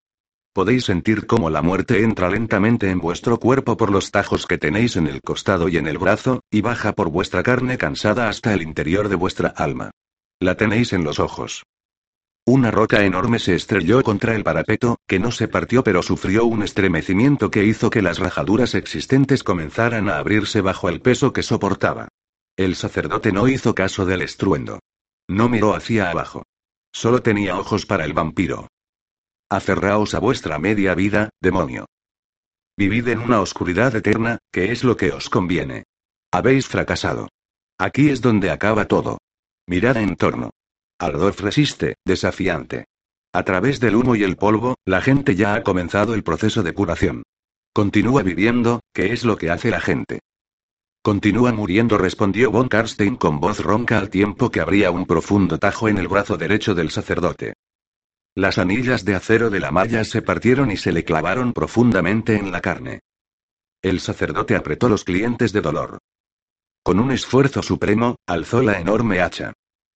Podéis 0.53 0.85
sentir 0.85 1.27
cómo 1.27 1.49
la 1.49 1.61
muerte 1.61 2.03
entra 2.03 2.29
lentamente 2.29 2.89
en 2.89 2.99
vuestro 2.99 3.37
cuerpo 3.37 3.75
por 3.75 3.91
los 3.91 4.11
tajos 4.11 4.47
que 4.47 4.57
tenéis 4.57 4.95
en 4.95 5.07
el 5.07 5.19
costado 5.21 5.67
y 5.67 5.75
en 5.75 5.87
el 5.87 5.97
brazo, 5.97 6.39
y 6.49 6.61
baja 6.61 6.93
por 6.93 7.09
vuestra 7.09 7.43
carne 7.43 7.77
cansada 7.77 8.29
hasta 8.29 8.53
el 8.53 8.61
interior 8.61 9.09
de 9.09 9.15
vuestra 9.15 9.49
alma. 9.49 9.91
La 10.39 10.55
tenéis 10.55 10.93
en 10.93 11.03
los 11.03 11.19
ojos. 11.19 11.63
Una 12.51 12.69
roca 12.69 13.05
enorme 13.05 13.39
se 13.39 13.55
estrelló 13.55 14.03
contra 14.03 14.35
el 14.35 14.43
parapeto, 14.43 14.97
que 15.07 15.19
no 15.19 15.31
se 15.31 15.47
partió 15.47 15.85
pero 15.85 16.03
sufrió 16.03 16.43
un 16.43 16.63
estremecimiento 16.63 17.49
que 17.49 17.63
hizo 17.63 17.89
que 17.89 18.01
las 18.01 18.19
rajaduras 18.19 18.75
existentes 18.75 19.41
comenzaran 19.41 20.09
a 20.09 20.17
abrirse 20.17 20.59
bajo 20.59 20.89
el 20.89 20.99
peso 20.99 21.31
que 21.31 21.43
soportaba. 21.43 22.09
El 22.57 22.75
sacerdote 22.75 23.31
no 23.31 23.47
hizo 23.47 23.73
caso 23.73 24.05
del 24.05 24.21
estruendo. 24.21 24.81
No 25.29 25.47
miró 25.47 25.75
hacia 25.75 26.11
abajo. 26.11 26.43
Solo 26.91 27.21
tenía 27.21 27.57
ojos 27.57 27.85
para 27.85 28.03
el 28.03 28.11
vampiro. 28.11 28.67
Aferraos 29.49 30.13
a 30.13 30.19
vuestra 30.19 30.59
media 30.59 30.93
vida, 30.93 31.29
demonio. 31.39 31.85
Vivid 32.75 33.07
en 33.07 33.19
una 33.19 33.39
oscuridad 33.39 33.95
eterna, 33.95 34.39
que 34.51 34.73
es 34.73 34.83
lo 34.83 34.97
que 34.97 35.13
os 35.13 35.29
conviene. 35.29 35.85
Habéis 36.33 36.67
fracasado. 36.67 37.29
Aquí 37.77 38.09
es 38.09 38.19
donde 38.19 38.51
acaba 38.51 38.89
todo. 38.89 39.19
Mirad 39.67 39.95
en 39.95 40.17
torno. 40.17 40.49
Aldorf 41.01 41.41
resiste, 41.41 41.95
desafiante. 42.05 42.85
A 43.33 43.41
través 43.41 43.79
del 43.79 43.95
humo 43.95 44.15
y 44.15 44.21
el 44.21 44.37
polvo, 44.37 44.75
la 44.85 45.01
gente 45.01 45.35
ya 45.35 45.55
ha 45.55 45.63
comenzado 45.63 46.13
el 46.13 46.21
proceso 46.21 46.61
de 46.61 46.73
curación. 46.73 47.23
Continúa 47.73 48.21
viviendo, 48.21 48.81
¿qué 48.93 49.11
es 49.11 49.25
lo 49.25 49.35
que 49.35 49.49
hace 49.49 49.71
la 49.71 49.81
gente? 49.81 50.19
Continúa 51.01 51.53
muriendo, 51.53 51.97
respondió 51.97 52.51
von 52.51 52.67
Karstein 52.67 53.15
con 53.15 53.39
voz 53.39 53.61
ronca 53.61 53.97
al 53.97 54.11
tiempo 54.11 54.51
que 54.51 54.61
abría 54.61 54.91
un 54.91 55.07
profundo 55.07 55.57
tajo 55.57 55.89
en 55.89 55.97
el 55.97 56.07
brazo 56.07 56.37
derecho 56.37 56.75
del 56.75 56.91
sacerdote. 56.91 57.53
Las 58.35 58.59
anillas 58.59 59.03
de 59.03 59.15
acero 59.15 59.49
de 59.49 59.59
la 59.59 59.71
malla 59.71 60.03
se 60.03 60.21
partieron 60.21 60.69
y 60.69 60.77
se 60.77 60.91
le 60.91 61.03
clavaron 61.03 61.51
profundamente 61.51 62.35
en 62.35 62.51
la 62.51 62.61
carne. 62.61 62.99
El 63.81 64.01
sacerdote 64.01 64.55
apretó 64.55 64.87
los 64.87 65.03
clientes 65.03 65.51
de 65.51 65.61
dolor. 65.61 65.97
Con 66.83 66.99
un 66.99 67.11
esfuerzo 67.11 67.63
supremo, 67.63 68.17
alzó 68.27 68.61
la 68.61 68.79
enorme 68.79 69.21
hacha. 69.21 69.53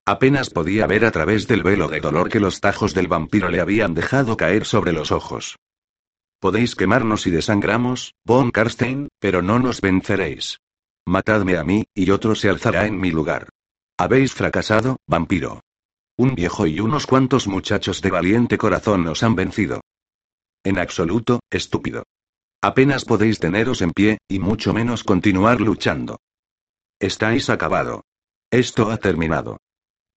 Apenas 0.08 0.52
podía 0.52 0.86
ver 0.86 1.04
a 1.04 1.12
través 1.12 1.48
del 1.48 1.64
velo 1.64 1.88
de 1.88 2.00
dolor 2.00 2.30
que 2.30 2.40
los 2.40 2.62
tajos 2.62 2.94
del 2.94 3.08
vampiro 3.08 3.50
le 3.50 3.60
habían 3.60 3.96
dejado 3.96 4.38
caer 4.38 4.66
sobre 4.66 4.92
los 4.94 5.12
ojos. 5.12 5.58
Podéis 6.40 6.76
quemarnos 6.76 7.26
y 7.26 7.32
desangramos, 7.32 8.14
von 8.24 8.52
Karstein, 8.52 9.08
pero 9.20 9.42
no 9.42 9.58
nos 9.58 9.82
venceréis. 9.82 10.60
Matadme 11.08 11.58
a 11.58 11.64
mí, 11.64 11.86
y 11.96 12.12
otro 12.12 12.36
se 12.36 12.50
alzará 12.50 12.86
en 12.86 13.00
mi 13.00 13.10
lugar. 13.10 13.50
Habéis 13.98 14.34
fracasado, 14.34 14.98
vampiro. 15.08 15.62
Un 16.18 16.36
viejo 16.36 16.68
y 16.68 16.80
unos 16.80 17.08
cuantos 17.08 17.48
muchachos 17.48 18.02
de 18.02 18.12
valiente 18.12 18.60
corazón 18.60 19.08
os 19.08 19.24
han 19.24 19.36
vencido. 19.36 19.82
En 20.64 20.78
absoluto, 20.78 21.40
estúpido. 21.50 22.04
Apenas 22.62 23.06
podéis 23.06 23.40
teneros 23.40 23.82
en 23.82 23.92
pie, 23.92 24.20
y 24.28 24.40
mucho 24.40 24.72
menos 24.72 25.04
continuar 25.04 25.62
luchando. 25.62 26.20
Estáis 27.00 27.50
acabado. 27.50 28.04
Esto 28.52 28.92
ha 28.92 28.98
terminado. 28.98 29.58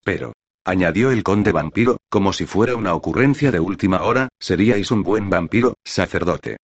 Pero, 0.09 0.33
añadió 0.65 1.11
el 1.11 1.23
conde 1.23 1.53
vampiro, 1.53 1.99
como 2.09 2.33
si 2.33 2.47
fuera 2.47 2.77
una 2.77 2.95
ocurrencia 2.95 3.53
de 3.53 3.61
última 3.61 4.05
hora, 4.05 4.31
seríais 4.41 4.91
un 4.91 5.03
buen 5.03 5.29
vampiro, 5.29 5.75
sacerdote. 5.85 6.57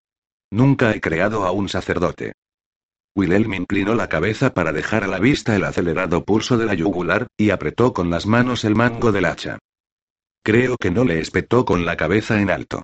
Nunca 0.50 0.94
he 0.94 1.00
creado 1.02 1.44
a 1.44 1.50
un 1.50 1.68
sacerdote. 1.68 2.32
Wilhelm 3.14 3.52
inclinó 3.52 3.94
la 3.94 4.08
cabeza 4.08 4.54
para 4.54 4.72
dejar 4.72 5.04
a 5.04 5.08
la 5.08 5.18
vista 5.18 5.54
el 5.54 5.64
acelerado 5.64 6.24
pulso 6.24 6.56
de 6.56 6.64
la 6.64 6.72
yugular, 6.72 7.26
y 7.36 7.50
apretó 7.50 7.92
con 7.92 8.08
las 8.08 8.24
manos 8.24 8.64
el 8.64 8.74
mango 8.74 9.12
del 9.12 9.26
hacha. 9.26 9.58
Creo 10.42 10.78
que 10.78 10.90
no 10.90 11.04
le 11.04 11.20
espetó 11.20 11.66
con 11.66 11.84
la 11.84 11.98
cabeza 11.98 12.40
en 12.40 12.48
alto. 12.48 12.80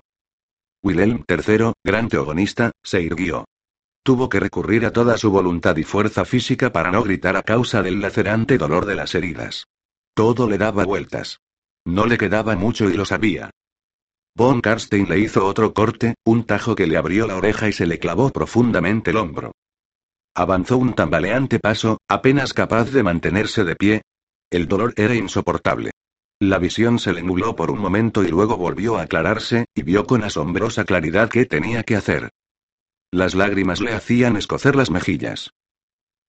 Wilhelm 0.83 1.23
III, 1.27 1.73
gran 1.83 2.07
teogonista, 2.07 2.69
se 2.83 3.01
irguió. 3.01 3.45
Tuvo 4.03 4.29
que 4.29 4.39
recurrir 4.39 4.85
a 4.85 4.93
toda 4.93 5.17
su 5.17 5.31
voluntad 5.31 5.75
y 5.77 5.83
fuerza 5.83 6.23
física 6.23 6.71
para 6.71 6.91
no 6.91 7.01
gritar 7.01 7.35
a 7.35 7.41
causa 7.41 7.81
del 7.81 7.99
lacerante 7.99 8.59
dolor 8.59 8.85
de 8.85 8.93
las 8.93 9.15
heridas. 9.15 9.65
Todo 10.13 10.49
le 10.49 10.57
daba 10.57 10.85
vueltas. 10.85 11.39
No 11.85 12.05
le 12.05 12.17
quedaba 12.17 12.55
mucho 12.55 12.89
y 12.89 12.93
lo 12.93 13.05
sabía. 13.05 13.49
Von 14.35 14.61
Karstein 14.61 15.09
le 15.09 15.19
hizo 15.19 15.45
otro 15.45 15.73
corte, 15.73 16.15
un 16.25 16.45
tajo 16.45 16.75
que 16.75 16.87
le 16.87 16.97
abrió 16.97 17.27
la 17.27 17.35
oreja 17.35 17.67
y 17.67 17.73
se 17.73 17.85
le 17.85 17.99
clavó 17.99 18.29
profundamente 18.29 19.11
el 19.11 19.17
hombro. 19.17 19.51
Avanzó 20.33 20.77
un 20.77 20.93
tambaleante 20.93 21.59
paso, 21.59 21.97
apenas 22.07 22.53
capaz 22.53 22.91
de 22.91 23.03
mantenerse 23.03 23.63
de 23.63 23.75
pie. 23.75 24.01
El 24.49 24.67
dolor 24.67 24.93
era 24.95 25.15
insoportable. 25.15 25.91
La 26.39 26.57
visión 26.57 26.97
se 26.97 27.13
le 27.13 27.21
nubló 27.21 27.55
por 27.55 27.69
un 27.69 27.79
momento 27.79 28.23
y 28.23 28.27
luego 28.29 28.57
volvió 28.57 28.97
a 28.97 29.03
aclararse, 29.03 29.65
y 29.75 29.83
vio 29.83 30.05
con 30.05 30.23
asombrosa 30.23 30.85
claridad 30.85 31.29
qué 31.29 31.45
tenía 31.45 31.83
que 31.83 31.95
hacer. 31.95 32.29
Las 33.11 33.35
lágrimas 33.35 33.81
le 33.81 33.93
hacían 33.93 34.37
escocer 34.37 34.75
las 34.75 34.89
mejillas. 34.89 35.51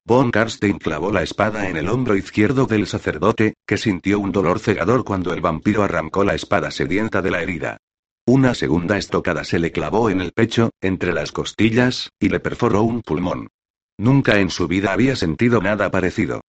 Von 0.05 0.33
Karstein 0.33 0.79
clavó 0.79 1.13
la 1.13 1.23
espada 1.23 1.69
en 1.69 1.77
el 1.77 1.89
hombro 1.89 2.17
izquierdo 2.17 2.67
del 2.67 2.89
sacerdote, 2.89 3.55
que 3.67 3.79
sintió 3.79 4.19
un 4.19 4.33
dolor 4.33 4.59
cegador 4.59 5.05
cuando 5.05 5.33
el 5.33 5.41
vampiro 5.41 5.85
arrancó 5.85 6.25
la 6.25 6.35
espada 6.35 6.73
sedienta 6.73 7.23
de 7.23 7.31
la 7.31 7.41
herida. 7.41 7.79
Una 8.27 8.55
segunda 8.55 8.99
estocada 8.99 9.45
se 9.45 9.61
le 9.61 9.71
clavó 9.71 10.11
en 10.11 10.21
el 10.21 10.33
pecho, 10.33 10.71
entre 10.81 11.13
las 11.13 11.31
costillas, 11.31 12.11
y 12.19 12.31
le 12.31 12.41
perforó 12.41 12.83
un 12.83 13.03
pulmón. 13.03 13.49
Nunca 13.97 14.41
en 14.41 14.51
su 14.51 14.67
vida 14.67 14.93
había 14.93 15.15
sentido 15.15 15.61
nada 15.61 15.91
parecido. 15.91 16.41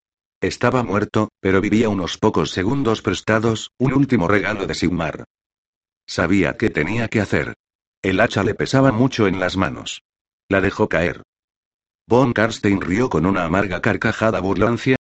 Estaba 0.42 0.84
muerto, 0.84 1.30
pero 1.40 1.62
vivía 1.62 1.90
unos 1.90 2.18
pocos 2.18 2.52
segundos 2.52 3.02
prestados, 3.02 3.70
un 3.78 3.94
último 3.94 4.28
regalo 4.28 4.66
de 4.66 4.74
Sigmar. 4.74 5.26
Sabía 6.08 6.58
qué 6.58 6.70
tenía 6.70 7.08
que 7.08 7.22
hacer. 7.22 7.54
El 8.02 8.20
hacha 8.20 8.44
le 8.44 8.56
pesaba 8.56 8.92
mucho 8.92 9.28
en 9.28 9.40
las 9.40 9.58
manos. 9.58 10.02
La 10.50 10.60
dejó 10.60 10.90
caer. 10.90 11.22
Von 12.14 12.32
Karstein 12.32 12.80
rió 12.80 13.10
con 13.10 13.26
una 13.26 13.44
amarga 13.44 13.82
carcajada 13.82 14.40
burlancia. 14.40 14.98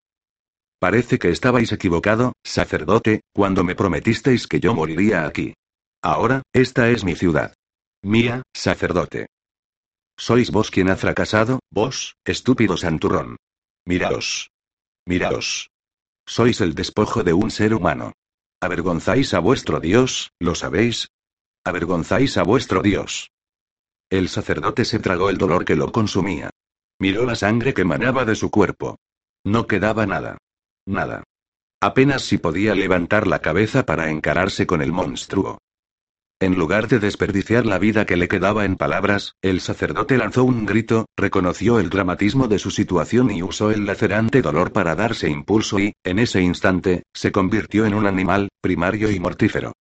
Parece 0.80 1.20
que 1.20 1.30
estabais 1.30 1.72
equivocado, 1.72 2.34
sacerdote, 2.44 3.22
cuando 3.36 3.64
me 3.64 3.76
prometisteis 3.76 4.48
que 4.48 4.60
yo 4.60 4.74
moriría 4.74 5.28
aquí. 5.28 5.54
Ahora, 6.02 6.42
esta 6.54 6.90
es 6.90 7.04
mi 7.04 7.14
ciudad. 7.14 7.54
Mía, 8.02 8.42
sacerdote. 8.52 9.28
Sois 10.18 10.50
vos 10.50 10.72
quien 10.72 10.90
ha 10.90 10.96
fracasado, 10.96 11.60
vos, 11.70 12.16
estúpido 12.26 12.78
santurrón. 12.78 13.38
Miraos. 13.86 14.50
Miraos. 15.06 15.70
Sois 16.26 16.62
el 16.62 16.74
despojo 16.74 17.24
de 17.24 17.34
un 17.34 17.52
ser 17.52 17.76
humano. 17.76 18.14
Avergonzáis 18.60 19.36
a 19.36 19.40
vuestro 19.40 19.80
Dios, 19.80 20.32
¿lo 20.40 20.56
sabéis? 20.56 21.10
Avergonzáis 21.64 22.38
a 22.38 22.44
vuestro 22.44 22.82
Dios. 22.82 23.30
El 24.10 24.30
sacerdote 24.30 24.84
se 24.84 24.98
tragó 24.98 25.30
el 25.30 25.38
dolor 25.38 25.64
que 25.64 25.76
lo 25.76 25.92
consumía. 25.92 26.50
Miró 27.04 27.26
la 27.26 27.36
sangre 27.36 27.74
que 27.74 27.84
manaba 27.84 28.24
de 28.24 28.34
su 28.34 28.50
cuerpo. 28.50 28.96
No 29.44 29.68
quedaba 29.68 30.06
nada. 30.06 30.38
Nada. 30.86 31.26
Apenas 31.82 32.22
si 32.22 32.38
podía 32.38 32.76
levantar 32.76 33.28
la 33.28 33.40
cabeza 33.40 33.86
para 33.86 34.10
encararse 34.10 34.66
con 34.66 34.82
el 34.82 34.94
monstruo. 34.94 35.58
En 36.40 36.56
lugar 36.56 36.88
de 36.88 37.00
desperdiciar 37.00 37.66
la 37.66 37.78
vida 37.78 38.06
que 38.06 38.16
le 38.16 38.30
quedaba 38.30 38.64
en 38.64 38.78
palabras, 38.78 39.34
el 39.42 39.60
sacerdote 39.60 40.18
lanzó 40.18 40.46
un 40.46 40.66
grito, 40.66 41.08
reconoció 41.18 41.82
el 41.82 41.90
dramatismo 41.90 42.48
de 42.48 42.58
su 42.58 42.72
situación 42.72 43.32
y 43.32 43.44
usó 43.44 43.72
el 43.72 43.86
lacerante 43.86 44.42
dolor 44.42 44.72
para 44.72 44.96
darse 44.96 45.30
impulso 45.30 45.80
y, 45.80 45.92
en 46.06 46.20
ese 46.20 46.42
instante, 46.42 47.04
se 47.14 47.34
convirtió 47.34 47.86
en 47.86 47.96
un 47.96 48.08
animal, 48.08 48.48
primario 48.62 49.12
y 49.12 49.20
mortífero. 49.20 49.74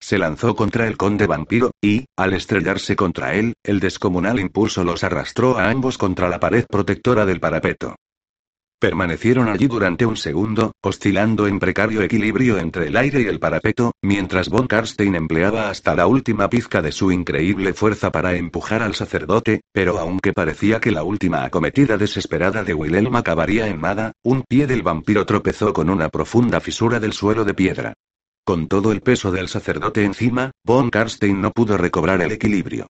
Se 0.00 0.18
lanzó 0.18 0.54
contra 0.54 0.86
el 0.86 0.96
conde 0.96 1.26
vampiro, 1.26 1.72
y, 1.82 2.06
al 2.16 2.32
estrellarse 2.32 2.96
contra 2.96 3.34
él, 3.34 3.54
el 3.62 3.80
descomunal 3.80 4.38
impulso 4.38 4.84
los 4.84 5.04
arrastró 5.04 5.58
a 5.58 5.70
ambos 5.70 5.98
contra 5.98 6.28
la 6.28 6.40
pared 6.40 6.64
protectora 6.66 7.26
del 7.26 7.40
parapeto. 7.40 7.96
Permanecieron 8.80 9.48
allí 9.48 9.66
durante 9.66 10.06
un 10.06 10.16
segundo, 10.16 10.70
oscilando 10.82 11.48
en 11.48 11.58
precario 11.58 12.00
equilibrio 12.00 12.58
entre 12.58 12.86
el 12.86 12.96
aire 12.96 13.22
y 13.22 13.26
el 13.26 13.40
parapeto, 13.40 13.90
mientras 14.02 14.48
von 14.48 14.68
Karstein 14.68 15.16
empleaba 15.16 15.68
hasta 15.68 15.96
la 15.96 16.06
última 16.06 16.48
pizca 16.48 16.80
de 16.80 16.92
su 16.92 17.10
increíble 17.10 17.74
fuerza 17.74 18.12
para 18.12 18.36
empujar 18.36 18.84
al 18.84 18.94
sacerdote, 18.94 19.62
pero 19.72 19.98
aunque 19.98 20.32
parecía 20.32 20.78
que 20.78 20.92
la 20.92 21.02
última 21.02 21.44
acometida 21.44 21.98
desesperada 21.98 22.62
de 22.62 22.74
Wilhelm 22.74 23.16
acabaría 23.16 23.66
en 23.66 23.80
nada, 23.80 24.12
un 24.22 24.44
pie 24.48 24.68
del 24.68 24.82
vampiro 24.82 25.26
tropezó 25.26 25.72
con 25.72 25.90
una 25.90 26.08
profunda 26.08 26.60
fisura 26.60 27.00
del 27.00 27.14
suelo 27.14 27.44
de 27.44 27.54
piedra. 27.54 27.94
Con 28.48 28.66
todo 28.66 28.92
el 28.92 29.02
peso 29.02 29.30
del 29.30 29.46
sacerdote 29.46 30.04
encima, 30.04 30.52
von 30.64 30.88
Karstein 30.88 31.38
no 31.38 31.50
pudo 31.50 31.76
recobrar 31.76 32.22
el 32.22 32.32
equilibrio. 32.32 32.86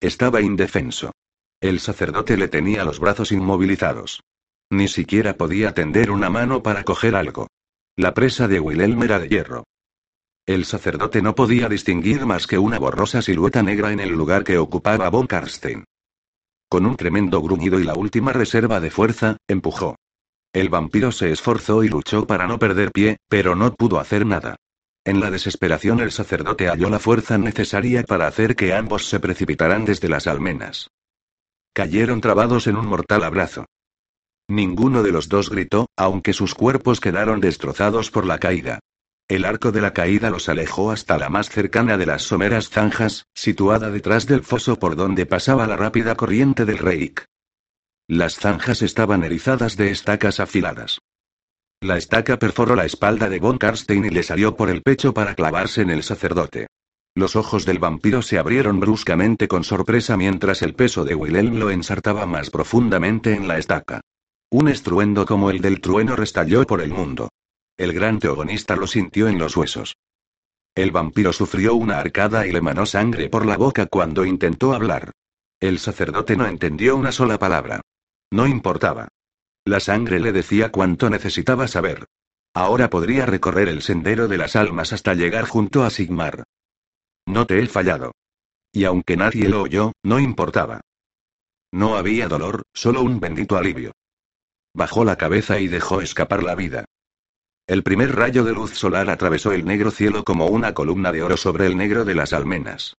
Estaba 0.00 0.40
indefenso. 0.40 1.12
El 1.60 1.80
sacerdote 1.80 2.38
le 2.38 2.48
tenía 2.48 2.82
los 2.82 2.98
brazos 2.98 3.30
inmovilizados. 3.30 4.22
Ni 4.70 4.88
siquiera 4.88 5.36
podía 5.36 5.74
tender 5.74 6.10
una 6.10 6.30
mano 6.30 6.62
para 6.62 6.82
coger 6.82 7.14
algo. 7.14 7.48
La 7.94 8.14
presa 8.14 8.48
de 8.48 8.58
Wilhelm 8.58 9.02
era 9.02 9.18
de 9.18 9.28
hierro. 9.28 9.64
El 10.46 10.64
sacerdote 10.64 11.20
no 11.20 11.34
podía 11.34 11.68
distinguir 11.68 12.24
más 12.24 12.46
que 12.46 12.56
una 12.56 12.78
borrosa 12.78 13.20
silueta 13.20 13.62
negra 13.62 13.92
en 13.92 14.00
el 14.00 14.12
lugar 14.12 14.44
que 14.44 14.56
ocupaba 14.56 15.10
von 15.10 15.26
Karstein. 15.26 15.84
Con 16.70 16.86
un 16.86 16.96
tremendo 16.96 17.42
gruñido 17.42 17.78
y 17.78 17.84
la 17.84 17.92
última 17.92 18.32
reserva 18.32 18.80
de 18.80 18.90
fuerza, 18.90 19.36
empujó. 19.46 19.94
El 20.54 20.70
vampiro 20.70 21.12
se 21.12 21.30
esforzó 21.32 21.84
y 21.84 21.90
luchó 21.90 22.26
para 22.26 22.46
no 22.46 22.58
perder 22.58 22.92
pie, 22.92 23.18
pero 23.28 23.54
no 23.54 23.74
pudo 23.74 24.00
hacer 24.00 24.24
nada. 24.24 24.56
En 25.04 25.20
la 25.20 25.30
desesperación 25.30 26.00
el 26.00 26.12
sacerdote 26.12 26.68
halló 26.68 26.88
la 26.88 27.00
fuerza 27.00 27.36
necesaria 27.36 28.04
para 28.04 28.28
hacer 28.28 28.54
que 28.54 28.72
ambos 28.72 29.08
se 29.08 29.18
precipitaran 29.18 29.84
desde 29.84 30.08
las 30.08 30.28
almenas. 30.28 30.90
Cayeron 31.74 32.20
trabados 32.20 32.66
en 32.68 32.76
un 32.76 32.86
mortal 32.86 33.24
abrazo. 33.24 33.66
Ninguno 34.48 35.02
de 35.02 35.10
los 35.10 35.28
dos 35.28 35.50
gritó, 35.50 35.86
aunque 35.96 36.32
sus 36.32 36.54
cuerpos 36.54 37.00
quedaron 37.00 37.40
destrozados 37.40 38.10
por 38.10 38.26
la 38.26 38.38
caída. 38.38 38.78
El 39.28 39.44
arco 39.44 39.72
de 39.72 39.80
la 39.80 39.92
caída 39.92 40.30
los 40.30 40.48
alejó 40.48 40.90
hasta 40.90 41.16
la 41.18 41.30
más 41.30 41.48
cercana 41.48 41.96
de 41.96 42.06
las 42.06 42.22
someras 42.22 42.68
zanjas, 42.68 43.24
situada 43.34 43.90
detrás 43.90 44.26
del 44.26 44.42
foso 44.42 44.78
por 44.78 44.94
donde 44.94 45.26
pasaba 45.26 45.66
la 45.66 45.76
rápida 45.76 46.14
corriente 46.16 46.64
del 46.64 46.78
Reik. 46.78 47.24
Las 48.08 48.36
zanjas 48.36 48.82
estaban 48.82 49.24
erizadas 49.24 49.76
de 49.76 49.90
estacas 49.90 50.38
afiladas. 50.38 50.98
La 51.82 51.96
estaca 51.96 52.38
perforó 52.38 52.76
la 52.76 52.84
espalda 52.84 53.28
de 53.28 53.40
von 53.40 53.58
Karstein 53.58 54.04
y 54.04 54.10
le 54.10 54.22
salió 54.22 54.54
por 54.54 54.70
el 54.70 54.82
pecho 54.82 55.12
para 55.12 55.34
clavarse 55.34 55.82
en 55.82 55.90
el 55.90 56.04
sacerdote. 56.04 56.68
Los 57.12 57.34
ojos 57.34 57.66
del 57.66 57.80
vampiro 57.80 58.22
se 58.22 58.38
abrieron 58.38 58.78
bruscamente 58.78 59.48
con 59.48 59.64
sorpresa 59.64 60.16
mientras 60.16 60.62
el 60.62 60.74
peso 60.74 61.04
de 61.04 61.16
Wilhelm 61.16 61.56
lo 61.56 61.70
ensartaba 61.70 62.24
más 62.24 62.50
profundamente 62.50 63.34
en 63.34 63.48
la 63.48 63.58
estaca. 63.58 64.00
Un 64.48 64.68
estruendo 64.68 65.26
como 65.26 65.50
el 65.50 65.60
del 65.60 65.80
trueno 65.80 66.14
restalló 66.14 66.64
por 66.64 66.82
el 66.82 66.90
mundo. 66.90 67.30
El 67.76 67.92
gran 67.92 68.20
teogonista 68.20 68.76
lo 68.76 68.86
sintió 68.86 69.26
en 69.26 69.40
los 69.40 69.56
huesos. 69.56 69.96
El 70.76 70.92
vampiro 70.92 71.32
sufrió 71.32 71.74
una 71.74 71.98
arcada 71.98 72.46
y 72.46 72.52
le 72.52 72.60
manó 72.60 72.86
sangre 72.86 73.28
por 73.28 73.44
la 73.44 73.56
boca 73.56 73.86
cuando 73.86 74.24
intentó 74.24 74.72
hablar. 74.72 75.10
El 75.58 75.80
sacerdote 75.80 76.36
no 76.36 76.46
entendió 76.46 76.94
una 76.94 77.10
sola 77.10 77.40
palabra. 77.40 77.80
No 78.30 78.46
importaba. 78.46 79.08
La 79.64 79.80
sangre 79.80 80.18
le 80.18 80.32
decía 80.32 80.72
cuánto 80.72 81.08
necesitaba 81.08 81.68
saber. 81.68 82.06
Ahora 82.54 82.90
podría 82.90 83.26
recorrer 83.26 83.68
el 83.68 83.82
sendero 83.82 84.28
de 84.28 84.38
las 84.38 84.56
almas 84.56 84.92
hasta 84.92 85.14
llegar 85.14 85.46
junto 85.46 85.84
a 85.84 85.90
Sigmar. 85.90 86.44
No 87.26 87.46
te 87.46 87.58
he 87.58 87.66
fallado. 87.66 88.12
Y 88.72 88.84
aunque 88.84 89.16
nadie 89.16 89.48
lo 89.48 89.62
oyó, 89.62 89.92
no 90.02 90.18
importaba. 90.18 90.80
No 91.72 91.96
había 91.96 92.28
dolor, 92.28 92.64
solo 92.74 93.02
un 93.02 93.20
bendito 93.20 93.56
alivio. 93.56 93.92
Bajó 94.74 95.04
la 95.04 95.16
cabeza 95.16 95.60
y 95.60 95.68
dejó 95.68 96.00
escapar 96.00 96.42
la 96.42 96.54
vida. 96.54 96.84
El 97.66 97.82
primer 97.82 98.16
rayo 98.16 98.44
de 98.44 98.52
luz 98.52 98.72
solar 98.72 99.08
atravesó 99.08 99.52
el 99.52 99.64
negro 99.64 99.90
cielo 99.90 100.24
como 100.24 100.46
una 100.46 100.74
columna 100.74 101.12
de 101.12 101.22
oro 101.22 101.36
sobre 101.36 101.66
el 101.66 101.76
negro 101.76 102.04
de 102.04 102.14
las 102.14 102.32
almenas. 102.32 102.96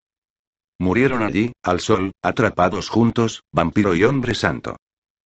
Murieron 0.78 1.22
allí, 1.22 1.52
al 1.62 1.80
sol, 1.80 2.12
atrapados 2.22 2.88
juntos, 2.88 3.42
vampiro 3.52 3.94
y 3.94 4.04
hombre 4.04 4.34
santo. 4.34 4.76